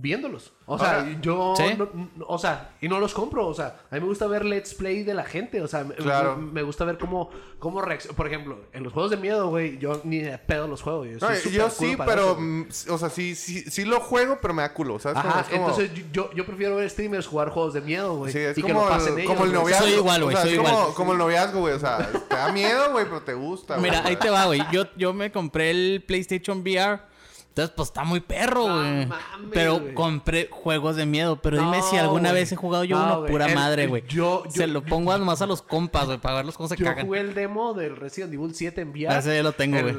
viéndolos. 0.00 0.52
O 0.66 0.78
sea, 0.78 1.00
Ahora, 1.00 1.18
yo... 1.20 1.54
¿Sí? 1.56 1.64
no- 1.76 1.88
no- 2.16 2.26
o 2.28 2.38
sea, 2.38 2.72
y 2.80 2.88
no 2.88 3.00
los 3.00 3.14
compro. 3.14 3.46
O 3.46 3.54
sea, 3.54 3.80
a 3.90 3.94
mí 3.94 4.00
me 4.00 4.06
gusta 4.06 4.26
ver 4.26 4.44
let's 4.44 4.74
play 4.74 5.02
de 5.02 5.14
la 5.14 5.24
gente. 5.24 5.60
O 5.62 5.68
sea, 5.68 5.84
me, 5.84 5.94
Claro. 5.94 6.36
me, 6.36 6.52
me 6.52 6.62
gusta 6.62 6.84
ver 6.84 6.98
cómo, 6.98 7.30
cómo 7.58 7.80
reacciona. 7.80 8.16
Por 8.16 8.26
ejemplo, 8.26 8.58
en 8.72 8.84
los 8.84 8.92
juegos 8.92 9.10
de 9.10 9.16
miedo, 9.16 9.48
güey, 9.48 9.78
yo 9.78 10.00
ni 10.04 10.18
de 10.18 10.36
pedo 10.38 10.68
los 10.68 10.82
juego. 10.82 11.04
Yo, 11.04 11.18
No, 11.18 11.28
yo 11.50 11.70
sí, 11.70 11.96
pero, 12.06 12.32
eso, 12.32 12.36
mm, 12.40 12.64
o 12.90 12.98
sea, 12.98 13.08
sí, 13.10 13.34
sí, 13.34 13.62
sí 13.70 13.84
lo 13.84 14.00
juego, 14.00 14.38
pero 14.40 14.54
me 14.54 14.62
da 14.62 14.72
culo, 14.74 14.98
¿sabes? 14.98 15.18
Ajá, 15.18 15.40
es 15.40 15.48
como- 15.48 15.68
entonces 15.70 15.90
yo, 16.12 16.30
yo 16.34 16.44
prefiero 16.46 16.76
ver 16.76 16.88
streamers 16.90 17.26
jugar 17.26 17.50
juegos 17.50 17.74
de 17.74 17.80
miedo, 17.80 18.16
güey. 18.16 18.32
Sí, 18.32 18.38
es 18.38 18.56
y 18.58 18.62
que 18.62 18.68
como, 18.72 18.84
lo 18.84 18.90
pasen 18.90 19.14
el, 19.14 19.18
ellos, 19.20 19.32
como 19.32 19.44
el 19.46 19.52
noviazgo. 19.52 19.84
Soy 19.86 19.94
igual, 19.94 20.22
o 20.22 20.24
güey, 20.26 20.36
sea, 20.36 20.44
soy 20.44 20.52
es 20.52 20.58
como, 20.58 20.68
igual. 20.70 20.94
como 20.94 21.12
el 21.12 21.18
noviazgo, 21.18 21.60
güey. 21.60 21.74
O 21.74 21.78
sea, 21.80 22.10
te 22.28 22.34
da 22.36 22.52
miedo, 22.52 22.92
güey, 22.92 23.04
pero 23.06 23.22
te 23.22 23.34
gusta, 23.34 23.76
güey. 23.76 23.90
Mira, 23.90 24.02
ahí 24.04 24.16
te 24.16 24.30
va, 24.30 24.44
güey. 24.46 24.62
Yo, 24.70 24.84
yo 24.96 25.12
me 25.12 25.32
compré 25.32 25.70
el 25.70 26.04
PlayStation 26.06 26.60
VR. 26.60 27.00
Entonces, 27.58 27.74
pues 27.76 27.88
está 27.88 28.04
muy 28.04 28.20
perro, 28.20 28.68
No 28.68 28.76
güey. 28.76 29.06
mames, 29.06 29.48
pero 29.52 29.80
compré 29.94 30.48
juegos 30.50 30.94
de 30.96 31.06
miedo. 31.06 31.40
Pero 31.42 31.58
dime 31.58 31.82
si 31.82 31.96
No, 31.96 32.02
alguna 32.02 32.30
vez 32.32 32.52
he 32.52 32.56
jugado 32.56 32.84
yo 32.84 32.96
No, 32.98 33.18
uno 33.20 33.26
pura 33.26 33.46
El- 33.46 33.54
madre, 33.56 33.86
güey. 33.88 34.04
yo- 34.08 34.44
yo- 34.44 34.50
Se 34.50 34.66
lo 34.68 34.82
pongo 34.84 35.16
nomás 35.18 35.42
a 35.42 35.46
los 35.46 35.60
compas, 35.62 36.06
güey, 36.06 36.18
para 36.18 36.36
verlos 36.36 36.56
cómo 36.56 36.68
se 36.68 36.76
Yo 36.76 36.84
cagan. 36.84 37.06
jugué 37.06 37.20
el 37.20 37.34
demo 37.34 37.74
del 37.74 37.96
Resident 37.96 38.32
Evil 38.32 38.54
7 38.54 38.80
en 38.82 38.90
VR. 38.90 39.08
Ah, 39.14 39.18
ese 39.18 39.34
ya 39.34 39.42
lo 39.42 39.52
tengo, 39.52 39.80
güey. 39.80 39.94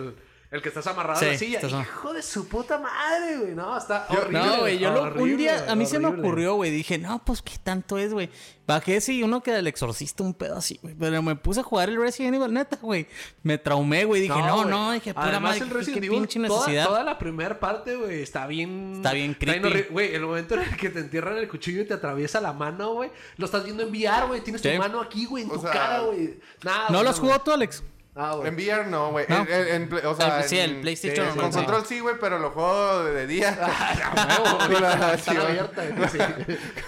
El 0.52 0.64
que 0.64 0.70
estás 0.70 0.88
amarrado 0.88 1.20
Sí, 1.20 1.26
a 1.28 1.32
la 1.34 1.38
silla. 1.38 1.60
estás 1.60 1.72
Hijo 1.80 2.12
de 2.12 2.24
su 2.24 2.48
puta 2.48 2.80
madre, 2.80 3.38
güey. 3.38 3.54
No, 3.54 3.78
está 3.78 4.08
Yo- 4.12 4.20
horrible. 4.20 4.40
No, 4.40 4.58
güey, 4.62 4.80
yo 4.80 4.90
lo- 4.92 5.14
un 5.22 5.38
día 5.38 5.66
a 5.72 5.76
mí 5.76 5.86
se 5.86 6.00
me 6.00 6.08
ocurrió, 6.08 6.56
güey. 6.56 6.72
Dije, 6.72 6.98
no, 6.98 7.24
pues 7.24 7.44
qué 7.44 7.54
tanto 7.64 8.00
es, 8.00 8.12
güey. 8.14 8.32
Bajé 8.66 9.00
y 9.10 9.22
uno 9.22 9.44
que 9.44 9.52
del 9.52 9.68
exorcista, 9.68 10.24
un 10.24 10.34
pedo 10.34 10.58
así, 10.58 10.80
güey. 10.82 10.96
Pero 10.96 11.22
me 11.22 11.36
puse 11.36 11.60
a 11.60 11.64
jugar 11.64 11.90
el 11.90 12.02
Resident 12.02 12.36
Evil, 12.36 12.52
neta, 12.52 12.78
güey. 12.82 13.08
Me 13.44 13.60
traumé, 13.60 14.06
güey. 14.06 14.22
Dije, 14.24 14.34
no, 14.42 14.66
no, 14.66 14.92
dije, 14.92 15.14
pura 15.14 15.28
Además, 15.28 15.52
madre, 15.60 15.66
el 15.66 15.70
Resident 15.70 16.02
qué 16.02 16.08
Evil, 16.08 16.20
pinche 16.22 16.40
toda- 16.48 16.60
necesidad. 16.62 16.86
Toda, 16.88 17.04
la 17.04 17.20
primera 17.20 17.60
parte, 17.60 17.96
güey, 17.96 18.24
está 18.24 18.48
bien... 18.48 18.94
Está 18.98 19.14
bien 19.14 19.36
creepy. 19.36 19.84
Güey, 19.92 20.16
el 20.16 20.24
momento 20.24 20.56
en 20.56 20.62
el 20.62 20.78
que 20.78 20.90
te 20.90 21.00
entierran 21.00 21.38
el 21.38 21.48
cuchillo 21.48 21.82
y 21.84 21.86
te 21.86 21.94
atraviesa 21.94 22.42
la 22.42 22.54
mano, 22.54 22.94
güey. 22.94 23.12
Lo 23.38 23.46
estás 23.46 23.64
viendo 23.64 23.84
en 23.84 23.90
VR, 23.90 24.26
güey. 24.26 24.42
Tienes 24.42 24.64
Sí. 24.64 24.70
tu 24.72 24.78
mano 24.80 25.00
aquí, 25.00 25.26
güey, 25.26 25.44
en 25.44 25.52
O 25.52 25.54
tu 25.54 25.62
sea, 25.62 25.72
cara, 25.72 26.00
güey. 26.02 26.40
Nada, 26.64 26.86
¿No 26.86 26.94
güey, 26.94 27.04
lo 27.04 27.10
has 27.12 27.20
jugado 27.20 27.42
tú, 27.42 27.52
Alex? 27.52 27.84
Ah, 28.22 28.36
güey. 28.36 28.50
En 28.50 28.56
VR 28.56 28.88
no, 28.88 29.12
güey. 29.12 29.26
No. 29.30 29.38
En- 29.38 29.48
en- 29.50 29.68
en 29.84 29.90
play- 29.90 30.04
o 30.06 30.14
sea, 30.16 30.40
El- 30.42 30.50
sí, 30.50 30.60
el 30.60 30.72
en- 30.72 30.82
PlayStation 30.82 31.28
sí, 31.32 31.40
Con 31.40 31.54
sí. 31.54 31.58
control 31.60 31.86
sí, 31.86 32.00
güey, 32.02 32.16
pero 32.20 32.38
lo 32.38 32.52
juego 32.52 33.04
de, 33.06 33.14
de 33.14 33.28
día. 33.28 33.58
Ah. 34.12 34.58
Con 34.68 34.82
la- 34.82 35.14
Está 35.14 35.18
sí, 35.18 35.38
güey. 35.38 35.48
abierta, 35.48 35.84
güey, 35.96 36.10
sí. 36.10 36.18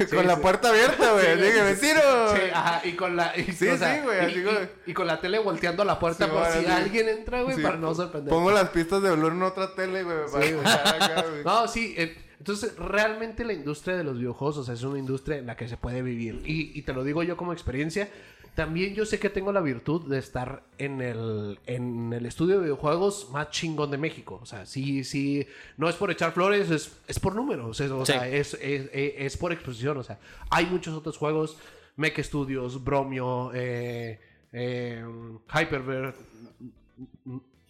Sí, 0.09 0.15
con 0.15 0.27
la 0.27 0.35
sí. 0.35 0.41
puerta 0.41 0.69
abierta, 0.69 1.11
güey. 1.13 1.35
Dije, 1.37 1.61
vecino. 1.63 2.01
Sí, 2.35 2.41
ajá, 2.53 2.81
y 2.85 2.91
con 2.93 3.15
la... 3.15 3.33
y- 3.37 3.51
Sí, 3.53 3.67
o 3.69 3.77
sea, 3.77 3.95
sí, 3.95 4.01
güey, 4.03 4.45
y- 4.87 4.93
con 4.93 5.07
la 5.07 5.21
tele 5.21 5.39
volteando 5.39 5.85
la 5.85 5.97
puerta 5.99 6.25
Sí, 6.25 6.31
por 6.31 6.41
bueno, 6.41 6.55
si 6.59 6.65
sí. 6.65 6.71
alguien 6.71 7.07
entra, 7.09 7.41
güey, 7.43 7.55
Sí, 7.55 7.61
para 7.61 7.77
no 7.77 7.95
sorprender. 7.95 8.29
Pongo 8.29 8.51
las 8.51 8.69
pistas 8.69 9.01
de 9.01 9.11
Blur 9.11 9.31
en 9.31 9.43
otra 9.43 9.73
tele, 9.73 10.03
güey. 10.03 10.15
No, 11.45 11.67
sí. 11.67 11.93
eh, 11.97 12.17
entonces, 12.39 12.75
realmente 12.75 13.45
la 13.45 13.53
industria 13.53 13.95
de 13.95 14.03
los 14.03 14.17
videojuegos, 14.17 14.57
o 14.57 14.63
sea, 14.63 14.73
es 14.73 14.81
una 14.83 14.97
industria 14.97 15.37
en 15.37 15.45
la 15.45 15.55
que 15.55 15.67
se 15.67 15.77
puede 15.77 16.01
vivir. 16.01 16.41
Y, 16.45 16.71
y 16.77 16.81
te 16.81 16.91
lo 16.91 17.03
digo 17.03 17.21
yo 17.23 17.37
como 17.37 17.53
experiencia. 17.53 18.09
También 18.55 18.93
yo 18.95 19.05
sé 19.05 19.17
que 19.17 19.29
tengo 19.29 19.53
la 19.53 19.61
virtud 19.61 20.09
de 20.09 20.19
estar 20.19 20.63
en 20.77 20.99
el, 21.01 21.57
en 21.67 22.11
el 22.11 22.25
estudio 22.25 22.57
de 22.57 22.63
videojuegos 22.63 23.29
más 23.31 23.49
chingón 23.49 23.91
de 23.91 23.97
México. 23.97 24.39
O 24.41 24.45
sea, 24.45 24.65
sí, 24.65 25.05
sí, 25.05 25.47
no 25.77 25.87
es 25.87 25.95
por 25.95 26.11
echar 26.11 26.33
flores, 26.33 26.69
es, 26.69 26.97
es 27.07 27.17
por 27.19 27.33
números. 27.33 27.79
es- 27.79 27.89
o 27.91 28.05
Sí. 28.05 28.11
sea, 28.11 28.27
es, 28.27 28.53
es, 28.55 28.89
es- 28.93 29.37
por 29.37 29.53
exposición. 29.53 29.97
O 29.97 30.03
sea, 30.03 30.19
hay 30.49 30.65
muchos 30.65 30.93
otros 30.93 31.17
juegos, 31.17 31.57
Mech 31.95 32.19
Studios, 32.21 32.83
Bromio, 32.83 33.51
eh, 33.53 34.19
eh, 34.51 35.05
Hyperbird, 35.53 36.13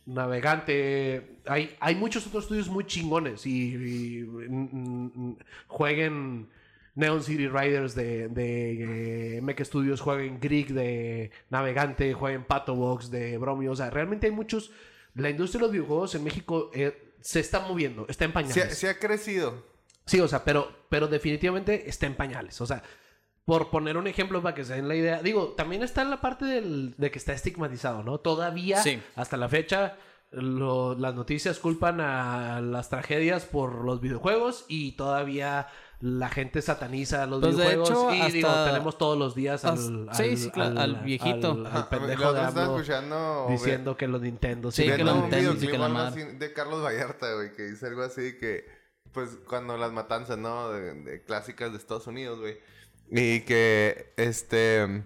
Navegante. 0.07 1.37
Hay, 1.45 1.75
hay 1.79 1.95
muchos 1.95 2.25
otros 2.27 2.45
estudios 2.45 2.67
muy 2.69 2.85
chingones. 2.85 3.45
Y, 3.45 3.75
y, 3.75 5.35
jueguen 5.67 6.47
Neon 6.95 7.23
City 7.23 7.47
Riders 7.47 7.95
de, 7.95 8.27
de 8.29 9.37
eh, 9.37 9.41
Mech 9.41 9.61
Studios, 9.63 10.01
jueguen 10.01 10.39
Greek 10.39 10.69
de 10.69 11.31
Navegante, 11.49 12.13
jueguen 12.13 12.43
Pato 12.43 12.75
Box 12.75 13.09
de 13.09 13.37
Bromio. 13.37 13.71
O 13.71 13.75
sea, 13.75 13.89
realmente 13.89 14.27
hay 14.27 14.33
muchos, 14.33 14.71
la 15.15 15.29
industria 15.29 15.59
de 15.59 15.63
los 15.67 15.71
videojuegos 15.71 16.15
en 16.15 16.23
México 16.23 16.69
eh, 16.73 17.13
se 17.21 17.39
está 17.39 17.61
moviendo, 17.61 18.05
está 18.09 18.25
en 18.25 18.33
pañales. 18.33 18.77
sí 18.77 18.87
ha 18.87 18.99
crecido. 18.99 19.65
Sí, 20.05 20.19
o 20.19 20.27
sea, 20.27 20.43
pero, 20.43 20.69
pero 20.89 21.07
definitivamente 21.07 21.87
está 21.89 22.07
en 22.07 22.15
pañales. 22.15 22.59
O 22.59 22.65
sea, 22.65 22.83
por 23.45 23.69
poner 23.69 23.97
un 23.97 24.07
ejemplo 24.07 24.41
para 24.41 24.53
que 24.55 24.65
se 24.65 24.73
den 24.75 24.87
la 24.87 24.95
idea, 24.95 25.21
digo, 25.21 25.53
también 25.55 25.83
está 25.83 26.01
en 26.01 26.09
la 26.09 26.19
parte 26.21 26.45
del- 26.45 26.95
de 26.97 27.11
que 27.11 27.17
está 27.19 27.33
estigmatizado, 27.33 28.03
¿no? 28.03 28.19
Todavía, 28.19 28.81
Sí. 28.81 29.01
hasta 29.15 29.37
la 29.37 29.47
fecha, 29.49 29.97
lo- 30.31 30.95
las 30.95 31.13
noticias 31.15 31.59
culpan 31.59 32.01
a 32.01 32.61
las 32.61 32.89
tragedias 32.89 33.45
por 33.45 33.83
los 33.85 34.01
videojuegos 34.01 34.65
y 34.69 34.93
todavía 34.93 35.67
la 36.01 36.29
gente 36.29 36.61
sataniza 36.63 37.25
los 37.27 37.41
Pues, 37.41 37.57
de 37.57 37.63
videojuegos 37.63 37.89
hecho, 37.89 38.13
y 38.13 38.19
hasta- 38.21 38.33
digo, 38.33 38.49
tenemos 38.65 38.97
todos 38.97 39.17
los 39.17 39.35
días 39.35 39.63
al, 39.65 40.09
As- 40.09 40.17
sí, 40.17 40.35
sí, 40.35 40.49
claro, 40.51 40.79
al 40.79 40.95
viejito. 41.03 41.63
al, 41.71 41.87
pendejo 41.89 42.33
de 42.33 42.39
AMLO 42.41 42.75
escuchando... 42.77 43.45
diciendo 43.49 43.95
que 43.95 44.07
los 44.07 44.21
Nintendo 44.21 44.71
Sí, 44.71 44.81
sí, 44.83 44.89
que 44.89 44.95
viendo 44.95 45.11
lo 45.13 45.17
un 45.17 45.29
Nintendo, 45.29 45.53
sí, 45.59 45.67
que 45.67 45.77
la 45.77 45.89
madre. 45.89 46.33
de 46.33 46.53
Carlos 46.53 46.83
Vallarta, 46.83 47.33
güey, 47.35 47.51
que 47.53 47.63
dice 47.63 47.85
algo 47.87 48.01
así 48.01 48.35
que, 48.39 48.65
pues, 49.11 49.37
cuando 49.47 49.77
las 49.77 49.91
matanzas, 49.91 50.37
¿no? 50.39 50.71
De, 50.71 50.93
de 51.03 51.21
clásicas 51.23 51.71
de 51.71 51.77
Estados 51.77 52.07
Unidos, 52.07 52.39
güey. 52.39 52.57
Y 53.11 53.41
que, 53.41 54.13
este, 54.17 55.03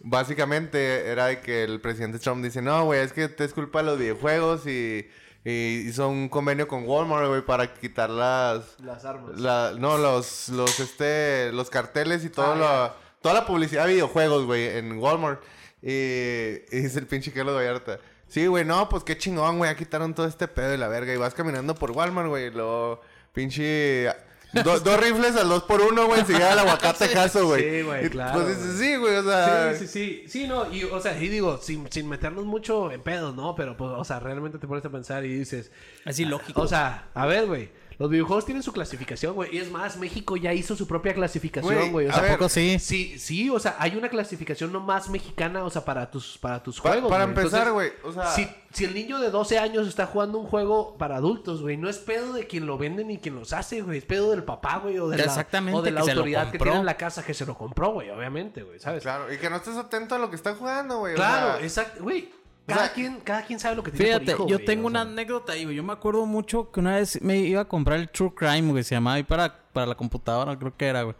básicamente 0.00 1.08
era 1.08 1.26
de 1.26 1.40
que 1.40 1.64
el 1.64 1.80
presidente 1.80 2.18
Trump 2.18 2.42
dice, 2.44 2.62
no, 2.62 2.84
güey, 2.84 3.00
es 3.00 3.12
que 3.12 3.28
te 3.28 3.44
es 3.44 3.52
culpa 3.52 3.80
de 3.80 3.84
los 3.86 3.98
videojuegos 3.98 4.66
y, 4.66 5.08
y 5.48 5.84
hizo 5.86 6.08
un 6.08 6.28
convenio 6.28 6.66
con 6.66 6.88
Walmart, 6.88 7.28
güey, 7.28 7.40
para 7.40 7.72
quitar 7.72 8.10
las... 8.10 8.80
las 8.80 9.04
armas. 9.04 9.38
La, 9.38 9.74
no, 9.78 9.96
los, 9.96 10.48
los, 10.48 10.80
este, 10.80 11.52
los 11.52 11.70
carteles 11.70 12.24
y 12.24 12.30
todo 12.30 12.54
Ah, 12.54 12.56
lo, 12.56 13.20
toda 13.22 13.32
la 13.32 13.46
publicidad 13.46 13.86
de 13.86 13.92
videojuegos, 13.92 14.44
güey, 14.44 14.76
en 14.76 14.98
Walmart. 14.98 15.40
Y, 15.82 15.92
y 15.92 16.80
dice 16.80 16.98
el 16.98 17.06
pinche 17.06 17.30
Carlos 17.30 17.54
Vallarta. 17.54 18.00
Sí, 18.26 18.48
güey, 18.48 18.64
no, 18.64 18.88
pues 18.88 19.04
qué 19.04 19.16
chingón, 19.16 19.58
güey, 19.58 19.70
ya 19.70 19.76
quitaron 19.76 20.16
todo 20.16 20.26
este 20.26 20.48
pedo 20.48 20.70
de 20.70 20.78
la 20.78 20.88
verga. 20.88 21.14
Y 21.14 21.16
vas 21.16 21.32
caminando 21.32 21.76
por 21.76 21.92
Walmart, 21.92 22.28
güey, 22.28 22.50
lo 22.50 23.00
pinche... 23.32 24.12
do- 24.52 24.80
dos 24.80 25.00
rifles 25.00 25.36
al 25.36 25.48
dos 25.48 25.62
por 25.64 25.80
uno, 25.80 26.06
güey, 26.06 26.20
enseguida 26.20 26.52
el 26.52 26.58
aguacate 26.60 27.10
caso, 27.10 27.46
güey. 27.46 27.62
Sí, 27.62 27.82
güey, 27.82 28.08
claro, 28.10 28.40
Pues 28.42 28.56
dices, 28.58 28.78
sí, 28.78 28.96
güey, 28.96 29.16
o 29.16 29.22
sea... 29.22 29.74
Sí, 29.74 29.86
sí, 29.86 29.92
sí. 29.92 30.24
Sí, 30.28 30.46
no, 30.48 30.72
y, 30.72 30.84
o 30.84 31.00
sea, 31.00 31.20
y 31.20 31.28
digo, 31.28 31.58
sin, 31.58 31.90
sin 31.90 32.08
meternos 32.08 32.44
mucho 32.44 32.90
en 32.92 33.02
pedos, 33.02 33.34
¿no? 33.34 33.54
Pero, 33.54 33.76
pues, 33.76 33.90
o 33.96 34.04
sea, 34.04 34.20
realmente 34.20 34.58
te 34.58 34.66
pones 34.66 34.84
a 34.84 34.90
pensar 34.90 35.24
y 35.24 35.38
dices... 35.38 35.70
Es 36.04 36.18
ilógico. 36.18 36.62
O 36.62 36.68
sea, 36.68 37.08
a 37.14 37.26
ver, 37.26 37.46
güey. 37.46 37.70
Los 37.98 38.10
videojuegos 38.10 38.44
tienen 38.44 38.62
su 38.62 38.72
clasificación, 38.72 39.34
güey. 39.34 39.54
Y 39.54 39.58
es 39.58 39.70
más, 39.70 39.96
México 39.96 40.36
ya 40.36 40.52
hizo 40.52 40.76
su 40.76 40.86
propia 40.86 41.14
clasificación, 41.14 41.92
Güey. 41.92 42.06
O 42.06 42.10
a 42.10 42.12
sea, 42.12 42.22
Tampoco 42.24 42.48
sí. 42.50 42.78
Sí, 42.78 43.18
sí, 43.18 43.48
o 43.48 43.58
sea, 43.58 43.76
hay 43.78 43.96
una 43.96 44.08
clasificación 44.10 44.70
no 44.72 44.80
más 44.80 45.08
mexicana, 45.08 45.64
o 45.64 45.70
sea, 45.70 45.84
para 45.84 46.10
tus, 46.10 46.36
para 46.38 46.62
tus 46.62 46.80
Pa- 46.80 46.90
juegos. 46.90 47.10
para 47.10 47.24
empezar, 47.24 47.72
güey, 47.72 47.90
o 48.04 48.12
sea- 48.12 48.26
Si, 48.32 48.46
si 48.72 48.84
el 48.84 48.92
niño 48.94 49.18
de 49.18 49.30
12 49.30 49.58
años 49.58 49.88
está 49.88 50.04
jugando 50.06 50.38
un 50.38 50.46
juego 50.46 50.96
para 50.98 51.16
adultos, 51.16 51.62
güey, 51.62 51.78
no 51.78 51.88
es 51.88 51.96
pedo 51.98 52.34
de 52.34 52.46
quien 52.46 52.66
lo 52.66 52.76
vende 52.76 53.02
ni 53.04 53.16
quien 53.18 53.34
los 53.34 53.54
hace, 53.54 53.80
güey. 53.80 53.98
Es 53.98 54.04
pedo 54.04 54.30
del 54.30 54.44
papá, 54.44 54.78
güey, 54.78 54.98
o 54.98 55.08
de 55.08 55.16
la, 55.16 55.24
Exactamente, 55.24 55.78
o 55.78 55.82
de 55.82 55.90
la 55.92 56.02
que 56.02 56.10
autoridad 56.10 56.50
que 56.50 56.58
tiene 56.58 56.76
en 56.78 56.84
la 56.86 56.96
casa 56.98 57.24
que 57.24 57.32
se 57.32 57.46
lo 57.46 57.56
compró, 57.56 57.92
güey, 57.92 58.10
obviamente, 58.10 58.62
güey, 58.62 58.78
¿sabes? 58.78 59.02
Claro, 59.04 59.32
y 59.32 59.38
que 59.38 59.48
no 59.48 59.56
estés 59.56 59.76
atento 59.76 60.14
a 60.14 60.18
lo 60.18 60.28
que 60.28 60.36
está 60.36 60.54
jugando, 60.54 60.98
güey. 60.98 61.14
o 61.14 61.16
Claro, 61.16 61.56
sea, 61.56 61.64
exacto, 61.64 62.02
güey. 62.02 62.28
O 62.68 62.74
Cada, 62.74 62.84
sea, 62.86 62.92
quien, 62.92 63.20
cada 63.20 63.44
quien 63.44 63.60
sabe 63.60 63.76
lo 63.76 63.82
que 63.82 63.92
tiene 63.92 64.06
Fíjate, 64.06 64.24
por 64.24 64.34
hijo, 64.34 64.48
yo 64.48 64.56
güey, 64.56 64.66
tengo 64.66 64.82
sea. 64.82 64.90
una 64.90 65.00
anécdota 65.02 65.52
ahí, 65.52 65.64
güey. 65.64 65.76
Yo 65.76 65.82
me 65.84 65.92
acuerdo 65.92 66.26
mucho 66.26 66.70
que 66.72 66.80
una 66.80 66.96
vez 66.96 67.20
me 67.22 67.38
iba 67.38 67.60
a 67.60 67.68
comprar 67.68 67.98
el 68.00 68.08
True 68.10 68.34
Crime, 68.34 68.70
güey. 68.72 68.82
Se 68.84 68.94
llamaba 68.94 69.16
ahí 69.16 69.22
para, 69.22 69.64
para 69.72 69.86
la 69.86 69.94
computadora, 69.94 70.58
creo 70.58 70.76
que 70.76 70.86
era, 70.86 71.02
güey. 71.02 71.16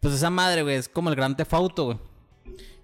Pues 0.00 0.14
esa 0.14 0.30
madre, 0.30 0.62
güey, 0.62 0.76
es 0.76 0.88
como 0.88 1.10
el 1.10 1.16
Gran 1.16 1.36
Tefauto, 1.36 1.84
güey. 1.84 1.98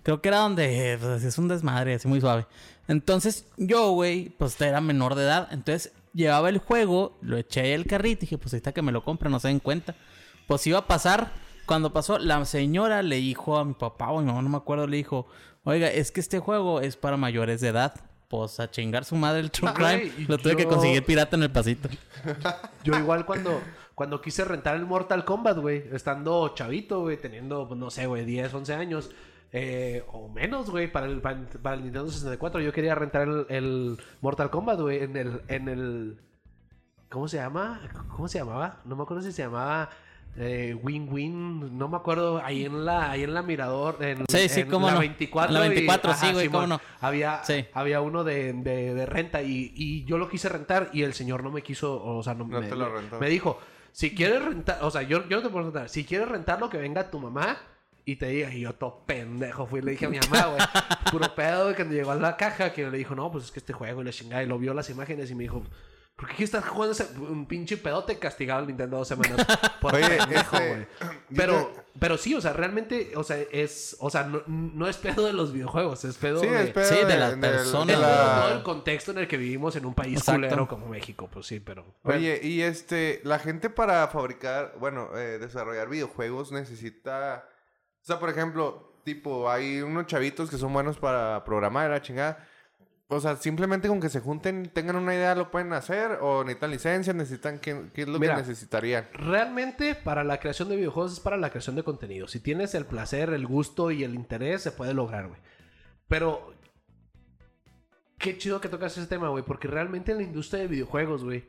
Creo 0.03 0.21
que 0.21 0.29
era 0.29 0.39
donde 0.39 0.93
eh, 0.93 0.99
pues, 0.99 1.25
es 1.25 1.39
un 1.39 1.49
desmadre, 1.49 1.95
así 1.95 2.07
muy 2.09 2.21
suave. 2.21 2.47
Entonces, 2.89 3.47
yo, 3.57 3.93
güey, 3.93 4.29
pues 4.31 4.61
era 4.61 4.81
menor 4.83 5.15
de 5.15 5.23
edad. 5.23 5.49
Entonces, 5.51 5.93
llevaba 6.13 6.51
el 6.51 6.59
juego, 6.59 7.17
lo 7.23 7.39
eché 7.39 7.63
ahí 7.63 7.73
al 7.73 7.87
carrito 7.87 8.19
y 8.19 8.27
dije, 8.27 8.39
pues 8.39 8.53
ahorita 8.53 8.73
que 8.73 8.83
me 8.83 8.93
lo 8.93 9.03
compre, 9.03 9.31
no 9.31 9.41
se 9.41 9.49
den 9.49 9.61
cuenta. 9.61 9.95
Pues 10.47 10.67
iba 10.67 10.79
a 10.81 10.87
pasar. 10.87 11.33
Cuando 11.65 11.95
pasó, 11.95 12.19
la 12.19 12.45
señora 12.45 13.03
le 13.03 13.17
dijo 13.17 13.57
a 13.57 13.65
mi 13.65 13.73
papá 13.73 14.11
o 14.11 14.19
a 14.19 14.21
mi 14.21 14.27
mamá, 14.27 14.43
no 14.43 14.51
me 14.51 14.59
acuerdo, 14.59 14.87
le 14.87 14.99
dijo, 14.99 15.27
oiga, 15.65 15.89
es 15.89 16.13
que 16.13 16.21
este 16.21 16.39
juego 16.39 16.81
es 16.81 16.97
para 16.97 17.17
mayores 17.17 17.61
de 17.61 17.69
edad. 17.69 17.95
Pues 18.29 18.59
a 18.59 18.71
chingar 18.71 19.05
su 19.05 19.17
madre 19.17 19.41
el 19.41 19.51
True 19.51 19.73
Crime. 19.75 20.13
lo 20.29 20.39
tuve 20.39 20.57
que 20.57 20.67
conseguir 20.67 21.05
pirata 21.05 21.37
en 21.37 21.43
el 21.43 21.53
pasito. 21.53 21.89
Yo 22.83 22.97
igual 22.97 23.27
cuando, 23.27 23.61
cuando 23.95 24.21
quise 24.21 24.45
rentar 24.45 24.77
el 24.77 24.87
Mortal 24.87 25.25
Kombat, 25.25 25.59
güey, 25.59 25.85
estando 25.93 26.49
chavito, 26.55 27.03
güey, 27.03 27.17
teniendo, 27.19 27.69
pues, 27.69 27.79
no 27.79 27.91
sé, 27.91 28.07
güey, 28.07 28.25
10, 28.25 28.53
11 28.55 28.75
años, 28.75 29.11
eh, 29.53 30.05
o 30.11 30.29
menos, 30.29 30.71
güey, 30.71 30.91
para 30.91 31.07
el, 31.07 31.21
para, 31.21 31.47
para 31.63 31.77
el 31.77 31.85
Nintendo 31.85 32.11
64, 32.11 32.61
yo 32.61 32.73
quería 32.73 32.95
rentar 32.95 33.29
el, 33.29 33.47
el 33.51 33.99
Mortal 34.21 34.51
Kombat, 34.51 34.81
güey, 34.81 35.03
en 35.03 35.17
el, 35.17 35.43
en 35.49 35.69
el, 35.69 36.19
¿cómo 37.11 37.29
se 37.29 37.37
llama? 37.37 37.81
¿Cómo 38.17 38.27
se 38.27 38.39
llamaba? 38.39 38.81
No 38.85 38.97
me 38.97 39.03
acuerdo 39.03 39.23
si 39.23 39.33
se 39.33 39.43
llamaba... 39.43 39.91
Eh, 40.37 40.77
Win 40.83 41.07
Win, 41.11 41.79
no 41.79 41.87
me 41.89 41.97
acuerdo, 41.97 42.43
ahí 42.45 42.65
en 42.65 42.85
la, 42.85 43.11
ahí 43.11 43.23
en 43.23 43.35
la 43.35 43.43
Mirador, 43.43 43.99
en, 44.01 44.25
Sí, 44.29 44.49
sí, 44.49 44.61
en 44.63 44.69
cómo 44.69 44.89
la 44.89 44.95
no. 44.95 44.99
24. 45.01 45.53
La 45.53 45.65
y- 45.65 45.69
24, 45.69 46.13
sí, 46.15 46.19
ajá, 46.27 46.33
güey, 46.33 46.49
cómo 46.49 46.67
no. 46.67 46.81
Había, 47.01 47.45
Sí. 47.45 47.67
había 47.73 48.01
uno 48.01 48.25
de, 48.25 48.53
de- 48.53 48.95
de 48.95 49.07
renta 49.07 49.43
y, 49.43 49.73
y 49.77 50.05
yo 50.05 50.19
lo 50.19 50.29
quise 50.29 50.49
rentar 50.49 50.91
y 50.93 51.03
el 51.03 51.15
señor 51.15 51.45
no 51.45 51.51
me 51.51 51.63
quiso, 51.63 52.03
o 52.05 52.21
sea, 52.25 52.35
no, 52.35 52.47
No 52.47 52.61
me, 52.61 52.67
te 52.69 52.75
lo 52.75 52.91
me- 52.91 52.97
rentó. 53.01 53.21
me 53.21 53.29
dijo, 53.29 53.61
si 53.93 54.13
quieres 54.13 54.45
rentar, 54.45 54.79
o 54.83 54.91
sea, 54.91 55.03
yo, 55.03 55.29
yo 55.29 55.37
no 55.37 55.43
te 55.45 55.51
puedo 55.51 55.67
rentar, 55.67 55.89
si 55.89 56.05
quieres 56.05 56.29
rentarlo, 56.29 56.69
que 56.69 56.79
venga 56.79 57.11
tu 57.13 57.21
mamá 57.21 57.57
y 58.05 58.17
te 58.17 58.27
diga, 58.27 58.53
y 58.53 58.61
yo 58.63 58.73
todo 58.75 59.05
pendejo 59.07 59.67
fui 59.67 59.79
y 59.79 59.83
le 59.83 59.93
dije 59.93 60.07
a 60.07 60.09
mi 60.09 60.19
mamá, 60.19 60.47
güey, 60.47 60.61
puro 61.13 61.33
pedo, 61.37 61.63
güey, 61.65 61.77
cuando 61.77 61.95
llegó 61.95 62.11
a 62.11 62.17
la 62.17 62.37
caja, 62.37 62.73
que 62.73 62.91
le 62.91 62.99
dijo, 62.99 63.15
no, 63.15 63.31
pues 63.31 63.45
es 63.45 63.51
que 63.53 63.61
este 63.61 63.73
juego 63.73 64.03
y 64.03 64.05
la 64.05 64.11
chingada, 64.11 64.43
y 64.43 64.47
lo 64.47 64.59
vio 64.59 64.75
las 64.75 64.91
imágenes 64.91 65.31
y 65.31 65.37
me 65.37 65.45
dijo, 65.45 65.63
¿por 66.17 66.29
qué 66.29 66.45
estás 66.45 66.65
jugando 66.67 66.93
ese 66.93 67.07
un 67.19 67.47
pinche 67.47 67.77
pedote 67.77 68.19
castigado 68.19 68.61
el 68.61 68.69
Nintendo 68.69 68.99
dos 68.99 69.09
semanas? 69.09 69.45
Por 69.81 69.95
Oye, 69.95 70.09
pendejo, 70.09 70.57
este, 70.57 70.89
Pero, 71.37 71.73
pero 71.99 72.17
sí, 72.17 72.35
o 72.35 72.41
sea, 72.41 72.53
realmente, 72.55 73.13
o 73.17 73.23
sea, 73.25 73.37
es, 73.53 73.97
o 74.01 74.09
sea, 74.09 74.23
no, 74.25 74.43
no 74.47 74.89
es 74.89 74.97
pedo 74.97 75.27
de 75.27 75.33
los 75.33 75.53
videojuegos, 75.53 76.05
es 76.05 76.17
pedo 76.17 76.41
Sí, 76.41 76.47
de... 76.47 76.63
es 76.65 76.71
pedo 76.71 76.85
Sí, 76.89 76.95
de 76.95 77.05
de- 77.07 77.17
las 77.19 77.35
personas. 77.35 77.87
de 77.89 77.93
Es 77.95 77.99
la- 78.01 78.41
todo 78.47 78.57
el 78.57 78.63
contexto 78.63 79.11
en 79.11 79.19
el 79.19 79.29
que 79.29 79.37
vivimos 79.37 79.77
en 79.77 79.85
un 79.87 79.95
país 79.95 80.19
Exacto. 80.21 80.41
culero 80.41 80.69
como 80.69 80.87
México, 80.89 81.29
pues 81.31 81.47
sí, 81.47 81.61
pero... 81.61 81.85
Oye, 82.05 82.41
y 82.43 82.63
este, 82.63 83.21
la 83.25 83.39
gente 83.39 83.69
para 83.69 84.07
fabricar, 84.09 84.75
bueno, 84.79 85.11
eh, 85.17 85.39
desarrollar 85.39 85.89
videojuegos 85.89 86.51
necesita, 86.53 87.47
o 88.01 88.05
sea, 88.07 88.19
por 88.19 88.31
ejemplo, 88.31 89.01
tipo, 89.05 89.51
hay 89.51 89.83
unos 89.83 90.07
chavitos 90.07 90.49
que 90.49 90.57
son 90.57 90.73
buenos 90.73 90.97
para 90.99 91.45
programar, 91.45 91.91
la 91.91 92.01
chingada. 92.01 92.49
O 93.09 93.21
sea, 93.21 93.37
simplemente 93.37 93.87
con 93.89 94.01
que 94.01 94.09
se 94.09 94.21
junten, 94.21 94.71
tengan 94.73 94.97
una 94.97 95.15
idea, 95.15 95.35
lo 95.35 95.51
pueden 95.51 95.75
hacer, 95.75 96.19
o 96.23 96.43
necesitan 96.43 96.71
licencias, 96.71 97.15
necesitan, 97.15 97.59
¿qué, 97.59 97.91
qué 97.93 98.03
es 98.03 98.09
lo 98.09 98.19
Mira. 98.19 98.35
que 98.35 98.41
necesitarían? 98.41 99.09
Realmente, 99.13 99.95
para 99.95 100.25
la 100.25 100.41
creación 100.41 100.71
de 100.71 100.77
videojuegos 100.77 101.13
es 101.13 101.21
para 101.21 101.37
la 101.37 101.51
creación 101.51 101.77
de 101.77 101.83
contenido. 101.83 102.29
Si 102.29 102.41
tienes 102.41 102.75
el 102.75 102.87
placer, 102.87 103.31
el 103.31 103.47
gusto 103.47 103.91
y 103.91 104.05
el 104.05 104.15
interés, 104.15 104.63
se 104.63 104.73
puede 104.73 104.95
lograr, 104.95 105.29
güey. 105.29 105.41
Pero... 106.09 106.55
Qué 108.17 108.39
chido 108.39 108.61
que 108.61 108.71
tocas 108.71 108.97
ese 108.97 109.07
tema, 109.07 109.29
güey, 109.29 109.45
porque 109.45 109.69
realmente 109.69 110.13
en 110.13 110.19
la 110.19 110.25
industria 110.25 110.63
de 110.63 110.69
videojuegos, 110.69 111.25
güey... 111.25 111.45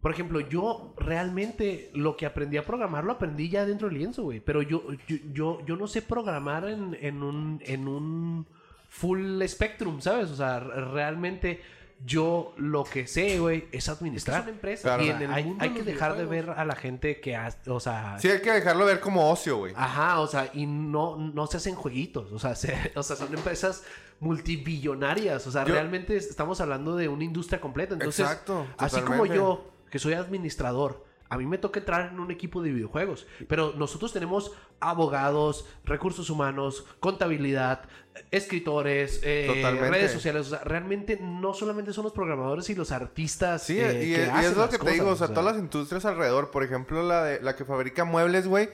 Por 0.00 0.10
ejemplo, 0.12 0.40
yo 0.40 0.94
realmente 0.96 1.90
lo 1.94 2.16
que 2.16 2.24
aprendí 2.24 2.56
a 2.56 2.64
programar 2.64 3.04
lo 3.04 3.12
aprendí 3.12 3.50
ya 3.50 3.66
dentro 3.66 3.88
del 3.88 3.98
lienzo, 3.98 4.22
güey. 4.22 4.40
Pero 4.40 4.62
yo, 4.62 4.82
yo, 5.06 5.16
yo, 5.32 5.66
yo 5.66 5.76
no 5.76 5.86
sé 5.86 6.00
programar 6.00 6.64
en, 6.64 6.96
en 7.00 7.22
un, 7.22 7.60
en 7.66 7.86
un 7.86 8.46
full 8.90 9.42
spectrum, 9.46 10.02
¿sabes? 10.02 10.28
O 10.30 10.36
sea, 10.36 10.60
realmente 10.60 11.62
yo 12.04 12.54
lo 12.56 12.84
que 12.84 13.06
sé, 13.06 13.38
güey, 13.38 13.68
es 13.72 13.88
administrar 13.88 14.42
una 14.42 14.50
empresa. 14.50 14.82
Claro. 14.88 15.04
Y 15.04 15.08
En 15.10 15.22
el 15.22 15.30
hay, 15.32 15.44
mundo 15.44 15.62
hay 15.64 15.68
de 15.70 15.74
que 15.76 15.82
dejar 15.82 16.16
de 16.16 16.24
ver 16.24 16.50
a 16.50 16.64
la 16.64 16.74
gente 16.74 17.20
que, 17.20 17.36
ha- 17.36 17.54
o 17.66 17.78
sea... 17.78 18.18
Sí, 18.18 18.28
hay 18.28 18.40
que 18.40 18.50
dejarlo 18.52 18.84
ver 18.86 19.00
como 19.00 19.30
ocio, 19.30 19.58
güey. 19.58 19.72
Ajá, 19.76 20.20
o 20.20 20.26
sea, 20.26 20.50
y 20.54 20.66
no, 20.66 21.16
no 21.16 21.46
se 21.46 21.58
hacen 21.58 21.74
jueguitos, 21.74 22.32
o 22.32 22.38
sea, 22.38 22.54
se- 22.56 22.92
o 22.94 23.02
sea, 23.02 23.16
son 23.16 23.32
empresas 23.34 23.84
multibillonarias, 24.18 25.46
o 25.46 25.50
sea, 25.50 25.64
Yo- 25.64 25.74
realmente 25.74 26.16
estamos 26.16 26.60
hablando 26.60 26.96
de 26.96 27.08
una 27.08 27.24
industria 27.24 27.60
completa, 27.60 27.94
entonces, 27.94 28.20
Exacto, 28.26 28.66
así 28.78 29.00
como 29.02 29.26
yo, 29.26 29.70
que 29.90 29.98
soy 29.98 30.14
administrador, 30.14 31.04
a 31.30 31.38
mí 31.38 31.46
me 31.46 31.58
toca 31.58 31.78
entrar 31.78 32.10
en 32.12 32.18
un 32.18 32.30
equipo 32.30 32.60
de 32.60 32.72
videojuegos, 32.72 33.26
pero 33.48 33.72
nosotros 33.76 34.12
tenemos 34.12 34.52
abogados, 34.80 35.64
recursos 35.84 36.28
humanos, 36.28 36.84
contabilidad, 36.98 37.82
escritores, 38.32 39.20
eh, 39.22 39.48
redes 39.80 40.10
sociales, 40.10 40.48
o 40.48 40.50
sea, 40.50 40.64
realmente 40.64 41.18
no 41.22 41.54
solamente 41.54 41.92
son 41.92 42.04
los 42.04 42.12
programadores 42.12 42.68
y 42.70 42.74
los 42.74 42.90
artistas 42.90 43.62
Sí, 43.62 43.78
eh, 43.78 44.04
y, 44.04 44.14
que 44.14 44.26
y 44.26 44.28
hacen 44.28 44.50
es 44.50 44.56
lo 44.56 44.68
que 44.68 44.78
te 44.78 44.90
digo, 44.90 45.04
cosas, 45.04 45.22
o 45.22 45.26
sea, 45.26 45.34
todas 45.34 45.54
las 45.54 45.62
industrias 45.62 46.04
alrededor, 46.04 46.50
por 46.50 46.64
ejemplo, 46.64 47.02
la 47.04 47.22
de 47.22 47.40
la 47.40 47.54
que 47.54 47.64
fabrica 47.64 48.04
muebles, 48.04 48.48
güey, 48.48 48.68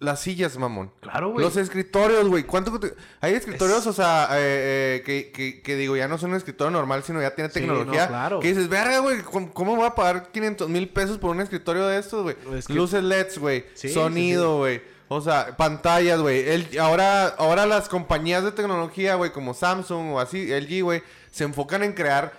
las 0.00 0.20
sillas, 0.20 0.58
mamón. 0.58 0.92
Claro, 1.00 1.30
güey. 1.30 1.44
Los 1.44 1.56
escritorios, 1.56 2.28
güey. 2.28 2.42
¿Cuánto 2.44 2.78
te- 2.78 2.94
Hay 3.20 3.34
escritorios, 3.34 3.80
Es- 3.80 3.86
o 3.86 3.92
sea, 3.92 4.28
eh, 4.32 4.98
eh, 4.98 5.02
que, 5.04 5.30
que, 5.32 5.62
que 5.62 5.76
digo, 5.76 5.96
ya 5.96 6.08
no 6.08 6.18
son 6.18 6.30
un 6.30 6.36
escritorio 6.36 6.70
normal, 6.70 7.02
sino 7.04 7.22
ya 7.22 7.34
tiene 7.34 7.48
Sí, 7.50 7.54
tecnología. 7.60 8.02
no, 8.02 8.08
claro. 8.08 8.40
Que 8.40 8.48
dices, 8.48 8.68
verga, 8.68 8.98
güey, 8.98 9.22
¿cómo, 9.22 9.52
cómo 9.54 9.76
voy 9.76 9.86
a 9.86 9.94
pagar 9.94 10.30
500 10.30 10.68
mil 10.68 10.88
pesos 10.90 11.16
por 11.18 11.30
un 11.30 11.40
escritorio 11.40 11.86
de 11.86 11.98
estos, 11.98 12.22
güey? 12.22 12.36
Es 12.56 12.66
que- 12.66 12.74
Luces 12.74 13.02
LEDs, 13.02 13.38
güey. 13.38 13.64
Sí, 13.74 13.88
Sonido, 13.88 14.58
güey. 14.58 14.82
O 15.08 15.20
sea, 15.20 15.56
pantallas, 15.56 16.20
güey. 16.20 16.44
Ahora, 16.78 17.28
ahora 17.28 17.64
las 17.66 17.88
compañías 17.88 18.44
de 18.44 18.52
tecnología, 18.52 19.14
güey, 19.14 19.30
como 19.32 19.54
Samsung 19.54 20.12
o 20.12 20.20
así, 20.20 20.50
LG, 20.50 20.82
güey, 20.82 21.02
se 21.30 21.44
enfocan 21.44 21.82
en 21.82 21.92
crear 21.94 22.32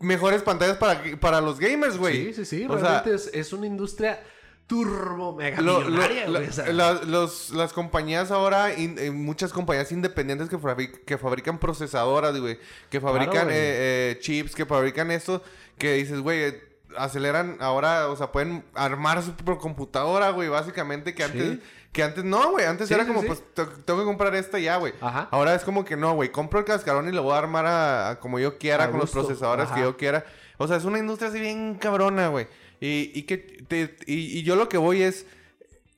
mejores 0.00 0.42
pantallas 0.42 0.76
para, 0.78 1.02
para 1.20 1.40
los 1.42 1.58
gamers, 1.58 1.98
güey. 1.98 2.26
Sí, 2.26 2.34
sí, 2.34 2.44
sí. 2.44 2.66
O 2.68 2.78
sea, 2.78 3.02
Realmente 3.02 3.14
es, 3.14 3.30
es 3.34 3.52
una 3.52 3.66
industria 3.66 4.22
turbo 4.70 5.34
mega 5.34 5.60
Lo- 5.60 5.80
lo- 5.80 5.86
millonaria, 5.90 6.28
la- 6.28 6.38
güey. 6.38 6.48
o 6.48 6.52
sea. 6.52 6.72
la- 6.72 6.92
los- 7.04 7.50
las 7.50 7.72
compañías 7.72 8.30
ahora, 8.30 8.72
in- 8.78 8.96
eh, 9.00 9.10
muchas 9.10 9.52
compañías 9.52 9.90
independientes 9.90 10.48
que, 10.48 10.56
fabric- 10.58 11.04
que 11.04 11.18
fabrican 11.18 11.58
procesadoras, 11.58 12.38
güey, 12.38 12.56
que 12.88 13.00
fabrican 13.00 13.48
eh, 13.50 14.14
eh, 14.14 14.18
chips, 14.20 14.54
que 14.54 14.64
fabrican 14.66 15.10
esto, 15.10 15.42
que 15.76 15.94
dices, 15.94 16.20
güey, 16.20 16.54
aceleran 16.96 17.56
ahora, 17.60 18.08
o 18.08 18.16
sea, 18.16 18.30
pueden 18.30 18.64
armar 18.74 19.22
su 19.22 19.32
propia 19.34 19.60
computadora, 19.60 20.30
güey, 20.30 20.48
básicamente, 20.48 21.14
que 21.14 21.24
antes, 21.24 21.42
Sí. 21.52 21.62
que 21.92 22.02
antes 22.04 22.22
no, 22.24 22.50
güey, 22.52 22.66
antes 22.66 22.86
Sí, 22.88 22.94
era 22.94 23.02
sí, 23.04 23.08
como, 23.08 23.22
sí. 23.22 23.26
pues, 23.26 23.42
te- 23.54 23.66
tengo 23.84 23.98
que 24.00 24.04
comprar 24.06 24.34
esta 24.36 24.58
ya, 24.60 24.76
güey. 24.76 24.92
Ahora 25.00 25.54
es 25.56 25.62
como 25.64 25.84
que 25.84 25.96
no, 25.96 26.14
güey, 26.14 26.30
compro 26.30 26.60
el 26.60 26.64
cascarón 26.64 27.08
y 27.08 27.12
lo 27.12 27.24
voy 27.24 27.34
a 27.34 27.38
armar 27.38 27.66
a, 27.66 28.10
a 28.10 28.20
como 28.20 28.38
yo 28.38 28.56
quiera, 28.56 28.84
A 28.84 28.90
con 28.90 29.00
los 29.00 29.12
gusto. 29.12 29.26
procesadores 29.26 29.68
que 29.70 29.80
yo 29.80 29.96
quiera. 29.96 30.24
O 30.58 30.68
sea, 30.68 30.76
es 30.76 30.84
una 30.84 30.98
industria 30.98 31.30
así 31.30 31.40
bien 31.40 31.74
cabrona, 31.74 32.28
güey. 32.28 32.46
Y, 32.80 33.12
y 33.14 33.22
que 33.24 33.36
te- 33.38 33.96
y, 34.06 34.38
y 34.38 34.42
yo 34.42 34.56
lo 34.56 34.68
que 34.68 34.78
voy 34.78 35.02
es. 35.02 35.26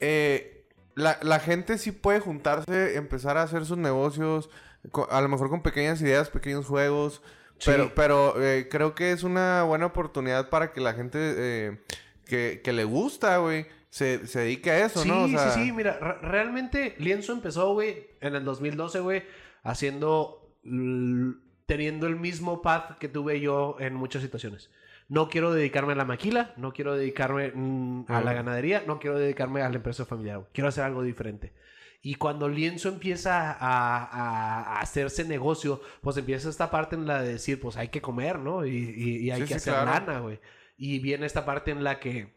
eh, 0.00 0.66
la, 0.94 1.18
la 1.22 1.40
gente 1.40 1.78
sí 1.78 1.90
puede 1.90 2.20
juntarse, 2.20 2.96
empezar 2.96 3.38
a 3.38 3.42
hacer 3.44 3.64
sus 3.64 3.78
negocios, 3.78 4.50
a 5.08 5.20
lo 5.22 5.28
mejor 5.28 5.48
con 5.48 5.62
pequeñas 5.62 6.02
ideas, 6.02 6.28
pequeños 6.28 6.66
juegos. 6.66 7.22
Sí. 7.58 7.70
Pero, 7.70 7.92
pero 7.94 8.42
eh, 8.42 8.68
creo 8.68 8.94
que 8.94 9.12
es 9.12 9.22
una 9.22 9.62
buena 9.62 9.86
oportunidad 9.86 10.50
para 10.50 10.72
que 10.72 10.80
la 10.82 10.92
gente 10.92 11.18
eh, 11.18 11.78
que, 12.26 12.60
que 12.62 12.72
le 12.74 12.84
gusta, 12.84 13.38
güey, 13.38 13.66
se, 13.88 14.26
se 14.26 14.40
dedique 14.40 14.70
a 14.70 14.84
eso, 14.84 15.00
sí, 15.02 15.08
¿no? 15.08 15.22
O 15.24 15.28
sea, 15.28 15.52
sí, 15.52 15.66
sí. 15.66 15.72
Mira, 15.72 15.98
re- 15.98 16.18
realmente 16.28 16.94
Lienzo 16.98 17.32
empezó, 17.32 17.72
güey, 17.72 18.08
en 18.20 18.34
el 18.34 18.44
2012, 18.44 19.00
güey, 19.00 19.22
haciendo... 19.62 20.52
teniendo 21.66 22.06
el 22.06 22.16
mismo 22.16 22.60
path 22.60 22.98
que 22.98 23.08
tuve 23.08 23.40
yo 23.40 23.76
en 23.80 23.94
muchas 23.94 24.22
situaciones. 24.22 24.68
No 25.12 25.28
quiero 25.28 25.52
dedicarme 25.52 25.92
a 25.92 25.96
la 25.96 26.06
maquila, 26.06 26.54
no 26.56 26.72
quiero 26.72 26.94
dedicarme 26.96 27.52
mm, 27.54 28.06
a 28.08 28.22
la 28.22 28.32
ganadería, 28.32 28.82
no 28.86 28.98
quiero 28.98 29.18
dedicarme 29.18 29.60
a 29.60 29.68
la 29.68 29.76
empresa 29.76 30.06
familiar. 30.06 30.48
Quiero 30.54 30.68
hacer 30.68 30.84
algo 30.84 31.02
diferente. 31.02 31.52
Y 32.00 32.14
cuando 32.14 32.48
Lienzo 32.48 32.88
empieza 32.88 33.52
a, 33.52 33.56
a- 34.04 34.62
a 34.76 34.80
hacerse 34.80 35.24
negocio, 35.26 35.82
pues 36.00 36.16
empieza 36.16 36.48
esta 36.48 36.70
parte 36.70 36.96
en 36.96 37.06
la 37.06 37.20
de 37.22 37.34
decir, 37.34 37.60
pues 37.60 37.76
hay 37.76 37.88
que 37.88 38.00
comer, 38.00 38.38
¿no? 38.38 38.64
Y, 38.64 38.70
y- 38.74 39.16
y 39.26 39.30
hay 39.30 39.42
Sí, 39.42 39.48
que 39.48 39.58
sí, 39.60 39.68
hacer 39.70 39.74
claro. 39.74 39.90
lana, 39.90 40.20
güey. 40.20 40.40
Y 40.78 40.98
viene 41.00 41.26
esta 41.26 41.44
parte 41.44 41.70
en 41.72 41.84
la 41.84 42.00
que 42.00 42.32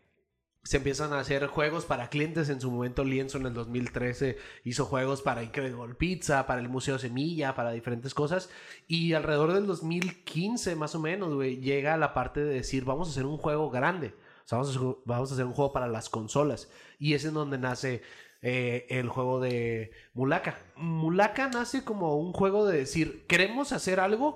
se 0.65 0.77
empiezan 0.77 1.13
a 1.13 1.19
hacer 1.19 1.45
juegos 1.45 1.85
para 1.85 2.09
clientes. 2.09 2.49
En 2.49 2.59
su 2.59 2.71
momento, 2.71 3.03
Lienzo 3.03 3.37
en 3.37 3.45
el 3.45 3.53
2013 3.53 4.37
hizo 4.63 4.85
juegos 4.85 5.21
para 5.21 5.43
Incredible 5.43 5.93
Pizza, 5.93 6.47
para 6.47 6.59
el 6.59 6.69
Museo 6.69 6.97
Semilla, 6.97 7.53
para 7.53 7.71
diferentes 7.71 8.15
cosas. 8.15 8.49
Y 8.87 9.13
alrededor 9.13 9.53
del 9.53 9.67
2015, 9.67 10.75
más 10.75 10.95
o 10.95 10.99
menos, 10.99 11.39
llega 11.43 11.95
la 11.97 12.15
parte 12.15 12.43
de 12.43 12.55
decir, 12.55 12.83
vamos 12.83 13.07
a 13.07 13.11
hacer 13.11 13.27
un 13.27 13.37
juego 13.37 13.69
grande. 13.69 14.15
O 14.43 14.47
sea, 14.47 14.57
vamos 14.57 14.75
a, 14.75 14.79
vamos 15.05 15.29
a 15.29 15.33
hacer 15.35 15.45
un 15.45 15.53
juego 15.53 15.71
para 15.71 15.87
las 15.87 16.09
consolas. 16.09 16.67
Y 16.97 17.13
es 17.13 17.25
en 17.25 17.35
donde 17.35 17.59
nace 17.59 18.01
eh, 18.41 18.87
el 18.89 19.07
juego 19.07 19.39
de 19.39 19.91
Mulaka. 20.15 20.57
Mulaka 20.77 21.47
nace 21.47 21.83
como 21.83 22.17
un 22.17 22.33
juego 22.33 22.65
de 22.65 22.79
decir, 22.79 23.27
queremos 23.27 23.71
hacer 23.71 23.99
algo 23.99 24.35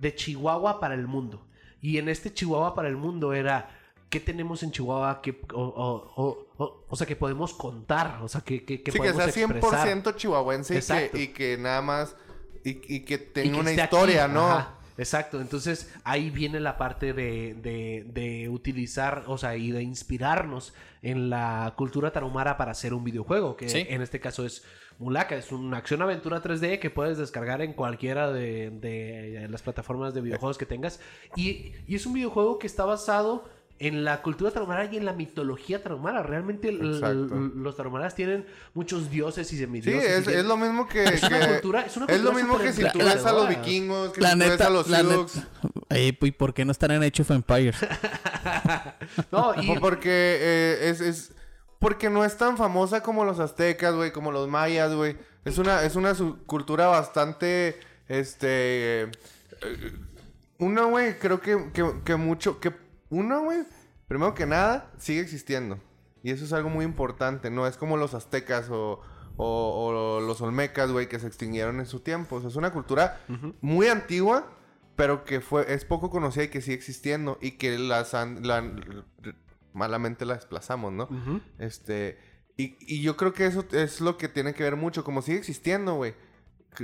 de 0.00 0.12
Chihuahua 0.12 0.80
para 0.80 0.94
el 0.94 1.06
mundo. 1.06 1.46
Y 1.80 1.98
en 1.98 2.08
este 2.08 2.34
Chihuahua 2.34 2.74
para 2.74 2.88
el 2.88 2.96
mundo 2.96 3.32
era, 3.32 3.77
¿qué 4.10 4.20
tenemos 4.20 4.62
en 4.62 4.70
Chihuahua 4.70 5.20
que, 5.22 5.40
o, 5.52 5.60
o- 5.62 6.12
o- 6.16 6.46
o- 6.64 6.84
o 6.88 6.96
sea, 6.96 7.06
que 7.06 7.16
podemos 7.16 7.52
contar? 7.54 8.20
O 8.22 8.28
sea, 8.28 8.40
que, 8.40 8.64
que, 8.64 8.82
que 8.82 8.90
sí, 8.92 8.98
que 8.98 9.12
podemos 9.12 9.32
sea 9.34 9.46
100% 9.46 9.56
expresar? 9.58 10.16
chihuahuense 10.16 10.78
y 10.78 11.10
que, 11.10 11.22
y 11.22 11.28
que 11.28 11.58
nada 11.58 11.82
más. 11.82 12.16
Y, 12.64 12.70
y 12.96 13.00
que 13.04 13.14
Y 13.14 13.18
tenga 13.18 13.52
que 13.54 13.60
una 13.60 13.70
esté 13.70 13.82
aquí. 13.82 13.94
historia, 13.94 14.28
¿no? 14.28 14.46
Ajá, 14.50 14.74
exacto. 14.98 15.40
Entonces 15.40 15.92
ahí 16.04 16.30
viene 16.30 16.58
la 16.60 16.76
parte 16.78 17.12
de, 17.12 17.54
de- 17.54 18.04
de 18.08 18.48
utilizar, 18.48 19.24
o 19.26 19.38
sea, 19.38 19.56
y 19.56 19.70
de 19.70 19.82
inspirarnos 19.82 20.74
en 21.02 21.30
la 21.30 21.74
cultura 21.76 22.10
tarahumara 22.12 22.56
para 22.56 22.72
hacer 22.72 22.92
un 22.94 23.04
videojuego, 23.04 23.56
que 23.56 23.68
Sí. 23.68 23.86
en 23.88 24.02
este 24.02 24.18
caso 24.20 24.44
es 24.44 24.64
Mulaka. 24.98 25.36
Es 25.36 25.52
una 25.52 25.76
acción-aventura 25.76 26.42
3D 26.42 26.80
que 26.80 26.90
puedes 26.90 27.18
descargar 27.18 27.62
en 27.62 27.72
cualquiera 27.72 28.32
de, 28.32 28.70
de 28.70 29.46
las 29.48 29.62
plataformas 29.62 30.12
de 30.14 30.20
videojuegos 30.22 30.58
que 30.58 30.66
tengas. 30.66 30.98
Y, 31.36 31.72
y 31.86 31.94
es 31.94 32.04
un 32.06 32.14
videojuego 32.14 32.58
que 32.58 32.66
está 32.66 32.84
basado 32.84 33.48
en 33.80 34.04
la 34.04 34.22
cultura 34.22 34.50
tarahumara 34.50 34.86
y 34.86 34.96
en 34.96 35.04
la 35.04 35.12
mitología 35.12 35.82
tarahumara. 35.82 36.22
Realmente 36.22 36.72
los 36.72 37.76
tarahumaras 37.76 38.14
tienen 38.14 38.44
muchos 38.74 39.10
dioses 39.10 39.46
y 39.52 39.56
Sí, 39.56 39.60
semidioses. 39.62 40.04
es, 40.10 40.24
y 40.24 40.28
bien- 40.28 40.40
es 40.40 40.44
lo 40.46 40.56
mismo 40.56 40.88
que. 40.88 41.04
Es 41.04 41.22
una 41.22 41.38
que- 41.40 41.46
cultura- 41.46 41.86
es 41.86 41.96
una 41.96 42.06
es 42.06 42.20
lo 42.22 42.32
mismo 42.32 42.58
que 42.58 42.72
si 42.72 42.82
tú 42.90 42.98
ves 42.98 43.24
a 43.24 43.32
los 43.32 43.48
vikingos, 43.48 44.10
que 44.12 44.20
La 44.20 44.30
si 44.32 44.38
tú 44.38 44.44
ves 44.48 44.60
a 44.60 44.70
los. 44.70 45.32
Ey, 45.90 46.16
¿y 46.20 46.30
por 46.32 46.52
qué 46.54 46.64
no 46.64 46.72
están 46.72 46.90
en 46.90 47.02
Age 47.02 47.22
of 47.22 47.30
Empires? 47.30 47.76
No, 49.32 49.52
y, 49.62 49.66
Po- 49.74 49.80
Porque 49.80 50.08
eh, 50.40 50.90
es, 50.90 51.00
es- 51.00 51.32
Porque 51.78 52.10
no 52.10 52.24
es 52.24 52.36
tan 52.36 52.56
famosa 52.56 53.02
como 53.02 53.24
los 53.24 53.38
aztecas, 53.40 53.94
güey, 53.94 54.12
como 54.12 54.32
los 54.32 54.48
mayas, 54.48 54.92
güey. 54.94 55.16
Es 55.44 55.58
una, 55.58 55.82
es 55.84 55.94
una 55.96 56.14
cultura 56.46 56.88
bastante. 56.88 57.78
Este. 58.08 59.02
eh, 59.02 59.10
una, 60.58 60.82
güey, 60.84 61.18
creo 61.18 61.40
que, 61.40 61.70
que, 61.72 61.84
que 62.04 62.16
mucho. 62.16 62.58
Que 62.60 62.72
una, 63.10 63.38
güey, 63.38 63.58
primero 64.06 64.34
que 64.34 64.46
nada, 64.46 64.90
sigue 64.98 65.20
existiendo. 65.20 65.78
Y 66.22 66.30
eso 66.30 66.44
es 66.44 66.52
algo 66.52 66.68
muy 66.68 66.84
importante. 66.84 67.50
No 67.50 67.66
es 67.66 67.76
como 67.76 67.96
los 67.96 68.14
aztecas 68.14 68.68
o, 68.70 69.00
o- 69.36 69.86
o 69.86 70.20
los 70.20 70.40
olmecas, 70.40 70.90
güey, 70.90 71.08
que 71.08 71.18
se 71.18 71.26
extinguieron 71.26 71.78
en 71.80 71.86
su 71.86 72.00
tiempo. 72.00 72.36
O 72.36 72.40
sea, 72.40 72.48
es 72.50 72.56
una 72.56 72.72
cultura 72.72 73.20
muy 73.60 73.86
antigua, 73.88 74.46
pero 74.96 75.24
que 75.24 75.40
fue, 75.40 75.72
es 75.72 75.84
poco 75.84 76.10
conocida 76.10 76.44
y 76.44 76.48
que 76.48 76.60
sigue 76.60 76.76
existiendo. 76.76 77.38
Y 77.40 77.52
que 77.52 77.78
las 77.78 78.14
han- 78.14 78.46
la- 78.46 78.62
malamente 79.72 80.24
la 80.24 80.34
desplazamos, 80.34 80.92
¿no? 80.92 81.08
Este. 81.58 82.18
Y, 82.56 82.76
y 82.80 83.02
yo 83.02 83.16
creo 83.16 83.32
que 83.32 83.46
eso 83.46 83.64
es 83.70 84.00
lo 84.00 84.16
que 84.18 84.28
tiene 84.28 84.52
que 84.54 84.64
ver 84.64 84.74
mucho. 84.76 85.04
Como 85.04 85.22
sigue 85.22 85.38
existiendo, 85.38 85.94
güey. 85.94 86.14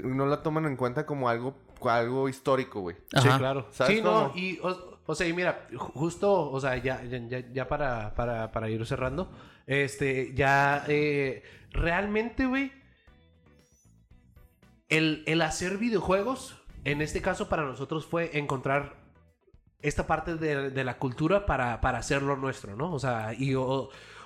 No 0.05 0.27
la 0.27 0.43
toman 0.43 0.67
en 0.67 0.77
cuenta 0.77 1.05
como 1.07 1.29
algo, 1.29 1.57
algo 1.83 2.29
histórico, 2.29 2.81
güey. 2.81 2.97
Sí, 3.21 3.29
claro. 3.39 3.67
¿Sabes 3.71 3.97
Sí, 3.97 4.03
no, 4.03 4.33
y, 4.37 4.59
o, 4.63 4.94
o 5.07 5.15
sea, 5.15 5.27
y 5.29 5.33
mira, 5.33 5.67
ju- 5.71 5.93
justo, 5.93 6.51
o 6.51 6.61
sea, 6.61 6.77
ya, 6.77 7.03
ya, 7.05 7.41
ya- 7.53 7.69
para, 7.69 8.15
para, 8.15 8.51
para 8.53 8.69
ir 8.71 8.85
cerrando, 8.87 9.31
este, 9.67 10.33
ya, 10.35 10.85
eh, 10.89 11.43
realmente, 11.71 12.47
güey, 12.47 12.73
el, 14.89 15.23
el 15.27 15.43
hacer 15.43 15.79
videojuegos, 15.79 16.61
en 16.85 17.01
este 17.01 17.23
caso 17.23 17.49
para 17.49 17.65
nosotros 17.65 18.07
fue 18.07 18.39
encontrar 18.39 18.97
esta 19.83 20.07
parte 20.07 20.37
de, 20.37 20.71
de 20.71 20.85
la 20.85 20.99
cultura 20.99 21.47
para, 21.47 21.81
para 21.81 21.99
hacerlo 21.99 22.37
nuestro, 22.37 22.77
¿no? 22.77 22.93
O 22.93 22.99
sea, 22.99 23.35
y 23.37 23.55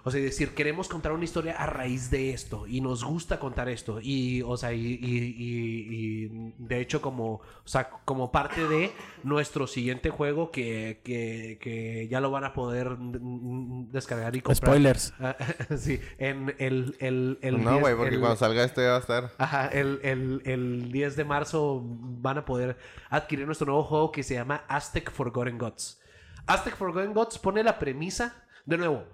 o 0.05 0.11
sea, 0.11 0.21
decir, 0.21 0.55
queremos 0.55 0.89
contar 0.89 1.13
una 1.13 1.25
historia 1.25 1.55
a 1.57 1.67
raíz 1.67 2.11
de 2.11 2.31
esto 2.31 2.67
y 2.67 2.81
nos 2.81 3.05
gusta 3.05 3.39
contar 3.39 3.69
esto 3.69 3.99
y, 4.03 4.43
o 4.43 4.57
sea, 4.57 4.73
y, 4.73 4.81
y- 4.87 5.35
y- 5.39 6.25
y, 6.29 6.55
de 6.59 6.81
hecho 6.81 7.01
como, 7.03 7.35
o 7.35 7.43
sea, 7.65 7.91
como 8.05 8.31
parte 8.33 8.67
de 8.69 8.93
nuestro 9.25 9.67
siguiente 9.67 10.11
juego 10.11 10.51
que, 10.51 11.01
que, 11.05 11.59
que 11.61 12.09
ya 12.09 12.21
lo 12.21 12.31
van 12.31 12.45
a 12.45 12.53
poder 12.53 12.97
descargar 12.99 14.35
y 14.37 14.41
comprar. 14.41 14.69
Spoilers. 14.73 15.15
Ah, 15.21 15.37
sí, 15.77 16.01
en 16.19 16.55
el... 16.59 16.97
el, 17.01 17.39
el 17.43 17.63
no, 17.63 17.71
10 17.73 17.81
güey, 17.83 17.97
porque 17.97 18.15
el- 18.15 18.21
cuando 18.21 18.37
salga 18.37 18.65
este 18.65 18.87
va 18.87 18.97
a 18.97 19.01
estar. 19.01 19.31
Ajá, 19.39 19.69
el, 19.69 20.01
el, 20.03 20.43
el 20.45 20.93
10 20.93 21.17
de 21.17 21.25
marzo 21.25 21.83
van 21.85 22.39
a 22.39 22.45
poder 22.45 22.77
adquirir 23.11 23.47
nuestro 23.47 23.67
nuevo 23.67 23.85
juego 23.85 24.13
que 24.13 24.23
se 24.23 24.35
llama 24.35 24.65
Aztec 24.69 25.11
Forgotten 25.11 25.59
Gods. 25.59 26.01
Aztec 26.47 26.77
Forgotten 26.77 27.13
Gods 27.13 27.39
pone 27.39 27.63
la 27.63 27.79
premisa, 27.79 28.45
de 28.65 28.79
nuevo, 28.79 29.05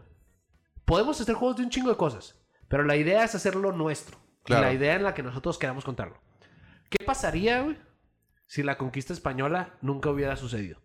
podemos 0.85 1.20
hacer 1.20 1.35
juegos 1.35 1.57
de 1.57 1.62
un 1.64 1.70
chingo 1.70 1.91
de 1.91 1.97
cosas, 1.97 2.41
pero 2.68 2.85
la 2.85 2.97
idea 2.97 3.24
es 3.24 3.35
hacerlo 3.35 3.72
nuestro. 3.72 4.18
Y 4.43 4.47
Claro. 4.49 4.66
la 4.66 4.72
idea 4.74 4.95
en 4.95 5.03
la 5.03 5.14
que 5.14 5.22
nosotros 5.22 5.59
queramos 5.59 5.85
contarlo. 5.85 6.20
¿Qué 6.91 7.03
pasaría, 7.05 7.62
güey, 7.62 7.78
si 8.47 8.62
la 8.62 8.76
conquista 8.76 9.12
española 9.14 9.78
nunca 9.80 10.11
hubiera 10.11 10.37
sucedido? 10.37 10.80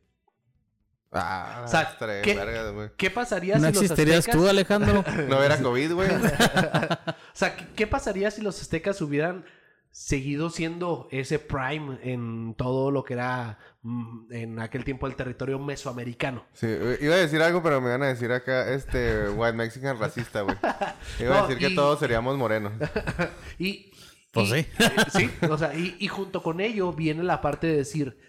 Ah, 1.11 1.63
O 1.65 1.67
sea, 1.67 1.97
¿qué- 2.23 2.35
vergas, 2.35 2.71
güey. 2.71 2.89
¿Qué 2.95 3.09
pasaría 3.09 3.55
¿No 3.55 3.67
si 3.67 3.73
los 3.73 3.81
existirías 3.83 4.19
aztecas... 4.19 4.39
tú, 4.39 4.47
Alejandro? 4.47 5.03
No 5.27 5.43
era 5.43 5.59
COVID, 5.61 5.93
güey. 5.93 6.09
O 6.13 7.33
sea, 7.33 7.55
¿qué, 7.55 7.67
qué 7.75 7.87
pasaría 7.87 8.31
si 8.31 8.41
los 8.41 8.61
aztecas 8.61 9.01
hubieran 9.01 9.43
seguido 9.91 10.49
siendo 10.49 11.07
ese 11.11 11.39
prime 11.39 11.99
en 12.03 12.53
todo 12.55 12.91
lo 12.91 13.03
que 13.03 13.13
era 13.15 13.57
mm, 13.81 14.31
en 14.33 14.59
aquel 14.59 14.83
tiempo 14.83 15.07
el 15.07 15.15
territorio 15.15 15.59
mesoamericano? 15.59 16.45
Sí, 16.53 16.67
eh, 16.69 16.97
iba 17.01 17.15
a 17.15 17.19
decir 17.19 17.41
algo, 17.41 17.61
pero 17.63 17.81
me 17.81 17.89
van 17.89 18.03
a 18.03 18.07
decir 18.07 18.31
acá, 18.31 18.71
este, 18.71 19.29
white 19.29 19.57
mexican 19.57 19.97
racista, 19.99 20.41
güey. 20.41 20.55
Iba 21.19 21.39
a 21.39 21.47
decir 21.47 21.57
que 21.57 21.75
todos 21.75 21.99
seríamos 21.99 22.37
morenos. 22.37 22.73
Y, 23.59 23.91
Pues 24.31 24.49
y- 24.49 24.51
sí. 24.63 24.67
eh, 24.79 24.91
sí, 25.11 25.31
o 25.49 25.57
sea, 25.57 25.73
y, 25.75 25.95
y 25.99 26.07
junto 26.07 26.41
con 26.43 26.59
ello 26.61 26.93
viene 26.93 27.23
la 27.23 27.41
parte 27.41 27.67
de 27.67 27.77
decir, 27.77 28.19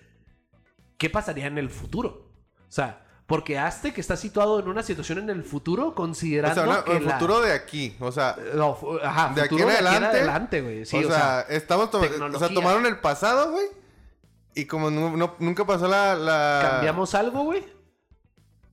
¿qué 0.98 1.10
pasaría 1.10 1.46
en 1.46 1.58
el 1.58 1.68
futuro? 1.70 2.32
O 2.58 2.72
sea, 2.72 3.06
porque 3.30 3.58
Aztec 3.58 3.96
está 3.96 4.16
situado 4.16 4.60
en 4.60 4.68
una 4.68 4.82
situación 4.82 5.20
en 5.20 5.30
el 5.30 5.42
futuro 5.42 5.88
O 5.88 5.94
considerando 5.94 6.54
sea, 6.62 6.70
una- 6.70 6.84
que 6.84 6.96
el 6.98 7.06
la- 7.06 7.12
futuro 7.14 7.40
de 7.40 7.52
aquí, 7.52 7.96
o 7.98 8.12
sea, 8.12 8.36
No, 8.54 8.76
ajá, 9.02 9.32
de 9.34 9.40
aquí 9.40 9.54
en 9.56 9.70
adelante. 9.70 10.06
adelante, 10.06 10.60
güey. 10.60 10.84
Sí, 10.84 11.02
o, 11.02 11.08
sea, 11.08 11.46
estamos 11.48 11.90
to- 11.90 12.00
o 12.00 12.38
sea, 12.38 12.48
tomaron 12.52 12.84
el 12.84 12.98
pasado, 12.98 13.52
güey, 13.52 13.66
Y 14.54 14.66
como 14.66 14.90
no- 14.90 15.36
nunca 15.38 15.64
pasó 15.64 15.86
la... 15.86 16.14
la... 16.16 16.68
Cambiamos 16.72 17.14
algo, 17.14 17.44
güey. 17.44 17.64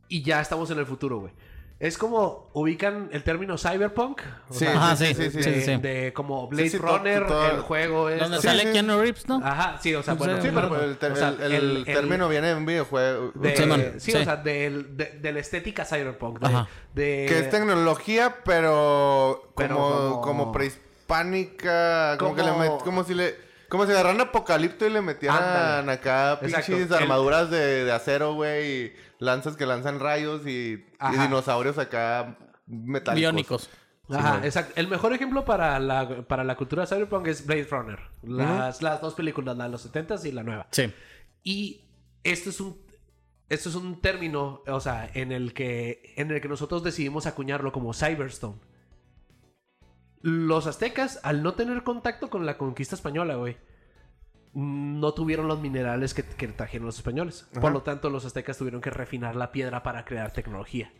Y 0.10 0.24
ya 0.24 0.42
estamos 0.42 0.72
en 0.72 0.80
el 0.80 0.86
futuro, 0.88 1.20
güey. 1.20 1.34
Es 1.80 2.00
como 2.00 2.50
ubican 2.54 3.10
el 3.12 3.24
término 3.24 3.56
cyberpunk. 3.56 4.22
O 4.50 4.54
Sí, 4.54 4.60
sea, 4.66 4.72
Ajá, 4.74 4.96
sí, 4.96 5.06
sí, 5.14 5.14
sí, 5.14 5.30
sí, 5.30 5.38
de, 5.38 5.62
sí, 5.62 5.62
sí. 5.62 5.78
de 5.78 6.12
como 6.12 6.48
Blade 6.48 6.70
Sí, 6.70 6.78
sí, 6.78 6.78
to- 6.84 6.88
Runner, 6.98 7.28
todo- 7.28 7.52
el 7.52 7.60
juego 7.60 8.10
es. 8.10 8.20
Donde 8.20 8.42
sale 8.42 8.64
sí. 8.64 8.72
Keanu 8.72 9.00
Reeves, 9.00 9.28
¿no? 9.30 9.40
Ajá, 9.44 9.78
sí, 9.80 9.94
o 9.94 10.02
sea, 10.02 10.16
bueno. 10.16 10.42
sí, 10.42 10.50
Pero 10.54 10.70
perdón. 10.70 10.90
el, 10.90 10.98
ter- 10.98 11.12
O 11.12 11.16
sea, 11.16 11.30
el- 11.40 11.52
el 11.52 11.86
término 11.86 12.28
viene 12.30 12.48
de 12.48 12.56
un 12.56 12.66
videojuego. 12.66 13.32
de, 13.36 13.56
sí, 14.00 14.12
sí. 14.12 14.18
o 14.18 14.24
sea, 14.24 14.38
del- 14.38 14.98
de, 14.98 15.06
de 15.22 15.32
la 15.32 15.40
estética 15.40 15.86
cyberpunk. 15.86 16.40
De, 16.40 16.48
Ajá. 16.48 16.68
de- 16.96 17.26
Que 17.30 17.40
es 17.42 17.50
tecnología, 17.52 18.38
pero, 18.44 19.52
Pero 19.56 19.76
como, 19.76 20.22
como- 20.22 20.52
prehispánica. 20.52 22.16
Como, 22.18 22.36
que 22.36 22.44
le 22.44 22.52
met- 22.52 22.80
como 22.84 23.04
si 23.04 23.14
le. 23.14 23.36
Como 23.70 23.86
si 23.86 23.92
agarraran 23.92 24.22
Apocalipto 24.22 24.86
y 24.88 24.90
le 24.90 25.02
metieran 25.02 25.44
Ándale. 25.44 25.92
acá 25.92 26.40
pinches 26.42 26.70
El- 26.70 26.94
armaduras 26.94 27.50
de, 27.52 27.84
de 27.84 27.92
acero, 27.92 28.34
güey. 28.34 28.66
Y 28.86 28.94
lanzas 29.20 29.56
que 29.56 29.66
lanzan 29.66 30.00
rayos 30.00 30.46
y, 30.46 30.86
y 31.10 31.18
dinosaurios 31.18 31.78
acá 31.78 32.38
metálicos. 32.66 33.20
Biónicos. 33.20 33.70
Ajá, 34.10 34.46
exacto. 34.46 34.74
El 34.78 34.88
mejor 34.88 35.14
ejemplo 35.14 35.44
para 35.44 35.80
la, 35.80 36.28
para 36.28 36.44
la 36.44 36.56
cultura 36.56 36.88
cyberpunk 36.88 37.28
es 37.28 37.46
Blade 37.46 37.68
Runner. 37.70 38.00
Las, 38.24 38.82
las 38.82 39.02
dos 39.02 39.14
películas, 39.16 39.58
la 39.58 39.66
de 39.66 39.72
los 39.72 39.94
70s 39.94 40.26
y 40.26 40.32
la 40.32 40.44
nueva. 40.44 40.68
Sí. 40.72 40.94
Y 41.44 41.82
esto 42.24 42.50
es 42.50 42.62
un 42.62 42.88
esto 43.50 43.70
es 43.70 43.76
un 43.76 44.02
término, 44.02 44.62
o 44.68 44.80
sea, 44.82 45.10
en 45.14 45.32
el 45.32 45.54
que 45.54 46.14
en 46.18 46.32
el 46.32 46.42
que 46.42 46.50
nosotros 46.50 46.84
decidimos 46.84 47.26
acuñarlo 47.26 47.72
como 47.72 47.94
Cyberstone. 47.94 48.60
Los 50.22 50.68
aztecas, 50.68 51.20
al 51.24 51.44
no 51.44 51.54
tener 51.54 51.84
contacto 51.84 52.30
con 52.30 52.46
la 52.46 52.58
conquista 52.58 52.96
española, 52.96 53.36
güey, 53.36 53.58
no 54.54 55.14
tuvieron 55.14 55.48
los 55.48 55.60
minerales 55.60 56.14
que, 56.14 56.24
que 56.24 56.48
trajeron 56.48 56.86
los 56.88 56.98
españoles. 56.98 57.48
Por 57.60 57.72
lo 57.72 57.84
tanto, 57.84 58.10
los 58.10 58.26
aztecas 58.26 58.58
tuvieron 58.58 58.82
que 58.82 58.90
refinar 58.90 59.36
la 59.36 59.52
piedra 59.52 59.84
para 59.84 60.06
crear 60.06 60.32
tecnología. 60.32 60.92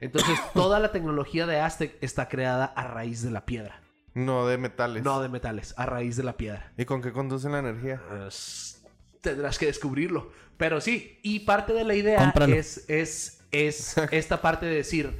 Entonces, 0.00 0.38
toda 0.54 0.78
la 0.80 0.92
tecnología 0.92 1.46
de 1.46 1.60
Aztec 1.60 1.96
está 2.00 2.28
creada 2.28 2.64
a 2.66 2.86
raíz 2.86 3.22
de 3.22 3.30
la 3.30 3.46
piedra, 3.46 3.80
No 4.14 4.46
de 4.46 4.58
metales. 4.58 5.02
no 5.04 5.20
de 5.20 5.28
metales, 5.28 5.74
a 5.78 5.86
raíz 5.86 6.16
de 6.16 6.22
la 6.24 6.36
piedra. 6.36 6.72
¿Y 6.76 6.84
con 6.84 7.00
qué 7.00 7.12
conducen 7.12 7.52
la 7.52 7.60
energía? 7.60 8.02
Pues, 8.08 8.84
tendrás 9.20 9.58
que 9.58 9.66
descubrirlo. 9.66 10.30
Pero 10.56 10.80
sí, 10.80 11.20
y 11.22 11.40
parte 11.40 11.72
de 11.72 11.84
la 11.84 11.94
idea 11.94 12.18
Cómpralo. 12.18 12.54
es, 12.54 12.84
es, 12.88 13.44
es 13.50 13.96
esta 14.10 14.40
parte 14.42 14.66
de 14.66 14.74
decir, 14.76 15.18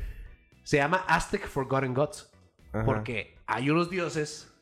se 0.62 0.78
llama 0.78 1.04
Aztec 1.08 1.46
Forgotten 1.46 1.94
Gods. 1.94 2.30
Ajá. 2.72 2.84
Porque 2.84 3.38
hay 3.46 3.70
unos 3.70 3.88
dioses 3.90 4.52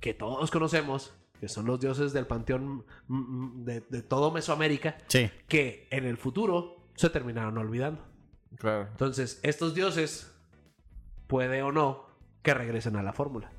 que 0.00 0.14
todos 0.14 0.50
conocemos, 0.50 1.12
que 1.40 1.48
son 1.48 1.66
los 1.66 1.80
dioses 1.80 2.12
del 2.12 2.26
panteón 2.26 2.84
de, 3.08 3.80
de 3.88 4.02
todo 4.02 4.30
Mesoamérica, 4.30 4.96
Sí. 5.08 5.30
que 5.48 5.86
en 5.90 6.04
el 6.04 6.16
futuro 6.16 6.88
se 6.94 7.10
terminaron 7.10 7.56
olvidando. 7.58 8.04
Claro. 8.56 8.88
Entonces, 8.90 9.40
estos 9.42 9.74
dioses, 9.74 10.34
puede 11.26 11.62
o 11.62 11.72
no, 11.72 12.06
que 12.42 12.54
regresen 12.54 12.96
a 12.96 13.02
la 13.02 13.12
fórmula. 13.12 13.50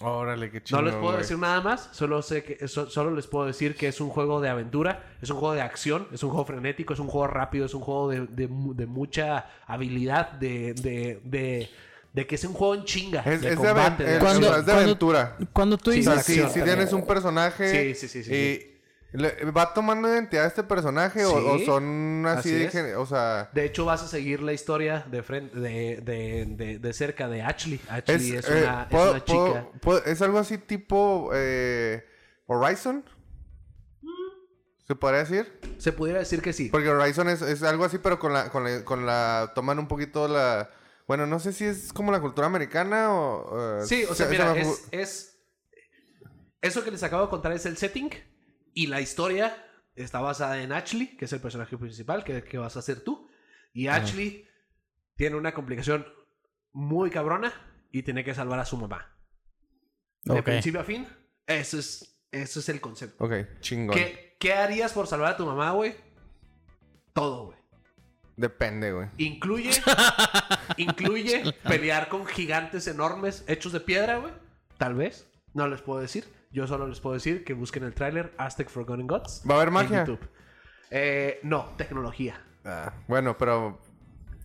Órale, 0.00 0.50
qué 0.50 0.58
No 0.58 0.64
chido. 0.64 0.82
les 0.82 0.94
puedo 0.96 1.16
decir 1.16 1.38
nada 1.38 1.60
más, 1.60 1.88
solo 1.92 2.20
sé 2.20 2.42
que 2.42 2.66
so- 2.66 2.90
solo 2.90 3.12
les 3.12 3.28
puedo 3.28 3.46
decir 3.46 3.76
que 3.76 3.86
es 3.86 4.00
un 4.00 4.08
juego 4.10 4.40
de 4.40 4.48
aventura, 4.48 5.14
es 5.22 5.30
un 5.30 5.36
juego 5.38 5.54
de 5.54 5.60
acción, 5.62 6.08
es 6.12 6.24
un 6.24 6.30
juego 6.30 6.44
frenético, 6.44 6.94
es 6.94 6.98
un 6.98 7.06
juego 7.06 7.28
rápido, 7.28 7.66
es 7.66 7.74
un 7.74 7.80
juego 7.80 8.08
de, 8.10 8.26
de 8.26 8.48
de 8.50 8.86
mucha 8.86 9.46
habilidad, 9.68 10.32
de, 10.32 10.74
de, 11.22 11.70
de, 12.14 12.26
que 12.26 12.36
es 12.36 12.44
un 12.44 12.54
juego 12.54 12.74
en 12.76 12.84
chinga, 12.84 13.20
Es, 13.20 13.42
de 13.42 13.48
es 13.50 13.50
de, 13.50 13.56
combate, 13.56 14.04
aven- 14.04 14.06
de 14.06 14.12
es- 14.14 14.18
Cuando- 14.20 14.46
es 14.50 14.56
de 14.56 14.64
cuando- 14.64 14.82
aventura. 14.82 15.36
Cuando 15.52 15.76
tú 15.78 15.92
Sí, 15.92 16.00
O 16.00 16.02
sea, 16.04 16.14
dices... 16.14 16.34
si 16.36 16.40
también. 16.42 16.64
tienes 16.64 16.92
un 16.94 17.06
personaje 17.06 17.94
Sí, 17.94 17.94
sí, 17.94 18.08
sí, 18.08 18.24
sí, 18.24 18.70
y 19.12 19.16
le- 19.18 19.50
va 19.50 19.74
tomando 19.74 20.08
identidad 20.08 20.46
este 20.46 20.62
personaje 20.62 21.24
o, 21.24 21.30
Sí, 21.30 21.62
o 21.62 21.66
son 21.66 22.24
así, 22.26 22.64
así 22.66 22.78
de 22.78 22.96
o 22.96 23.04
sea, 23.06 23.50
De 23.52 23.64
hecho, 23.64 23.84
vas 23.84 24.02
a 24.02 24.08
seguir 24.08 24.42
la 24.42 24.52
historia 24.52 25.04
de, 25.10 25.22
frente, 25.22 25.58
de, 25.58 26.00
de, 26.02 26.46
de, 26.48 26.78
de 26.78 26.92
cerca 26.92 27.28
de 27.28 27.42
Ashley. 27.42 27.80
Ashley 27.88 28.32
es, 28.36 28.48
eh, 28.48 28.62
una, 28.64 28.82
es 28.84 28.88
¿puedo- 28.90 29.10
una 29.12 29.24
puedo- 29.24 29.48
chica. 29.48 29.68
puedo- 29.80 30.04
es 30.04 30.22
algo 30.22 30.38
así 30.38 30.56
tipo 30.58 31.30
eh, 31.34 32.04
Horizon. 32.46 33.04
¿Se 34.86 34.94
podría 34.94 35.20
decir? 35.20 35.50
Se 35.78 35.92
pudiera 35.92 36.18
decir 36.18 36.42
que 36.42 36.52
sí. 36.52 36.68
Porque 36.68 36.90
Horizon 36.90 37.28
es, 37.30 37.40
es 37.40 37.62
algo 37.62 37.84
así, 37.86 37.98
pero 37.98 38.18
con 38.18 38.32
la, 38.34 38.50
con 38.50 38.64
la, 38.64 38.84
con 38.84 39.06
la, 39.06 39.52
toman 39.54 39.78
un 39.78 39.88
poquito 39.88 40.28
la, 40.28 40.68
bueno, 41.06 41.26
no 41.26 41.38
sé 41.38 41.52
si 41.52 41.64
es 41.64 41.92
como 41.92 42.10
la 42.12 42.20
cultura 42.20 42.46
americana 42.46 43.12
o... 43.14 43.80
eh, 43.82 43.86
Sí, 43.86 44.04
o 44.04 44.14
sea, 44.14 44.26
se- 44.26 44.32
mira, 44.32 44.54
se 44.54 44.64
me 44.64 45.02
es. 45.02 45.30
Eso 46.60 46.82
que 46.82 46.90
les 46.90 47.02
acabo 47.02 47.24
de 47.24 47.28
contar 47.30 47.52
es 47.52 47.66
el 47.66 47.76
setting 47.76 48.10
y 48.72 48.86
la 48.86 49.00
historia 49.00 49.54
está 49.94 50.20
basada 50.20 50.62
en 50.62 50.72
Ashley, 50.72 51.16
que 51.16 51.26
es 51.26 51.32
el 51.32 51.40
personaje 51.40 51.76
principal, 51.76 52.24
que, 52.24 52.42
que 52.42 52.58
vas 52.58 52.76
a 52.76 52.82
ser 52.82 53.00
tú. 53.04 53.28
Y 53.72 53.88
Ashley 53.88 54.48
tiene 55.16 55.36
una 55.36 55.52
complicación 55.52 56.06
muy 56.72 57.10
cabrona 57.10 57.52
y 57.92 58.02
tiene 58.02 58.24
que 58.24 58.34
salvar 58.34 58.58
a 58.58 58.64
su 58.64 58.76
mamá. 58.78 59.14
De 60.24 60.42
principio 60.42 60.80
a 60.80 60.84
fin, 60.84 61.06
eso 61.46 61.78
es, 61.78 62.24
eso 62.32 62.60
es 62.60 62.68
el 62.70 62.80
concepto. 62.80 63.22
Ok, 63.24 63.32
chingón. 63.60 63.94
¿Qué, 63.94 64.36
¿Qué 64.40 64.54
harías 64.54 64.92
por 64.92 65.06
salvar 65.06 65.34
a 65.34 65.36
tu 65.36 65.44
mamá, 65.44 65.72
güey? 65.72 65.94
Todo, 67.12 67.46
güey. 67.46 67.58
Depende, 68.36 68.92
güey. 68.92 69.08
Incluye, 69.18 69.70
incluye 70.76 71.42
pelear 71.66 72.08
con 72.08 72.26
gigantes 72.26 72.86
enormes 72.86 73.44
hechos 73.46 73.72
de 73.72 73.80
piedra, 73.80 74.18
güey. 74.18 74.32
Tal 74.78 74.94
vez. 74.94 75.26
No 75.52 75.68
les 75.68 75.80
puedo 75.82 76.00
decir. 76.00 76.24
Yo 76.50 76.66
solo 76.66 76.86
les 76.88 77.00
puedo 77.00 77.14
decir 77.14 77.44
que 77.44 77.52
busquen 77.52 77.84
el 77.84 77.94
tráiler 77.94 78.32
Aztec 78.38 78.68
Forgotten 78.68 79.06
Gods. 79.06 79.42
¿Va 79.48 79.54
a 79.54 79.56
haber 79.58 79.68
en 79.68 79.74
magia? 79.74 80.04
YouTube. 80.04 80.28
Eh, 80.90 81.40
no, 81.42 81.74
tecnología. 81.76 82.40
Ah, 82.64 82.92
bueno, 83.08 83.36
pero 83.38 83.80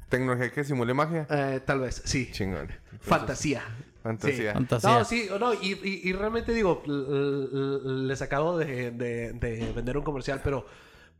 tecnología 0.10 0.52
que 0.52 0.64
simule 0.64 0.94
magia. 0.94 1.28
Eh, 1.30 1.60
tal 1.66 1.80
vez, 1.82 2.02
sí. 2.06 2.30
Chingón. 2.32 2.70
Fantasía. 3.02 3.64
Fantasía. 4.04 4.52
Sí. 4.52 4.58
Fantasía. 4.58 4.90
No, 4.90 5.06
sí, 5.06 5.30
no, 5.40 5.54
y, 5.54 5.74
y- 5.84 6.02
y 6.10 6.14
realmente 6.14 6.54
digo, 6.54 6.84
les 6.86 8.22
acabo 8.22 8.58
de, 8.58 8.92
de- 8.92 9.34
de 9.34 9.72
vender 9.74 9.98
un 9.98 10.04
comercial, 10.04 10.42
pero 10.44 10.66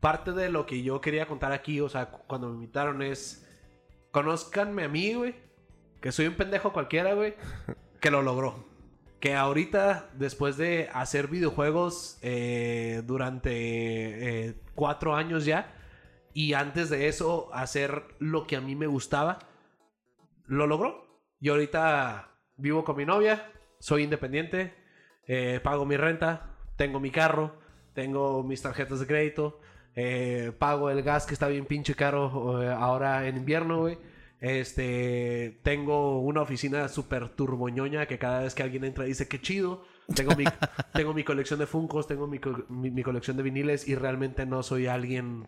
parte 0.00 0.32
de 0.32 0.50
lo 0.50 0.66
que 0.66 0.82
yo 0.82 1.00
quería 1.00 1.26
contar 1.26 1.52
aquí, 1.52 1.80
o 1.80 1.88
sea, 1.88 2.10
cu- 2.10 2.22
cuando 2.26 2.48
me 2.48 2.54
invitaron 2.54 3.02
es, 3.02 3.46
conózcanme 4.10 4.84
a 4.84 4.88
mí, 4.88 5.14
güey, 5.14 5.34
que 6.00 6.12
soy 6.12 6.26
un 6.26 6.34
pendejo 6.34 6.72
cualquiera, 6.72 7.14
güey, 7.14 7.34
que 8.00 8.10
lo 8.10 8.22
logró. 8.22 8.68
Que 9.20 9.34
ahorita, 9.36 10.08
después 10.14 10.56
de 10.56 10.88
hacer 10.94 11.28
videojuegos 11.28 12.18
eh, 12.22 13.02
durante 13.04 13.50
eh, 14.48 14.54
cuatro 14.74 15.14
años 15.14 15.44
ya, 15.44 15.76
y 16.32 16.54
antes 16.54 16.88
de 16.88 17.08
eso 17.08 17.50
hacer 17.52 18.02
lo 18.18 18.46
que 18.46 18.56
a 18.56 18.60
mí 18.62 18.74
me 18.76 18.86
gustaba, 18.86 19.40
lo 20.46 20.66
logró. 20.66 21.20
Y 21.40 21.50
ahorita 21.50 22.30
vivo 22.56 22.84
con 22.84 22.96
mi 22.96 23.04
novia, 23.04 23.50
soy 23.78 24.04
independiente, 24.04 24.74
eh, 25.26 25.60
pago 25.62 25.84
mi 25.84 25.96
renta, 25.96 26.56
tengo 26.76 27.00
mi 27.00 27.10
carro, 27.10 27.58
tengo 27.94 28.42
mis 28.42 28.62
tarjetas 28.62 29.00
de 29.00 29.06
crédito, 29.06 29.60
eh, 29.96 30.52
pago 30.58 30.90
el 30.90 31.02
gas 31.02 31.26
que 31.26 31.34
está 31.34 31.48
bien 31.48 31.66
pinche 31.66 31.94
caro 31.94 32.62
eh, 32.62 32.68
ahora 32.70 33.26
en 33.28 33.36
invierno, 33.36 33.80
güey. 33.80 33.98
Este, 34.40 35.58
tengo 35.62 36.20
una 36.20 36.42
oficina 36.42 36.88
súper 36.88 37.28
turboñoña 37.28 38.06
que 38.06 38.18
cada 38.18 38.40
vez 38.40 38.54
que 38.54 38.62
alguien 38.62 38.84
entra 38.84 39.04
dice 39.04 39.28
que 39.28 39.40
chido. 39.40 39.82
Tengo 40.14 40.34
mi, 40.36 40.44
tengo 40.94 41.14
mi 41.14 41.24
colección 41.24 41.60
de 41.60 41.66
Funkos, 41.66 42.06
tengo 42.06 42.26
mi, 42.26 42.38
co- 42.38 42.64
mi- 42.68 42.90
mi 42.90 43.02
colección 43.02 43.36
de 43.36 43.42
viniles 43.42 43.86
y 43.88 43.94
realmente 43.94 44.46
no 44.46 44.62
soy 44.62 44.86
alguien 44.86 45.46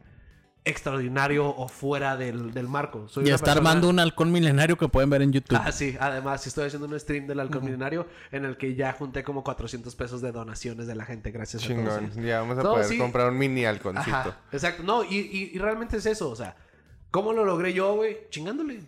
extraordinario 0.64 1.48
o 1.48 1.68
fuera 1.68 2.16
del, 2.16 2.52
del 2.54 2.68
marco. 2.68 3.08
Soy 3.08 3.24
una 3.24 3.34
está 3.34 3.46
persona- 3.46 3.70
armando 3.70 3.88
un 3.88 3.98
halcón 3.98 4.30
milenario 4.30 4.76
que 4.78 4.88
pueden 4.88 5.10
ver 5.10 5.22
en 5.22 5.32
YouTube. 5.32 5.58
Ah, 5.60 5.72
sí. 5.72 5.96
Además, 6.00 6.46
estoy 6.46 6.66
haciendo 6.66 6.86
un 6.86 6.98
stream 6.98 7.26
del 7.26 7.40
halcón 7.40 7.64
milenario 7.64 8.06
en 8.30 8.44
el 8.44 8.56
que 8.56 8.74
ya 8.74 8.92
junté 8.92 9.24
como 9.24 9.42
400 9.42 9.94
pesos 9.96 10.22
de 10.22 10.30
donaciones 10.32 10.86
de 10.86 10.94
la 10.94 11.04
gente. 11.04 11.30
Gracias 11.30 11.64
a 11.64 11.66
todos 11.68 11.78
Chingón. 11.78 12.24
Ya 12.24 12.40
vamos 12.40 12.58
a 12.58 12.62
No, 12.62 12.70
poder 12.72 12.86
sí. 12.86 12.98
comprar 12.98 13.28
un 13.30 13.38
mini 13.38 13.64
halconcito. 13.64 14.16
Ajá. 14.16 14.36
Exacto. 14.52 14.82
No, 14.84 15.02
y, 15.04 15.16
y- 15.16 15.50
y 15.54 15.58
realmente 15.58 15.96
es 15.96 16.06
eso. 16.06 16.30
O 16.30 16.36
sea, 16.36 16.56
¿cómo 17.10 17.32
lo 17.32 17.44
logré 17.44 17.72
yo, 17.72 17.94
güey? 17.96 18.18
Chingándole. 18.30 18.78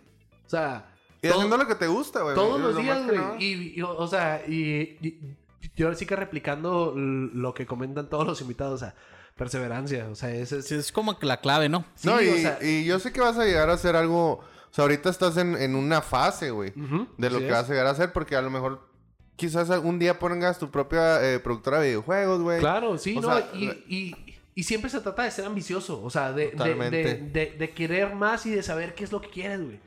O 0.45 0.49
sea... 0.49 0.91
Y 1.21 1.27
todo- 1.27 1.37
haciendo 1.39 1.57
lo 1.57 1.67
que 1.67 1.75
te 1.75 1.87
gusta, 1.87 2.21
güey. 2.21 2.35
todos 2.35 2.61
Lo 2.61 2.71
los 2.71 2.77
días, 2.81 3.05
güey. 3.05 3.19
Y, 3.43 3.79
y, 3.79 3.81
o 3.81 4.07
sea, 4.07 4.43
y, 4.47 4.97
y- 5.01 5.35
yo 5.75 5.87
ahora 5.87 5.97
sí 5.97 6.05
que 6.05 6.15
replicando 6.15 6.93
lo 6.95 7.53
que 7.53 7.65
comentan 7.65 8.07
todos 8.09 8.25
los 8.27 8.39
invitados. 8.41 8.75
O 8.75 8.77
sea, 8.85 8.93
perseverancia. 9.35 10.07
O 10.09 10.15
sea, 10.15 10.31
ese 10.33 10.59
es... 10.59 10.67
Sí, 10.67 10.75
es 10.75 10.91
como 10.91 11.19
que 11.19 11.25
la 11.25 11.41
clave, 11.41 11.69
¿no? 11.69 11.85
Sí, 11.95 12.07
no, 12.07 12.21
y, 12.21 12.29
o 12.29 12.35
sea- 12.37 12.59
y 12.61 12.85
yo 12.85 12.99
sé 12.99 13.11
que 13.13 13.21
vas 13.21 13.37
a 13.37 13.45
llegar 13.45 13.69
a 13.69 13.73
hacer 13.73 13.95
algo. 13.95 14.33
O 14.39 14.43
sea, 14.71 14.83
ahorita 14.83 15.09
estás 15.09 15.37
en, 15.37 15.55
en 15.55 15.75
una 15.75 16.01
fase, 16.01 16.51
güey. 16.51 16.73
De 17.17 17.29
lo 17.29 17.39
que 17.39 17.45
es. 17.47 17.51
vas 17.51 17.65
a 17.69 17.73
llegar 17.73 17.87
a 17.87 17.91
hacer, 17.91 18.11
porque 18.11 18.35
a 18.35 18.41
lo 18.41 18.49
mejor 18.49 18.87
quizás 19.35 19.69
algún 19.69 19.99
día 19.99 20.17
pongas 20.19 20.57
tu 20.59 20.71
propia 20.71 21.21
eh, 21.23 21.39
productora 21.39 21.79
de 21.79 21.87
videojuegos, 21.87 22.41
güey. 22.41 22.59
Claro, 22.59 22.97
sí, 22.97 23.17
O 23.17 23.21
no, 23.21 23.27
sea, 23.35 23.49
y, 23.53 23.65
y- 23.87 24.15
y 24.57 24.63
siempre 24.63 24.89
se 24.89 25.01
trata 25.01 25.23
de 25.23 25.31
ser 25.31 25.45
ambicioso, 25.45 26.01
o 26.01 26.09
sea, 26.09 26.31
de, 26.31 26.51
de- 26.51 27.17
de- 27.31 27.55
de 27.59 27.69
querer 27.71 28.15
más 28.15 28.45
y 28.45 28.51
de 28.51 28.63
saber 28.63 28.95
qué 28.95 29.03
es 29.03 29.11
lo 29.11 29.19
que 29.21 29.29
quieres, 29.29 29.61
güey. 29.61 29.79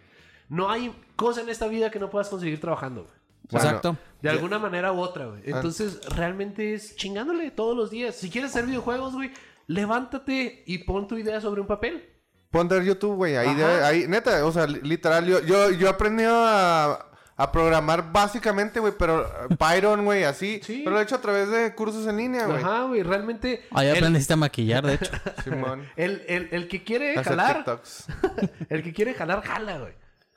No 0.51 0.71
hay 0.71 0.95
cosa 1.17 1.41
en 1.41 1.49
esta 1.49 1.69
vida 1.69 1.91
que 1.91 1.99
no 1.99 2.11
puedas 2.11 2.29
conseguir 2.29 2.61
trabajando, 2.61 3.05
güey. 3.05 3.15
Bueno, 3.51 3.67
Exacto. 3.69 3.97
De 4.21 4.29
alguna 4.31 4.59
manera 4.59 4.93
u 4.93 4.99
otra, 5.01 5.27
güey. 5.27 5.43
Entonces, 5.45 6.01
realmente 6.15 6.75
es 6.75 6.97
chingándole 6.97 7.51
todos 7.51 7.77
los 7.77 7.91
días. 7.91 8.15
Si 8.17 8.31
quieres 8.31 8.51
hacer 8.51 8.67
videojuegos, 8.67 9.15
güey, 9.15 9.31
levántate 9.69 10.65
y 10.67 10.79
pon 10.79 11.07
tu 11.07 11.17
idea 11.17 11.41
sobre 11.41 11.61
un 11.61 11.67
papel. 11.67 12.09
Ponte 12.51 12.75
a 12.75 12.79
ver 12.79 12.87
YouTube, 12.87 13.15
güey. 13.15 13.37
Ahí, 13.37 13.49
ahí, 13.83 14.07
neta, 14.09 14.45
o 14.45 14.53
sea, 14.53 14.67
li- 14.67 14.81
literal, 14.83 15.25
yo, 15.27 15.41
yo, 15.43 15.71
yo 15.71 15.89
aprendí 15.89 16.25
a, 16.27 16.99
a 17.37 17.53
programar 17.53 18.11
básicamente, 18.11 18.81
güey, 18.81 18.95
pero 18.99 19.23
eh, 19.27 19.57
Python, 19.57 20.05
güey, 20.05 20.25
así. 20.25 20.61
Sí. 20.65 20.81
Pero 20.83 20.95
lo 20.95 21.01
he 21.01 21.05
hecho 21.05 21.17
a 21.17 21.21
través 21.21 21.49
de 21.51 21.75
cursos 21.75 22.07
en 22.07 22.17
línea, 22.17 22.47
güey. 22.47 22.59
Ajá, 22.63 22.83
güey, 22.85 23.03
realmente. 23.03 23.67
Ahí 23.71 23.89
el- 23.89 23.97
aprendiste 23.99 24.33
a 24.33 24.37
maquillar, 24.37 24.85
de 24.85 24.95
hecho. 24.95 25.13
Simón. 25.45 25.87
El, 25.97 26.25
el, 26.27 26.49
el 26.53 26.69
que 26.69 26.83
quiere 26.83 27.13
Hacer 27.13 27.25
jalar, 27.37 27.57
TikToks. 27.59 28.07
el 28.71 28.83
que 28.83 28.93
quiere 28.95 29.15
jalar, 29.15 29.43
jala, 29.43 29.79
güey. 29.79 29.93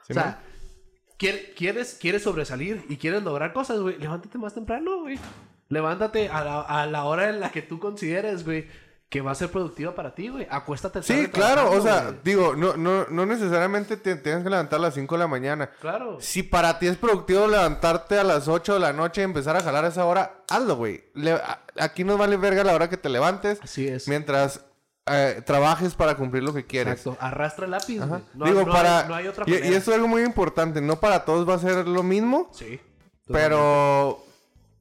o 0.09 0.13
sea, 0.13 0.39
quieres, 1.27 1.97
quieres 1.99 2.23
sobresalir 2.23 2.85
y 2.89 2.97
quieres 2.97 3.23
lograr 3.23 3.53
cosas, 3.53 3.79
güey. 3.79 3.97
Levántate 3.97 4.37
más 4.37 4.53
temprano, 4.53 5.01
güey. 5.01 5.19
Levántate 5.69 6.27
a 6.29 6.43
la, 6.43 6.61
a 6.61 6.85
la 6.85 7.05
hora 7.05 7.29
en 7.29 7.39
la 7.39 7.51
que 7.51 7.61
tú 7.61 7.79
consideres, 7.79 8.43
güey, 8.43 8.67
que 9.07 9.21
va 9.21 9.31
a 9.31 9.35
ser 9.35 9.49
productiva 9.49 9.93
para 9.95 10.15
ti, 10.15 10.29
güey. 10.29 10.47
Acuéstate 10.49 11.01
Sí, 11.03 11.27
claro, 11.27 11.71
o 11.71 11.81
sea, 11.81 12.03
güey. 12.05 12.15
digo, 12.23 12.55
no, 12.55 12.75
no, 12.77 13.05
no 13.09 13.25
necesariamente 13.25 13.97
te 13.97 14.15
tienes 14.15 14.43
que 14.43 14.49
levantar 14.49 14.79
a 14.79 14.83
las 14.83 14.93
5 14.95 15.15
de 15.15 15.19
la 15.19 15.27
mañana. 15.27 15.69
Claro. 15.79 16.17
Si 16.19 16.43
para 16.43 16.77
ti 16.79 16.87
es 16.87 16.97
productivo 16.97 17.47
levantarte 17.47 18.17
a 18.19 18.23
las 18.23 18.47
8 18.47 18.73
de 18.75 18.79
la 18.79 18.93
noche 18.93 19.21
y 19.21 19.23
empezar 19.25 19.55
a 19.55 19.61
jalar 19.63 19.85
a 19.85 19.89
esa 19.89 20.05
hora, 20.05 20.43
hazlo, 20.49 20.75
güey. 20.75 21.03
Le- 21.13 21.39
aquí 21.79 22.03
no 22.03 22.17
vale 22.17 22.35
verga 22.37 22.63
la 22.63 22.73
hora 22.73 22.89
que 22.89 22.97
te 22.97 23.09
levantes 23.09 23.59
Así 23.61 23.87
es. 23.87 24.07
mientras 24.07 24.65
eh, 25.13 25.41
trabajes 25.45 25.93
para 25.95 26.15
cumplir 26.15 26.43
lo 26.43 26.53
que 26.53 26.65
quieres. 26.65 26.93
Exacto. 26.99 27.17
Arrastra 27.19 27.65
el 27.65 27.71
lápiz, 27.71 27.99
güey. 27.99 28.21
No, 28.33 28.45
Digo, 28.45 28.65
no 28.65 28.71
para... 28.71 28.99
hay, 29.01 29.07
no 29.07 29.15
hay 29.15 29.27
otra 29.27 29.43
y, 29.47 29.51
manera. 29.51 29.67
y 29.69 29.73
esto 29.73 29.91
es 29.91 29.95
algo 29.95 30.07
muy 30.07 30.23
importante. 30.23 30.81
No 30.81 30.99
para 30.99 31.25
todos 31.25 31.47
va 31.47 31.55
a 31.55 31.59
ser 31.59 31.87
lo 31.87 32.03
mismo, 32.03 32.49
Sí. 32.53 32.79
pero 33.27 34.23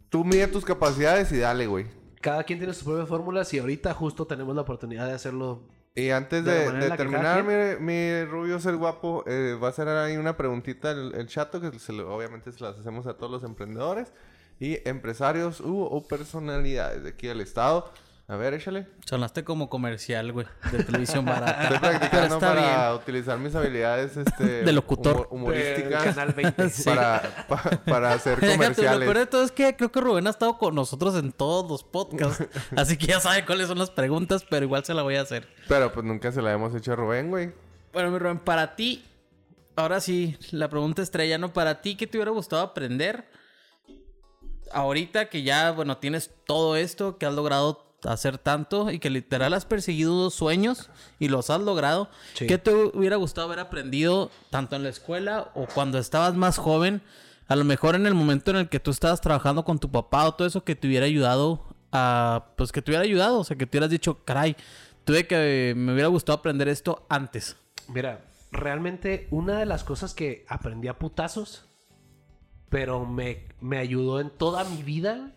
tú 0.09 0.25
mide 0.25 0.47
tus 0.49 0.65
capacidades 0.65 1.31
y 1.33 1.39
dale, 1.39 1.67
güey. 1.67 1.87
Cada 2.21 2.45
quien 2.45 2.59
tiene 2.59 2.75
sus 2.75 2.85
propias 2.85 3.09
fórmulas 3.09 3.53
y 3.55 3.59
ahorita 3.59 3.95
justo 3.95 4.27
tenemos 4.27 4.55
la 4.55 4.63
oportunidad 4.63 5.07
de 5.07 5.15
hacerlo. 5.15 5.63
Y 5.95 6.11
antes 6.11 6.45
De 6.45 6.53
la 6.53 6.59
de, 6.61 6.67
manera 6.67 6.79
de 6.81 6.85
en 6.85 6.91
la 6.91 6.97
que 6.97 7.03
terminar, 7.03 7.45
mi, 7.81 7.85
mi 7.85 8.25
rubio 8.25 8.61
ser 8.61 8.77
guapo, 8.77 9.25
eh, 9.27 9.59
va 9.61 9.69
a 9.69 9.71
hacer 9.71 9.89
ahí 9.89 10.17
una 10.17 10.37
preguntita 10.37 10.91
el, 10.93 11.15
el 11.15 11.27
chato 11.27 11.61
que 11.61 11.77
se 11.79 11.93
lo- 11.93 12.15
obviamente 12.15 12.53
se 12.53 12.63
las 12.63 12.79
hacemos 12.79 13.07
a 13.07 13.15
todos 13.15 13.33
los 13.33 13.43
emprendedores 13.43 14.13
y 14.61 14.79
empresarios 14.89 15.61
u, 15.61 15.81
o 15.83 16.07
personalidades 16.07 17.03
de 17.03 17.09
aquí 17.11 17.27
del 17.27 17.41
estado. 17.41 17.91
A 18.31 18.37
ver, 18.37 18.55
échale. 18.55 18.87
Sonaste 19.07 19.43
como 19.43 19.69
comercial, 19.69 20.31
güey, 20.31 20.47
de 20.71 20.85
televisión 20.85 21.25
barata. 21.25 21.63
Estoy 21.65 21.79
Pero 21.81 21.91
practicando 21.99 22.35
está 22.37 22.49
para 22.55 22.87
bien. 22.91 23.03
utilizar 23.03 23.39
mis 23.39 23.55
habilidades 23.57 24.17
este, 24.17 24.45
De 24.63 24.73
locutor. 24.73 25.27
humor- 25.33 25.51
humorísticas 25.51 26.05
Canal 26.05 26.33
20. 26.35 26.71
para, 26.85 27.47
pa- 27.49 27.71
para 27.85 28.13
hacer 28.13 28.37
Fíjate, 28.39 28.53
lo 28.57 28.63
comerciales. 28.63 29.01
peor 29.09 29.19
de 29.19 29.27
todo 29.27 29.43
es 29.43 29.51
que 29.51 29.75
creo 29.75 29.91
que 29.91 30.01
Rubén 30.01 30.29
ha 30.29 30.31
estado 30.31 30.59
con 30.59 30.77
nosotros 30.77 31.17
en 31.17 31.33
todos 31.33 31.69
los 31.69 31.83
podcasts. 31.83 32.47
así 32.77 32.97
que 32.97 33.07
ya 33.09 33.19
sabe 33.19 33.45
cuáles 33.45 33.67
son 33.67 33.79
las 33.79 33.91
preguntas, 33.91 34.45
pero 34.49 34.65
igual 34.65 34.85
se 34.85 34.95
la 34.95 35.03
voy 35.03 35.17
a 35.17 35.23
hacer. 35.23 35.49
Pero 35.67 35.93
pues 35.93 36.07
nunca 36.07 36.31
se 36.31 36.41
la 36.41 36.53
hemos 36.53 36.73
hecho 36.77 36.93
a 36.93 36.97
Rubén, 36.97 37.31
güey. 37.31 37.53
Bueno, 37.93 38.13
mi 38.13 38.19
Rubén, 38.21 38.39
para 38.39 38.77
ti, 38.77 39.05
ahora 39.75 39.99
sí, 40.01 40.39
la 40.53 40.69
pregunta 40.69 41.03
estrella, 41.03 41.37
¿no? 41.37 41.53
Para 41.53 41.81
ti, 41.83 41.97
¿qué 41.97 42.07
te 42.07 42.17
hubiera 42.17 42.31
gustado 42.31 42.63
aprender? 42.63 43.25
Ahorita 44.73 45.29
que 45.29 45.43
ya, 45.43 45.73
bueno, 45.73 45.99
tienes 45.99 46.31
todo 46.47 46.77
esto, 46.77 47.19
que 47.19 47.27
has 47.27 47.35
logrado 47.35 47.90
hacer 48.05 48.39
tanto 48.39 48.91
y 48.91 48.99
que 48.99 49.11
literal 49.11 49.53
has 49.55 49.65
perseguido 49.65 50.31
sueños 50.31 50.91
y 51.19 51.29
los 51.29 51.51
has 51.51 51.61
logrado. 51.61 52.09
Sí. 52.35 52.47
¿Qué 52.47 52.59
te 52.59 52.73
hubiera 52.73 53.17
gustado 53.17 53.47
haber 53.47 53.61
aprendido 53.61 54.31
tanto 54.51 54.77
en 54.77 54.83
la 54.83 54.89
escuela 54.89 55.51
o 55.55 55.67
cuando 55.67 55.99
estabas 55.99 56.35
más 56.35 56.59
joven? 56.59 57.03
A 57.49 57.57
lo 57.57 57.65
mejor 57.65 57.97
en 57.97 58.07
el 58.07 58.15
momento 58.15 58.53
en 58.53 58.59
el 58.59 58.69
que 58.69 58.81
tú 58.81 58.91
estabas 58.91 59.21
trabajando 59.21 59.65
con 59.65 59.79
tu 59.79 59.91
papá 59.91 60.25
o 60.25 60.35
todo 60.35 60.47
eso 60.47 60.63
que 60.63 60.77
te 60.77 60.87
hubiera 60.87 61.07
ayudado 61.07 61.67
a, 61.93 62.53
pues 62.57 62.73
que 62.73 62.83
te 62.83 62.91
hubiera 62.91 63.05
ayudado, 63.05 63.41
o 63.41 63.45
sea, 63.45 63.57
que 63.57 63.67
te 63.67 63.77
hubieras 63.77 63.91
dicho, 63.91 64.25
caray, 64.25 64.57
tuve 65.05 65.27
que, 65.27 65.75
me 65.77 65.93
hubiera 65.93 66.09
gustado 66.09 66.39
aprender 66.39 66.69
esto 66.69 67.05
antes. 67.09 67.57
Mira, 67.89 68.25
realmente 68.53 69.27
una 69.31 69.59
de 69.59 69.67
las 69.67 69.85
cosas 69.85 70.15
que 70.15 70.45
aprendí 70.49 70.89
a 70.89 70.99
putazos, 70.99 71.65
pero 72.69 73.05
me, 73.05 73.49
me 73.61 73.79
ayudó 73.79 74.21
en 74.21 74.31
toda 74.31 74.65
mi 74.65 74.83
vida, 74.83 75.35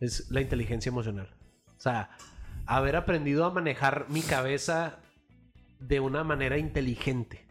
es 0.00 0.30
la 0.30 0.40
inteligencia 0.40 0.90
emocional. 0.90 1.37
O 1.78 1.80
sea, 1.80 2.10
haber 2.66 2.96
aprendido 2.96 3.44
a 3.44 3.50
manejar 3.50 4.06
mi 4.08 4.20
cabeza 4.20 4.98
de 5.78 6.00
una 6.00 6.24
manera 6.24 6.58
inteligente. 6.58 7.46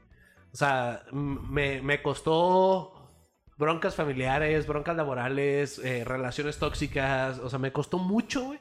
O 0.53 0.57
sea, 0.57 1.03
me, 1.11 1.81
me 1.81 2.01
costó 2.01 3.09
broncas 3.57 3.95
familiares, 3.95 4.67
broncas 4.67 4.95
laborales, 4.95 5.79
eh, 5.79 6.03
relaciones 6.03 6.57
tóxicas. 6.57 7.39
O 7.39 7.49
sea, 7.49 7.57
me 7.57 7.71
costó 7.71 7.97
mucho, 7.97 8.45
güey, 8.45 8.59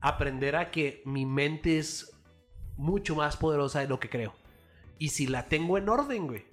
aprender 0.00 0.56
a 0.56 0.70
que 0.70 1.02
mi 1.04 1.26
mente 1.26 1.78
es 1.78 2.12
mucho 2.76 3.16
más 3.16 3.36
poderosa 3.36 3.80
de 3.80 3.88
lo 3.88 3.98
que 3.98 4.10
creo. 4.10 4.34
Y 4.98 5.08
si 5.08 5.26
la 5.26 5.46
tengo 5.48 5.78
en 5.78 5.88
orden, 5.88 6.26
güey, 6.26 6.44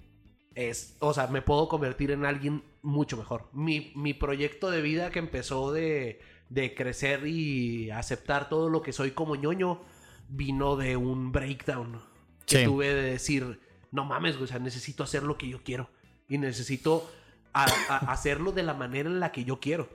es, 0.54 0.96
o 1.00 1.12
sea, 1.12 1.26
me 1.26 1.42
puedo 1.42 1.68
convertir 1.68 2.10
en 2.10 2.24
alguien 2.24 2.64
mucho 2.82 3.16
mejor. 3.16 3.48
Mi, 3.52 3.92
mi 3.94 4.14
proyecto 4.14 4.70
de 4.70 4.82
vida 4.82 5.10
que 5.10 5.18
empezó 5.18 5.72
de, 5.72 6.20
de 6.54 6.74
crecer 6.74 7.26
y 7.26 7.90
aceptar 7.90 8.48
todo 8.48 8.68
lo 8.68 8.80
que 8.82 8.92
soy 8.92 9.10
como 9.10 9.34
ñoño, 9.36 9.82
vino 10.28 10.76
de 10.76 10.96
un 10.96 11.32
breakdown 11.32 12.00
que 12.46 12.58
Sí. 12.58 12.64
tuve 12.64 12.94
de 12.94 13.02
decir, 13.10 13.60
no 13.90 14.04
mames, 14.04 14.36
güey, 14.36 14.44
o 14.44 14.46
sea, 14.46 14.58
necesito 14.58 15.02
hacer 15.02 15.22
lo 15.24 15.36
que 15.36 15.48
yo 15.48 15.62
quiero. 15.64 15.90
Y 16.28 16.38
necesito 16.38 17.10
a- 17.52 17.64
a- 17.88 17.96
hacerlo 18.12 18.52
de 18.52 18.62
la 18.62 18.74
manera 18.74 19.08
en 19.10 19.20
la 19.20 19.32
que 19.32 19.44
yo 19.44 19.60
quiero. 19.60 19.88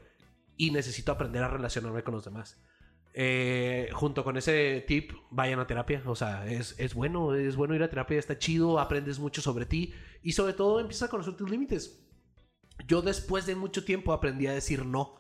Y 0.58 0.72
necesito 0.72 1.12
aprender 1.12 1.44
a 1.44 1.48
relacionarme 1.48 2.04
con 2.04 2.14
los 2.16 2.26
demás. 2.26 2.62
Eh, 3.14 3.90
junto 3.94 4.24
con 4.24 4.38
ese 4.38 4.84
tip, 4.88 5.14
vayan 5.32 5.60
a 5.60 5.68
terapia. 5.68 6.02
O 6.06 6.16
sea, 6.16 6.46
es, 6.48 6.76
es 6.80 6.94
bueno, 6.94 7.34
es 7.36 7.56
bueno 7.56 7.74
ir 7.76 7.84
a 7.84 7.90
terapia, 7.90 8.20
está 8.20 8.38
chido, 8.38 8.80
aprendes 8.80 9.20
mucho 9.20 9.42
sobre 9.42 9.66
ti 9.66 9.94
y 10.22 10.34
sobre 10.34 10.54
todo 10.54 10.80
empiezas 10.80 11.08
a 11.08 11.12
conocer 11.12 11.36
tus 11.36 11.50
límites. 11.50 12.06
Yo 12.88 13.02
después 13.02 13.46
de 13.46 13.56
mucho 13.56 13.84
tiempo 13.84 14.14
aprendí 14.14 14.48
a 14.48 14.54
decir 14.54 14.86
no. 14.86 15.16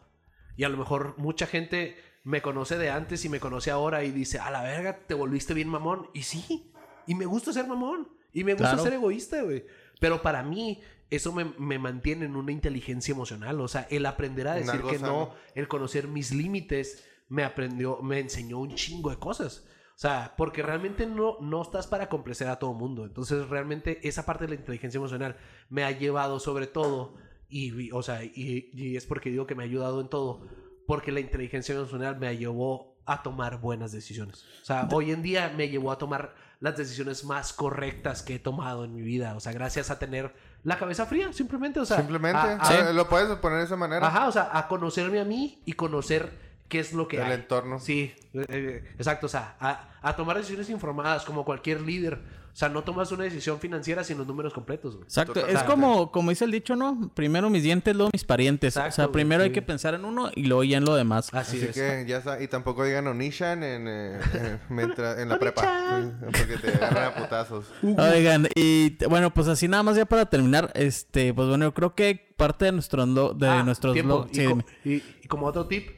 Y 0.59 0.65
a 0.65 0.69
lo 0.69 0.75
mejor 0.75 1.13
mucha 1.17 1.47
gente 1.47 1.95
me 2.25 2.41
conoce 2.41 2.77
de 2.77 2.89
antes 2.89 3.23
y 3.23 3.29
me 3.29 3.39
conoce 3.39 3.71
ahora 3.71 4.03
y 4.03 4.11
dice, 4.11 4.39
a 4.39 4.51
la 4.51 4.61
verga, 4.61 4.99
te 5.07 5.13
volviste 5.13 5.53
bien 5.53 5.69
mamón. 5.69 6.09
Y 6.13 6.23
sí, 6.23 6.73
y 7.07 7.15
me 7.15 7.25
gusta 7.25 7.53
ser 7.53 7.65
mamón. 7.65 8.09
Y 8.33 8.43
me 8.43 8.55
gusta 8.55 8.71
Claro. 8.71 8.83
ser 8.83 8.91
egoísta, 8.95 9.41
güey. 9.41 9.65
Pero 10.01 10.21
para 10.21 10.43
mí, 10.43 10.81
eso 11.09 11.31
me, 11.31 11.45
me 11.57 11.79
mantiene 11.79 12.25
en 12.25 12.35
una 12.35 12.51
inteligencia 12.51 13.13
emocional. 13.13 13.61
O 13.61 13.69
sea, 13.69 13.87
el 13.89 14.05
aprender 14.05 14.49
a 14.49 14.55
decir 14.55 14.81
que 14.81 14.99
sano. 14.99 15.11
no, 15.13 15.33
el 15.55 15.69
conocer 15.69 16.09
mis 16.09 16.33
límites, 16.33 17.05
me 17.29 17.45
aprendió, 17.45 18.01
me 18.01 18.19
enseñó 18.19 18.59
un 18.59 18.75
chingo 18.75 19.11
de 19.11 19.17
cosas. 19.17 19.65
O 19.95 19.97
sea, 20.01 20.33
porque 20.37 20.61
realmente 20.61 21.05
no, 21.05 21.37
no 21.39 21.61
estás 21.61 21.87
para 21.87 22.09
complacer 22.09 22.49
a 22.49 22.59
todo 22.59 22.73
mundo. 22.73 23.05
Entonces, 23.05 23.47
realmente 23.47 24.05
esa 24.05 24.25
parte 24.25 24.43
de 24.43 24.49
la 24.49 24.55
inteligencia 24.59 24.97
emocional 24.97 25.37
me 25.69 25.85
ha 25.85 25.91
llevado 25.91 26.37
sobre 26.41 26.67
todo, 26.67 27.15
y, 27.49 27.91
o 27.91 28.01
sea, 28.03 28.23
y, 28.23 28.69
y 28.73 28.95
es 28.95 29.05
porque 29.05 29.29
digo 29.31 29.47
que 29.47 29.55
me 29.55 29.63
ha 29.63 29.65
ayudado 29.65 30.01
en 30.01 30.07
todo, 30.09 30.41
porque 30.87 31.11
la 31.11 31.19
inteligencia 31.19 31.75
emocional 31.75 32.17
me 32.19 32.35
llevó 32.37 32.95
a 33.05 33.23
tomar 33.23 33.59
buenas 33.59 33.91
decisiones. 33.91 34.45
O 34.61 34.65
sea, 34.65 34.87
hoy 34.91 35.11
en 35.11 35.21
día 35.23 35.51
me 35.57 35.67
llevó 35.69 35.91
a 35.91 35.97
tomar 35.97 36.35
las 36.59 36.77
decisiones 36.77 37.23
más 37.25 37.53
correctas 37.53 38.21
que 38.21 38.35
he 38.35 38.39
tomado 38.39 38.85
en 38.85 38.93
mi 38.93 39.01
vida. 39.01 39.35
O 39.35 39.39
sea, 39.39 39.51
gracias 39.53 39.89
a 39.89 39.97
tener 39.97 40.33
la 40.63 40.77
cabeza 40.77 41.05
fría, 41.07 41.33
simplemente. 41.33 41.79
O 41.79 41.85
sea, 41.85 41.97
Simplemente. 41.97 42.37
a- 42.37 42.57
a- 42.89 42.93
Lo 42.93 43.07
puedes 43.09 43.35
poner 43.37 43.59
de 43.59 43.65
esa 43.65 43.75
manera. 43.77 44.05
Ajá, 44.05 44.27
o 44.27 44.31
sea, 44.31 44.49
a 44.51 44.67
conocerme 44.67 45.19
a 45.19 45.25
mí 45.25 45.61
y 45.65 45.73
conocer 45.73 46.31
qué 46.67 46.79
es 46.79 46.93
lo 46.93 47.07
que 47.07 47.17
El 47.17 47.23
hay. 47.23 47.31
entorno. 47.33 47.79
Sí, 47.79 48.13
eh, 48.33 48.45
eh, 48.49 48.83
exacto, 48.97 49.25
o 49.25 49.29
sea, 49.29 49.55
a 49.59 50.15
tomar 50.15 50.37
decisiones 50.37 50.69
informadas 50.69 51.23
como 51.25 51.43
cualquier 51.45 51.81
líder. 51.81 52.19
O 52.51 52.55
sea, 52.59 52.67
no 52.67 52.83
tomas 52.83 53.11
una 53.11 53.23
decisión 53.23 53.59
financiera 53.59 54.03
sin 54.03 54.17
los 54.17 54.27
números 54.27 54.53
completos. 54.53 54.95
güey. 54.95 55.03
Exacto, 55.05 55.45
es 55.47 55.63
como, 55.63 56.11
como 56.11 56.29
dice 56.31 56.43
el 56.45 56.51
dicho, 56.51 56.75
¿no? 56.75 57.09
Primero 57.13 57.49
mis 57.49 57.63
dientes, 57.63 57.95
luego 57.95 58.09
mis 58.11 58.23
parientes. 58.25 58.75
o 58.75 58.91
sea, 58.91 59.05
güey, 59.05 59.13
primero 59.13 59.43
hay 59.43 59.49
sí. 59.49 59.53
que 59.53 59.61
pensar 59.61 59.93
en 59.93 60.03
uno 60.03 60.29
y 60.35 60.43
luego 60.45 60.63
ya 60.63 60.77
en 60.77 60.85
lo 60.85 60.95
demás. 60.95 61.29
Así, 61.33 61.57
Así 61.57 61.67
es. 61.67 61.75
que 61.75 62.05
ya 62.07 62.17
está. 62.17 62.41
Y 62.41 62.47
tampoco 62.47 62.83
digan 62.83 63.07
Onishan 63.07 63.63
en, 63.63 63.87
eh, 63.87 64.19
eh, 64.33 64.59
mientras- 64.69 65.19
en 65.19 65.29
la 65.29 65.39
prepa. 65.39 66.11
Porque 66.25 66.57
te 66.57 66.67
agarran 66.73 67.03
a 67.05 67.15
putazos. 67.15 67.65
Oigan, 67.83 68.47
y 68.55 68.97
bueno, 69.05 69.33
pues 69.33 69.47
así 69.47 69.67
nada 69.67 69.83
más 69.83 69.95
ya 69.95 70.05
para 70.05 70.25
terminar, 70.25 70.71
este, 70.75 71.33
pues 71.33 71.47
bueno, 71.47 71.65
yo 71.65 71.73
creo 71.73 71.95
que 71.95 72.33
parte 72.35 72.65
de 72.65 72.71
nuestro 72.73 73.05
de 73.35 73.47
Ah, 73.47 73.63
nuestros 73.63 73.93
tiempo. 73.93 74.25
lo- 74.25 74.31
y, 74.31 74.35
sí, 74.35 74.43
co- 74.45 74.49
dime. 74.49 74.65
y- 74.83 75.03
y 75.23 75.27
como 75.27 75.45
otro 75.45 75.67
tip, 75.67 75.89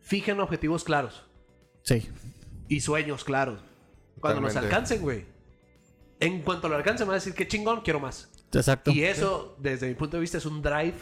fijen 0.00 0.40
objetivos 0.40 0.84
claros 0.84 1.24
sí. 1.82 2.08
y 2.68 2.80
sueños 2.80 3.24
claros. 3.24 3.60
Cuando 4.20 4.40
los 4.42 4.50
Totalmente. 4.52 4.74
alcancen, 4.76 5.00
güey. 5.02 5.24
En 6.20 6.42
cuanto 6.42 6.68
lo 6.68 6.76
alcancen, 6.76 7.06
van 7.06 7.14
a 7.14 7.18
decir 7.18 7.34
que 7.34 7.48
chingón, 7.48 7.80
quiero 7.80 7.98
más. 7.98 8.30
Exacto. 8.52 8.90
Y 8.90 9.04
eso, 9.04 9.56
desde 9.58 9.88
mi 9.88 9.94
punto 9.94 10.16
de 10.16 10.20
vista, 10.20 10.38
es 10.38 10.46
un 10.46 10.60
drive 10.62 10.94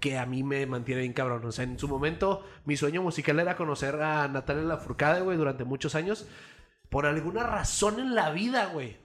que 0.00 0.18
a 0.18 0.26
mí 0.26 0.42
me 0.42 0.66
mantiene 0.66 1.00
bien 1.00 1.12
cabrón. 1.14 1.44
O 1.46 1.52
sea, 1.52 1.64
en 1.64 1.78
su 1.78 1.88
momento, 1.88 2.44
mi 2.66 2.76
sueño 2.76 3.02
musical 3.02 3.40
era 3.40 3.56
conocer 3.56 4.00
a 4.02 4.28
Natalia 4.28 4.62
Lafourcade, 4.64 5.22
güey, 5.22 5.38
durante 5.38 5.64
muchos 5.64 5.94
años. 5.94 6.26
Por 6.90 7.06
alguna 7.06 7.42
razón 7.44 7.98
en 7.98 8.14
la 8.14 8.30
vida, 8.30 8.66
güey. 8.66 8.98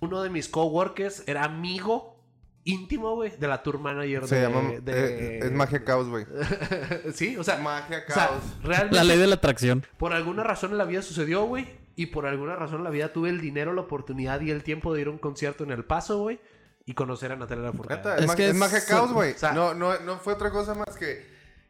Uno 0.00 0.22
de 0.22 0.30
mis 0.30 0.48
coworkers 0.48 1.24
era 1.26 1.44
amigo 1.44 2.16
íntimo, 2.64 3.14
güey, 3.14 3.32
de 3.36 3.48
la 3.48 3.62
tour 3.62 3.78
manager 3.78 4.26
Se 4.28 4.36
de... 4.36 4.42
llama... 4.42 4.60
de- 4.80 5.38
eh, 5.38 5.38
es 5.44 5.52
magia 5.52 5.84
caos, 5.84 6.08
güey. 6.08 6.26
sí, 7.14 7.36
o 7.36 7.42
sea... 7.44 7.56
Magia 7.58 8.04
o 8.08 8.12
sea, 8.12 8.28
caos. 8.28 8.42
realmente... 8.62 8.96
La 8.96 9.04
ley 9.04 9.18
de 9.18 9.26
la 9.26 9.34
atracción. 9.36 9.84
Por 9.98 10.12
alguna 10.12 10.42
razón 10.44 10.72
en 10.72 10.78
la 10.78 10.84
vida 10.84 11.02
sucedió, 11.02 11.44
güey. 11.44 11.79
Y 11.96 12.06
por 12.06 12.26
alguna 12.26 12.56
razón 12.56 12.78
en 12.78 12.84
la 12.84 12.90
vida 12.90 13.12
tuve 13.12 13.28
el 13.30 13.40
dinero, 13.40 13.72
la 13.74 13.82
oportunidad 13.82 14.40
y 14.40 14.50
el 14.50 14.62
tiempo 14.62 14.94
de 14.94 15.02
ir 15.02 15.06
a 15.08 15.10
un 15.10 15.18
concierto 15.18 15.64
en 15.64 15.70
El 15.70 15.84
Paso, 15.84 16.18
güey. 16.18 16.40
Y 16.86 16.94
conocer 16.94 17.30
a 17.32 17.36
Natalia 17.36 17.64
Lafourcade. 17.64 18.24
es, 18.24 18.30
Es 18.30 18.34
que 18.36 18.44
es 18.46 18.50
es- 18.52 18.56
magia 18.56 18.84
caos, 18.86 19.12
güey. 19.12 19.32
o 19.32 19.38
sea- 19.38 19.52
no, 19.52 19.74
no, 19.74 19.98
no 20.00 20.16
fue 20.18 20.32
otra 20.32 20.50
cosa 20.50 20.74
más 20.74 20.96
que 20.96 21.26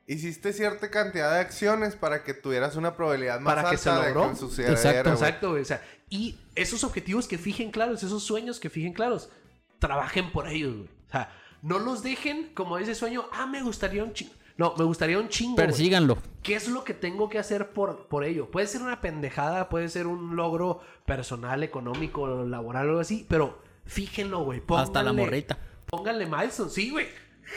hiciste 0.06 0.52
cierta 0.52 0.90
cantidad 0.90 1.32
de 1.34 1.40
acciones 1.40 1.94
para 1.97 2.22
que 2.24 2.32
tuvieras 2.34 2.76
una 2.76 2.97
probabilidad 2.97 3.40
más 3.40 3.55
Para 3.55 3.62
que 3.70 3.76
alta 3.76 3.82
se 3.82 3.90
de 4.09 4.14
logró. 4.14 4.30
que 4.30 4.36
sucediera, 4.36 4.72
Exacto. 4.74 5.10
Exacto, 5.10 5.51
güey. 5.51 5.62
O 5.62 5.64
sea, 5.64 5.82
y 6.09 6.38
esos 6.55 6.84
objetivos 6.84 7.26
que 7.28 7.38
fijen 7.38 7.70
claros, 7.70 8.02
esos 8.02 8.22
sueños 8.22 8.60
que 8.60 8.70
fijen 8.70 8.92
claros, 8.92 9.30
trabajen 9.78 10.30
por 10.32 10.47
ellos, 10.48 10.74
güey. 10.76 10.88
O 11.09 11.10
sea, 11.10 11.32
no 11.62 11.78
los 11.78 12.02
dejen 12.02 12.52
como 12.55 12.78
ese 12.78 12.94
sueño, 12.94 13.26
ah, 13.32 13.47
me 13.47 13.62
gustaría 13.62 14.02
un 14.05 14.12
chingo. 14.12 14.32
No, 14.61 14.74
me 14.77 14.85
gustaría 14.85 15.19
un 15.19 15.31
chingo. 15.31 15.57
Persíganlo. 15.57 16.19
¿Qué 16.43 16.55
es 16.55 16.69
lo 16.69 16.85
que 16.85 16.93
tengo 16.93 17.31
que 17.31 17.39
hacer 17.39 17.70
por, 17.70 18.09
por 18.09 18.24
ello? 18.24 18.51
Puede 18.51 18.66
ser 18.66 18.82
una 18.82 19.01
pendejada, 19.01 19.70
puede 19.70 19.89
ser 19.89 20.07
un 20.07 20.37
logro 20.37 20.81
personal, 21.07 21.62
económico, 21.62 22.45
laboral 22.45 22.87
algo 22.89 23.01
así, 23.01 23.24
pero 23.27 23.59
fíjenlo, 23.87 24.45
güey. 24.45 24.62
Hasta 24.77 25.03
la 25.03 25.15
morrita. 25.15 25.57
Pónganle 25.87 26.27
milestone, 26.27 26.69
sí, 26.69 26.91
güey. 26.91 27.07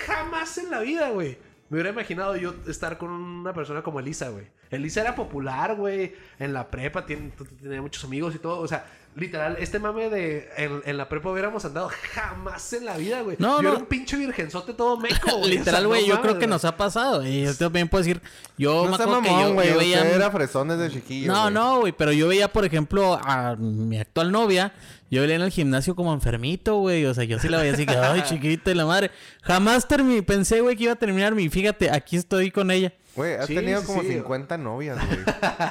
Jamás 0.07 0.57
en 0.57 0.71
la 0.71 0.79
vida, 0.79 1.09
güey. 1.09 1.37
Me 1.67 1.75
hubiera 1.75 1.89
imaginado 1.89 2.37
yo 2.37 2.53
estar 2.67 2.97
con 2.97 3.09
una 3.11 3.51
persona 3.53 3.81
como 3.83 3.99
Elisa, 3.99 4.29
güey. 4.29 4.47
Elisa 4.69 5.01
era 5.01 5.13
popular, 5.13 5.75
güey. 5.75 6.15
En 6.39 6.53
la 6.53 6.71
prepa 6.71 7.05
tiene- 7.05 7.33
tenía 7.61 7.81
muchos 7.81 8.05
amigos 8.05 8.33
y 8.33 8.39
todo. 8.39 8.59
O 8.61 8.67
sea, 8.67 8.85
literal, 9.15 9.57
este 9.59 9.79
mame 9.79 10.09
de 10.09 10.49
en, 10.57 10.81
en 10.85 10.97
la 10.97 11.07
prepa 11.09 11.29
hubiéramos 11.29 11.63
andado 11.65 11.89
jamás 12.13 12.73
en 12.73 12.85
la 12.85 12.97
vida, 12.97 13.21
güey. 13.21 13.37
No, 13.39 13.57
yo 13.57 13.61
no. 13.63 13.69
era 13.69 13.77
un 13.79 13.85
pinche 13.85 14.17
virgenzote 14.17 14.73
todo 14.73 14.97
meco, 14.97 15.15
güey. 15.37 15.41
O 15.41 15.43
sea, 15.45 15.53
Literal, 15.59 15.83
no 15.83 15.89
güey, 15.89 16.01
yo 16.05 16.15
mames, 16.15 16.21
creo 16.29 16.39
que 16.39 16.47
nos 16.47 16.65
ha 16.65 16.75
pasado. 16.77 17.25
Y 17.25 17.43
yo 17.43 17.55
también 17.55 17.87
puedo 17.89 18.03
decir, 18.03 18.21
yo 18.57 18.85
No 18.85 18.91
me 18.91 18.97
que 18.97 19.29
yo, 19.29 19.53
güey. 19.53 19.67
yo 19.69 19.73
Usted 19.73 19.77
veía... 19.77 20.09
era 20.15 20.31
fresón 20.31 20.67
desde 20.69 20.91
chiquillo, 20.91 21.31
No, 21.31 21.41
güey. 21.43 21.53
no, 21.53 21.79
güey, 21.81 21.91
pero 21.93 22.11
yo 22.11 22.27
veía, 22.27 22.51
por 22.51 22.65
ejemplo, 22.65 23.13
a 23.21 23.55
mi 23.55 23.99
actual 23.99 24.31
novia, 24.31 24.73
yo 25.11 25.21
veía 25.21 25.35
en 25.35 25.41
el 25.41 25.51
gimnasio 25.51 25.95
como 25.95 26.13
enfermito, 26.13 26.77
güey, 26.77 27.05
o 27.05 27.13
sea, 27.13 27.23
yo 27.23 27.37
sí 27.39 27.49
la 27.49 27.59
veía 27.59 27.73
así 27.73 27.85
que, 27.85 27.95
ay, 27.97 28.23
chiquita 28.23 28.71
y 28.71 28.73
la 28.75 28.85
madre. 28.85 29.11
Jamás 29.43 29.87
terminé, 29.87 30.23
pensé, 30.23 30.61
güey, 30.61 30.75
que 30.75 30.83
iba 30.85 30.93
a 30.93 30.97
terminar 30.97 31.35
mi, 31.35 31.49
fíjate, 31.49 31.91
aquí 31.91 32.17
estoy 32.17 32.49
con 32.51 32.71
ella. 32.71 32.91
Güey, 33.15 33.35
has 33.35 33.45
Sí, 33.47 33.55
tenido 33.55 33.81
sí, 33.81 33.85
como 33.87 34.01
sí. 34.01 34.13
50 34.13 34.57
novias, 34.57 34.97
güey. 35.07 35.19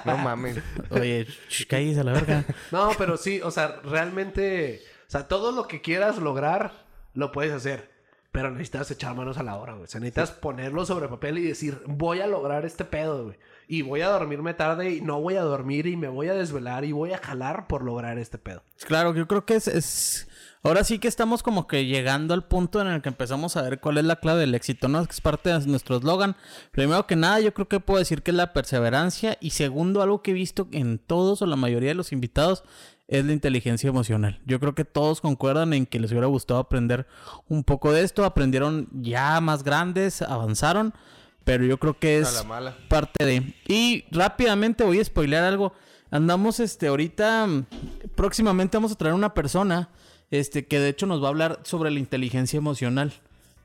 no 0.04 0.16
mames. 0.18 0.58
Oye, 0.90 1.26
cállese 1.68 2.00
a 2.00 2.04
la 2.04 2.12
verga. 2.12 2.44
No, 2.70 2.90
pero 2.98 3.16
sí, 3.16 3.40
o 3.42 3.50
sea, 3.50 3.80
realmente, 3.84 4.82
o 5.08 5.10
sea, 5.10 5.26
todo 5.28 5.52
lo 5.52 5.66
que 5.66 5.80
quieras 5.80 6.18
lograr, 6.18 6.72
lo 7.14 7.32
puedes 7.32 7.52
hacer. 7.52 7.90
Pero 8.30 8.50
necesitas 8.50 8.90
echar 8.90 9.14
manos 9.14 9.36
a 9.36 9.42
la 9.42 9.56
obra, 9.56 9.72
güey. 9.74 9.84
O 9.84 9.86
sea, 9.86 10.00
necesitas 10.00 10.30
ponerlo 10.30 10.86
sobre 10.86 11.06
papel 11.08 11.36
y 11.36 11.42
decir, 11.42 11.82
voy 11.86 12.20
a 12.20 12.26
lograr 12.26 12.64
este 12.64 12.84
pedo, 12.86 13.24
güey. 13.24 13.36
Y 13.68 13.82
voy 13.82 14.00
a 14.00 14.08
dormirme 14.08 14.54
tarde 14.54 14.90
y 14.90 15.00
no 15.02 15.20
voy 15.20 15.36
a 15.36 15.42
dormir 15.42 15.86
y 15.86 15.96
me 15.98 16.08
voy 16.08 16.28
a 16.28 16.34
desvelar 16.34 16.84
y 16.86 16.92
voy 16.92 17.12
a 17.12 17.18
jalar 17.18 17.66
por 17.66 17.82
lograr 17.82 18.18
este 18.18 18.38
pedo. 18.38 18.62
Claro, 18.86 19.14
yo 19.14 19.28
creo 19.28 19.44
que 19.44 19.56
es, 19.56 19.68
es- 19.68 20.28
Ahora 20.64 20.84
sí 20.84 21.00
que 21.00 21.08
estamos 21.08 21.42
como 21.42 21.66
que 21.66 21.86
llegando 21.86 22.34
al 22.34 22.44
punto 22.44 22.80
en 22.80 22.86
el 22.86 23.02
que 23.02 23.08
empezamos 23.08 23.56
a 23.56 23.62
ver 23.62 23.80
cuál 23.80 23.98
es 23.98 24.04
la 24.04 24.16
clave 24.16 24.40
del 24.40 24.54
éxito, 24.54 24.86
¿no? 24.86 25.04
Que 25.04 25.10
es 25.10 25.20
parte 25.20 25.50
de 25.50 25.66
nuestro 25.66 25.96
eslogan. 25.96 26.36
Primero 26.70 27.04
que 27.08 27.16
nada, 27.16 27.40
yo 27.40 27.52
creo 27.52 27.66
que 27.66 27.80
puedo 27.80 27.98
decir 27.98 28.22
que 28.22 28.30
es 28.30 28.36
la 28.36 28.52
perseverancia. 28.52 29.36
Y 29.40 29.50
segundo, 29.50 30.02
algo 30.02 30.22
que 30.22 30.30
he 30.30 30.34
visto 30.34 30.68
en 30.70 30.98
todos 30.98 31.42
o 31.42 31.46
la 31.46 31.56
mayoría 31.56 31.88
de 31.88 31.94
los 31.96 32.12
invitados 32.12 32.62
es 33.08 33.24
la 33.24 33.32
inteligencia 33.32 33.88
emocional. 33.88 34.40
Yo 34.46 34.60
creo 34.60 34.76
que 34.76 34.84
todos 34.84 35.20
concuerdan 35.20 35.72
en 35.72 35.84
que 35.84 35.98
les 35.98 36.12
hubiera 36.12 36.28
gustado 36.28 36.60
aprender 36.60 37.08
un 37.48 37.64
poco 37.64 37.92
de 37.92 38.02
esto. 38.02 38.24
Aprendieron 38.24 38.88
ya 38.92 39.40
más 39.40 39.64
grandes, 39.64 40.22
avanzaron. 40.22 40.94
Pero 41.42 41.64
yo 41.64 41.78
creo 41.78 41.98
que 41.98 42.20
es 42.20 42.34
la 42.34 42.44
mala. 42.44 42.76
parte 42.88 43.24
de. 43.24 43.54
Y 43.66 44.04
rápidamente 44.12 44.84
voy 44.84 45.00
a 45.00 45.04
spoilear 45.04 45.42
algo. 45.42 45.72
Andamos, 46.12 46.60
este, 46.60 46.86
ahorita, 46.86 47.46
mm, 47.48 47.66
próximamente 48.14 48.76
vamos 48.76 48.92
a 48.92 48.94
traer 48.94 49.14
una 49.14 49.34
persona, 49.34 49.88
este, 50.32 50.66
que 50.66 50.80
de 50.80 50.88
hecho 50.88 51.06
nos 51.06 51.22
va 51.22 51.26
a 51.26 51.28
hablar 51.28 51.60
sobre 51.62 51.92
la 51.92 52.00
inteligencia 52.00 52.56
emocional. 52.56 53.12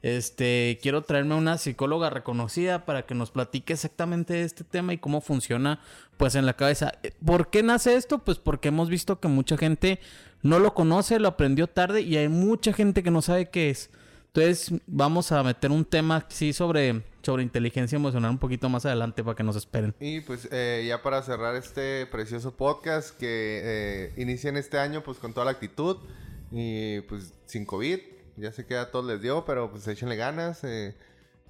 Este, 0.03 0.77
quiero 0.81 1.01
traerme 1.01 1.33
a 1.33 1.37
una 1.37 1.57
psicóloga 1.57 2.09
reconocida 2.09 2.85
para 2.85 3.05
que 3.05 3.15
nos 3.15 3.31
platique 3.31 3.73
exactamente 3.73 4.43
este 4.43 4.63
tema 4.63 4.93
y 4.93 4.99
cómo 4.99 5.21
funciona, 5.21 5.79
pues, 6.17 6.35
en 6.35 6.45
la 6.45 6.55
cabeza. 6.55 6.91
¿Por 7.25 7.49
qué 7.49 7.63
nace 7.63 7.95
esto? 7.95 8.19
Pues 8.19 8.37
porque 8.37 8.67
hemos 8.67 8.89
visto 8.89 9.19
que 9.19 9.29
mucha 9.29 9.57
gente 9.57 9.99
no 10.43 10.59
lo 10.59 10.73
conoce, 10.73 11.19
lo 11.19 11.29
aprendió 11.29 11.67
tarde 11.67 12.01
y 12.01 12.17
hay 12.17 12.27
mucha 12.27 12.73
gente 12.73 13.01
que 13.01 13.11
no 13.11 13.21
sabe 13.21 13.49
qué 13.49 13.69
es. 13.69 13.89
Entonces, 14.27 14.79
vamos 14.85 15.31
a 15.31 15.41
meter 15.43 15.71
un 15.71 15.85
tema, 15.85 16.25
sí, 16.27 16.51
sobre, 16.51 17.01
sobre 17.23 17.43
inteligencia 17.43 17.95
emocional 17.95 18.31
un 18.31 18.37
poquito 18.37 18.67
más 18.67 18.85
adelante 18.85 19.23
para 19.23 19.35
que 19.35 19.43
nos 19.43 19.55
esperen. 19.55 19.95
Y 20.01 20.19
pues 20.19 20.47
eh, 20.51 20.85
ya 20.87 21.01
para 21.01 21.23
cerrar 21.23 21.55
este 21.55 22.05
precioso 22.07 22.55
podcast 22.55 23.17
que 23.17 23.61
eh, 23.63 24.13
inician 24.17 24.57
este 24.57 24.77
año 24.77 25.01
pues 25.01 25.17
con 25.17 25.33
toda 25.33 25.45
la 25.45 25.51
actitud 25.51 25.97
y 26.51 27.01
pues 27.01 27.33
sin 27.45 27.65
COVID. 27.65 27.99
Ya 28.37 28.51
sé 28.51 28.65
que 28.65 28.77
a 28.77 28.91
todos 28.91 29.05
les 29.05 29.21
dio, 29.21 29.45
pero 29.45 29.71
pues 29.71 29.87
échenle 29.87 30.15
ganas. 30.15 30.63
eh, 30.63 30.95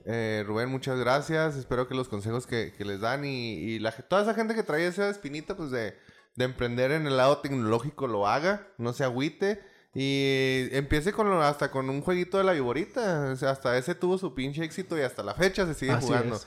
eh, 0.06 0.44
Rubén, 0.48 0.70
muchas 0.70 0.98
gracias. 1.00 1.56
Espero 1.58 1.88
que 1.88 1.96
los 1.96 2.08
consejos 2.08 2.48
que, 2.48 2.74
que 2.78 2.86
les 2.86 3.02
dan 3.02 3.26
y, 3.26 3.56
y 3.56 3.80
la, 3.80 3.92
toda 3.92 4.22
esa 4.22 4.34
gente 4.34 4.56
que 4.56 4.64
trae 4.64 4.88
esa 4.88 5.10
espinita 5.10 5.58
pues 5.58 5.70
de, 5.70 5.96
de 6.36 6.46
emprender 6.46 6.92
en 6.92 7.06
el 7.08 7.18
lado 7.18 7.40
tecnológico 7.40 8.08
lo 8.08 8.28
haga, 8.28 8.68
no 8.78 8.94
se 8.94 9.04
agüite. 9.04 9.62
Y 9.94 10.68
empiece 10.74 11.12
con 11.12 11.32
hasta 11.42 11.72
con 11.72 11.90
un 11.90 12.02
jueguito 12.02 12.38
de 12.38 12.44
la 12.44 12.54
viborita. 12.54 13.32
O 13.34 13.36
sea, 13.36 13.50
hasta 13.50 13.78
ese 13.78 13.96
tuvo 13.96 14.18
su 14.18 14.36
pinche 14.36 14.64
éxito 14.64 14.98
y 14.98 15.02
hasta 15.02 15.24
la 15.24 15.34
fecha 15.34 15.66
se 15.66 15.74
sigue 15.74 15.92
Así 15.94 16.06
jugando. 16.06 16.40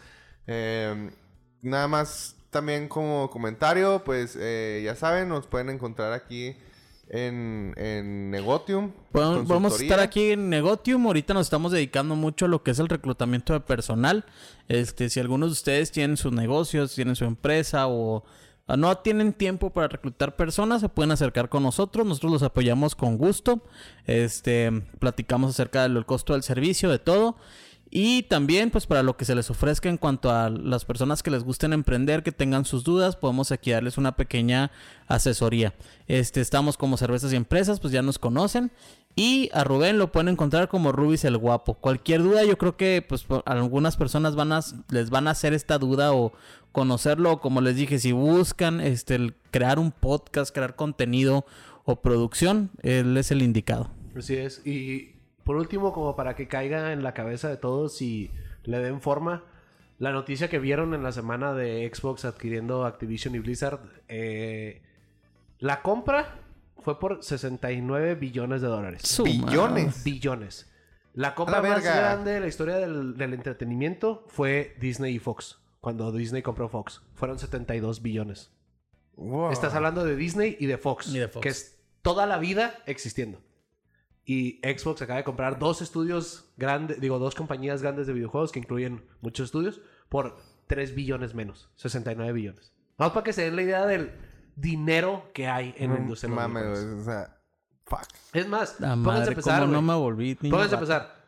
Eh, 0.46 1.10
nada 1.60 1.88
más 1.88 2.36
también 2.50 2.88
como 2.88 3.28
comentario, 3.28 4.02
pues 4.04 4.36
eh, 4.40 4.82
ya 4.84 4.94
saben, 4.94 5.28
nos 5.28 5.46
pueden 5.46 5.68
encontrar 5.68 6.12
aquí 6.12 6.56
en, 7.10 7.74
en 7.76 8.30
Negotium. 8.30 8.92
Podemos 9.12 9.46
consultoría. 9.46 9.86
estar 9.86 10.00
aquí 10.00 10.30
en 10.30 10.48
Negotium. 10.48 11.06
Ahorita 11.06 11.34
nos 11.34 11.46
estamos 11.46 11.72
dedicando 11.72 12.16
mucho 12.16 12.46
a 12.46 12.48
lo 12.48 12.62
que 12.62 12.70
es 12.70 12.78
el 12.78 12.88
reclutamiento 12.88 13.52
de 13.52 13.60
personal. 13.60 14.24
Este, 14.68 15.10
si 15.10 15.20
algunos 15.20 15.50
de 15.50 15.52
ustedes 15.52 15.92
tienen 15.92 16.16
sus 16.16 16.32
negocios, 16.32 16.94
tienen 16.94 17.16
su 17.16 17.24
empresa 17.24 17.86
o 17.88 18.24
o 18.70 18.76
no 18.76 18.96
tienen 18.98 19.32
tiempo 19.32 19.70
para 19.70 19.88
reclutar 19.88 20.36
personas, 20.36 20.80
se 20.80 20.88
pueden 20.88 21.10
acercar 21.10 21.48
con 21.48 21.64
nosotros. 21.64 22.06
Nosotros 22.06 22.32
los 22.32 22.42
apoyamos 22.44 22.94
con 22.94 23.18
gusto. 23.18 23.62
Este, 24.06 24.70
platicamos 25.00 25.50
acerca 25.50 25.88
del 25.88 26.06
costo 26.06 26.34
del 26.34 26.44
servicio, 26.44 26.88
de 26.88 27.00
todo. 27.00 27.36
Y 27.92 28.22
también, 28.24 28.70
pues, 28.70 28.86
para 28.86 29.02
lo 29.02 29.16
que 29.16 29.24
se 29.24 29.34
les 29.34 29.50
ofrezca 29.50 29.88
en 29.88 29.96
cuanto 29.96 30.30
a 30.30 30.48
las 30.48 30.84
personas 30.84 31.24
que 31.24 31.30
les 31.30 31.42
gusten 31.42 31.72
emprender, 31.72 32.22
que 32.22 32.30
tengan 32.30 32.64
sus 32.64 32.84
dudas, 32.84 33.16
podemos 33.16 33.50
aquí 33.50 33.72
darles 33.72 33.98
una 33.98 34.14
pequeña 34.14 34.70
asesoría. 35.08 35.74
Este, 36.06 36.40
estamos 36.40 36.76
como 36.76 36.96
cervezas 36.96 37.32
y 37.32 37.36
empresas, 37.36 37.80
pues 37.80 37.92
ya 37.92 38.02
nos 38.02 38.20
conocen. 38.20 38.70
Y 39.16 39.50
a 39.52 39.64
Rubén 39.64 39.98
lo 39.98 40.12
pueden 40.12 40.28
encontrar 40.28 40.68
como 40.68 40.92
Rubis 40.92 41.24
el 41.24 41.36
Guapo. 41.36 41.74
Cualquier 41.74 42.22
duda, 42.22 42.44
yo 42.44 42.56
creo 42.58 42.76
que 42.76 43.04
pues 43.06 43.26
algunas 43.44 43.96
personas 43.96 44.36
van 44.36 44.52
a, 44.52 44.60
les 44.90 45.10
van 45.10 45.26
a 45.26 45.32
hacer 45.32 45.52
esta 45.52 45.78
duda 45.78 46.12
o 46.12 46.32
conocerlo. 46.70 47.40
Como 47.40 47.60
les 47.60 47.74
dije, 47.74 47.98
si 47.98 48.12
buscan 48.12 48.80
este, 48.80 49.34
crear 49.50 49.80
un 49.80 49.90
podcast, 49.90 50.54
crear 50.54 50.76
contenido 50.76 51.44
o 51.84 52.00
producción, 52.00 52.70
él 52.82 53.16
es 53.16 53.32
el 53.32 53.42
indicado. 53.42 53.90
Así 54.16 54.36
es. 54.36 54.64
Y 54.64 55.16
por 55.50 55.56
último, 55.56 55.92
como 55.92 56.14
para 56.14 56.36
que 56.36 56.46
caiga 56.46 56.92
en 56.92 57.02
la 57.02 57.12
cabeza 57.12 57.48
de 57.48 57.56
todos 57.56 58.00
y 58.02 58.30
le 58.62 58.78
den 58.78 59.00
forma, 59.00 59.42
la 59.98 60.12
noticia 60.12 60.48
que 60.48 60.60
vieron 60.60 60.94
en 60.94 61.02
la 61.02 61.10
semana 61.10 61.54
de 61.54 61.90
Xbox 61.92 62.24
adquiriendo 62.24 62.84
Activision 62.84 63.34
y 63.34 63.40
Blizzard, 63.40 63.80
eh, 64.06 64.80
la 65.58 65.82
compra 65.82 66.38
fue 66.78 67.00
por 67.00 67.24
69 67.24 68.14
billones 68.14 68.62
de 68.62 68.68
dólares. 68.68 69.20
Billones. 69.24 70.04
Billones. 70.04 70.70
La 71.14 71.34
compra 71.34 71.60
la 71.60 71.68
más 71.68 71.82
grande 71.82 72.30
de 72.30 72.38
la 72.38 72.46
historia 72.46 72.76
del, 72.76 73.16
del 73.16 73.34
entretenimiento 73.34 74.24
fue 74.28 74.76
Disney 74.78 75.16
y 75.16 75.18
Fox. 75.18 75.58
Cuando 75.80 76.12
Disney 76.12 76.42
compró 76.42 76.68
Fox. 76.68 77.02
Fueron 77.16 77.40
72 77.40 78.02
billones. 78.02 78.52
Wow. 79.16 79.50
Estás 79.50 79.74
hablando 79.74 80.04
de 80.04 80.14
Disney 80.14 80.56
y 80.60 80.66
de 80.66 80.78
Fox. 80.78 81.08
Y 81.08 81.18
de 81.18 81.26
Fox. 81.26 81.42
Que 81.42 81.48
es 81.48 81.76
toda 82.02 82.26
la 82.26 82.38
vida 82.38 82.78
existiendo. 82.86 83.40
Y 84.32 84.60
Xbox 84.62 85.02
acaba 85.02 85.16
de 85.16 85.24
comprar 85.24 85.58
dos 85.58 85.82
estudios 85.82 86.44
grandes, 86.56 87.00
digo, 87.00 87.18
dos 87.18 87.34
compañías 87.34 87.82
grandes 87.82 88.06
de 88.06 88.12
videojuegos 88.12 88.52
que 88.52 88.60
incluyen 88.60 89.04
muchos 89.22 89.46
estudios 89.46 89.80
por 90.08 90.36
3 90.68 90.94
billones 90.94 91.34
menos, 91.34 91.68
69 91.74 92.32
billones. 92.32 92.72
Vamos 92.96 93.12
para 93.12 93.24
que 93.24 93.32
se 93.32 93.42
den 93.42 93.56
la 93.56 93.62
idea 93.62 93.86
del 93.86 94.12
dinero 94.54 95.32
que 95.34 95.48
hay 95.48 95.74
en 95.78 95.90
la 95.90 95.96
No 95.96 96.02
industria. 96.02 96.32
mames, 96.32 96.78
o 96.78 97.02
sea, 97.04 97.40
fuck. 97.86 98.06
Es 98.32 98.46
más, 98.46 98.78
La 98.78 98.94
pónganse 98.94 99.32
a 99.32 99.34
cómo 99.34 99.66
no 99.66 99.82
me 99.82 99.94
volví. 99.94 100.36
Pónganse 100.36 100.76
a 100.76 100.78
empezar. 100.78 101.20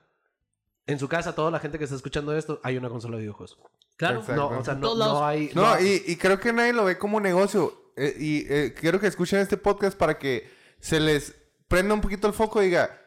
En 0.86 1.00
su 1.00 1.08
casa, 1.08 1.34
toda 1.34 1.50
la 1.50 1.58
gente 1.58 1.78
que 1.78 1.84
está 1.84 1.96
escuchando 1.96 2.36
esto, 2.36 2.60
hay 2.62 2.76
una 2.76 2.88
consola 2.88 3.16
de 3.16 3.22
videojuegos. 3.22 3.58
Claro. 3.96 4.20
Exacto. 4.20 4.50
No, 4.50 4.58
o 4.60 4.64
sea, 4.64 4.74
no, 4.74 5.26
hay. 5.26 5.50
No, 5.56 5.80
y, 5.80 6.04
y 6.06 6.14
creo 6.14 6.38
que 6.38 6.52
nadie 6.52 6.72
lo 6.72 6.84
ve 6.84 6.98
como 6.98 7.18
negocio. 7.18 7.90
Eh, 7.96 8.14
y 8.16 8.46
eh, 8.48 8.74
quiero 8.78 9.00
que 9.00 9.08
escuchen 9.08 9.40
este 9.40 9.56
podcast 9.56 9.98
para 9.98 10.18
que 10.18 10.48
se 10.78 11.00
les 11.00 11.41
prenda 11.72 11.94
un 11.94 12.00
poquito 12.00 12.26
el 12.28 12.32
foco 12.34 12.62
y 12.62 12.66
diga, 12.66 12.98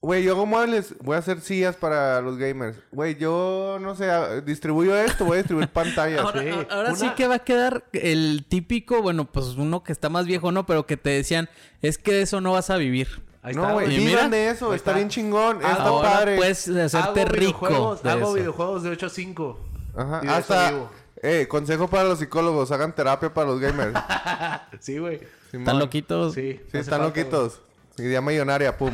Güey, 0.00 0.22
yo 0.22 0.32
hago 0.32 0.44
muebles, 0.44 0.94
voy 1.00 1.16
a 1.16 1.20
hacer 1.20 1.40
sillas 1.40 1.76
para 1.76 2.20
los 2.20 2.36
gamers. 2.36 2.76
Güey, 2.92 3.16
yo 3.16 3.78
no 3.80 3.94
sé, 3.94 4.06
distribuyo 4.42 4.94
esto, 4.96 5.24
voy 5.24 5.36
a 5.36 5.38
distribuir 5.38 5.68
pantallas. 5.68 6.20
Ahora, 6.20 6.42
Sí. 6.42 6.48
ahora 6.68 6.90
Una- 6.90 6.98
sí 6.98 7.08
que 7.16 7.26
va 7.26 7.36
a 7.36 7.38
quedar 7.38 7.84
el 7.94 8.44
típico, 8.46 9.00
bueno, 9.00 9.24
pues 9.24 9.46
uno 9.56 9.82
que 9.82 9.92
está 9.92 10.10
más 10.10 10.26
viejo, 10.26 10.52
¿no? 10.52 10.66
Pero 10.66 10.84
que 10.84 10.98
te 10.98 11.08
decían, 11.08 11.48
es 11.80 11.96
que 11.96 12.12
de 12.12 12.20
eso 12.22 12.42
no 12.42 12.52
vas 12.52 12.68
a 12.68 12.76
vivir. 12.76 13.08
Ahí 13.42 13.54
no, 13.54 13.62
está, 13.62 13.72
güey, 13.72 13.86
güey. 13.86 13.96
vivan 13.98 14.24
Mira, 14.26 14.28
de 14.28 14.48
eso, 14.50 14.74
está 14.74 14.90
está. 14.90 14.92
bien 14.92 15.08
chingón, 15.08 15.60
Ah, 15.64 15.70
está 15.70 15.84
Ahora 15.84 16.10
padre. 16.10 16.36
puedes 16.36 16.68
hacerte 16.68 17.20
hago 17.22 17.30
rico 17.32 17.40
videojuegos, 17.66 18.02
de 18.02 18.10
hago 18.10 18.20
eso. 18.24 18.32
videojuegos 18.34 18.82
de 18.82 18.90
8 18.90 19.06
a 19.06 19.08
5. 19.10 19.58
Ajá, 19.96 20.20
Y 20.22 20.28
hasta, 20.28 20.70
vivo. 20.70 20.90
eh, 21.22 21.46
consejo 21.48 21.88
para 21.88 22.04
los 22.04 22.18
psicólogos, 22.18 22.70
hagan 22.72 22.94
terapia 22.94 23.32
para 23.32 23.46
los 23.48 23.58
gamers. 23.58 23.94
Sí, 24.80 24.98
güey. 24.98 25.20
¿Están 25.50 25.78
loquitos? 25.78 26.34
Sí. 26.34 26.60
Sí, 26.70 26.76
están 26.78 27.00
falta, 27.00 27.06
loquitos. 27.20 27.62
Idea 27.98 28.20
millonaria, 28.20 28.76
pum. 28.76 28.92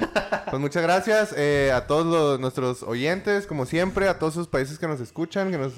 Pues 0.50 0.60
muchas 0.60 0.82
gracias 0.82 1.34
eh, 1.36 1.72
a 1.74 1.86
todos 1.86 2.04
los- 2.06 2.38
nuestros 2.40 2.82
oyentes, 2.82 3.46
como 3.46 3.64
siempre, 3.64 4.08
a 4.08 4.18
todos 4.18 4.34
esos 4.34 4.48
países 4.48 4.78
que 4.78 4.86
nos 4.86 5.00
escuchan, 5.00 5.50
que 5.50 5.56
nos, 5.58 5.72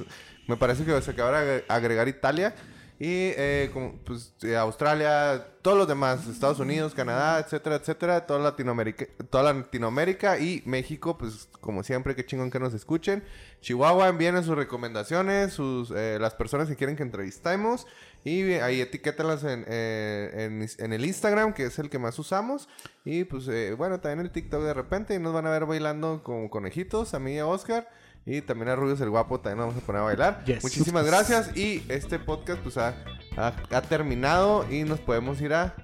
me 0.48 0.56
parece 0.56 0.84
que 0.84 1.00
se 1.02 1.10
acaba 1.12 1.40
de 1.40 1.64
agregar 1.68 2.08
Italia 2.08 2.54
y 2.98 3.30
eh, 3.36 3.70
como, 3.72 3.94
pues, 4.04 4.32
eh, 4.42 4.56
Australia, 4.56 5.46
todos 5.62 5.78
los 5.78 5.86
demás, 5.88 6.26
Estados 6.26 6.58
Unidos, 6.58 6.94
Canadá, 6.94 7.38
etcétera, 7.40 7.76
etcétera, 7.76 8.26
toda 8.26 8.40
Latinoamérica, 8.40 9.06
toda 9.30 9.52
Latinoamérica 9.52 10.38
y 10.38 10.62
México, 10.66 11.16
pues 11.16 11.48
como 11.60 11.82
siempre, 11.84 12.14
qué 12.16 12.26
chingón 12.26 12.50
que 12.50 12.58
nos 12.60 12.74
escuchen. 12.74 13.22
Chihuahua, 13.60 14.08
envíen 14.08 14.42
sus 14.44 14.56
recomendaciones, 14.56 15.52
sus 15.52 15.92
eh, 15.92 16.18
las 16.20 16.34
personas 16.34 16.68
que 16.68 16.74
quieren 16.76 16.96
que 16.96 17.02
entrevistemos 17.04 17.86
y 18.24 18.52
ahí 18.54 18.80
etiquétalas 18.80 19.42
en, 19.44 19.64
eh, 19.68 20.30
en, 20.46 20.68
en 20.84 20.92
el 20.92 21.04
Instagram, 21.04 21.52
que 21.54 21.64
es 21.64 21.78
el 21.78 21.90
que 21.90 21.98
más 21.98 22.18
usamos. 22.18 22.68
Y 23.04 23.24
pues 23.24 23.48
eh, 23.48 23.74
bueno, 23.76 24.00
también 24.00 24.20
el 24.26 24.30
TikTok 24.30 24.62
de 24.62 24.74
repente 24.74 25.14
y 25.14 25.18
nos 25.18 25.32
van 25.32 25.46
a 25.46 25.50
ver 25.50 25.66
bailando 25.66 26.22
como 26.22 26.48
conejitos, 26.50 27.14
a 27.14 27.18
mí 27.18 27.34
y 27.34 27.38
a 27.38 27.46
Oscar. 27.46 27.88
Y 28.24 28.40
también 28.40 28.68
a 28.68 28.76
Rubius 28.76 29.00
el 29.00 29.10
Guapo 29.10 29.40
también 29.40 29.58
nos 29.58 29.66
vamos 29.68 29.82
a 29.82 29.86
poner 29.86 30.00
a 30.02 30.04
bailar. 30.04 30.44
Yes. 30.44 30.62
Muchísimas 30.62 31.04
gracias. 31.04 31.56
Y 31.56 31.82
este 31.88 32.20
podcast 32.20 32.60
pues 32.62 32.76
ha, 32.78 32.94
ha- 33.36 33.52
ha 33.70 33.82
terminado 33.82 34.64
y 34.70 34.84
nos 34.84 35.00
podemos 35.00 35.40
ir 35.40 35.52
a 35.54 35.74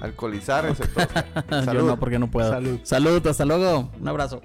alcoholizar. 0.00 0.66
Oscar. 0.66 1.44
Yo 1.50 1.62
Salud. 1.62 1.86
no, 1.86 2.00
porque 2.00 2.18
no 2.18 2.28
puedo. 2.28 2.50
Salud. 2.50 2.80
Salud, 2.82 3.24
hasta 3.28 3.44
luego. 3.44 3.92
Un 4.00 4.08
abrazo. 4.08 4.42